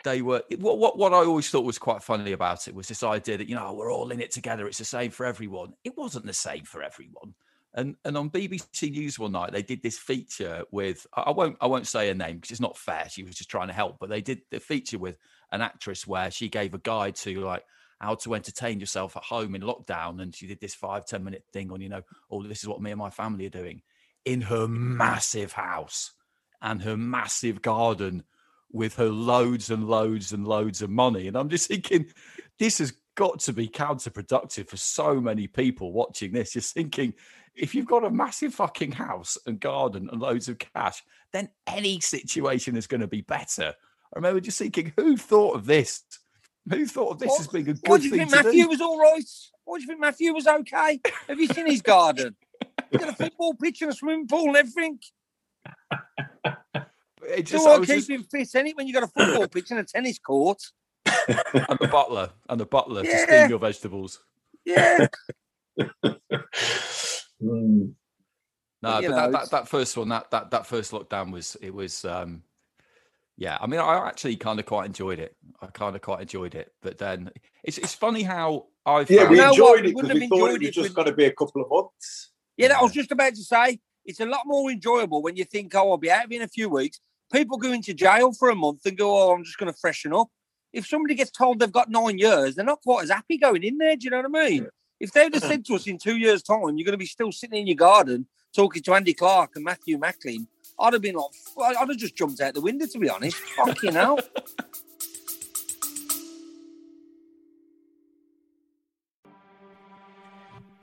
they 0.05 0.21
were 0.21 0.43
what, 0.57 0.77
what 0.77 0.97
what 0.97 1.13
I 1.13 1.17
always 1.17 1.49
thought 1.49 1.65
was 1.65 1.77
quite 1.77 2.01
funny 2.01 2.31
about 2.31 2.67
it 2.67 2.75
was 2.75 2.87
this 2.87 3.03
idea 3.03 3.37
that 3.37 3.49
you 3.49 3.55
know 3.55 3.73
we're 3.73 3.91
all 3.91 4.11
in 4.11 4.21
it 4.21 4.31
together. 4.31 4.67
It's 4.67 4.77
the 4.77 4.85
same 4.85 5.11
for 5.11 5.25
everyone. 5.25 5.73
It 5.83 5.97
wasn't 5.97 6.25
the 6.25 6.33
same 6.33 6.63
for 6.63 6.81
everyone. 6.81 7.33
And 7.73 7.95
and 8.05 8.15
on 8.15 8.29
BBC 8.29 8.91
News 8.91 9.19
one 9.19 9.33
night 9.33 9.51
they 9.51 9.61
did 9.61 9.83
this 9.83 9.97
feature 9.97 10.63
with 10.71 11.05
I 11.13 11.31
won't 11.31 11.57
I 11.59 11.67
won't 11.67 11.87
say 11.87 12.07
her 12.07 12.13
name 12.13 12.37
because 12.37 12.51
it's 12.51 12.61
not 12.61 12.77
fair. 12.77 13.07
She 13.09 13.23
was 13.23 13.35
just 13.35 13.49
trying 13.49 13.67
to 13.67 13.73
help, 13.73 13.97
but 13.99 14.09
they 14.09 14.21
did 14.21 14.41
the 14.51 14.59
feature 14.59 14.99
with 14.99 15.17
an 15.51 15.61
actress 15.61 16.07
where 16.07 16.31
she 16.31 16.49
gave 16.49 16.73
a 16.73 16.79
guide 16.79 17.15
to 17.15 17.39
like 17.41 17.63
how 17.99 18.15
to 18.15 18.33
entertain 18.33 18.79
yourself 18.79 19.17
at 19.17 19.23
home 19.23 19.55
in 19.55 19.61
lockdown, 19.61 20.21
and 20.21 20.33
she 20.33 20.47
did 20.47 20.59
this 20.59 20.75
five 20.75 21.05
ten 21.05 21.23
minute 21.23 21.43
thing 21.51 21.71
on 21.71 21.81
you 21.81 21.89
know 21.89 22.01
oh 22.31 22.43
this 22.43 22.59
is 22.59 22.67
what 22.67 22.81
me 22.81 22.91
and 22.91 22.99
my 22.99 23.09
family 23.09 23.45
are 23.45 23.49
doing 23.49 23.81
in 24.25 24.41
her 24.41 24.67
massive 24.67 25.53
house 25.53 26.11
and 26.61 26.81
her 26.81 26.97
massive 26.97 27.61
garden 27.61 28.23
with 28.71 28.95
her 28.95 29.09
loads 29.09 29.71
and 29.71 29.87
loads 29.87 30.31
and 30.31 30.47
loads 30.47 30.81
of 30.81 30.89
money. 30.89 31.27
And 31.27 31.35
I'm 31.35 31.49
just 31.49 31.67
thinking, 31.67 32.07
this 32.59 32.77
has 32.79 32.93
got 33.15 33.39
to 33.39 33.53
be 33.53 33.67
counterproductive 33.67 34.67
for 34.69 34.77
so 34.77 35.19
many 35.19 35.47
people 35.47 35.91
watching 35.91 36.31
this. 36.31 36.53
Just 36.53 36.73
thinking, 36.73 37.13
if 37.55 37.73
you've 37.73 37.87
got 37.87 38.05
a 38.05 38.11
massive 38.11 38.53
fucking 38.53 38.91
house 38.91 39.37
and 39.45 39.59
garden 39.59 40.09
and 40.11 40.21
loads 40.21 40.47
of 40.47 40.59
cash, 40.59 41.03
then 41.33 41.49
any 41.67 41.99
situation 41.99 42.75
is 42.75 42.87
going 42.87 43.01
to 43.01 43.07
be 43.07 43.21
better. 43.21 43.73
I 44.13 44.17
remember 44.19 44.39
just 44.39 44.57
thinking, 44.57 44.91
who 44.97 45.17
thought 45.17 45.55
of 45.55 45.65
this? 45.65 46.03
Who 46.69 46.85
thought 46.85 47.11
of 47.13 47.19
this 47.19 47.29
What- 47.29 47.39
as 47.41 47.47
being 47.47 47.69
a 47.69 47.73
good 47.73 47.87
What 47.87 47.97
do 48.01 48.05
you 48.05 48.09
thing 48.11 48.19
think 48.21 48.31
to 48.31 48.43
Matthew 48.43 48.63
do? 48.63 48.69
was 48.69 48.81
all 48.81 48.99
right? 48.99 49.23
What 49.65 49.77
do 49.77 49.81
you 49.81 49.87
think 49.87 49.99
Matthew 49.99 50.33
was 50.33 50.47
okay? 50.47 50.99
Have 51.27 51.39
you 51.39 51.47
seen 51.47 51.67
his 51.67 51.81
garden? 51.81 52.35
He's 52.91 52.99
got 53.01 53.09
a 53.09 53.15
football 53.15 53.53
pitch 53.53 53.81
and 53.83 53.91
a 53.91 53.95
swimming 53.95 54.27
pool 54.27 54.47
and 54.47 54.57
everything. 54.57 54.99
It 56.73 56.85
It's 57.39 57.51
just, 57.51 57.63
all 57.63 57.69
I 57.69 57.71
right 57.73 57.79
was 57.81 57.87
just- 57.89 58.07
keeping 58.07 58.25
fit, 58.25 58.55
any 58.55 58.73
when 58.73 58.87
you 58.87 58.93
got 58.93 59.03
a 59.03 59.07
football 59.07 59.47
pitch 59.53 59.69
and 59.71 59.79
a 59.79 59.83
tennis 59.83 60.17
court. 60.19 60.61
and 61.05 61.77
the 61.79 61.87
butler 61.91 62.31
and 62.49 62.59
the 62.59 62.65
butler 62.65 63.03
to 63.03 63.17
steam 63.17 63.49
your 63.49 63.59
vegetables. 63.59 64.23
Yeah. 64.65 65.07
Mm. 67.41 67.93
No, 68.81 68.99
you 68.99 69.09
but 69.09 69.15
know, 69.15 69.15
that, 69.15 69.31
that 69.31 69.51
that 69.51 69.67
first 69.69 69.95
one, 69.95 70.09
that 70.09 70.29
that 70.31 70.51
that 70.51 70.65
first 70.67 70.91
lockdown 70.91 71.31
was 71.31 71.55
it 71.61 71.73
was 71.73 72.03
um 72.03 72.43
yeah, 73.39 73.57
I 73.61 73.67
mean 73.67 73.79
I 73.79 74.05
actually 74.07 74.35
kind 74.35 74.59
of 74.59 74.65
quite 74.65 74.85
enjoyed 74.85 75.17
it. 75.19 75.35
I 75.61 75.67
kind 75.67 75.95
of 75.95 76.01
quite 76.01 76.21
enjoyed 76.21 76.55
it. 76.55 76.73
But 76.81 76.97
then 76.97 77.31
it's 77.63 77.77
it's 77.77 77.93
funny 77.95 78.23
how 78.23 78.67
I 78.85 79.05
Yeah, 79.09 79.19
found 79.23 79.29
we 79.31 79.37
You 79.37 79.41
know 79.43 79.49
enjoyed 79.51 79.59
what? 79.69 79.79
it 79.79 79.83
We 79.83 79.87
because 79.91 79.95
wouldn't 79.95 80.13
we 80.13 80.19
have 80.19 80.29
thought 80.29 80.49
it 80.51 80.59
was 80.59 80.67
it 80.67 80.71
just 80.73 80.89
with- 80.89 80.95
going 80.95 81.07
to 81.07 81.13
be 81.13 81.25
a 81.25 81.31
couple 81.31 81.61
of 81.61 81.69
months. 81.71 82.31
Yeah, 82.57 82.67
that 82.67 82.79
I 82.79 82.83
was 82.83 82.91
just 82.91 83.11
about 83.11 83.33
to 83.35 83.43
say 83.43 83.79
it's 84.05 84.19
a 84.19 84.25
lot 84.25 84.41
more 84.45 84.69
enjoyable 84.69 85.21
when 85.21 85.37
you 85.37 85.45
think, 85.45 85.73
oh, 85.75 85.91
I'll 85.91 85.97
be 85.97 86.11
out 86.11 86.25
of 86.25 86.29
here 86.31 86.41
in 86.41 86.45
a 86.45 86.49
few 86.49 86.67
weeks. 86.67 86.99
People 87.31 87.57
go 87.57 87.71
into 87.71 87.93
jail 87.93 88.33
for 88.33 88.49
a 88.49 88.55
month 88.55 88.85
and 88.85 88.97
go, 88.97 89.15
oh, 89.17 89.33
I'm 89.33 89.43
just 89.45 89.57
going 89.57 89.71
to 89.71 89.79
freshen 89.79 90.13
up. 90.13 90.27
If 90.73 90.85
somebody 90.85 91.15
gets 91.15 91.31
told 91.31 91.59
they've 91.59 91.71
got 91.71 91.89
nine 91.89 92.17
years, 92.17 92.55
they're 92.55 92.65
not 92.65 92.81
quite 92.81 93.03
as 93.03 93.09
happy 93.11 93.37
going 93.37 93.63
in 93.63 93.77
there. 93.77 93.95
Do 93.95 94.03
you 94.03 94.09
know 94.11 94.21
what 94.21 94.43
I 94.43 94.49
mean? 94.49 94.67
If 94.99 95.13
they'd 95.13 95.33
have 95.33 95.43
said 95.43 95.63
to 95.65 95.75
us 95.75 95.87
in 95.87 95.97
two 95.97 96.17
years' 96.17 96.43
time, 96.43 96.59
you're 96.77 96.85
going 96.85 96.91
to 96.91 96.97
be 96.97 97.05
still 97.05 97.31
sitting 97.31 97.59
in 97.61 97.67
your 97.67 97.75
garden 97.77 98.27
talking 98.53 98.83
to 98.83 98.93
Andy 98.93 99.13
Clark 99.13 99.51
and 99.55 99.63
Matthew 99.63 99.97
Macklin, 99.97 100.47
I'd 100.79 100.93
have 100.93 101.01
been 101.01 101.15
like, 101.15 101.77
I'd 101.77 101.89
have 101.89 101.97
just 101.97 102.15
jumped 102.15 102.39
out 102.41 102.53
the 102.53 102.61
window, 102.61 102.85
to 102.85 102.99
be 102.99 103.09
honest. 103.09 103.35
Fucking 103.37 103.93
hell. 103.93 104.19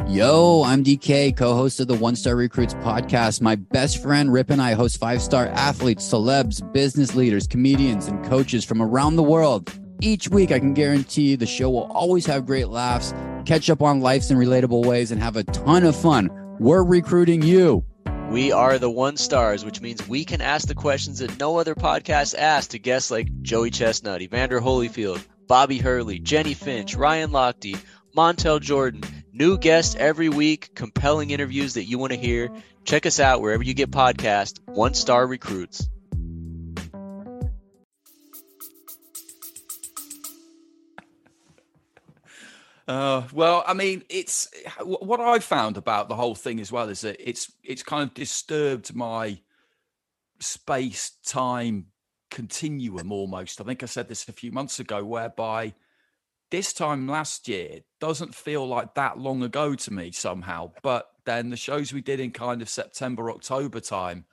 Yo, 0.09 0.63
I'm 0.65 0.85
DK, 0.85 1.37
co 1.37 1.55
host 1.55 1.81
of 1.81 1.89
the 1.89 1.95
One 1.95 2.15
Star 2.15 2.37
Recruits 2.37 2.75
podcast. 2.75 3.41
My 3.41 3.57
best 3.57 4.01
friend 4.01 4.33
Rip 4.33 4.51
and 4.51 4.63
I 4.63 4.75
host 4.75 4.99
five 5.01 5.21
star 5.21 5.49
athletes, 5.49 6.09
celebs, 6.09 6.63
business 6.73 7.17
leaders, 7.17 7.47
comedians, 7.49 8.07
and 8.07 8.25
coaches 8.25 8.65
from 8.65 8.81
around 8.81 9.17
the 9.17 9.25
world. 9.25 9.73
Each 10.01 10.29
week, 10.29 10.53
I 10.53 10.61
can 10.61 10.75
guarantee 10.75 11.31
you 11.31 11.37
the 11.37 11.45
show 11.45 11.71
will 11.71 11.91
always 11.91 12.25
have 12.27 12.47
great 12.47 12.69
laughs, 12.69 13.13
catch 13.47 13.69
up 13.69 13.83
on 13.83 14.01
life's 14.01 14.31
in 14.31 14.39
relatable 14.39 14.87
ways, 14.87 15.11
and 15.11 15.21
have 15.21 15.37
a 15.37 15.43
ton 15.45 15.85
of 15.85 15.97
fun. 15.97 16.31
We're 16.61 16.85
recruiting 16.85 17.43
you. 17.43 17.85
We 18.31 18.53
are 18.53 18.79
the 18.79 18.91
one 18.91 19.17
stars, 19.17 19.65
which 19.65 19.81
means 19.81 20.07
we 20.07 20.25
can 20.25 20.41
ask 20.43 20.69
the 20.69 20.75
questions 20.75 21.21
that 21.21 21.39
no 21.39 21.59
other 21.59 21.75
podcast 21.75 22.35
asks 22.37 22.69
to 22.69 22.79
guests 22.79 23.11
like 23.11 23.43
Joey 23.43 23.71
Chestnut, 23.71 24.21
Evander 24.21 24.61
Holyfield, 24.61 25.25
Bobby 25.47 25.79
Hurley, 25.79 26.19
Jennie 26.19 26.55
Finch, 26.55 26.95
Ryan 26.95 27.31
Lochte, 27.31 27.79
Montel 28.17 28.61
Jordan. 28.61 29.03
New 29.33 29.59
guests 29.59 29.95
every 29.99 30.29
week, 30.29 30.75
compelling 30.75 31.31
interviews 31.31 31.75
that 31.75 31.85
you 31.85 31.99
want 31.99 32.13
to 32.13 32.19
hear. 32.19 32.51
Check 32.85 33.07
us 33.07 33.21
out 33.21 33.41
wherever 33.41 33.63
you 33.63 33.75
get 33.75 33.91
podcasts. 33.91 34.59
One 34.67 34.95
Star 34.95 35.27
Recruits. 35.27 35.89
Uh, 42.89 43.27
well, 43.33 43.65
I 43.67 43.75
mean, 43.75 44.05
it's 44.09 44.49
what 44.81 45.19
I've 45.19 45.43
found 45.45 45.77
about 45.77 46.09
the 46.09 46.15
whole 46.15 46.37
thing 46.37 46.61
as 46.61 46.71
well 46.71 46.89
is 46.89 47.01
that 47.01 47.17
it's 47.19 47.51
it's 47.65 47.83
kind 47.83 48.09
of 48.09 48.15
disturbed 48.15 48.95
my 48.95 49.41
space 50.39 51.13
time 51.25 51.87
continuum 52.31 53.11
almost. 53.11 53.61
I 53.61 53.65
think 53.65 53.83
I 53.83 53.87
said 53.87 54.09
this 54.09 54.29
a 54.29 54.33
few 54.33 54.53
months 54.53 54.79
ago, 54.79 55.05
whereby 55.05 55.75
this 56.51 56.73
time 56.73 57.09
last 57.09 57.49
year 57.49 57.81
doesn't 57.99 58.37
feel 58.37 58.67
like 58.67 58.95
that 58.95 59.19
long 59.19 59.43
ago 59.43 59.75
to 59.75 59.93
me 59.93 60.13
somehow. 60.13 60.71
But 60.83 61.09
then 61.25 61.51
the 61.51 61.57
shows 61.57 61.93
we 61.93 62.03
did 62.03 62.21
in 62.21 62.31
kind 62.31 62.63
of 62.63 62.69
September, 62.69 63.31
October 63.33 63.81
time 63.81 64.27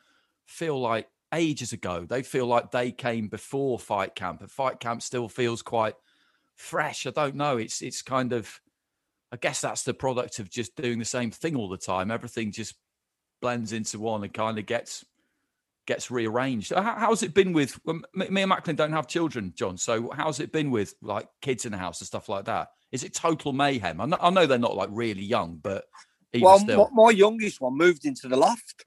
feel 0.46 0.80
like 0.80 1.08
ages 1.34 1.74
ago. 1.74 2.06
They 2.08 2.22
feel 2.22 2.46
like 2.46 2.70
they 2.70 2.92
came 2.92 3.30
before 3.30 3.80
Fight 3.80 4.14
Camp, 4.14 4.42
and 4.42 4.52
Fight 4.52 4.80
Camp 4.80 5.02
still 5.02 5.28
feels 5.28 5.64
quite 5.64 5.96
fresh. 6.64 7.06
I 7.06 7.12
don't 7.12 7.36
know. 7.36 7.58
It's 7.58 7.82
it's 7.82 8.02
kind 8.02 8.34
of 8.34 8.60
I 9.32 9.38
guess 9.38 9.62
that's 9.62 9.84
the 9.84 9.94
product 9.94 10.40
of 10.40 10.50
just 10.50 10.76
doing 10.76 11.00
the 11.00 11.06
same 11.06 11.32
thing 11.32 11.56
all 11.56 11.70
the 11.70 11.78
time. 11.78 12.12
Everything 12.12 12.52
just 12.52 12.76
blends 13.42 13.74
into 13.74 14.00
one 14.00 14.24
and 14.24 14.34
kind 14.34 14.58
of 14.58 14.66
gets 14.66 15.04
gets 15.86 16.10
rearranged. 16.10 16.72
How, 16.74 16.96
how's 16.98 17.24
it 17.24 17.34
been 17.34 17.52
with 17.52 17.80
well, 17.84 18.02
me 18.14 18.42
and 18.42 18.50
Macklin 18.50 18.76
don't 18.76 18.94
have 18.94 19.08
children, 19.08 19.54
Jon. 19.56 19.78
So 19.78 20.12
how's 20.16 20.40
it 20.40 20.52
been 20.52 20.72
with 20.72 20.96
like 21.02 21.28
kids 21.42 21.66
in 21.66 21.72
the 21.72 21.78
house 21.78 22.00
and 22.00 22.08
stuff 22.08 22.30
like 22.30 22.46
that? 22.46 22.70
Is 22.92 23.04
it 23.04 23.14
total 23.14 23.54
mayhem? 23.54 24.00
I 24.00 24.06
know, 24.06 24.18
I 24.22 24.30
know 24.30 24.46
they're 24.46 24.58
not 24.58 24.76
like 24.76 24.90
really 24.92 25.24
young, 25.24 25.60
but 25.62 25.86
even 26.32 26.46
well, 26.46 26.60
still. 26.60 26.90
my, 26.94 27.06
my 27.06 27.12
youngest 27.12 27.60
one 27.60 27.76
moved 27.76 28.06
into 28.06 28.28
the 28.28 28.38
loft. 28.38 28.86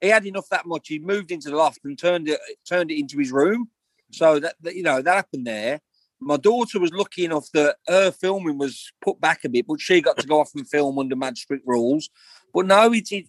He 0.00 0.08
had 0.08 0.24
enough 0.24 0.48
that 0.50 0.66
much. 0.66 0.88
He 0.88 0.98
moved 0.98 1.30
into 1.30 1.50
the 1.50 1.56
loft 1.56 1.80
and 1.84 1.98
turned 1.98 2.28
it 2.28 2.40
turned 2.66 2.90
it 2.90 2.98
into 2.98 3.18
his 3.18 3.32
room. 3.32 3.68
So 4.12 4.40
that, 4.40 4.54
that 4.62 4.76
you 4.76 4.82
know 4.82 5.02
that 5.02 5.14
happened 5.14 5.46
there. 5.46 5.80
My 6.20 6.36
daughter 6.36 6.78
was 6.78 6.92
lucky 6.92 7.24
enough 7.24 7.48
that 7.54 7.76
her 7.88 8.10
filming 8.10 8.58
was 8.58 8.92
put 9.02 9.20
back 9.20 9.44
a 9.44 9.48
bit, 9.48 9.66
but 9.66 9.80
she 9.80 10.00
got 10.02 10.18
to 10.18 10.26
go 10.26 10.40
off 10.40 10.54
and 10.54 10.68
film 10.68 10.98
under 10.98 11.16
mad 11.16 11.38
strict 11.38 11.66
rules. 11.66 12.10
But 12.52 12.66
no, 12.66 12.92
it's 12.92 13.10
it, 13.10 13.26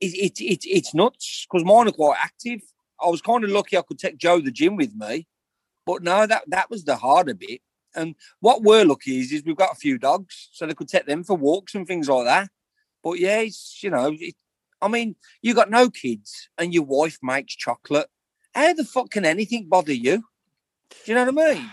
it, 0.00 0.14
it, 0.14 0.40
it, 0.40 0.60
it's 0.64 0.94
nuts 0.94 1.46
because 1.46 1.64
mine 1.64 1.88
are 1.88 1.92
quite 1.92 2.18
active. 2.22 2.60
I 3.00 3.08
was 3.08 3.20
kind 3.20 3.44
of 3.44 3.50
lucky 3.50 3.76
I 3.76 3.82
could 3.82 3.98
take 3.98 4.16
Joe 4.16 4.40
the 4.40 4.50
gym 4.50 4.76
with 4.76 4.94
me, 4.94 5.26
but 5.84 6.02
no, 6.02 6.26
that 6.26 6.44
that 6.48 6.70
was 6.70 6.84
the 6.84 6.96
harder 6.96 7.34
bit. 7.34 7.60
And 7.94 8.14
what 8.40 8.62
we're 8.62 8.86
lucky 8.86 9.20
is, 9.20 9.32
is 9.32 9.44
we've 9.44 9.56
got 9.56 9.72
a 9.72 9.76
few 9.76 9.98
dogs, 9.98 10.48
so 10.52 10.66
they 10.66 10.74
could 10.74 10.88
take 10.88 11.06
them 11.06 11.24
for 11.24 11.36
walks 11.36 11.74
and 11.74 11.86
things 11.86 12.08
like 12.08 12.24
that. 12.24 12.48
But 13.02 13.18
yeah, 13.18 13.40
it's 13.40 13.80
you 13.82 13.90
know, 13.90 14.12
it, 14.18 14.34
I 14.80 14.88
mean, 14.88 15.16
you 15.42 15.54
got 15.54 15.70
no 15.70 15.90
kids 15.90 16.48
and 16.56 16.72
your 16.72 16.84
wife 16.84 17.18
makes 17.22 17.54
chocolate. 17.54 18.08
How 18.54 18.72
the 18.72 18.84
fuck 18.84 19.10
can 19.10 19.24
anything 19.24 19.68
bother 19.68 19.92
you? 19.92 20.24
Do 20.90 20.96
you 21.12 21.14
know 21.14 21.30
what 21.30 21.50
I 21.50 21.54
mean? 21.54 21.70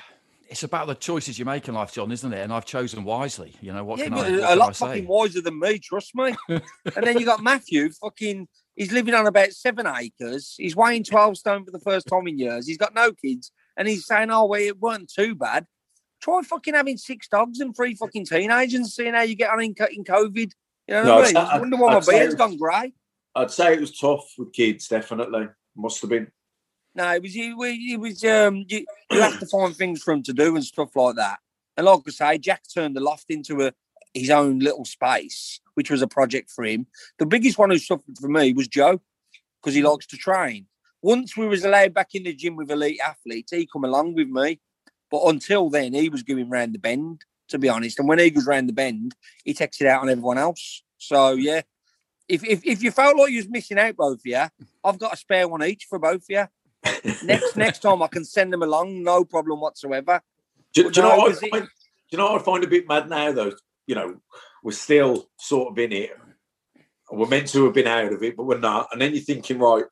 It's 0.49 0.63
about 0.63 0.87
the 0.87 0.95
choices 0.95 1.37
you 1.37 1.45
make 1.45 1.67
in 1.67 1.75
life, 1.75 1.93
Jon, 1.93 2.11
isn't 2.11 2.33
it? 2.33 2.39
And 2.39 2.51
I've 2.51 2.65
chosen 2.65 3.03
wisely. 3.03 3.53
You 3.61 3.71
know 3.71 3.83
what 3.83 3.99
yeah, 3.99 4.05
can 4.05 4.13
but 4.15 4.25
I? 4.25 4.31
What 4.31 4.39
a 4.43 4.47
can 4.47 4.57
lot 4.59 4.69
I 4.69 4.71
say? 4.71 4.85
fucking 4.87 5.07
wiser 5.07 5.41
than 5.41 5.59
me, 5.59 5.77
trust 5.79 6.15
me. 6.15 6.35
and 6.49 6.61
then 7.03 7.19
you 7.19 7.25
got 7.25 7.43
Matthew, 7.43 7.91
fucking, 7.91 8.47
he's 8.75 8.91
living 8.91 9.13
on 9.13 9.27
about 9.27 9.51
seven 9.51 9.85
acres. 9.85 10.55
He's 10.57 10.75
weighing 10.75 11.03
12 11.03 11.37
stone 11.37 11.65
for 11.65 11.71
the 11.71 11.79
first 11.79 12.07
time 12.07 12.27
in 12.27 12.39
years. 12.39 12.65
He's 12.67 12.77
got 12.79 12.95
no 12.95 13.11
kids. 13.11 13.51
And 13.77 13.87
he's 13.87 14.05
saying, 14.07 14.31
oh, 14.31 14.45
well, 14.45 14.59
it 14.59 14.79
weren't 14.79 15.11
too 15.13 15.35
bad. 15.35 15.65
Try 16.21 16.41
fucking 16.41 16.73
having 16.73 16.97
six 16.97 17.27
dogs 17.27 17.59
and 17.59 17.75
three 17.75 17.93
fucking 17.95 18.25
teenagers 18.25 18.73
and 18.73 18.87
seeing 18.87 19.13
how 19.13 19.21
you 19.21 19.35
get 19.35 19.51
on 19.51 19.61
in, 19.61 19.75
in 19.93 20.03
COVID. 20.03 20.51
You 20.87 20.93
know 20.95 21.03
No, 21.03 21.15
what 21.17 21.23
I 21.25 21.27
mean? 21.27 21.37
I'd- 21.37 21.49
I 21.51 21.59
wonder 21.59 21.77
why 21.77 21.91
my 21.91 21.97
I'd 21.97 22.03
say 22.03 22.19
beard's 22.19 22.33
it 22.33 22.37
gone 22.37 22.51
was- 22.51 22.59
grey. 22.59 22.93
I'd 23.35 23.51
say 23.51 23.73
it 23.73 23.79
was 23.79 23.97
tough 23.97 24.25
with 24.39 24.51
kids, 24.51 24.87
definitely. 24.87 25.47
Must 25.77 26.01
have 26.01 26.09
been. 26.09 26.27
No, 26.99 27.13
it 27.13 27.21
was 27.21 27.33
was- 27.33 27.77
it 27.79 27.97
was 27.97 28.23
um 28.25 28.65
you, 28.67 28.85
you 29.09 29.21
have 29.21 29.39
to 29.39 29.45
find 29.45 29.73
things 29.73 30.03
for 30.03 30.11
him 30.13 30.21
to 30.23 30.33
do 30.33 30.53
and 30.57 30.65
stuff 30.65 30.93
like 30.97 31.15
that. 31.15 31.39
And 31.77 31.85
like 31.85 32.01
I 32.05 32.11
say, 32.11 32.37
Jack 32.39 32.63
turned 32.73 32.93
the 32.93 32.99
loft 32.99 33.27
into 33.29 33.65
a 33.65 33.71
his 34.13 34.29
own 34.29 34.59
little 34.59 34.83
space, 34.83 35.61
which 35.75 35.89
was 35.89 36.01
a 36.01 36.07
project 36.07 36.51
for 36.51 36.65
him. 36.65 36.87
The 37.17 37.25
biggest 37.25 37.57
one 37.57 37.69
who 37.69 37.77
suffered 37.77 38.17
for 38.19 38.27
me 38.27 38.51
was 38.51 38.67
Joe, 38.67 38.99
because 39.61 39.75
he 39.75 39.81
likes 39.81 40.07
to 40.07 40.17
train. 40.17 40.65
Once 41.01 41.37
we 41.37 41.47
was 41.47 41.63
allowed 41.63 41.93
back 41.93 42.15
in 42.15 42.23
the 42.23 42.33
gym 42.33 42.57
with 42.57 42.69
elite 42.69 42.99
athletes, 43.01 43.53
he 43.53 43.65
come 43.65 43.85
along 43.85 44.15
with 44.15 44.27
me. 44.27 44.59
But 45.09 45.25
until 45.27 45.69
then, 45.69 45.93
he 45.93 46.09
was 46.09 46.23
going 46.23 46.49
round 46.49 46.75
the 46.75 46.79
bend, 46.79 47.21
to 47.47 47.57
be 47.57 47.69
honest. 47.69 47.97
And 47.99 48.09
when 48.09 48.19
he 48.19 48.29
goes 48.29 48.45
round 48.45 48.67
the 48.67 48.73
bend, 48.73 49.15
he 49.45 49.53
takes 49.53 49.79
it 49.79 49.87
out 49.87 50.01
on 50.01 50.09
everyone 50.09 50.37
else. 50.37 50.83
So 50.97 51.31
yeah. 51.31 51.61
If, 52.27 52.43
if, 52.43 52.63
if 52.63 52.83
you 52.83 52.91
felt 52.91 53.17
like 53.17 53.31
you 53.31 53.37
was 53.37 53.49
missing 53.49 53.79
out, 53.79 53.95
both 53.95 54.19
of 54.19 54.25
you, 54.25 54.43
I've 54.83 54.99
got 54.99 55.13
a 55.13 55.17
spare 55.17 55.47
one 55.47 55.63
each 55.63 55.85
for 55.89 55.97
both 55.97 56.23
of 56.23 56.29
you 56.29 56.45
next 57.23 57.55
next 57.57 57.79
time 57.79 58.01
I 58.01 58.07
can 58.07 58.25
send 58.25 58.53
them 58.53 58.63
along, 58.63 59.03
no 59.03 59.23
problem 59.23 59.59
whatsoever. 59.61 60.21
Do, 60.73 60.89
do 60.89 61.01
you 61.01 61.07
know 61.07 61.17
what? 61.17 61.31
I 61.43 61.49
find, 61.49 61.63
do 61.63 61.69
you 62.11 62.17
know 62.17 62.35
I 62.35 62.39
find 62.39 62.63
a 62.63 62.67
bit 62.67 62.87
mad 62.87 63.09
now? 63.09 63.31
Though 63.31 63.53
you 63.87 63.95
know, 63.95 64.17
we're 64.63 64.71
still 64.71 65.29
sort 65.39 65.71
of 65.71 65.79
in 65.79 65.91
it. 65.91 66.11
We're 67.11 67.27
meant 67.27 67.47
to 67.49 67.65
have 67.65 67.73
been 67.73 67.87
out 67.87 68.13
of 68.13 68.21
it, 68.21 68.37
but 68.37 68.43
we're 68.43 68.59
not. 68.59 68.89
And 68.91 69.01
then 69.01 69.13
you're 69.15 69.23
thinking, 69.23 69.57
right? 69.57 69.85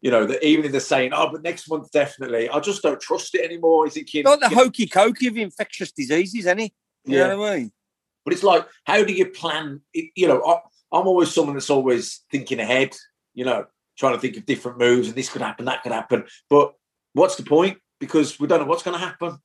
You 0.00 0.10
know, 0.10 0.26
that 0.26 0.44
even 0.44 0.64
if 0.64 0.72
they're 0.72 0.80
saying, 0.80 1.12
"Oh, 1.14 1.30
but 1.30 1.42
next 1.42 1.70
month 1.70 1.90
definitely," 1.92 2.48
I 2.48 2.58
just 2.60 2.82
don't 2.82 3.00
trust 3.00 3.34
it 3.36 3.44
anymore. 3.44 3.86
You're 3.86 3.92
thinking, 3.92 4.24
Like 4.24 4.40
the 4.40 4.48
hokey 4.48 4.86
cokey 4.86 5.28
of 5.28 5.36
infectious 5.36 5.92
diseases, 5.92 6.46
any? 6.46 6.74
You 7.04 7.18
Yeah. 7.18 7.28
know 7.28 7.38
what 7.38 7.52
I 7.52 7.56
mean? 7.58 7.72
But 8.24 8.34
it's 8.34 8.42
like, 8.42 8.66
how 8.84 9.04
do 9.04 9.12
you 9.12 9.26
plan? 9.26 9.82
it- 9.94 10.10
You 10.16 10.26
know, 10.28 10.42
I, 10.44 10.54
I'm 10.96 11.06
always 11.06 11.32
someone 11.32 11.54
that's 11.54 11.70
always 11.70 12.24
thinking 12.30 12.58
ahead. 12.58 12.96
You 13.34 13.44
know, 13.44 13.66
trying 13.96 14.14
to 14.14 14.20
think 14.20 14.36
of 14.36 14.46
different 14.46 14.78
moves 14.78 15.08
and 15.08 15.16
this 15.16 15.28
could 15.28 15.42
happen, 15.42 15.64
that 15.66 15.82
could 15.82 15.92
happen. 15.92 16.24
But 16.48 16.74
what's 17.12 17.36
the 17.36 17.42
point? 17.42 17.78
Because 17.98 18.38
we 18.38 18.46
don't 18.46 18.60
know 18.60 18.66
what's 18.66 18.82
going 18.82 18.98
to 18.98 19.04
happen. 19.04 19.38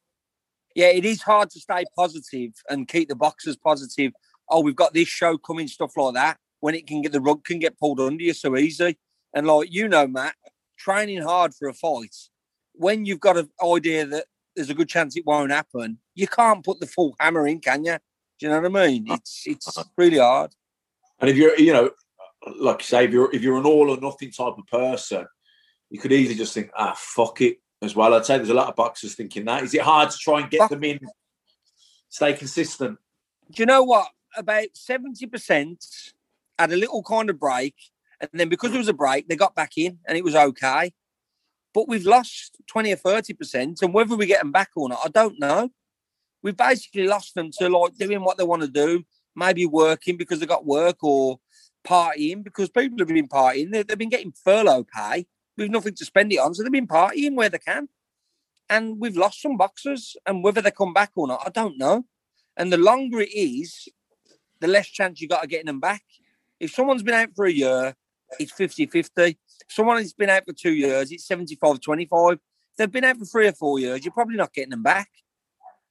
Yeah, 0.76 0.88
it 0.88 1.06
is 1.06 1.22
hard 1.22 1.49
to 1.52 1.60
stay 1.60 1.84
positive 1.95 2.52
and 2.70 2.88
keep 2.88 3.10
the 3.10 3.16
boxers 3.16 3.58
positive. 3.58 4.14
Oh, 4.49 4.62
we've 4.62 4.76
got 4.76 4.93
this 4.93 5.08
show 5.08 5.38
coming, 5.38 5.68
stuff 5.68 5.95
like 5.97 6.14
that. 6.16 6.38
When 6.60 6.76
it 6.76 6.88
can 6.88 7.02
get 7.02 7.12
the 7.12 7.22
rug 7.22 7.43
can 7.43 7.60
get 7.60 7.80
pulled 7.80 7.99
under 7.99 8.24
you 8.24 8.34
so 8.34 8.56
easy. 8.56 8.97
And 9.34 9.47
like 9.47 9.74
you 9.74 9.88
know, 9.88 10.08
Matt, 10.08 10.36
training 10.78 11.24
hard 11.24 11.54
for 11.56 11.68
a 11.68 11.74
fight, 11.74 12.16
when 12.74 13.06
you've 13.06 13.20
got 13.20 13.38
an 13.38 13.49
idea 13.64 14.06
that 14.06 14.26
there's 14.56 14.70
a 14.70 14.74
good 14.74 14.89
chance 14.89 15.16
it 15.16 15.26
won't 15.26 15.52
happen, 15.52 15.97
you 16.14 16.28
can't 16.28 16.64
put 16.64 16.80
the 16.80 16.88
full 16.88 17.16
hammer 17.20 17.47
in, 17.47 17.60
can 17.60 17.84
you? 17.84 17.97
Do 18.39 18.45
you 18.45 18.49
know 18.49 18.62
what 18.62 18.82
I 18.82 18.88
mean? 18.88 19.06
It's 19.10 19.43
it's 19.45 19.78
really 19.97 20.18
hard. 20.18 20.52
And 21.20 21.30
if 21.30 21.38
you're, 21.38 21.58
you 21.58 21.72
know, 21.72 21.91
like 22.60 22.80
you 22.80 22.86
say, 22.86 23.06
if 23.06 23.12
you're 23.12 23.34
if 23.34 23.42
you're 23.42 23.58
an 23.58 23.66
all 23.66 23.89
or 23.89 23.98
nothing 24.00 24.32
type 24.32 24.56
of 24.58 24.68
person, 24.68 25.26
you 25.89 26.00
could 26.00 26.12
easily 26.12 26.36
just 26.36 26.54
think, 26.54 26.72
ah, 26.76 26.96
fuck 26.98 27.42
it 27.42 27.58
as 27.82 27.96
well. 27.96 28.14
I'd 28.14 28.26
say 28.26 28.38
there's 28.38 28.50
a 28.50 28.54
lot 28.54 28.70
of 28.70 28.76
boxers 28.76 29.16
thinking 29.16 29.46
that. 29.46 29.64
Is 29.64 29.74
it 29.74 29.82
hard 29.82 30.10
to 30.12 30.18
try 30.18 30.42
and 30.42 30.50
get 30.50 30.70
them 30.70 30.84
in, 30.84 31.00
stay 32.10 32.34
consistent? 32.34 32.98
Do 33.52 33.62
you 33.62 33.66
know 33.66 33.84
what? 33.84 34.08
About 34.38 34.68
70% 34.76 36.14
had 36.58 36.72
a 36.72 36.78
little 36.78 37.04
kind 37.04 37.30
of 37.30 37.39
break. 37.39 37.76
And 38.22 38.30
then 38.34 38.50
because 38.50 38.72
there 38.72 38.80
was 38.80 38.88
a 38.88 38.94
break, 38.94 39.28
they 39.28 39.36
got 39.36 39.56
back 39.56 39.78
in 39.78 39.98
and 40.08 40.18
it 40.18 40.24
was 40.24 40.36
okay. 40.36 40.94
But 41.74 41.88
we've 41.88 42.06
lost 42.06 42.58
20 42.68 42.94
or 42.94 42.98
30%. 42.98 43.82
And 43.82 43.94
whether 43.94 44.16
we 44.16 44.26
get 44.26 44.42
them 44.42 44.52
back 44.52 44.70
or 44.76 44.88
not, 44.88 45.00
I 45.04 45.10
don't 45.10 45.39
know. 45.39 45.70
We've 46.44 46.56
basically 46.56 47.08
lost 47.08 47.36
them 47.36 47.52
to 47.60 47.70
like 47.70 47.98
doing 47.98 48.24
what 48.24 48.38
they 48.38 48.44
want 48.44 48.62
to 48.62 48.68
do, 48.68 49.04
maybe 49.36 49.66
working 49.66 50.18
because 50.18 50.39
they 50.39 50.46
got 50.46 50.66
work 50.66 51.04
or 51.04 51.39
partying 51.84 52.43
because 52.43 52.69
people 52.69 52.99
have 52.99 53.07
been 53.07 53.27
partying. 53.27 53.71
They, 53.71 53.84
they've 53.84 53.97
been 53.97 54.09
getting 54.09 54.32
furlough 54.32 54.86
pay 54.86 55.27
with 55.57 55.71
nothing 55.71 55.95
to 55.95 56.05
spend 56.05 56.32
it 56.32 56.38
on. 56.38 56.53
So 56.53 56.63
they've 56.63 56.71
been 56.71 56.88
partying 56.88 57.36
where 57.36 57.49
they 57.49 57.59
can. 57.59 57.89
And 58.69 58.99
we've 58.99 59.17
lost 59.17 59.41
some 59.41 59.57
boxers. 59.57 60.15
And 60.25 60.43
whether 60.43 60.61
they 60.61 60.71
come 60.71 60.93
back 60.93 61.11
or 61.15 61.27
not, 61.27 61.43
I 61.45 61.49
don't 61.49 61.77
know. 61.77 62.05
And 62.57 62.71
the 62.71 62.77
longer 62.77 63.21
it 63.21 63.34
is, 63.34 63.88
the 64.59 64.67
less 64.67 64.88
chance 64.88 65.19
you 65.19 65.27
got 65.27 65.43
of 65.43 65.49
getting 65.49 65.65
them 65.65 65.79
back. 65.79 66.03
If 66.59 66.71
someone's 66.71 67.03
been 67.03 67.15
out 67.15 67.29
for 67.36 67.45
a 67.45 67.51
year, 67.51 67.95
it's 68.39 68.51
50 68.51 68.86
50. 68.86 69.38
Someone 69.69 69.97
has 69.97 70.13
been 70.13 70.29
out 70.29 70.43
for 70.45 70.53
two 70.53 70.73
years, 70.73 71.11
it's 71.11 71.25
75 71.25 71.82
25. 71.82 72.34
If 72.34 72.39
they've 72.77 72.91
been 72.91 73.03
out 73.03 73.17
for 73.17 73.25
three 73.25 73.47
or 73.47 73.53
four 73.53 73.79
years, 73.79 74.05
you're 74.05 74.13
probably 74.13 74.38
not 74.38 74.53
getting 74.53 74.69
them 74.69 74.84
back. 74.84 75.09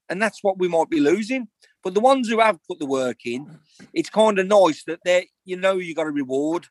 And 0.09 0.21
that's 0.21 0.43
what 0.43 0.59
we 0.59 0.69
might 0.69 0.91
be 0.91 1.01
losing. 1.01 1.49
But 1.83 1.95
the 1.95 2.01
ones 2.01 2.29
who 2.29 2.41
have 2.41 2.59
put 2.69 2.79
the 2.79 2.87
work 2.87 3.25
in, 3.25 3.59
it's 3.93 4.11
kind 4.11 4.39
of 4.39 4.47
nice 4.47 4.85
that 4.85 5.01
they, 5.05 5.29
you 5.45 5.57
know, 5.57 5.79
you 5.79 5.95
got 5.95 6.07
a 6.07 6.11
reward. 6.11 6.67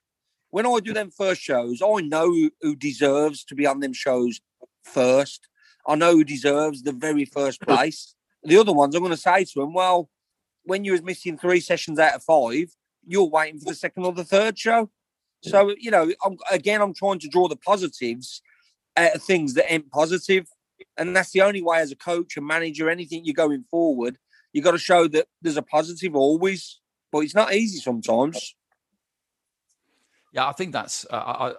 When 0.52 0.66
I 0.66 0.80
do 0.80 0.94
them 0.94 1.12
first 1.12 1.42
shows, 1.42 1.82
I 1.82 2.02
know 2.02 2.32
who, 2.62 2.76
deserves 2.76 3.44
to 3.46 3.56
be 3.56 3.66
on 3.66 3.80
them 3.80 3.94
shows 3.94 4.40
first. 4.84 5.48
I 5.88 5.96
know 5.96 6.14
who 6.14 6.24
deserves 6.24 6.84
the 6.84 6.92
very 6.92 7.26
first 7.26 7.62
place. 7.68 8.16
The 8.44 8.58
other 8.58 8.74
ones, 8.74 8.96
I'm 8.96 9.02
going 9.02 9.12
to 9.12 9.18
say 9.18 9.44
to 9.46 9.60
them, 9.60 9.74
well, 9.74 10.10
when 10.64 10.84
you 10.84 10.92
was 10.92 11.02
missing 11.02 11.38
three 11.38 11.60
sessions 11.60 12.00
out 12.00 12.16
of 12.16 12.24
five, 12.24 12.72
you're 13.06 13.24
waiting 13.26 13.60
for 13.60 13.66
the 13.66 13.76
second 13.76 14.06
or 14.06 14.14
the 14.14 14.24
third 14.24 14.58
show. 14.58 14.90
So 15.42 15.74
you 15.78 15.90
know, 15.90 16.12
I'm, 16.24 16.38
again, 16.52 16.82
I'm 16.82 16.94
trying 16.94 17.20
to 17.20 17.28
draw 17.28 17.48
the 17.48 17.56
positives 17.56 18.42
out 18.98 19.16
of 19.16 19.24
things 19.24 19.54
that 19.54 19.72
ain't 19.72 19.90
positive, 19.90 20.48
and 20.98 21.16
that's 21.16 21.32
the 21.32 21.42
only 21.42 21.62
way 21.62 21.80
as 21.80 21.92
a 21.92 21.96
coach, 21.96 22.38
a 22.38 22.42
manager, 22.42 22.90
anything 22.90 23.24
you're 23.24 23.34
going 23.34 23.64
forward, 23.72 24.18
you 24.54 24.62
got 24.62 24.72
to 24.72 24.78
show 24.78 25.08
that 25.08 25.28
there's 25.42 25.58
a 25.58 25.62
positive 25.62 26.16
always. 26.16 26.80
But 27.12 27.20
it's 27.20 27.36
not 27.36 27.54
easy 27.54 27.80
sometimes. 27.80 28.56
Yeah, 30.32 30.48
I 30.48 30.52
think 30.54 30.74
that's. 30.74 31.06
Uh, 31.10 31.54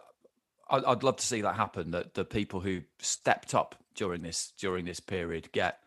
I, 0.71 0.77
I'd 0.87 1.03
love 1.03 1.17
to 1.17 1.27
see 1.27 1.41
that 1.41 1.57
happen. 1.57 1.91
That 1.91 2.15
the 2.15 2.25
people 2.25 2.61
who 2.61 2.83
stepped 2.99 3.55
up 3.55 3.75
during 3.95 4.23
this 4.23 4.53
during 4.59 4.85
this 4.85 5.01
period 5.01 5.51
get 5.53 5.81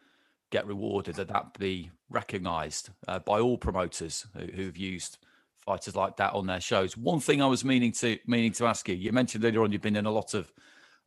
get 0.51 0.67
rewarded. 0.67 1.15
That 1.15 1.29
that 1.29 1.57
be 1.57 1.91
recognised 2.09 2.89
uh, 3.07 3.19
by 3.19 3.39
all 3.39 3.57
promoters 3.57 4.27
who, 4.33 4.45
who've 4.47 4.77
used 4.77 5.17
fighters 5.61 5.95
like 5.95 6.17
that 6.17 6.33
on 6.33 6.45
their 6.45 6.59
shows. 6.59 6.97
One 6.97 7.21
thing 7.21 7.41
I 7.41 7.47
was 7.47 7.63
meaning 7.63 7.93
to 7.93 8.19
meaning 8.27 8.51
to 8.53 8.65
ask 8.65 8.89
you, 8.89 8.95
you 8.95 9.11
mentioned 9.13 9.45
earlier 9.45 9.63
on 9.63 9.71
you've 9.71 9.81
been 9.81 9.95
in 9.95 10.05
a 10.05 10.11
lot 10.11 10.33
of 10.33 10.51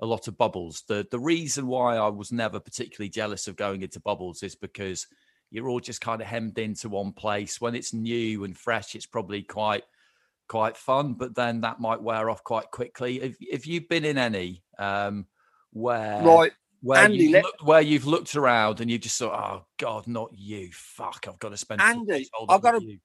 a 0.01 0.07
lot 0.07 0.28
of 0.28 0.38
bubbles. 0.38 0.82
The 0.88 1.07
the 1.11 1.18
reason 1.18 1.66
why 1.66 1.97
I 1.97 2.09
was 2.09 2.32
never 2.32 2.59
particularly 2.59 3.11
jealous 3.11 3.49
of 3.49 3.57
going 3.57 3.82
into 3.82 4.01
bubbles 4.01 4.42
is 4.42 4.55
because 4.55 5.07
you're 5.51 5.68
all 5.68 5.80
just 5.80 6.01
kind 6.01 6.20
of 6.20 6.26
hemmed 6.26 6.59
into 6.59 6.88
one 6.88 7.12
place. 7.12 7.61
When 7.61 7.74
it's 7.74 7.92
new 7.92 8.44
and 8.44 8.57
fresh, 8.57 8.94
it's 8.94 9.07
probably 9.07 9.42
quite 9.42 9.84
quite 10.49 10.76
fun, 10.76 11.14
but 11.14 11.34
then 11.34 11.61
that 11.62 11.80
might 11.80 12.01
wear 12.01 12.30
off 12.30 12.44
quite 12.44 12.70
quickly. 12.70 13.20
If 13.20 13.36
if 13.40 13.66
you've 13.66 13.88
been 13.88 14.05
in 14.05 14.18
any 14.18 14.62
um 14.78 15.26
where 15.72 16.22
right 16.22 16.53
where 16.82 17.01
Andy, 17.01 17.18
you've 17.18 17.32
let- 17.32 17.44
looked, 17.44 17.62
where 17.62 17.80
you've 17.80 18.07
looked 18.07 18.36
around 18.36 18.80
and 18.80 18.90
you 18.90 18.99
just 18.99 19.18
thought, 19.18 19.32
oh 19.32 19.66
God, 19.78 20.07
not 20.07 20.30
you. 20.34 20.70
Fuck, 20.72 21.26
I've 21.28 21.38
got 21.38 21.51
to 21.51 21.57
spend. 21.57 21.80
Andy, 21.80 22.28
I've 22.49 22.61
got 22.61 22.72
to, 22.72 22.84
you." 22.84 22.99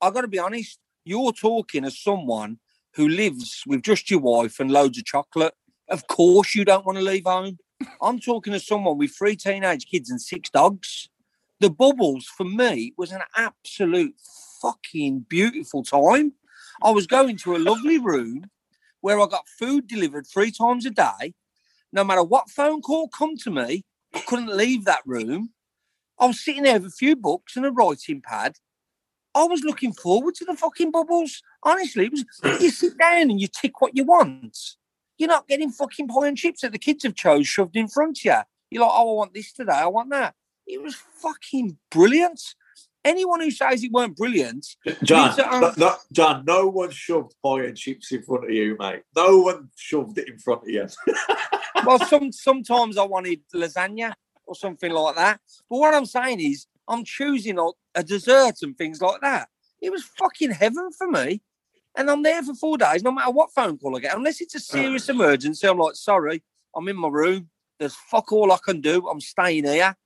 I've 0.00 0.14
got 0.14 0.22
to 0.22 0.28
be 0.28 0.38
honest. 0.38 0.78
You're 1.04 1.32
talking 1.32 1.84
as 1.84 1.98
someone 1.98 2.58
who 2.94 3.08
lives 3.08 3.62
with 3.66 3.82
just 3.82 4.10
your 4.10 4.20
wife 4.20 4.60
and 4.60 4.70
loads 4.70 4.98
of 4.98 5.04
chocolate. 5.04 5.54
Of 5.88 6.06
course, 6.06 6.54
you 6.54 6.64
don't 6.64 6.86
want 6.86 6.98
to 6.98 7.04
leave 7.04 7.24
home. 7.24 7.58
I'm 8.00 8.18
talking 8.18 8.52
to 8.52 8.60
someone 8.60 8.98
with 8.98 9.14
three 9.16 9.36
teenage 9.36 9.86
kids 9.86 10.10
and 10.10 10.20
six 10.20 10.50
dogs. 10.50 11.08
The 11.60 11.70
bubbles 11.70 12.26
for 12.26 12.44
me 12.44 12.92
was 12.96 13.10
an 13.10 13.22
absolute 13.36 14.14
fucking 14.62 15.26
beautiful 15.28 15.82
time. 15.82 16.34
I 16.82 16.92
was 16.92 17.08
going 17.08 17.36
to 17.38 17.56
a 17.56 17.58
lovely 17.58 17.98
room 17.98 18.46
where 19.00 19.20
I 19.20 19.26
got 19.26 19.48
food 19.48 19.88
delivered 19.88 20.26
three 20.26 20.52
times 20.52 20.86
a 20.86 20.90
day. 20.90 21.34
No 21.92 22.04
matter 22.04 22.22
what 22.22 22.48
phone 22.48 22.80
call 22.80 23.08
come 23.08 23.36
to 23.38 23.50
me, 23.50 23.84
I 24.14 24.20
couldn't 24.20 24.56
leave 24.56 24.84
that 24.84 25.02
room. 25.04 25.50
I 26.18 26.26
was 26.26 26.44
sitting 26.44 26.62
there 26.62 26.74
with 26.74 26.92
a 26.92 26.96
few 26.96 27.16
books 27.16 27.56
and 27.56 27.66
a 27.66 27.72
writing 27.72 28.20
pad. 28.20 28.56
I 29.34 29.44
was 29.44 29.64
looking 29.64 29.92
forward 29.92 30.36
to 30.36 30.44
the 30.44 30.54
fucking 30.54 30.92
bubbles. 30.92 31.42
Honestly, 31.64 32.06
it 32.06 32.12
was 32.12 32.24
you 32.60 32.70
sit 32.70 32.98
down 32.98 33.30
and 33.30 33.40
you 33.40 33.48
tick 33.48 33.80
what 33.80 33.96
you 33.96 34.04
want. 34.04 34.56
You're 35.16 35.28
not 35.28 35.48
getting 35.48 35.70
fucking 35.70 36.06
pie 36.06 36.28
and 36.28 36.36
chips 36.36 36.60
that 36.60 36.70
the 36.70 36.78
kids 36.78 37.02
have 37.02 37.16
chose 37.16 37.48
shoved 37.48 37.76
in 37.76 37.88
front 37.88 38.18
of 38.18 38.24
you. 38.24 38.36
You're 38.70 38.82
like, 38.82 38.92
oh, 38.94 39.12
I 39.12 39.14
want 39.14 39.34
this 39.34 39.52
today. 39.52 39.72
I 39.72 39.86
want 39.86 40.10
that. 40.10 40.34
It 40.68 40.82
was 40.82 40.94
fucking 40.94 41.78
brilliant. 41.90 42.40
Anyone 43.04 43.40
who 43.40 43.50
says 43.50 43.82
it 43.82 43.90
weren't 43.90 44.16
brilliant, 44.16 44.66
John, 45.02 45.34
no, 45.38 45.72
no- 45.78 45.96
John, 46.12 46.44
no 46.44 46.68
one 46.68 46.90
shoved 46.90 47.34
pie 47.42 47.64
and 47.64 47.76
chips 47.76 48.12
in 48.12 48.22
front 48.22 48.44
of 48.44 48.50
you, 48.50 48.76
mate. 48.78 49.02
No 49.16 49.38
one 49.38 49.70
shoved 49.76 50.18
it 50.18 50.28
in 50.28 50.38
front 50.38 50.62
of 50.62 50.68
you. 50.68 50.86
well, 51.86 51.98
some 52.00 52.32
sometimes 52.32 52.98
I 52.98 53.04
wanted 53.04 53.40
lasagna 53.54 54.12
or 54.46 54.54
something 54.54 54.92
like 54.92 55.16
that. 55.16 55.40
But 55.70 55.78
what 55.78 55.94
I'm 55.94 56.06
saying 56.06 56.40
is, 56.40 56.66
I'm 56.86 57.04
choosing 57.04 57.58
a 57.94 58.02
dessert 58.02 58.56
and 58.62 58.76
things 58.76 59.00
like 59.00 59.20
that. 59.22 59.48
It 59.80 59.90
was 59.90 60.02
fucking 60.02 60.50
heaven 60.50 60.90
for 60.92 61.08
me. 61.08 61.40
And 61.96 62.10
I'm 62.10 62.22
there 62.22 62.42
for 62.42 62.54
four 62.54 62.78
days, 62.78 63.02
no 63.02 63.10
matter 63.10 63.30
what 63.30 63.52
phone 63.52 63.78
call 63.78 63.96
I 63.96 64.00
get, 64.00 64.16
unless 64.16 64.40
it's 64.40 64.54
a 64.54 64.60
serious 64.60 65.08
emergency. 65.08 65.66
I'm 65.66 65.78
like, 65.78 65.96
sorry, 65.96 66.42
I'm 66.76 66.88
in 66.88 66.96
my 66.96 67.08
room. 67.08 67.48
There's 67.78 67.94
fuck 67.94 68.32
all 68.32 68.52
I 68.52 68.58
can 68.64 68.80
do. 68.80 69.08
I'm 69.08 69.20
staying 69.20 69.64
here. 69.64 69.96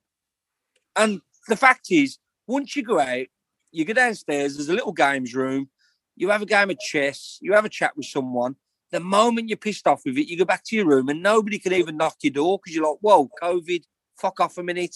And 0.97 1.21
the 1.49 1.57
fact 1.57 1.87
is, 1.91 2.19
once 2.47 2.77
you 2.77 2.83
go 2.83 3.01
out, 3.01 3.27
you 3.71 3.85
go 3.85 3.93
downstairs, 3.93 4.57
there's 4.57 4.69
a 4.69 4.75
little 4.75 4.93
games 4.93 5.35
room, 5.35 5.69
you 6.17 6.29
have 6.31 6.43
a 6.43 6.47
game 6.47 6.71
of 6.71 6.79
chess, 6.79 7.39
you 7.41 7.53
have 7.55 7.65
a 7.65 7.71
chat 7.71 7.97
with 7.97 8.07
someone. 8.07 8.57
The 8.91 9.01
moment 9.01 9.49
you're 9.49 9.57
pissed 9.57 9.87
off 9.87 10.03
with 10.05 10.19
it, 10.19 10.29
you 10.29 10.37
go 10.37 10.45
back 10.45 10.65
to 10.65 10.77
your 10.77 10.87
room 10.87 11.09
and 11.09 11.23
nobody 11.23 11.59
can 11.59 11.73
even 11.73 11.97
knock 11.97 12.17
your 12.23 12.33
door 12.33 12.59
because 12.59 12.77
you're 12.77 12.87
like, 12.87 12.99
whoa, 13.01 13.31
COVID, 13.43 13.85
fuck 14.19 14.39
off 14.41 14.59
a 14.59 14.63
minute. 14.63 14.95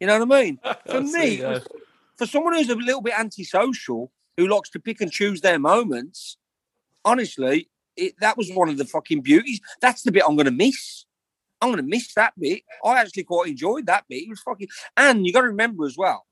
You 0.00 0.06
know 0.06 0.24
what 0.24 0.34
I 0.34 0.42
mean? 0.42 0.58
For 0.86 1.00
me, 1.00 1.36
see, 1.38 1.60
for 2.16 2.26
someone 2.26 2.54
who's 2.54 2.68
a 2.68 2.74
little 2.74 3.00
bit 3.00 3.18
antisocial, 3.18 4.10
who 4.36 4.48
likes 4.48 4.70
to 4.70 4.80
pick 4.80 5.00
and 5.00 5.10
choose 5.10 5.40
their 5.40 5.58
moments, 5.58 6.36
honestly, 7.04 7.70
it, 7.96 8.14
that 8.20 8.36
was 8.36 8.50
one 8.50 8.68
of 8.68 8.78
the 8.78 8.84
fucking 8.84 9.20
beauties. 9.20 9.60
That's 9.80 10.02
the 10.02 10.12
bit 10.12 10.24
I'm 10.26 10.36
going 10.36 10.46
to 10.46 10.52
miss. 10.52 11.06
I'm 11.64 11.70
going 11.70 11.82
to 11.82 11.88
miss 11.88 12.12
that 12.14 12.34
bit. 12.38 12.62
I 12.84 13.00
actually 13.00 13.24
quite 13.24 13.48
enjoyed 13.48 13.86
that 13.86 14.04
bit. 14.06 14.24
It 14.24 14.28
was 14.28 14.40
fucking. 14.40 14.68
And 14.98 15.26
you 15.26 15.32
got 15.32 15.40
to 15.40 15.46
remember 15.46 15.86
as 15.86 15.96
well, 15.96 16.26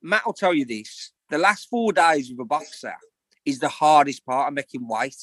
Matt 0.00 0.24
will 0.24 0.32
tell 0.32 0.54
you 0.54 0.64
this: 0.64 1.10
the 1.30 1.38
last 1.38 1.68
four 1.68 1.92
days 1.92 2.30
of 2.30 2.38
a 2.38 2.44
boxer 2.44 2.94
is 3.44 3.58
the 3.58 3.68
hardest 3.68 4.24
part 4.24 4.46
of 4.46 4.54
making 4.54 4.86
weight. 4.86 5.16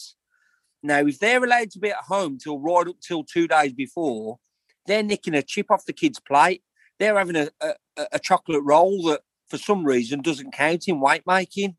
Now, 0.81 0.99
if 0.99 1.19
they're 1.19 1.41
allowed 1.41 1.71
to 1.71 1.79
be 1.79 1.91
at 1.91 1.97
home 1.97 2.37
till 2.37 2.59
right 2.59 2.85
up 2.85 2.97
till 2.99 3.23
two 3.23 3.47
days 3.47 3.71
before, 3.71 4.39
they're 4.85 5.03
nicking 5.03 5.35
a 5.35 5.41
chip 5.41 5.71
off 5.71 5.85
the 5.85 5.93
kid's 5.93 6.19
plate. 6.19 6.61
They're 6.99 7.17
having 7.17 7.37
a, 7.37 7.49
a, 7.61 7.73
a 8.11 8.19
chocolate 8.19 8.63
roll 8.63 9.03
that, 9.03 9.21
for 9.47 9.57
some 9.57 9.85
reason, 9.85 10.21
doesn't 10.21 10.51
count 10.51 10.89
in 10.89 10.99
weight 10.99 11.23
making. 11.25 11.77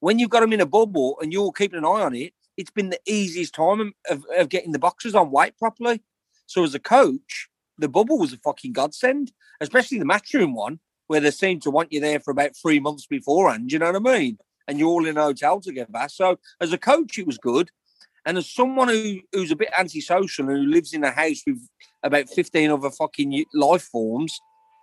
When 0.00 0.18
you've 0.18 0.30
got 0.30 0.40
them 0.40 0.54
in 0.54 0.62
a 0.62 0.66
bubble 0.66 1.18
and 1.20 1.34
you're 1.34 1.52
keeping 1.52 1.78
an 1.78 1.84
eye 1.84 2.02
on 2.02 2.14
it, 2.14 2.32
it's 2.56 2.70
been 2.70 2.88
the 2.88 3.00
easiest 3.06 3.54
time 3.54 3.92
of, 4.08 4.24
of 4.36 4.48
getting 4.48 4.72
the 4.72 4.78
boxers 4.78 5.14
on 5.14 5.30
weight 5.30 5.56
properly. 5.58 6.02
So, 6.48 6.64
as 6.64 6.74
a 6.74 6.80
coach, 6.80 7.48
the 7.78 7.88
bubble 7.88 8.18
was 8.18 8.32
a 8.32 8.38
fucking 8.38 8.72
godsend, 8.72 9.32
especially 9.60 9.98
the 9.98 10.04
matchroom 10.04 10.54
one, 10.54 10.80
where 11.06 11.20
they 11.20 11.30
seem 11.30 11.60
to 11.60 11.70
want 11.70 11.92
you 11.92 12.00
there 12.00 12.18
for 12.18 12.32
about 12.32 12.56
three 12.60 12.80
months 12.80 13.06
beforehand. 13.06 13.70
You 13.72 13.78
know 13.78 13.92
what 13.92 14.08
I 14.08 14.18
mean? 14.18 14.38
and 14.68 14.78
you're 14.78 14.88
all 14.88 15.06
in 15.06 15.16
a 15.16 15.22
hotel 15.22 15.60
together. 15.60 16.06
So 16.08 16.38
as 16.60 16.72
a 16.72 16.78
coach, 16.78 17.18
it 17.18 17.26
was 17.26 17.38
good. 17.38 17.70
And 18.24 18.36
as 18.36 18.50
someone 18.50 18.88
who, 18.88 19.20
who's 19.32 19.50
a 19.50 19.56
bit 19.56 19.70
antisocial 19.76 20.48
and 20.48 20.58
who 20.58 20.70
lives 20.70 20.92
in 20.92 21.02
a 21.02 21.10
house 21.10 21.42
with 21.46 21.66
about 22.02 22.28
15 22.28 22.70
other 22.70 22.90
fucking 22.90 23.44
life 23.54 23.84
forms, 23.84 24.38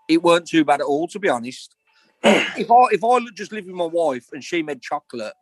it 0.09 0.23
weren't 0.23 0.47
too 0.47 0.65
bad 0.65 0.81
at 0.81 0.87
all, 0.87 1.07
to 1.09 1.19
be 1.19 1.29
honest. 1.29 1.75
if 2.23 2.71
I 2.71 2.85
if 2.91 3.03
I 3.03 3.19
just 3.35 3.51
lived 3.51 3.67
with 3.67 3.75
my 3.75 3.85
wife 3.85 4.25
and 4.33 4.43
she 4.43 4.63
made 4.63 4.81
chocolate, 4.81 5.33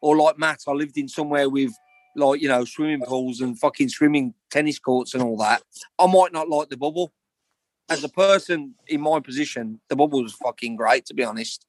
or 0.00 0.16
like 0.16 0.38
Matt, 0.38 0.60
I 0.66 0.72
lived 0.72 0.96
in 0.96 1.08
somewhere 1.08 1.50
with 1.50 1.72
like 2.16 2.40
you 2.40 2.48
know 2.48 2.64
swimming 2.64 3.02
pools 3.02 3.40
and 3.40 3.58
fucking 3.58 3.88
swimming 3.88 4.34
tennis 4.50 4.78
courts 4.78 5.14
and 5.14 5.22
all 5.22 5.36
that, 5.38 5.62
I 5.98 6.06
might 6.06 6.32
not 6.32 6.48
like 6.48 6.68
the 6.68 6.76
bubble. 6.76 7.12
As 7.88 8.04
a 8.04 8.08
person 8.08 8.74
in 8.86 9.00
my 9.00 9.18
position, 9.18 9.80
the 9.88 9.96
bubble 9.96 10.22
was 10.22 10.32
fucking 10.34 10.76
great, 10.76 11.06
to 11.06 11.14
be 11.14 11.24
honest. 11.24 11.66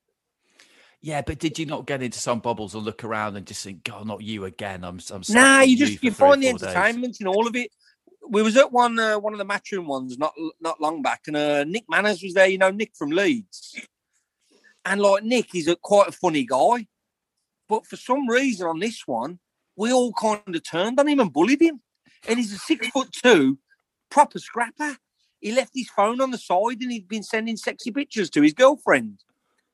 Yeah, 1.01 1.23
but 1.23 1.39
did 1.39 1.57
you 1.57 1.65
not 1.65 1.87
get 1.87 2.03
into 2.03 2.19
some 2.19 2.39
bubbles 2.39 2.75
and 2.75 2.83
look 2.83 3.03
around 3.03 3.35
and 3.35 3.45
just 3.45 3.63
think, 3.63 3.83
"God, 3.83 4.05
not 4.05 4.21
you 4.21 4.45
again"? 4.45 4.83
I'm, 4.83 4.99
I'm. 5.11 5.23
Nah, 5.29 5.61
you 5.61 5.71
you 5.71 5.77
just 5.77 6.03
you 6.03 6.11
or 6.11 6.13
find 6.13 6.43
the 6.43 6.51
four 6.51 6.59
days." 6.59 6.67
entertainment 6.67 7.21
in 7.21 7.27
all 7.27 7.47
of 7.47 7.55
it. 7.55 7.71
We 8.29 8.43
was 8.43 8.55
at 8.55 8.71
one 8.71 8.99
uh, 8.99 9.17
one 9.17 9.33
of 9.33 9.39
the 9.39 9.45
matchroom 9.45 9.87
ones 9.87 10.19
not 10.19 10.33
not 10.59 10.79
long 10.79 11.01
back, 11.01 11.21
and 11.25 11.35
uh, 11.35 11.63
Nick 11.63 11.85
Manners 11.89 12.21
was 12.21 12.35
there. 12.35 12.47
You 12.47 12.59
know, 12.59 12.69
Nick 12.69 12.91
from 12.95 13.09
Leeds, 13.09 13.81
and 14.85 15.01
like 15.01 15.23
Nick, 15.23 15.47
he's 15.51 15.67
a 15.67 15.75
quite 15.75 16.09
a 16.09 16.11
funny 16.11 16.45
guy, 16.45 16.85
but 17.67 17.87
for 17.87 17.95
some 17.95 18.29
reason 18.29 18.67
on 18.67 18.77
this 18.77 19.07
one, 19.07 19.39
we 19.75 19.91
all 19.91 20.13
kind 20.13 20.41
of 20.47 20.63
turned 20.63 20.99
on 20.99 21.07
him 21.07 21.19
and 21.19 21.33
bullied 21.33 21.61
him. 21.61 21.81
And 22.27 22.37
he's 22.37 22.53
a 22.53 22.57
six 22.57 22.87
foot 22.89 23.11
two, 23.11 23.57
proper 24.09 24.39
scrapper. 24.39 24.97
He 25.39 25.51
left 25.51 25.71
his 25.73 25.89
phone 25.89 26.21
on 26.21 26.31
the 26.31 26.37
side 26.37 26.81
and 26.81 26.91
he'd 26.91 27.07
been 27.07 27.23
sending 27.23 27.57
sexy 27.57 27.91
pictures 27.91 28.29
to 28.31 28.41
his 28.41 28.53
girlfriend. 28.53 29.23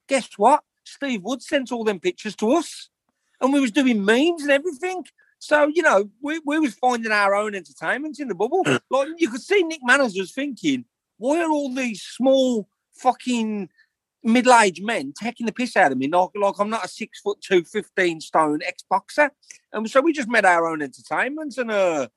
Guess 0.07 0.29
what? 0.37 0.63
Steve 0.85 1.23
Wood 1.23 1.41
sent 1.43 1.71
all 1.71 1.83
them 1.83 1.99
pictures 1.99 2.35
to 2.37 2.53
us, 2.53 2.89
and 3.41 3.51
we 3.51 3.59
was 3.59 3.71
doing 3.71 4.05
memes 4.05 4.43
and 4.43 4.51
everything. 4.51 5.03
So 5.39 5.67
you 5.67 5.81
know, 5.81 6.09
we, 6.21 6.39
we 6.45 6.59
was 6.59 6.75
finding 6.75 7.11
our 7.11 7.35
own 7.35 7.53
entertainment 7.53 8.19
in 8.19 8.29
the 8.29 8.35
bubble. 8.35 8.63
like 8.89 9.09
you 9.17 9.29
could 9.29 9.41
see 9.41 9.63
Nick 9.63 9.81
Manners 9.83 10.15
was 10.17 10.31
thinking, 10.31 10.85
why 11.17 11.41
are 11.41 11.51
all 11.51 11.73
these 11.73 12.01
small 12.01 12.69
fucking 12.93 13.69
middle-aged 14.27 14.83
men 14.83 15.13
taking 15.19 15.45
the 15.45 15.53
piss 15.53 15.75
out 15.77 15.91
of 15.91 15.97
me 15.97 16.07
like, 16.07 16.29
like 16.35 16.55
I'm 16.59 16.69
not 16.69 16.85
a 16.85 16.89
six 16.89 17.19
foot 17.21 17.39
two, 17.41 17.63
15 17.63 18.21
stone 18.21 18.59
ex-boxer. 18.65 19.31
And 19.73 19.89
so 19.89 20.01
we 20.01 20.13
just 20.13 20.29
made 20.29 20.45
our 20.45 20.67
own 20.67 20.81
entertainments 20.81 21.57
and 21.57 21.71
uh 21.71 22.07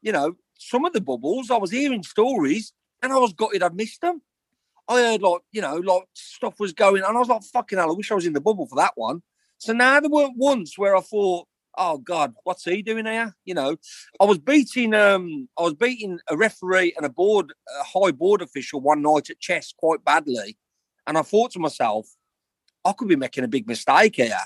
you 0.00 0.12
know, 0.12 0.36
some 0.58 0.84
of 0.84 0.92
the 0.92 1.00
bubbles 1.00 1.50
I 1.50 1.56
was 1.56 1.70
hearing 1.70 2.02
stories 2.02 2.72
and 3.02 3.12
I 3.12 3.18
was 3.18 3.32
gutted 3.32 3.62
I'd 3.62 3.74
missed 3.74 4.00
them. 4.00 4.22
I 4.88 5.02
heard 5.02 5.22
like, 5.22 5.42
you 5.52 5.60
know, 5.60 5.76
like 5.76 6.04
stuff 6.14 6.58
was 6.58 6.72
going 6.72 7.02
and 7.02 7.16
I 7.16 7.18
was 7.18 7.28
like, 7.28 7.42
fucking 7.42 7.78
hell, 7.78 7.90
I 7.90 7.94
wish 7.94 8.10
I 8.10 8.14
was 8.14 8.26
in 8.26 8.32
the 8.32 8.40
bubble 8.40 8.66
for 8.66 8.76
that 8.76 8.92
one. 8.94 9.22
So 9.58 9.72
now 9.72 10.00
there 10.00 10.10
weren't 10.10 10.36
once 10.36 10.78
where 10.78 10.96
I 10.96 11.00
thought, 11.00 11.46
oh 11.76 11.98
God, 11.98 12.34
what's 12.44 12.64
he 12.64 12.82
doing 12.82 13.06
here? 13.06 13.34
You 13.44 13.54
know, 13.54 13.76
I 14.20 14.24
was 14.24 14.38
beating 14.38 14.94
um 14.94 15.48
I 15.58 15.62
was 15.62 15.74
beating 15.74 16.20
a 16.28 16.36
referee 16.36 16.94
and 16.96 17.04
a 17.04 17.10
board 17.10 17.52
a 17.80 17.84
high 17.84 18.12
board 18.12 18.42
official 18.42 18.80
one 18.80 19.02
night 19.02 19.30
at 19.30 19.40
chess 19.40 19.72
quite 19.76 20.04
badly. 20.04 20.56
And 21.08 21.16
I 21.16 21.22
thought 21.22 21.52
to 21.52 21.58
myself, 21.58 22.06
I 22.84 22.92
could 22.92 23.08
be 23.08 23.16
making 23.16 23.42
a 23.42 23.48
big 23.48 23.66
mistake 23.66 24.16
here. 24.16 24.38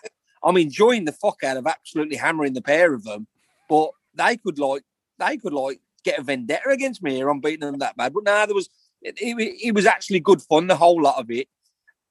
I'm 0.45 0.57
enjoying 0.57 1.05
the 1.05 1.13
fuck 1.13 1.43
out 1.45 1.57
of 1.57 1.67
absolutely 1.67 2.17
hammering 2.17 2.55
the 2.55 2.63
pair 2.63 2.95
of 2.95 3.03
them, 3.03 3.27
but 3.69 3.91
they 4.15 4.37
could 4.37 4.59
like 4.59 4.85
they 5.19 5.37
could 5.37 5.53
like 5.53 5.81
get 6.05 6.19
a 6.19 6.23
vendetta 6.23 6.71
against 6.71 7.03
me 7.03 7.17
here. 7.17 7.29
I'm 7.29 7.41
beating 7.41 7.61
them 7.61 7.79
that 7.81 7.97
bad. 7.97 8.15
But 8.15 8.25
now 8.25 8.47
there 8.47 8.55
was 8.55 8.71
it, 9.03 9.21
it, 9.21 9.37
it 9.63 9.75
was 9.75 9.87
actually 9.87 10.21
good 10.21 10.41
fun, 10.41 10.69
the 10.69 10.77
whole 10.77 11.03
lot 11.03 11.19
of 11.19 11.31
it. 11.31 11.49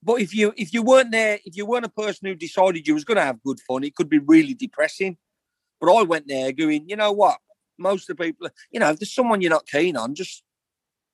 But 0.04 0.22
if 0.22 0.36
you 0.36 0.54
if 0.58 0.74
you 0.74 0.84
weren't 0.84 1.12
there, 1.12 1.40
if 1.46 1.56
you 1.56 1.66
weren't 1.66 1.86
a 1.86 1.90
person 1.90 2.28
who 2.28 2.36
decided 2.36 2.88
you 2.88 2.94
was 2.94 3.06
going 3.06 3.18
to 3.18 3.24
have 3.24 3.44
good 3.44 3.60
fun, 3.62 3.86
it 3.86 3.96
could 3.96 4.10
be 4.10 4.20
really 4.20 4.54
depressing. 4.54 5.18
But 5.80 5.94
I 5.94 6.04
went 6.04 6.28
there 6.28 6.52
going, 6.52 6.90
you 6.90 6.98
know 6.98 7.14
what? 7.14 7.38
Most 7.78 8.10
of 8.10 8.18
the 8.18 8.24
people, 8.24 8.50
you 8.70 8.80
know, 8.82 8.90
if 8.90 9.00
there's 9.00 9.14
someone 9.14 9.42
you're 9.42 9.50
not 9.50 9.66
keen 9.66 9.96
on, 9.96 10.14
just 10.14 10.44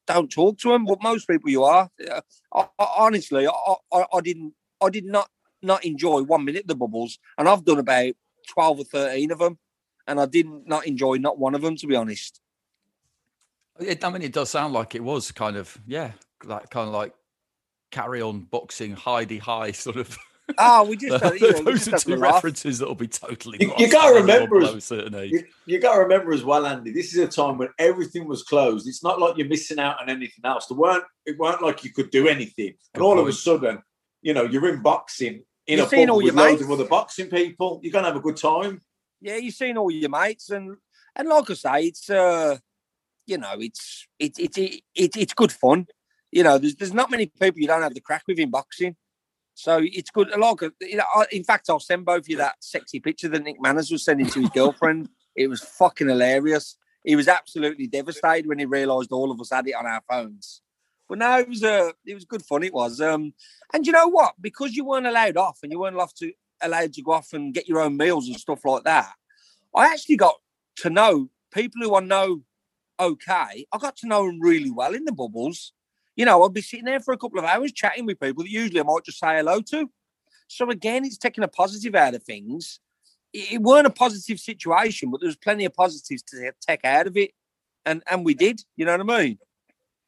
don't 0.08 0.32
talk 0.32 0.58
to 0.60 0.70
them. 0.70 0.86
But 0.86 1.04
most 1.04 1.28
people 1.28 1.50
you 1.50 1.64
are. 1.64 1.90
I, 2.10 2.22
I, 2.54 2.88
honestly, 2.98 3.48
I, 3.48 4.06
I, 4.14 4.22
didn't, 4.22 4.54
I 4.82 4.90
did 4.90 5.06
not 5.06 5.30
not 5.62 5.86
enjoy 5.86 6.24
one 6.24 6.46
minute 6.46 6.68
the 6.68 6.76
bubbles, 6.76 7.20
and 7.38 7.48
I've 7.48 7.66
done 7.66 7.80
about 7.80 8.14
twelve 8.48 8.80
or 8.80 8.86
thirteen 8.86 9.32
of 9.32 9.40
them, 9.40 9.60
and 10.08 10.20
I 10.20 10.26
didn't 10.26 10.68
not 10.68 10.88
enjoy 10.88 11.16
not 11.16 11.38
one 11.38 11.54
of 11.54 11.62
them, 11.62 11.76
to 11.78 11.88
be 11.88 11.96
honest. 11.96 12.42
It, 13.80 14.04
I 14.04 14.10
mean, 14.10 14.24
it 14.24 14.34
does 14.34 14.50
sound 14.50 14.74
like 14.74 14.96
it 14.96 15.04
was 15.04 15.32
kind 15.32 15.56
of 15.56 15.78
yeah, 15.86 16.12
like 16.44 16.70
kind 16.70 16.88
of 16.88 16.94
like 16.94 17.14
carry 17.92 18.22
on 18.22 18.42
boxing, 18.42 18.94
Hi-de-Hi 18.94 19.72
sort 19.72 19.98
of. 19.98 20.18
Oh, 20.58 20.84
we 20.86 20.98
just, 20.98 21.24
uh, 21.24 21.34
you 21.34 21.52
know, 21.52 21.60
we 21.60 21.64
those 21.66 21.86
just 21.86 22.06
are 22.06 22.10
two 22.10 22.16
to 22.16 22.22
laugh. 22.22 22.36
references 22.36 22.80
that 22.80 22.88
will 22.88 22.96
be 22.96 23.08
totally. 23.08 23.58
You, 23.60 23.74
you 23.78 23.92
got 23.92 24.08
to 24.08 24.14
to 24.14 24.20
remember, 24.22 24.62
as, 24.62 24.84
certain 24.84 25.16
age. 25.16 25.32
you, 25.32 25.44
you 25.66 25.80
got 25.80 25.96
to 25.96 26.02
remember 26.02 26.32
as 26.34 26.44
well, 26.44 26.66
Andy. 26.66 26.92
This 26.92 27.14
is 27.14 27.20
a 27.20 27.28
time 27.28 27.58
when 27.58 27.70
everything 27.80 28.28
was 28.28 28.44
closed. 28.44 28.88
It's 28.88 29.04
not 29.04 29.20
like 29.20 29.38
you're 29.38 29.48
missing 29.48 29.80
out 29.80 30.02
on 30.02 30.10
anything 30.10 30.46
else. 30.46 30.68
There 30.68 30.78
weren't. 30.78 31.04
It 31.26 31.38
weren't 31.38 31.62
like 31.62 31.84
you 31.84 31.92
could 31.92 32.10
do 32.12 32.28
anything, 32.28 32.74
and 32.94 33.02
Good 33.02 33.04
all 33.04 33.20
of 33.20 33.28
a 33.28 33.34
sudden, 33.34 33.82
you 34.22 34.34
know, 34.34 34.44
you're 34.44 34.70
in 34.74 34.82
boxing 34.82 35.44
in 35.68 35.78
You're 35.78 35.88
a 35.88 35.90
pub 35.90 36.10
all 36.10 36.18
with 36.18 36.26
your 36.28 36.36
loads 36.36 36.52
mates. 36.54 36.64
of 36.64 36.72
other 36.72 36.86
boxing 36.88 37.28
people. 37.28 37.80
You're 37.84 37.92
gonna 37.92 38.08
have 38.08 38.16
a 38.16 38.22
good 38.22 38.38
time. 38.38 38.82
yeah, 39.22 39.36
you've 39.36 39.54
seen 39.54 39.78
all 39.78 39.92
your 39.92 40.10
mates, 40.10 40.50
and 40.50 40.78
and 41.16 41.28
like 41.28 41.50
I 41.50 41.54
say, 41.54 41.84
it's 41.88 42.10
uh, 42.10 42.58
you 43.26 43.38
know, 43.38 43.56
it's 43.60 44.08
it's 44.18 44.40
it's 44.40 44.58
it, 44.58 44.82
it, 44.96 45.18
it's 45.18 45.34
good 45.34 45.52
fun. 45.52 45.88
You 46.32 46.44
know, 46.44 46.58
there's 46.58 46.76
there's 46.76 46.94
not 46.94 47.12
many 47.12 47.26
people 47.26 47.60
you 47.60 47.68
don't 47.68 47.82
have 47.82 47.94
the 47.94 48.02
crack 48.02 48.24
with 48.28 48.40
in 48.40 48.50
boxing, 48.50 48.96
so 49.58 49.82
it's 49.82 50.12
good. 50.12 50.30
Like, 50.38 50.62
you 50.82 50.98
know, 50.98 51.04
I, 51.16 51.26
in 51.32 51.44
fact, 51.44 51.66
I'll 51.68 51.80
send 51.80 52.06
both 52.06 52.20
of 52.20 52.30
you 52.30 52.38
that 52.38 52.58
sexy 52.60 53.00
picture 53.00 53.28
that 53.30 53.44
Nick 53.44 53.60
Manners 53.60 53.90
was 53.90 54.06
sending 54.06 54.28
to 54.28 54.42
his 54.42 54.50
girlfriend. 54.50 55.10
It 55.36 55.52
was 55.52 55.62
fucking 55.62 56.08
hilarious. 56.08 56.78
He 57.04 57.16
was 57.16 57.28
absolutely 57.28 57.86
devastated 57.86 58.48
when 58.48 58.58
he 58.58 58.66
realised 58.66 59.12
all 59.12 59.30
of 59.30 59.40
us 59.40 59.52
had 59.52 59.68
it 59.68 59.76
on 59.76 59.86
our 59.86 60.02
phones. 60.10 60.64
But 61.08 61.20
no, 61.20 61.38
it 61.38 61.48
was 61.48 61.64
uh, 61.64 61.92
it 62.08 62.16
was 62.16 62.26
good 62.26 62.44
fun. 62.44 62.64
It 62.64 62.74
was. 62.74 63.00
Um, 63.00 63.36
and 63.72 63.86
you 63.86 63.94
know 63.94 64.08
what? 64.08 64.34
Because 64.42 64.76
you 64.76 64.84
weren't 64.84 65.06
allowed 65.06 65.38
off, 65.38 65.60
and 65.62 65.72
you 65.72 65.80
weren't 65.80 65.96
allowed 65.96 66.16
to 66.18 66.32
allowed 66.64 66.94
to 66.94 67.04
go 67.04 67.12
off 67.12 67.34
and 67.34 67.54
get 67.54 67.68
your 67.68 67.82
own 67.82 67.98
meals 67.98 68.28
and 68.28 68.36
stuff 68.36 68.66
like 68.66 68.84
that. 68.86 69.14
I 69.76 69.86
actually 69.94 70.18
got 70.18 70.38
to 70.78 70.90
know 70.90 71.30
people 71.54 71.84
who 71.84 71.96
I 71.96 72.00
know 72.00 72.42
okay. 73.00 73.68
I 73.72 73.78
got 73.78 73.96
to 73.98 74.08
know 74.08 74.26
them 74.26 74.42
really 74.42 74.72
well 74.72 74.96
in 74.96 75.06
the 75.06 75.12
bubbles. 75.12 75.72
You 76.18 76.26
know, 76.26 76.44
I'd 76.44 76.54
be 76.54 76.62
sitting 76.62 76.86
there 76.86 77.00
for 77.00 77.14
a 77.14 77.18
couple 77.18 77.38
of 77.38 77.46
hours 77.46 77.72
chatting 77.72 78.06
with 78.06 78.20
people 78.20 78.44
that 78.44 78.50
usually 78.50 78.80
I 78.80 78.84
might 78.84 79.06
just 79.06 79.20
say 79.20 79.38
hello 79.38 79.62
to. 79.62 79.90
So 80.48 80.70
again, 80.70 81.06
it's 81.06 81.18
taking 81.18 81.44
a 81.44 81.48
positive 81.48 81.94
out 81.94 82.16
of 82.16 82.24
things. 82.24 82.80
It, 83.32 83.54
it 83.54 83.62
weren't 83.62 83.86
a 83.86 83.92
positive 83.92 84.40
situation, 84.40 85.12
but 85.12 85.22
there 85.22 85.28
was 85.28 85.38
plenty 85.38 85.64
of 85.66 85.74
positives 85.76 86.24
to 86.24 86.52
take 86.68 86.84
out 86.84 87.06
of 87.06 87.16
it, 87.16 87.32
and 87.86 88.02
and 88.10 88.26
we 88.26 88.34
did. 88.34 88.62
You 88.76 88.86
know 88.86 88.98
what 88.98 89.14
I 89.14 89.24
mean? 89.24 89.38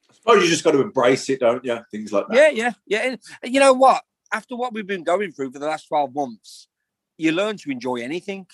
I 0.09 0.13
suppose 0.15 0.43
you 0.43 0.49
just 0.49 0.63
got 0.63 0.71
to 0.71 0.81
embrace 0.81 1.29
it, 1.29 1.41
don't 1.41 1.63
you? 1.63 1.77
Things 1.91 2.11
like 2.11 2.27
that. 2.27 2.35
Yeah, 2.35 2.49
yeah, 2.49 2.71
yeah. 2.87 3.15
And 3.43 3.53
you 3.53 3.59
know 3.59 3.73
what? 3.73 4.01
After 4.33 4.55
what 4.55 4.73
we've 4.73 4.87
been 4.87 5.03
going 5.03 5.31
through 5.31 5.51
for 5.51 5.59
the 5.59 5.67
last 5.67 5.87
12 5.87 6.13
months, 6.13 6.67
you 7.17 7.31
learn 7.31 7.57
to 7.57 7.71
enjoy 7.71 7.97
anything. 7.97 8.47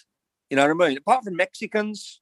You 0.50 0.58
know 0.58 0.68
what 0.68 0.86
I 0.86 0.90
mean? 0.90 0.98
Apart 0.98 1.24
from 1.24 1.38
Mexicans. 1.38 2.22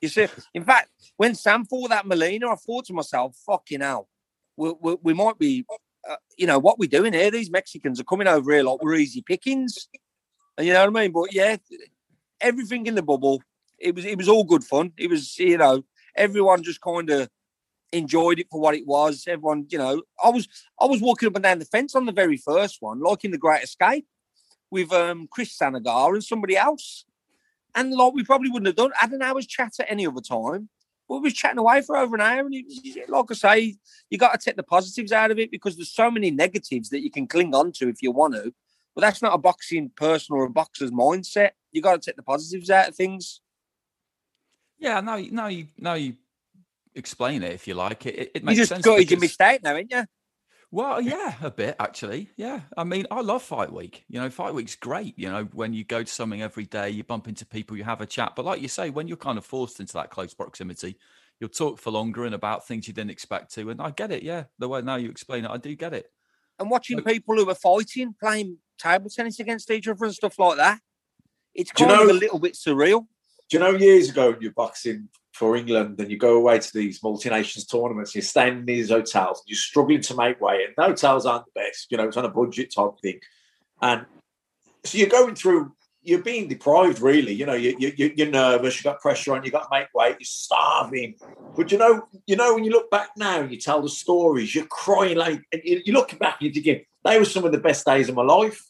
You 0.00 0.08
see, 0.08 0.26
in 0.52 0.62
fact, 0.62 0.90
when 1.16 1.34
Sam 1.34 1.64
fought 1.64 1.90
that 1.90 2.06
Molina, 2.06 2.50
I 2.50 2.54
thought 2.56 2.84
to 2.86 2.92
myself, 2.92 3.36
fucking 3.46 3.80
hell, 3.80 4.08
we, 4.56 4.74
we, 4.80 4.96
we 5.02 5.14
might 5.14 5.38
be, 5.38 5.64
uh, 6.08 6.16
you 6.36 6.46
know, 6.46 6.58
what 6.58 6.78
we're 6.78 6.88
doing 6.88 7.12
here? 7.12 7.30
These 7.30 7.50
Mexicans 7.50 8.00
are 8.00 8.04
coming 8.04 8.26
over 8.26 8.52
here 8.52 8.62
like 8.62 8.82
we're 8.82 8.94
easy 8.94 9.22
pickings. 9.22 9.88
And 10.56 10.66
you 10.66 10.72
know 10.72 10.86
what 10.86 10.96
I 10.96 11.02
mean? 11.02 11.12
But 11.12 11.34
yeah, 11.34 11.56
everything 12.40 12.86
in 12.86 12.94
the 12.94 13.02
bubble, 13.02 13.42
it 13.78 13.94
was 13.94 14.04
it 14.04 14.16
was 14.16 14.28
all 14.28 14.44
good 14.44 14.64
fun. 14.64 14.92
It 14.96 15.10
was, 15.10 15.38
you 15.38 15.58
know, 15.58 15.84
everyone 16.16 16.62
just 16.62 16.80
kind 16.80 17.10
of 17.10 17.28
enjoyed 17.92 18.38
it 18.38 18.48
for 18.50 18.60
what 18.60 18.74
it 18.74 18.86
was. 18.86 19.24
Everyone, 19.26 19.66
you 19.68 19.78
know, 19.78 20.02
I 20.22 20.30
was 20.30 20.48
I 20.80 20.86
was 20.86 21.00
walking 21.00 21.28
up 21.28 21.36
and 21.36 21.42
down 21.42 21.58
the 21.58 21.64
fence 21.66 21.94
on 21.94 22.06
the 22.06 22.12
very 22.12 22.36
first 22.36 22.78
one, 22.80 23.00
like 23.00 23.24
in 23.24 23.30
the 23.30 23.38
Great 23.38 23.64
Escape, 23.64 24.06
with 24.70 24.92
um 24.92 25.28
Chris 25.30 25.56
Sanigar 25.56 26.14
and 26.14 26.24
somebody 26.24 26.56
else. 26.56 27.04
And 27.74 27.92
like 27.92 28.14
we 28.14 28.24
probably 28.24 28.50
wouldn't 28.50 28.68
have 28.68 28.76
done 28.76 28.92
had 28.94 29.12
an 29.12 29.22
hour's 29.22 29.46
chat 29.46 29.74
at 29.78 29.90
any 29.90 30.06
other 30.06 30.22
time. 30.22 30.70
We 31.08 31.20
was 31.20 31.34
chatting 31.34 31.58
away 31.58 31.82
for 31.82 31.96
over 31.96 32.16
an 32.16 32.20
hour, 32.20 32.40
and 32.40 32.52
it, 32.54 33.08
like 33.08 33.24
I 33.30 33.34
say, 33.34 33.76
you 34.10 34.18
got 34.18 34.32
to 34.38 34.44
take 34.44 34.56
the 34.56 34.62
positives 34.64 35.12
out 35.12 35.30
of 35.30 35.38
it 35.38 35.50
because 35.52 35.76
there's 35.76 35.92
so 35.92 36.10
many 36.10 36.30
negatives 36.32 36.88
that 36.90 37.00
you 37.02 37.10
can 37.10 37.26
cling 37.28 37.54
on 37.54 37.70
to 37.72 37.88
if 37.88 38.02
you 38.02 38.10
want 38.10 38.34
to. 38.34 38.52
But 38.94 39.02
that's 39.02 39.22
not 39.22 39.34
a 39.34 39.38
boxing 39.38 39.90
person 39.94 40.34
or 40.34 40.44
a 40.44 40.50
boxer's 40.50 40.90
mindset. 40.90 41.50
You 41.70 41.80
got 41.82 42.00
to 42.00 42.04
take 42.10 42.16
the 42.16 42.22
positives 42.22 42.70
out 42.70 42.88
of 42.88 42.96
things. 42.96 43.40
Yeah, 44.78 45.00
now 45.00 45.16
you 45.16 45.30
now 45.30 45.46
you 45.46 45.68
now 45.78 45.94
you 45.94 46.14
explain 46.94 47.42
it 47.42 47.52
if 47.52 47.68
you 47.68 47.74
like. 47.74 48.04
It 48.06 48.14
it, 48.18 48.30
it 48.34 48.40
You 48.42 48.46
makes 48.46 48.58
just 48.58 48.68
sense. 48.70 48.84
got 48.84 48.94
your 48.96 49.04
because- 49.04 49.20
mistake 49.20 49.62
now, 49.62 49.76
ain't 49.76 49.92
you? 49.92 50.04
Well, 50.72 51.00
yeah, 51.00 51.34
a 51.42 51.50
bit 51.50 51.76
actually. 51.78 52.30
Yeah, 52.36 52.60
I 52.76 52.84
mean, 52.84 53.06
I 53.10 53.20
love 53.20 53.42
fight 53.42 53.72
week. 53.72 54.04
You 54.08 54.20
know, 54.20 54.28
fight 54.30 54.52
week's 54.52 54.74
great. 54.74 55.18
You 55.18 55.30
know, 55.30 55.44
when 55.52 55.72
you 55.72 55.84
go 55.84 56.02
to 56.02 56.10
something 56.12 56.42
every 56.42 56.64
day, 56.64 56.90
you 56.90 57.04
bump 57.04 57.28
into 57.28 57.46
people, 57.46 57.76
you 57.76 57.84
have 57.84 58.00
a 58.00 58.06
chat. 58.06 58.32
But 58.36 58.44
like 58.44 58.60
you 58.60 58.68
say, 58.68 58.90
when 58.90 59.08
you're 59.08 59.16
kind 59.16 59.38
of 59.38 59.44
forced 59.46 59.80
into 59.80 59.92
that 59.94 60.10
close 60.10 60.34
proximity, 60.34 60.98
you'll 61.40 61.50
talk 61.50 61.78
for 61.78 61.90
longer 61.90 62.24
and 62.24 62.34
about 62.34 62.66
things 62.66 62.88
you 62.88 62.94
didn't 62.94 63.10
expect 63.10 63.54
to. 63.54 63.70
And 63.70 63.80
I 63.80 63.90
get 63.90 64.10
it. 64.10 64.22
Yeah, 64.22 64.44
the 64.58 64.68
way 64.68 64.82
now 64.82 64.96
you 64.96 65.08
explain 65.08 65.44
it, 65.44 65.50
I 65.50 65.56
do 65.56 65.74
get 65.76 65.92
it. 65.94 66.10
and 66.58 66.70
watching 66.70 67.02
people 67.02 67.36
who 67.36 67.48
are 67.48 67.54
fighting, 67.54 68.14
playing 68.18 68.56
table 68.78 69.08
tennis 69.10 69.38
against 69.40 69.70
each 69.70 69.86
other 69.88 70.04
and 70.06 70.14
stuff 70.14 70.38
like 70.38 70.56
that. 70.56 70.80
It's 71.54 71.70
Do 71.70 71.84
you 71.84 71.88
kind 71.88 72.00
of 72.02 72.06
know- 72.08 72.12
a 72.12 72.18
little 72.18 72.38
bit 72.38 72.54
surreal. 72.54 73.06
Do 73.48 73.56
you 73.56 73.60
know 73.60 73.70
years 73.70 74.08
ago 74.08 74.30
when 74.32 74.40
you're 74.40 74.52
boxing 74.52 75.08
for 75.38 75.54
England 75.56 76.00
and 76.00 76.10
you 76.10 76.16
go 76.16 76.36
away 76.36 76.58
to 76.58 76.72
these 76.72 77.02
multi-nations 77.02 77.66
tournaments, 77.66 78.14
you're 78.14 78.22
staying 78.22 78.58
in 78.58 78.64
these 78.66 78.90
hotels, 78.90 79.40
and 79.40 79.48
you're 79.48 79.56
struggling 79.56 80.00
to 80.00 80.16
make 80.16 80.40
weight, 80.40 80.66
and 80.66 80.74
the 80.76 80.82
hotels 80.82 81.26
aren't 81.26 81.44
the 81.46 81.60
best, 81.60 81.90
you 81.90 81.96
know, 81.98 82.08
it's 82.08 82.16
on 82.16 82.24
a 82.24 82.30
budget 82.30 82.72
type 82.74 82.92
thing. 83.02 83.20
And 83.82 84.06
so 84.84 84.96
you're 84.98 85.08
going 85.08 85.34
through, 85.34 85.72
you're 86.02 86.22
being 86.22 86.48
deprived, 86.48 87.00
really. 87.00 87.32
You 87.32 87.44
know, 87.46 87.54
you, 87.54 87.76
you, 87.78 87.92
you- 87.96 88.14
you're 88.16 88.30
nervous, 88.30 88.76
you've 88.76 88.84
got 88.84 89.00
pressure 89.00 89.34
on, 89.34 89.44
you've 89.44 89.52
got 89.52 89.64
to 89.64 89.78
make 89.78 89.88
weight, 89.94 90.16
you're 90.20 90.24
starving. 90.24 91.16
But 91.54 91.70
you 91.72 91.78
know, 91.78 92.06
you 92.26 92.36
know, 92.36 92.54
when 92.54 92.64
you 92.64 92.70
look 92.70 92.90
back 92.90 93.10
now 93.16 93.40
and 93.40 93.50
you 93.50 93.58
tell 93.58 93.82
the 93.82 93.88
stories, 93.88 94.54
you're 94.54 94.66
crying 94.66 95.18
like, 95.18 95.42
and 95.52 95.60
you- 95.64 95.82
you're 95.84 95.96
looking 95.96 96.18
back 96.18 96.36
and 96.40 96.46
you're 96.46 96.54
thinking, 96.54 96.84
they 97.04 97.18
were 97.18 97.24
some 97.24 97.44
of 97.44 97.52
the 97.52 97.58
best 97.58 97.84
days 97.84 98.08
of 98.08 98.14
my 98.14 98.22
life. 98.22 98.64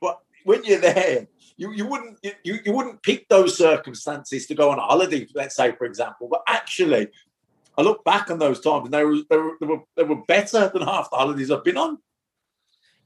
But 0.00 0.18
when 0.44 0.64
you're 0.64 0.80
there, 0.80 1.28
you, 1.60 1.72
you 1.72 1.86
wouldn't 1.86 2.18
you, 2.42 2.58
you 2.64 2.72
wouldn't 2.72 3.02
pick 3.02 3.28
those 3.28 3.58
circumstances 3.58 4.46
to 4.46 4.54
go 4.54 4.70
on 4.70 4.78
a 4.78 4.82
holiday, 4.82 5.26
let's 5.34 5.54
say, 5.54 5.72
for 5.72 5.84
example. 5.84 6.26
But 6.26 6.42
actually, 6.48 7.08
I 7.76 7.82
look 7.82 8.02
back 8.02 8.30
on 8.30 8.38
those 8.38 8.60
times 8.60 8.86
and 8.86 8.94
they 8.94 9.04
were 9.04 9.18
they 9.28 9.36
were, 9.36 9.52
they 9.60 9.66
were, 9.66 9.80
they 9.94 10.02
were 10.04 10.24
better 10.24 10.70
than 10.72 10.80
half 10.80 11.10
the 11.10 11.16
holidays 11.16 11.50
I've 11.50 11.62
been 11.62 11.76
on. 11.76 11.98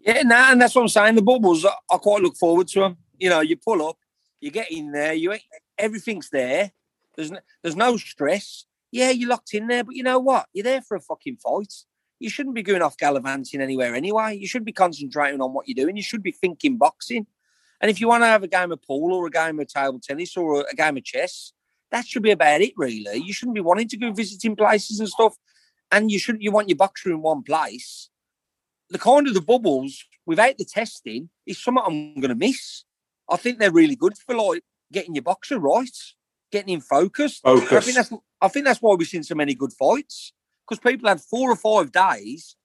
Yeah, 0.00 0.22
nah, 0.22 0.52
and 0.52 0.62
that's 0.62 0.76
what 0.76 0.82
I'm 0.82 0.88
saying. 0.88 1.16
The 1.16 1.22
bubbles, 1.22 1.64
I, 1.64 1.96
quite 1.96 2.22
look 2.22 2.36
forward 2.36 2.68
to 2.68 2.80
them. 2.80 2.96
You 3.18 3.28
know, 3.28 3.40
you 3.40 3.56
pull 3.56 3.84
up, 3.88 3.96
you 4.40 4.52
get 4.52 4.70
in 4.70 4.92
there, 4.92 5.14
you 5.14 5.34
everything's 5.76 6.30
there. 6.30 6.70
There's 7.16 7.32
no, 7.32 7.40
there's 7.62 7.76
no 7.76 7.96
stress. 7.96 8.66
Yeah, 8.92 9.10
you're 9.10 9.30
locked 9.30 9.54
in 9.54 9.66
there, 9.66 9.82
but 9.82 9.96
you 9.96 10.04
know 10.04 10.20
what? 10.20 10.46
You're 10.52 10.62
there 10.62 10.82
for 10.82 10.96
a 10.96 11.00
fucking 11.00 11.38
fight. 11.38 11.74
You 12.20 12.30
shouldn't 12.30 12.54
be 12.54 12.62
going 12.62 12.82
off 12.82 12.96
gallivanting 12.98 13.60
anywhere 13.60 13.96
anyway. 13.96 14.36
You 14.36 14.46
should 14.46 14.64
be 14.64 14.72
concentrating 14.72 15.40
on 15.40 15.52
what 15.52 15.66
you're 15.66 15.84
doing. 15.84 15.96
You 15.96 16.04
should 16.04 16.22
be 16.22 16.30
thinking 16.30 16.76
boxing. 16.76 17.26
And 17.80 17.90
if 17.90 18.00
you 18.00 18.08
want 18.08 18.22
to 18.22 18.28
have 18.28 18.42
a 18.42 18.48
game 18.48 18.72
of 18.72 18.82
pool 18.82 19.12
or 19.12 19.26
a 19.26 19.30
game 19.30 19.60
of 19.60 19.68
table 19.68 20.00
tennis 20.02 20.36
or 20.36 20.64
a, 20.70 20.74
game 20.74 20.96
of 20.96 21.04
chess, 21.04 21.52
that 21.90 22.06
should 22.06 22.22
be 22.22 22.30
about 22.30 22.60
it, 22.60 22.72
really. 22.76 23.18
You 23.18 23.32
shouldn't 23.32 23.54
be 23.54 23.60
wanting 23.60 23.88
to 23.88 23.96
go 23.96 24.12
visiting 24.12 24.56
places 24.56 25.00
and 25.00 25.08
stuff. 25.08 25.34
And 25.92 26.10
you 26.10 26.18
shouldn't 26.18 26.42
you 26.42 26.50
want 26.50 26.68
your 26.68 26.76
boxer 26.76 27.10
in 27.10 27.20
one 27.20 27.42
place 27.42 28.08
the 28.90 28.98
kind 28.98 29.26
of 29.26 29.34
the 29.34 29.40
bubbles 29.40 30.04
without 30.26 30.56
the 30.58 30.64
testing 30.64 31.28
is 31.46 31.62
something 31.62 31.82
I'm 31.84 32.20
going 32.20 32.28
to 32.28 32.34
miss. 32.34 32.84
I 33.28 33.36
think 33.36 33.58
they're 33.58 33.72
really 33.72 33.96
good 33.96 34.14
for 34.16 34.34
like 34.34 34.62
getting 34.92 35.14
your 35.14 35.22
boxer 35.22 35.58
right, 35.58 35.96
getting 36.52 36.74
him 36.74 36.80
focused. 36.80 37.40
I 37.44 37.58
think 37.80 37.96
that's 37.96 38.12
I 38.40 38.48
think 38.48 38.66
that's 38.66 38.82
why 38.82 38.94
we've 38.94 39.08
seen 39.08 39.24
so 39.24 39.34
many 39.34 39.54
good 39.54 39.72
fights 39.72 40.32
because 40.68 40.80
people 40.80 41.08
had 41.08 41.20
four 41.20 41.50
or 41.50 41.56
five 41.56 41.92
days 41.92 42.56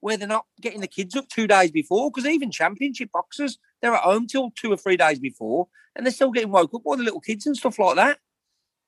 where 0.00 0.16
they're 0.16 0.28
not 0.28 0.46
getting 0.60 0.80
the 0.80 0.86
kids 0.86 1.16
up 1.16 1.28
two 1.28 1.46
days 1.46 1.70
before. 1.70 2.10
Because 2.10 2.26
even 2.26 2.50
championship 2.50 3.10
boxers, 3.12 3.58
they're 3.82 3.94
at 3.94 4.02
home 4.02 4.26
till 4.26 4.50
two 4.52 4.72
or 4.72 4.76
three 4.76 4.96
days 4.96 5.18
before, 5.18 5.68
and 5.94 6.06
they're 6.06 6.12
still 6.12 6.30
getting 6.30 6.50
woke 6.50 6.72
up 6.74 6.84
by 6.84 6.96
the 6.96 7.02
little 7.02 7.20
kids 7.20 7.46
and 7.46 7.56
stuff 7.56 7.78
like 7.78 7.96
that. 7.96 8.18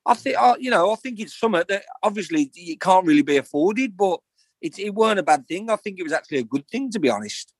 I 0.05 0.13
think, 0.13 0.37
I, 0.37 0.55
you 0.57 0.71
know, 0.71 0.91
I 0.91 0.95
think 0.95 1.19
it's 1.19 1.37
something 1.37 1.63
that 1.67 1.83
obviously 2.01 2.51
it 2.55 2.79
can't 2.79 3.05
really 3.05 3.23
be 3.23 3.37
afforded, 3.37 3.97
but 3.97 4.19
it, 4.61 4.79
it 4.79 4.93
weren't 4.93 5.19
a 5.19 5.23
bad 5.23 5.47
thing. 5.47 5.69
I 5.69 5.75
think 5.75 5.99
it 5.99 6.03
was 6.03 6.13
actually 6.13 6.39
a 6.39 6.43
good 6.43 6.67
thing, 6.67 6.91
to 6.91 6.99
be 6.99 7.09
honest. 7.09 7.51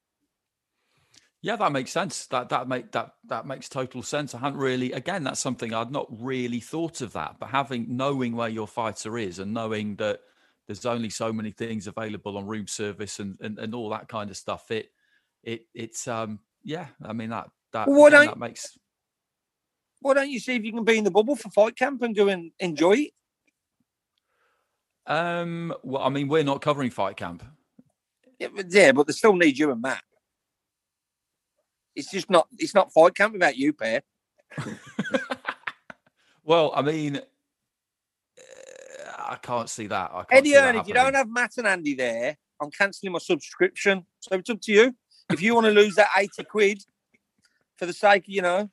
Yeah, 1.41 1.57
that 1.57 1.71
makes 1.71 1.91
sense. 1.91 2.25
That 2.27 2.49
that 2.49 2.67
make 2.67 2.91
that 2.93 3.11
that 3.25 3.45
makes 3.45 3.69
total 3.69 4.01
sense. 4.01 4.33
I 4.33 4.39
hadn't 4.39 4.57
really 4.57 4.93
again, 4.93 5.23
that's 5.23 5.39
something 5.39 5.75
I'd 5.75 5.91
not 5.91 6.07
really 6.09 6.59
thought 6.59 7.01
of 7.01 7.13
that. 7.13 7.35
But 7.39 7.49
having 7.49 7.95
knowing 7.95 8.35
where 8.35 8.49
your 8.49 8.67
fighter 8.67 9.19
is 9.19 9.37
and 9.37 9.53
knowing 9.53 9.95
that 9.97 10.21
there's 10.65 10.87
only 10.87 11.11
so 11.11 11.31
many 11.31 11.51
things 11.51 11.85
available 11.85 12.37
on 12.37 12.47
room 12.47 12.65
service 12.65 13.19
and, 13.19 13.37
and, 13.41 13.59
and 13.59 13.75
all 13.75 13.89
that 13.91 14.07
kind 14.07 14.31
of 14.31 14.37
stuff, 14.37 14.71
it 14.71 14.89
it 15.43 15.67
it's 15.75 16.07
um 16.07 16.39
yeah, 16.65 16.87
I 17.01 17.13
mean 17.13 17.29
that 17.29 17.49
that, 17.71 17.87
Well, 17.87 18.01
why 18.01 18.07
again, 18.09 18.19
don't- 18.25 18.39
that 18.39 18.39
makes 18.39 18.77
Why 20.01 20.13
don't 20.15 20.29
you 20.29 20.39
see 20.39 20.55
if 20.55 20.63
you 20.65 20.73
can 20.73 20.83
be 20.83 20.97
in 20.97 21.03
the 21.05 21.11
bubble 21.11 21.35
for 21.37 21.49
fight 21.49 21.77
camp 21.77 22.01
and 22.01 22.13
go 22.15 22.27
and 22.27 22.51
enjoy 22.59 22.91
it? 22.93 23.11
um 25.07 25.71
well 25.83 26.01
I 26.03 26.09
mean 26.09 26.27
we're 26.27 26.43
not 26.43 26.61
covering 26.61 26.89
fight 26.89 27.15
camp. 27.15 27.43
Yeah, 28.39 28.47
but, 28.55 28.65
yeah, 28.69 28.91
but 28.91 29.05
they 29.07 29.13
still 29.13 29.35
need 29.35 29.57
you 29.57 29.71
and 29.71 29.81
Matt. 29.81 30.01
It's 31.95 32.11
just 32.11 32.29
not. 32.29 32.47
It's 32.57 32.73
not 32.75 32.91
fight 32.91 33.15
camp 33.15 33.33
without 33.33 33.55
you, 33.55 33.71
pair. 33.71 34.01
Well, 36.43 36.71
I 36.75 36.81
mean 36.83 37.15
uh, 37.17 37.21
I 39.17 39.35
can't 39.41 39.69
see 39.69 39.87
that. 39.87 40.11
I 40.13 40.17
can't 40.17 40.27
Eddie 40.31 40.49
see 40.49 40.55
that 40.55 40.65
Hearn, 40.65 40.75
if 40.75 40.87
you 40.87 40.93
don't 40.93 41.15
have 41.15 41.29
Matt 41.29 41.57
and 41.57 41.65
Andy 41.67 41.95
there, 41.95 42.37
I'm 42.61 42.69
cancelling 42.69 43.13
my 43.13 43.19
subscription. 43.19 44.05
So 44.19 44.35
it's 44.35 44.49
up 44.49 44.61
to 44.61 44.71
you. 44.71 44.95
If 45.31 45.41
you 45.41 45.53
want 45.55 45.65
to 45.65 45.71
lose 45.71 45.95
that 45.95 46.09
80 46.17 46.43
quid 46.43 46.83
for 47.77 47.85
the 47.85 47.93
sake 47.93 48.23
of, 48.23 48.29
you 48.29 48.41
know. 48.41 48.69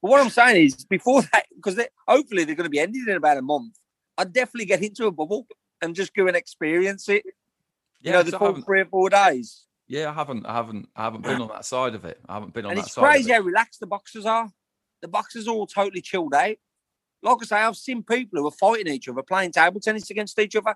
But 0.00 0.10
what 0.10 0.20
I'm 0.20 0.30
saying 0.30 0.66
is, 0.66 0.84
before 0.84 1.22
that, 1.32 1.46
because 1.54 1.76
they, 1.76 1.88
hopefully 2.08 2.44
they're 2.44 2.56
going 2.56 2.64
to 2.66 2.70
be 2.70 2.80
ended 2.80 3.06
in 3.08 3.16
about 3.16 3.36
a 3.36 3.42
month, 3.42 3.76
I'd 4.18 4.32
definitely 4.32 4.66
get 4.66 4.82
into 4.82 5.06
a 5.06 5.12
bubble 5.12 5.46
and 5.80 5.94
just 5.94 6.14
go 6.14 6.26
and 6.26 6.36
experience 6.36 7.08
it. 7.08 7.24
You 7.24 8.10
Yeah, 8.10 8.12
know, 8.12 8.22
the 8.24 8.38
full 8.38 8.54
three 8.62 8.80
or 8.80 8.86
four 8.86 9.10
days. 9.10 9.64
Yeah, 9.86 10.10
I 10.10 10.14
haven't, 10.14 10.46
I 10.46 10.54
haven't, 10.54 10.88
I 10.96 11.04
haven't 11.04 11.22
been 11.22 11.40
on 11.40 11.48
that 11.48 11.64
side 11.64 11.94
of 11.94 12.04
it. 12.04 12.18
I 12.28 12.34
haven't 12.34 12.54
been 12.54 12.64
on 12.64 12.70
And 12.70 12.78
that 12.78 12.86
it's 12.86 12.94
side. 12.94 13.02
of 13.04 13.10
crazy 13.10 13.30
it. 13.30 13.34
how 13.34 13.40
relaxed 13.40 13.80
the 13.80 13.86
boxers 13.86 14.26
are. 14.26 14.50
The 15.02 15.08
boxers 15.08 15.46
are 15.46 15.52
all 15.52 15.66
totally 15.66 16.00
chilled 16.00 16.34
out. 16.34 16.56
Like 17.22 17.38
I 17.42 17.44
say, 17.44 17.56
I've 17.56 17.76
seen 17.76 18.02
people 18.02 18.40
who 18.40 18.48
are 18.48 18.52
fighting 18.52 18.92
each 18.92 19.08
other, 19.08 19.22
playing 19.22 19.52
table 19.52 19.80
tennis 19.80 20.10
against 20.10 20.38
each 20.38 20.56
other. 20.56 20.74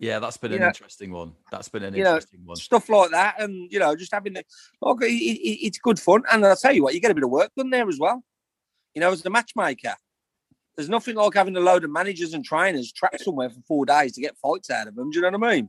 Yeah, 0.00 0.20
that's 0.20 0.36
been 0.36 0.52
You 0.52 0.56
an 0.58 0.62
know- 0.62 0.68
interesting 0.68 1.10
one. 1.10 1.32
That's 1.50 1.68
been 1.68 1.82
an 1.82 1.94
you 1.94 2.04
know, 2.04 2.10
interesting 2.14 2.40
one. 2.44 2.56
stuff 2.56 2.88
like 2.88 3.10
that, 3.10 3.40
and 3.40 3.70
you 3.72 3.78
know, 3.80 3.96
just 3.96 4.12
having 4.12 4.34
the 4.34 4.44
oh, 4.80 4.90
look, 4.90 5.02
it, 5.02 5.06
it, 5.12 5.66
it's 5.66 5.78
good 5.78 5.98
fun. 5.98 6.22
And 6.30 6.44
I'll 6.46 6.54
tell 6.56 6.72
you 6.72 6.84
what, 6.84 6.94
you 6.94 7.00
get 7.00 7.10
a 7.10 7.14
bit 7.14 7.24
of 7.24 7.30
work 7.30 7.50
done 7.56 7.70
there 7.70 7.88
as 7.88 7.98
well. 7.98 8.22
You 8.94 9.00
know, 9.00 9.10
as 9.10 9.22
the 9.22 9.30
matchmaker, 9.30 9.94
there's 10.76 10.88
nothing 10.88 11.16
like 11.16 11.34
having 11.34 11.56
a 11.56 11.60
load 11.60 11.82
of 11.84 11.90
managers 11.90 12.32
and 12.32 12.44
trainers 12.44 12.92
trapped 12.92 13.20
somewhere 13.20 13.50
for 13.50 13.60
four 13.66 13.86
days 13.86 14.12
to 14.12 14.20
get 14.20 14.36
fights 14.38 14.70
out 14.70 14.86
of 14.86 14.94
them. 14.94 15.10
Do 15.10 15.16
you 15.18 15.22
know 15.28 15.36
what 15.36 15.48
I 15.48 15.54
mean? 15.56 15.68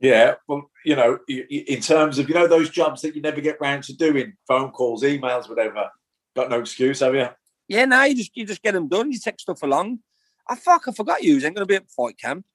Yeah, 0.00 0.34
well, 0.46 0.70
you 0.84 0.94
know, 0.94 1.18
y- 1.28 1.44
y- 1.50 1.64
in 1.66 1.80
terms 1.80 2.18
of 2.18 2.28
you 2.28 2.34
know 2.34 2.46
those 2.46 2.70
jobs 2.70 3.02
that 3.02 3.16
you 3.16 3.20
never 3.22 3.40
get 3.40 3.60
round 3.60 3.82
to 3.84 3.92
doing, 3.96 4.34
phone 4.46 4.70
calls, 4.70 5.02
emails, 5.02 5.48
whatever. 5.48 5.90
Got 6.36 6.50
no 6.50 6.60
excuse, 6.60 7.00
have 7.00 7.14
you? 7.14 7.28
Yeah, 7.66 7.84
now 7.84 8.04
you 8.04 8.14
just 8.14 8.34
you 8.36 8.46
just 8.46 8.62
get 8.62 8.72
them 8.72 8.88
done. 8.88 9.10
You 9.12 9.18
take 9.18 9.40
stuff 9.40 9.62
along. 9.62 9.98
I 10.48 10.54
fuck, 10.56 10.88
I 10.88 10.92
forgot 10.92 11.22
you. 11.22 11.34
Ain't 11.34 11.42
going 11.42 11.56
to 11.56 11.66
be 11.66 11.74
at 11.74 11.90
fight 11.90 12.16
camp. 12.16 12.46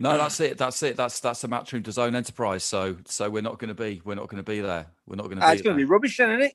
No, 0.00 0.16
that's 0.16 0.38
it. 0.40 0.58
That's 0.58 0.82
it. 0.84 0.96
That's 0.96 1.18
that's 1.20 1.42
a 1.44 1.48
matchroom 1.48 1.82
DAZN 1.82 2.14
enterprise. 2.14 2.62
So 2.64 2.96
so 3.06 3.28
we're 3.28 3.42
not 3.42 3.58
going 3.58 3.68
to 3.68 3.74
be 3.74 4.00
we're 4.04 4.14
not 4.14 4.28
going 4.28 4.42
to 4.42 4.48
be 4.48 4.60
there. 4.60 4.86
We're 5.06 5.16
not 5.16 5.26
going 5.26 5.38
to 5.38 5.44
Ah, 5.44 5.48
be. 5.48 5.54
it's 5.54 5.62
going 5.62 5.74
to 5.76 5.80
there. 5.80 5.86
be 5.86 5.90
rubbish, 5.90 6.16
then, 6.16 6.30
isn't 6.30 6.42
it? 6.42 6.52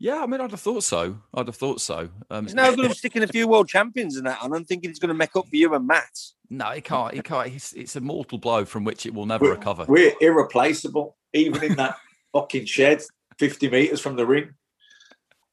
Yeah, 0.00 0.22
I 0.22 0.26
mean, 0.26 0.40
I'd 0.40 0.52
have 0.52 0.60
thought 0.60 0.84
so. 0.84 1.18
I'd 1.34 1.46
have 1.48 1.56
thought 1.56 1.80
so. 1.80 2.08
Um, 2.30 2.44
It's 2.44 2.54
no 2.54 2.74
good 2.74 2.86
of 2.90 2.96
sticking 2.96 3.24
a 3.24 3.26
few 3.26 3.48
world 3.48 3.68
champions 3.68 4.16
in 4.16 4.24
that 4.24 4.40
on 4.40 4.54
and 4.54 4.66
thinking 4.66 4.90
it's 4.90 5.00
going 5.00 5.08
to 5.08 5.14
make 5.14 5.34
up 5.34 5.48
for 5.48 5.56
you 5.56 5.74
and 5.74 5.86
Matt. 5.88 6.16
No, 6.48 6.68
it 6.70 6.84
can't. 6.84 7.14
It 7.14 7.24
can't. 7.24 7.52
It's, 7.52 7.72
it's 7.72 7.96
a 7.96 8.00
mortal 8.00 8.38
blow 8.38 8.64
from 8.64 8.84
which 8.84 9.06
it 9.06 9.12
will 9.12 9.26
never 9.26 9.46
recover. 9.50 9.86
We're 9.88 10.12
irreplaceable, 10.20 11.16
even 11.32 11.64
in 11.64 11.74
that 11.76 11.96
fucking 12.32 12.66
shed, 12.66 13.02
fifty 13.38 13.68
meters 13.68 14.00
from 14.00 14.14
the 14.14 14.24
ring. 14.24 14.54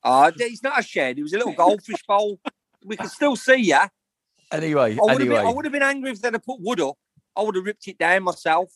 Ah, 0.03 0.31
it's 0.37 0.61
not 0.61 0.79
a 0.79 0.83
shed. 0.83 1.17
It 1.17 1.23
was 1.23 1.33
a 1.33 1.37
little 1.37 1.53
goldfish 1.53 2.03
bowl. 2.07 2.39
We 2.85 2.95
can 2.97 3.09
still 3.09 3.35
see 3.35 3.55
you. 3.55 3.79
Anyway, 4.51 4.95
I 4.95 5.01
would, 5.01 5.09
have 5.11 5.21
anyway. 5.21 5.35
been, 5.37 5.47
I 5.47 5.51
would 5.53 5.65
have 5.65 5.71
been 5.73 5.81
angry 5.81 6.11
if 6.11 6.21
they'd 6.21 6.33
have 6.33 6.45
put 6.45 6.61
wood 6.61 6.79
up. 6.81 6.95
I 7.37 7.41
would 7.41 7.55
have 7.55 7.65
ripped 7.65 7.87
it 7.87 7.97
down 7.97 8.23
myself. 8.23 8.71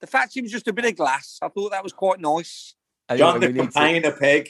The 0.00 0.06
fact 0.06 0.36
it 0.36 0.42
was 0.42 0.52
just 0.52 0.68
a 0.68 0.72
bit 0.72 0.84
of 0.84 0.96
glass, 0.96 1.38
I 1.42 1.48
thought 1.48 1.70
that 1.70 1.82
was 1.82 1.92
quite 1.92 2.20
nice. 2.20 2.74
Anyway, 3.08 3.18
John 3.18 3.40
the 3.40 3.46
we 3.48 3.52
need 3.52 3.58
to- 3.58 3.72
campaign 3.72 4.04
a 4.04 4.12
peg. 4.12 4.48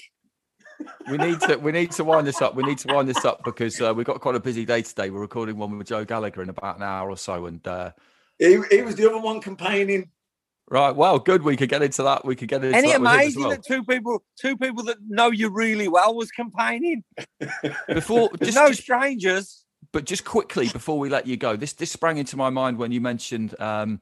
we 1.09 1.17
need 1.19 1.41
to 1.41 1.57
we 1.57 1.71
need 1.71 1.93
to 1.93 2.03
wind 2.05 2.27
this 2.27 2.43
up. 2.43 2.57
We 2.57 2.65
need 2.65 2.79
to 2.79 2.93
wind 2.93 3.09
this 3.09 3.25
up 3.25 3.45
because 3.45 3.81
uh, 3.81 3.95
we've 3.95 4.07
got 4.07 4.21
quite 4.21 4.35
a 4.35 4.41
busy 4.41 4.65
day 4.65 4.83
today. 4.83 5.11
We're 5.11 5.21
recording 5.21 5.57
one 5.57 5.77
with 5.79 5.87
Joe 5.87 6.05
Gallagher 6.05 6.43
in 6.43 6.49
about 6.49 6.77
an 6.77 6.83
hour 6.83 7.09
or 7.11 7.17
so, 7.17 7.47
and 7.47 7.65
uh, 7.67 7.93
He, 8.39 8.59
he 8.71 8.83
was 8.83 8.97
the 8.97 9.09
other 9.09 9.21
one 9.21 9.41
campaigning. 9.41 10.11
right, 10.69 10.91
well, 10.97 11.21
good. 11.21 11.43
We 11.43 11.57
could 11.57 11.69
get 11.69 11.83
into 11.83 12.03
that. 12.03 12.25
We 12.25 12.35
could 12.35 12.49
get 12.49 12.65
into 12.65 12.77
Any 12.77 12.91
that 12.91 13.01
with 13.01 13.09
as 13.09 13.15
amazing 13.17 13.43
well. 13.43 13.51
that 13.51 13.65
two 13.65 13.85
people, 13.85 14.25
two 14.41 14.57
people 14.57 14.83
that 14.85 14.97
know 15.07 15.31
you 15.31 15.49
really 15.51 15.87
well, 15.87 16.15
was 16.17 16.31
campaigning. 16.33 17.05
Before, 17.89 18.31
There's 18.39 18.55
just, 18.55 18.57
no 18.57 18.69
just- 18.69 18.83
strangers. 18.83 19.64
But 19.95 20.05
just 20.05 20.25
quickly 20.25 20.69
before 20.69 20.99
we 20.99 21.09
let 21.09 21.27
you 21.27 21.37
go, 21.37 21.57
this 21.57 21.73
this 21.73 21.91
sprang 21.91 22.19
into 22.19 22.37
my 22.37 22.51
mind 22.51 22.77
when 22.77 22.91
you 22.91 23.01
mentioned 23.01 23.59
um, 23.61 24.01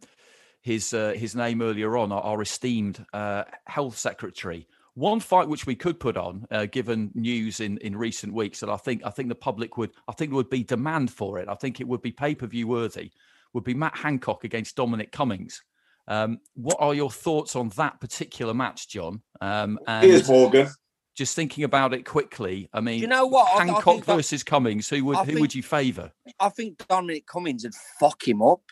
his 0.62 0.94
uh, 0.94 1.12
his 1.14 1.36
name 1.36 1.60
earlier 1.60 1.96
on, 1.98 2.10
our, 2.10 2.22
our 2.22 2.42
esteemed 2.42 3.04
uh, 3.12 3.44
health 3.66 3.98
secretary. 3.98 4.66
One 4.94 5.20
fight 5.20 5.48
which 5.48 5.66
we 5.66 5.74
could 5.74 6.00
put 6.00 6.16
on, 6.16 6.46
uh, 6.50 6.66
given 6.66 7.10
news 7.14 7.60
in, 7.60 7.78
in 7.78 7.96
recent 7.96 8.32
weeks, 8.32 8.60
that 8.60 8.70
I 8.70 8.76
think 8.78 9.02
I 9.04 9.10
think 9.10 9.28
the 9.28 9.34
public 9.34 9.76
would 9.76 9.92
I 10.08 10.12
think 10.12 10.30
there 10.30 10.36
would 10.36 10.50
be 10.50 10.64
demand 10.64 11.12
for 11.12 11.38
it. 11.38 11.48
I 11.48 11.54
think 11.54 11.80
it 11.80 11.86
would 11.86 12.02
be 12.02 12.10
pay 12.10 12.34
per 12.34 12.46
view 12.46 12.66
worthy. 12.66 13.12
Would 13.52 13.64
be 13.64 13.74
Matt 13.74 13.96
Hancock 13.96 14.44
against 14.44 14.76
Dominic 14.76 15.12
Cummings. 15.12 15.62
Um, 16.08 16.40
what 16.54 16.78
are 16.80 16.94
your 16.94 17.10
thoughts 17.10 17.54
on 17.54 17.68
that 17.76 18.00
particular 18.00 18.54
match, 18.54 18.88
John? 18.88 19.20
Um, 19.42 19.78
and 19.86 20.06
Here's 20.06 20.26
Morgan. 20.26 20.68
Just 21.14 21.34
thinking 21.36 21.64
about 21.64 21.92
it 21.94 22.04
quickly. 22.04 22.68
I 22.72 22.80
mean, 22.80 23.00
you 23.00 23.06
know 23.06 23.26
what? 23.26 23.48
I- 23.52 23.56
I 23.62 23.64
Hancock 23.66 23.84
think 23.84 24.04
that- 24.06 24.16
versus 24.16 24.42
Cummings. 24.42 24.88
Who 24.88 25.04
would 25.06 25.16
I 25.18 25.20
who 25.24 25.26
think- 25.32 25.40
would 25.40 25.54
you 25.54 25.62
favour? 25.62 26.12
I 26.40 26.48
think 26.48 26.86
Dominic 26.88 27.26
Cummings 27.26 27.64
would 27.64 27.74
fuck 28.00 28.26
him 28.26 28.42
up. 28.42 28.62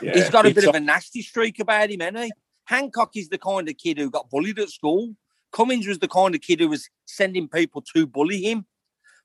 Yeah, 0.00 0.14
He's 0.14 0.30
got 0.30 0.46
a 0.46 0.54
bit 0.54 0.64
of 0.64 0.74
a 0.74 0.80
nasty 0.80 1.22
streak 1.22 1.58
about 1.58 1.90
him, 1.90 2.00
hasn't 2.00 2.18
he? 2.24 2.32
Hancock 2.66 3.16
is 3.16 3.28
the 3.28 3.38
kind 3.38 3.68
of 3.68 3.76
kid 3.76 3.98
who 3.98 4.10
got 4.10 4.30
bullied 4.30 4.58
at 4.58 4.70
school. 4.70 5.14
Cummings 5.52 5.86
was 5.86 5.98
the 5.98 6.08
kind 6.08 6.34
of 6.34 6.40
kid 6.40 6.60
who 6.60 6.68
was 6.68 6.88
sending 7.04 7.48
people 7.48 7.82
to 7.94 8.06
bully 8.06 8.40
him. 8.42 8.64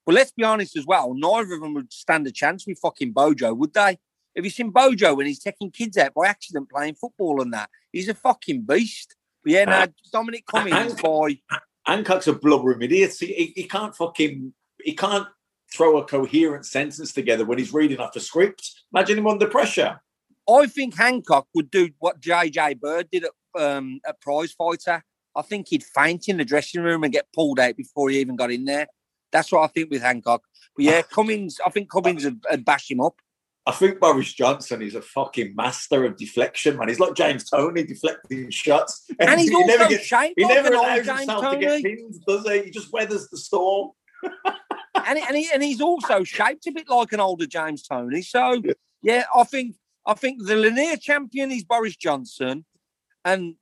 But 0.06 0.15
let's 0.15 0.31
be 0.31 0.44
honest 0.44 0.76
as 0.76 0.85
well, 0.85 1.14
neither 1.14 1.53
of 1.53 1.61
them 1.61 1.73
would 1.76 1.94
stand 1.94 2.26
a 2.27 2.31
chance 2.31 2.65
with 2.65 2.80
fucking 2.80 3.11
Bojo, 3.14 3.53
would 3.53 3.73
they? 3.73 3.98
Have 4.35 4.45
you 4.45 4.49
seen 4.49 4.72
Bojo 4.72 5.14
when 5.15 5.26
he's 5.27 5.39
taking 5.39 5.72
kids 5.72 5.98
out 5.98 6.14
by 6.14 6.27
accident 6.27 6.69
playing 6.69 6.95
football 6.95 7.41
and 7.41 7.53
that? 7.53 7.69
He's 7.91 8.10
a 8.10 8.14
fucking 8.14 8.61
beast. 8.64 9.15
But 9.44 9.53
yeah, 9.53 9.65
now 9.65 9.88
Dominic 10.11 10.45
Cummings, 10.48 10.94
boy. 10.95 11.39
Hancock's 11.88 12.27
a 12.27 12.34
blubbering 12.34 12.81
idiot. 12.81 13.15
He, 13.18 13.27
he, 13.27 13.53
he 13.55 13.64
can't 13.64 13.95
fucking 13.95 14.53
he 14.84 14.93
can't 14.93 15.27
throw 15.73 15.97
a 15.97 16.05
coherent 16.05 16.65
sentence 16.65 17.14
together 17.14 17.45
when 17.45 17.57
he's 17.57 17.73
reading 17.73 17.99
off 17.99 18.15
a 18.15 18.19
script. 18.19 18.72
Imagine 18.93 19.18
him 19.18 19.27
under 19.27 19.47
pressure. 19.47 19.99
I 20.49 20.68
think 20.68 20.95
Hancock 20.95 21.47
would 21.55 21.72
do 21.72 21.89
what 21.99 22.22
JJ 22.22 22.80
Bird 22.80 23.09
did 23.11 23.26
at, 23.26 23.61
um, 23.61 23.99
at 24.07 24.22
Prizefighter. 24.22 25.01
I 25.35 25.41
think 25.41 25.68
he'd 25.68 25.84
faint 25.84 26.30
in 26.30 26.38
the 26.38 26.45
dressing 26.45 26.81
room 26.81 27.03
and 27.03 27.11
get 27.11 27.27
pulled 27.34 27.59
out 27.59 27.76
before 27.76 28.09
he 28.09 28.19
even 28.19 28.35
got 28.35 28.51
in 28.51 28.65
there. 28.65 28.88
That's 29.31 29.51
what 29.51 29.64
I 29.64 29.68
think 29.68 29.91
with 29.91 30.01
Hancock. 30.01 30.43
But 30.76 30.85
yeah, 30.85 31.01
Cummings, 31.11 31.59
I 31.65 31.69
think 31.69 31.89
Cummings 31.89 32.23
would, 32.23 32.43
would 32.49 32.65
bash 32.65 32.89
him 32.89 33.01
up. 33.01 33.22
I 33.68 33.72
think 33.73 33.99
Boris 33.99 34.31
Johnson 34.31 34.81
is 34.81 34.95
a 34.95 35.02
fucking 35.02 35.53
master 35.53 36.06
of 36.06 36.15
deflection, 36.15 36.77
man. 36.77 36.88
He's 36.88 37.02
like 37.02 37.15
James 37.15 37.49
Toney 37.49 37.84
deflecting 37.84 38.49
shots. 38.49 39.06
And, 39.19 39.30
and 39.30 39.41
he's 39.41 39.49
he 39.49 39.56
also 39.56 39.68
never 39.68 39.89
gets, 39.89 40.06
shaped 40.06 40.35
He 40.38 40.45
like 40.45 40.53
never 40.53 40.73
allows 40.73 41.06
James 41.06 41.19
himself 41.19 41.41
Toney. 41.41 41.65
to 41.65 41.65
get 41.65 41.84
pinned, 41.84 42.15
does 42.26 42.48
he? 42.49 42.64
He 42.64 42.72
just 42.72 42.94
weathers 42.94 43.27
the 43.27 43.38
storm. 43.38 43.91
and, 44.95 45.19
and, 45.19 45.35
he, 45.35 45.49
and 45.53 45.61
he's 45.61 45.81
also 45.81 46.23
shaped 46.23 46.65
a 46.65 46.72
bit 46.72 46.88
like 46.88 47.11
an 47.11 47.19
older 47.19 47.45
James 47.45 47.84
Toney. 47.84 48.22
So 48.22 48.61
yeah, 49.02 49.26
I 49.35 49.44
think 49.44 49.76
I 50.06 50.14
think 50.14 50.45
the 50.45 50.56
linear 50.56 50.95
champion 50.95 51.52
is 51.52 51.65
Boris 51.65 51.98
Johnson, 51.98 52.64
and 53.26 53.56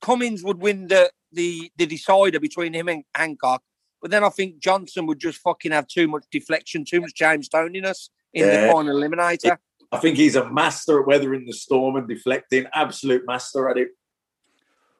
Cummings 0.00 0.42
would 0.42 0.58
win 0.58 0.88
the 0.88 1.10
the 1.32 1.70
the 1.76 1.84
decider 1.84 2.40
between 2.40 2.72
him 2.72 2.88
and 2.88 3.04
Hancock. 3.14 3.62
But 4.00 4.10
then 4.10 4.24
I 4.24 4.30
think 4.30 4.58
Johnson 4.58 5.04
would 5.04 5.20
just 5.20 5.38
fucking 5.40 5.72
have 5.72 5.86
too 5.86 6.08
much 6.08 6.24
deflection, 6.32 6.86
too 6.86 7.02
much 7.02 7.14
James 7.14 7.50
Toniness 7.50 8.08
in 8.32 8.46
the 8.46 8.52
Yeah. 8.52 8.72
final 8.72 8.96
eliminator. 8.96 9.58
I 9.92 9.98
think 9.98 10.16
he's 10.16 10.36
a 10.36 10.48
master 10.48 11.00
at 11.00 11.06
weathering 11.06 11.46
the 11.46 11.52
storm 11.52 11.96
and 11.96 12.08
deflecting. 12.08 12.66
Absolute 12.72 13.26
master 13.26 13.68
at 13.68 13.76
it. 13.76 13.88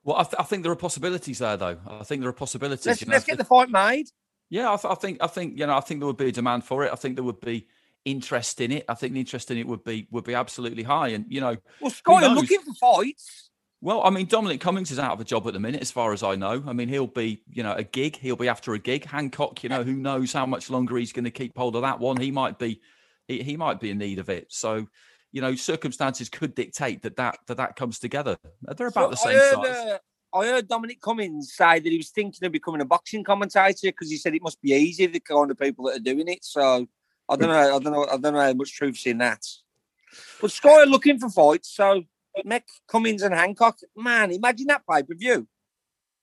Well, 0.02 0.16
I, 0.16 0.23
th- 0.24 0.35
I 0.39 0.43
think 0.44 0.62
there 0.62 0.73
are 0.73 0.77
possibilities 0.77 1.39
there, 1.39 1.57
though. 1.57 1.78
I 1.86 2.02
think 2.05 2.23
there 2.23 2.31
are 2.31 2.35
possibilities. 2.35 2.86
Let's, 2.86 3.01
you 3.02 3.07
know, 3.07 3.12
let's 3.12 3.24
get 3.27 3.39
the 3.39 3.44
fight 3.44 3.69
made. 3.70 4.07
Yeah, 4.48 4.73
I, 4.73 4.77
th- 4.77 4.90
I 4.90 4.94
think 4.97 5.19
I 5.23 5.28
think 5.28 5.59
you 5.59 5.66
know 5.66 5.77
I 5.77 5.81
think 5.81 6.01
there 6.01 6.09
would 6.09 6.16
be 6.16 6.28
a 6.28 6.32
demand 6.32 6.65
for 6.65 6.85
it. 6.85 6.93
I 6.93 6.97
think 6.97 7.15
there 7.15 7.23
would 7.23 7.40
be 7.40 7.69
interest 8.05 8.61
in 8.61 8.73
it. 8.73 8.85
I 8.89 8.94
think 8.94 9.12
the 9.12 9.20
interest 9.20 9.51
in 9.52 9.59
it 9.59 9.66
would 9.66 9.85
be 9.85 10.09
would 10.11 10.24
be 10.24 10.35
absolutely 10.35 10.82
high. 10.82 11.09
And 11.09 11.27
you 11.28 11.40
know, 11.40 11.57
Well, 11.81 11.90
Sky 11.93 12.24
are 12.27 12.35
looking 12.35 12.61
for 12.61 12.74
fights. 12.74 13.51
Well, 13.82 14.02
I 14.02 14.11
mean, 14.11 14.27
Dominic 14.27 14.61
Cummings 14.61 14.90
is 14.90 14.98
out 14.98 15.12
of 15.12 15.20
a 15.20 15.24
job 15.24 15.47
at 15.47 15.52
the 15.52 15.61
minute, 15.61 15.81
as 15.82 15.90
far 15.93 16.12
as 16.12 16.23
I 16.23 16.35
know. 16.35 16.62
I 16.66 16.73
mean, 16.73 16.89
he'll 16.89 17.07
be, 17.07 17.43
you 17.48 17.62
know, 17.62 17.73
a 17.73 17.85
gig. 17.85 18.16
He'll 18.16 18.36
be 18.36 18.48
after 18.48 18.74
a 18.74 18.78
gig. 18.78 19.05
Hancock, 19.05 19.62
you 19.62 19.69
know, 19.70 19.85
who 19.85 19.94
knows 19.94 20.32
how 20.32 20.44
much 20.47 20.69
longer 20.69 20.97
he's 20.97 21.12
going 21.12 21.24
to 21.24 21.31
keep 21.31 21.57
hold 21.57 21.77
of 21.77 21.82
that 21.82 21.98
one. 22.01 22.16
He 22.19 22.31
might 22.31 22.59
be, 22.59 22.81
he, 23.31 23.43
he 23.43 23.57
might 23.57 23.81
be 23.81 23.90
in 23.90 23.98
need 23.98 24.19
of 24.19 24.28
it. 24.28 24.47
So, 24.51 24.86
you 25.32 25.40
know, 25.40 25.55
circumstances 25.55 26.28
could 26.28 26.55
dictate 26.55 27.02
that 27.02 27.16
that 27.16 27.39
that, 27.47 27.57
that 27.57 27.77
comes 27.77 27.98
together. 27.98 28.36
They're 28.62 28.89
about 28.89 29.11
the 29.11 29.16
same 29.16 29.36
I 29.36 29.40
heard, 29.40 29.55
size. 29.55 29.77
uh, 29.77 29.98
I 30.39 30.47
heard 30.47 30.69
Dominic 30.69 31.01
Cummings 31.01 31.55
say 31.55 31.78
that 31.78 31.90
he 31.90 31.97
was 31.97 32.11
thinking 32.11 32.44
of 32.44 32.52
becoming 32.52 32.81
a 32.81 32.85
boxing 32.85 33.24
commentator 33.24 33.89
because 33.89 34.11
he 34.11 34.16
said 34.16 34.35
it 34.35 34.43
must 34.43 34.61
be 34.61 34.73
easy 34.73 35.07
the 35.07 35.20
kind 35.20 35.51
of 35.51 35.59
people 35.59 35.86
that 35.86 35.97
are 35.97 36.01
doing 36.01 36.28
it. 36.28 36.44
So 36.44 36.86
I 37.28 37.36
don't 37.36 37.48
know. 37.48 37.77
I 37.77 37.78
don't 37.78 37.93
know. 37.93 38.07
I 38.07 38.16
don't 38.16 38.35
know 38.35 38.40
how 38.40 38.52
much 38.52 38.74
truth's 38.74 39.07
in 39.07 39.19
that. 39.19 39.44
But 40.40 40.51
Sky 40.51 40.82
are 40.82 40.86
looking 40.86 41.19
for 41.19 41.31
fights. 41.31 41.70
So 41.74 42.02
Mick 42.44 42.65
Cummings 42.89 43.23
and 43.23 43.35
Hancock, 43.35 43.78
man, 43.97 44.32
imagine 44.32 44.66
that 44.66 44.82
pay 44.90 45.02
per 45.02 45.15
view. 45.15 45.47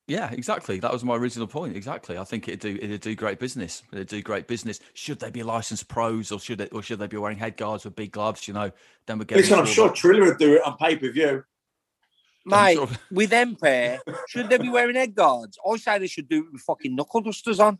Yeah, 0.07 0.31
exactly. 0.31 0.79
That 0.79 0.93
was 0.93 1.03
my 1.03 1.15
original 1.15 1.47
point. 1.47 1.75
Exactly. 1.75 2.17
I 2.17 2.23
think 2.23 2.47
it'd 2.47 2.61
do 2.61 2.77
it'd 2.81 3.01
do 3.01 3.13
great 3.13 3.39
business. 3.39 3.83
It'd 3.91 4.07
do 4.07 4.21
great 4.21 4.47
business. 4.47 4.79
Should 4.93 5.19
they 5.19 5.29
be 5.29 5.43
licensed 5.43 5.89
pros, 5.89 6.31
or 6.31 6.39
should 6.39 6.59
they, 6.59 6.67
or 6.69 6.81
should 6.81 6.99
they 6.99 7.07
be 7.07 7.17
wearing 7.17 7.37
head 7.37 7.57
guards 7.57 7.83
with 7.83 7.95
big 7.95 8.11
gloves? 8.13 8.47
You 8.47 8.53
know, 8.53 8.71
then 9.05 9.19
we're 9.19 9.25
getting. 9.25 9.43
Listen, 9.43 9.59
I'm 9.59 9.65
sure 9.65 9.87
that- 9.89 9.95
Triller 9.97 10.23
would 10.25 10.37
do 10.37 10.55
it 10.55 10.65
on 10.65 10.77
pay 10.77 10.95
per 10.95 11.11
view. 11.11 11.43
Mate, 12.45 12.75
sure 12.75 12.83
of- 12.83 12.97
with 13.11 13.29
them 13.31 13.57
pair, 13.61 13.99
should 14.29 14.49
they 14.49 14.57
be 14.57 14.69
wearing 14.69 14.95
head 14.95 15.13
guards? 15.13 15.57
I 15.69 15.75
say 15.75 15.99
they 15.99 16.07
should 16.07 16.29
do 16.29 16.45
it 16.45 16.53
with 16.53 16.61
fucking 16.61 16.95
knuckle 16.95 17.21
dusters 17.21 17.59
on. 17.59 17.77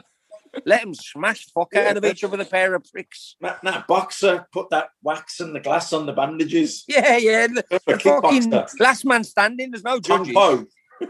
Let 0.65 0.81
them 0.81 0.93
smash 0.95 1.45
the 1.45 1.51
fuck 1.53 1.75
out 1.75 1.97
of 1.97 2.03
each 2.05 2.23
other, 2.23 2.37
with 2.37 2.47
a 2.47 2.49
pair 2.49 2.73
of 2.73 2.83
pricks. 2.91 3.35
That, 3.41 3.59
that 3.63 3.87
boxer 3.87 4.47
put 4.51 4.69
that 4.71 4.89
wax 5.03 5.39
and 5.39 5.53
the 5.55 5.59
glass 5.59 5.93
on 5.93 6.05
the 6.05 6.13
bandages. 6.13 6.83
Yeah, 6.87 7.17
yeah. 7.17 7.47
The, 7.47 7.63
the 7.69 7.79
fucking 7.79 8.51
kickboxer. 8.51 8.79
last 8.79 9.05
man 9.05 9.23
standing. 9.23 9.71
There's 9.71 9.83
no 9.83 9.99
Kung 10.01 10.25
judges. 10.25 10.67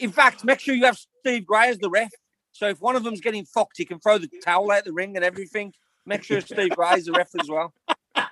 In 0.00 0.12
fact, 0.12 0.44
make 0.44 0.60
sure 0.60 0.74
you 0.74 0.84
have 0.84 0.98
Steve 1.20 1.46
Gray 1.46 1.68
as 1.68 1.78
the 1.78 1.90
ref. 1.90 2.10
So 2.52 2.68
if 2.68 2.80
one 2.80 2.96
of 2.96 3.04
them's 3.04 3.20
getting 3.20 3.44
fucked, 3.44 3.76
he 3.76 3.84
can 3.84 4.00
throw 4.00 4.18
the 4.18 4.28
towel 4.44 4.70
out 4.70 4.84
the 4.84 4.92
ring 4.92 5.16
and 5.16 5.24
everything. 5.24 5.72
Make 6.06 6.24
sure 6.24 6.40
Steve 6.40 6.70
Gray's 6.70 7.04
the 7.04 7.12
ref 7.12 7.30
as 7.40 7.48
well. 7.48 7.72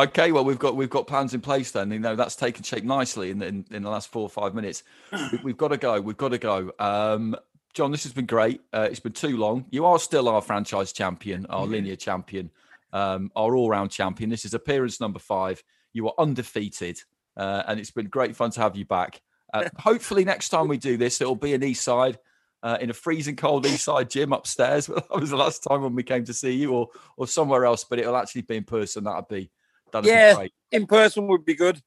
Okay, 0.00 0.32
well 0.32 0.44
we've 0.44 0.58
got 0.58 0.74
we've 0.74 0.90
got 0.90 1.06
plans 1.06 1.32
in 1.32 1.40
place 1.40 1.70
then. 1.70 1.92
You 1.92 2.00
know 2.00 2.16
that's 2.16 2.34
taken 2.34 2.64
shape 2.64 2.82
nicely 2.82 3.30
in 3.30 3.38
the, 3.38 3.46
in, 3.46 3.64
in 3.70 3.82
the 3.84 3.90
last 3.90 4.10
four 4.10 4.22
or 4.22 4.28
five 4.28 4.54
minutes. 4.54 4.82
We, 5.12 5.38
we've 5.44 5.56
got 5.56 5.68
to 5.68 5.76
go. 5.76 6.00
We've 6.00 6.16
got 6.16 6.30
to 6.30 6.38
go. 6.38 6.72
Um, 6.80 7.36
John, 7.72 7.92
this 7.92 8.02
has 8.02 8.12
been 8.12 8.26
great. 8.26 8.62
Uh, 8.72 8.88
it's 8.90 8.98
been 8.98 9.12
too 9.12 9.36
long. 9.36 9.66
You 9.70 9.86
are 9.86 9.98
still 10.00 10.28
our 10.28 10.40
franchise 10.40 10.92
champion, 10.92 11.46
our 11.46 11.66
linear 11.66 11.94
champion, 11.94 12.50
um, 12.92 13.30
our 13.36 13.54
all-round 13.54 13.92
champion. 13.92 14.28
This 14.28 14.44
is 14.44 14.54
appearance 14.54 15.00
number 15.00 15.20
five. 15.20 15.62
You 15.92 16.08
are 16.08 16.14
undefeated, 16.18 17.00
uh, 17.36 17.62
and 17.68 17.78
it's 17.78 17.92
been 17.92 18.08
great 18.08 18.34
fun 18.34 18.50
to 18.52 18.60
have 18.60 18.74
you 18.74 18.84
back. 18.84 19.20
Uh, 19.52 19.68
hopefully, 19.78 20.24
next 20.24 20.50
time 20.50 20.68
we 20.68 20.78
do 20.78 20.96
this, 20.96 21.20
it'll 21.20 21.36
be 21.36 21.54
an 21.54 21.62
east 21.62 21.82
side. 21.82 22.18
Uh, 22.62 22.76
in 22.78 22.90
a 22.90 22.92
freezing 22.92 23.36
cold 23.36 23.64
east 23.64 23.84
side 23.86 24.10
gym 24.10 24.34
upstairs. 24.34 24.84
that 24.86 25.08
was 25.18 25.30
the 25.30 25.36
last 25.36 25.62
time 25.62 25.80
when 25.80 25.94
we 25.94 26.02
came 26.02 26.26
to 26.26 26.34
see 26.34 26.52
you, 26.52 26.72
or 26.72 26.88
or 27.16 27.26
somewhere 27.26 27.64
else. 27.64 27.84
But 27.84 27.98
it'll 27.98 28.18
actually 28.18 28.42
be 28.42 28.58
in 28.58 28.64
person. 28.64 29.04
That'd 29.04 29.28
be 29.28 29.50
that'd 29.90 30.06
yeah, 30.06 30.32
be 30.32 30.36
great. 30.36 30.52
in 30.70 30.86
person 30.86 31.26
would 31.28 31.46
be 31.46 31.54
good. 31.54 31.80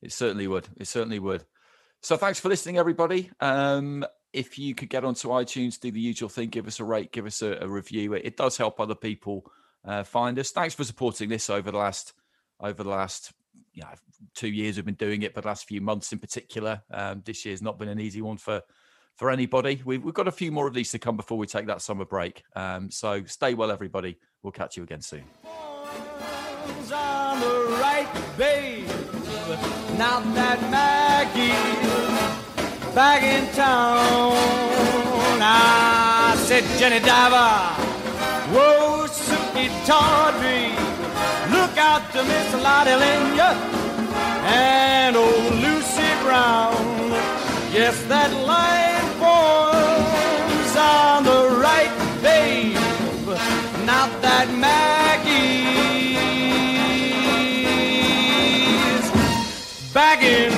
It 0.00 0.12
certainly 0.12 0.46
would. 0.46 0.66
It 0.78 0.88
certainly 0.88 1.18
would. 1.18 1.44
So 2.02 2.16
thanks 2.16 2.40
for 2.40 2.48
listening, 2.48 2.78
everybody. 2.78 3.30
Um, 3.40 4.04
if 4.32 4.58
you 4.58 4.74
could 4.74 4.88
get 4.88 5.04
onto 5.04 5.28
iTunes, 5.28 5.80
do 5.80 5.90
the 5.90 6.00
usual 6.00 6.28
thing, 6.28 6.48
give 6.48 6.66
us 6.66 6.80
a 6.80 6.84
rate, 6.84 7.12
give 7.12 7.26
us 7.26 7.42
a, 7.42 7.58
a 7.60 7.68
review. 7.68 8.14
It, 8.14 8.22
it 8.24 8.36
does 8.36 8.56
help 8.56 8.78
other 8.78 8.94
people 8.94 9.50
uh, 9.84 10.04
find 10.04 10.38
us. 10.38 10.50
Thanks 10.50 10.74
for 10.74 10.84
supporting 10.84 11.28
this 11.28 11.50
over 11.50 11.70
the 11.70 11.78
last 11.78 12.12
over 12.60 12.82
the 12.82 12.90
last 12.90 13.32
you 13.78 13.84
know, 13.84 13.90
two 14.34 14.48
years. 14.48 14.76
We've 14.76 14.84
been 14.84 14.94
doing 14.94 15.22
it, 15.22 15.34
but 15.34 15.44
last 15.44 15.68
few 15.68 15.80
months 15.80 16.12
in 16.12 16.18
particular. 16.18 16.82
Um, 16.92 17.22
this 17.24 17.44
year's 17.44 17.62
not 17.62 17.78
been 17.78 17.88
an 17.88 18.00
easy 18.00 18.20
one 18.20 18.36
for 18.36 18.62
for 19.14 19.30
anybody. 19.30 19.82
We've, 19.84 20.02
we've 20.02 20.14
got 20.14 20.28
a 20.28 20.32
few 20.32 20.52
more 20.52 20.66
of 20.66 20.74
these 20.74 20.90
to 20.92 20.98
come 20.98 21.16
before 21.16 21.38
we 21.38 21.46
take 21.46 21.66
that 21.66 21.82
summer 21.82 22.04
break. 22.04 22.42
Um, 22.54 22.90
so 22.90 23.24
stay 23.24 23.54
well, 23.54 23.70
everybody. 23.70 24.18
We'll 24.42 24.52
catch 24.52 24.76
you 24.76 24.82
again 24.84 25.00
soon. 25.00 25.24
Jenny 36.78 37.00
Diver, 37.00 37.74
whoa, 38.54 39.06
Suki 39.08 39.68
Tawdry, 39.86 40.97
look 41.50 41.76
out 41.78 42.12
to 42.12 42.22
Miss 42.24 42.54
Lotte 42.54 42.96
Lenya 43.02 43.50
and 44.44 45.16
old 45.16 45.54
Lucy 45.64 46.10
Brown. 46.22 46.74
Yes, 47.72 48.02
that 48.04 48.32
line 48.52 49.08
forms 49.20 50.76
on 50.76 51.24
the 51.24 51.42
right, 51.60 51.92
babe. 52.22 52.76
Now 53.84 54.06
that 54.20 54.48
Maggie's 54.64 55.38
back 59.92 60.22
in 60.22 60.57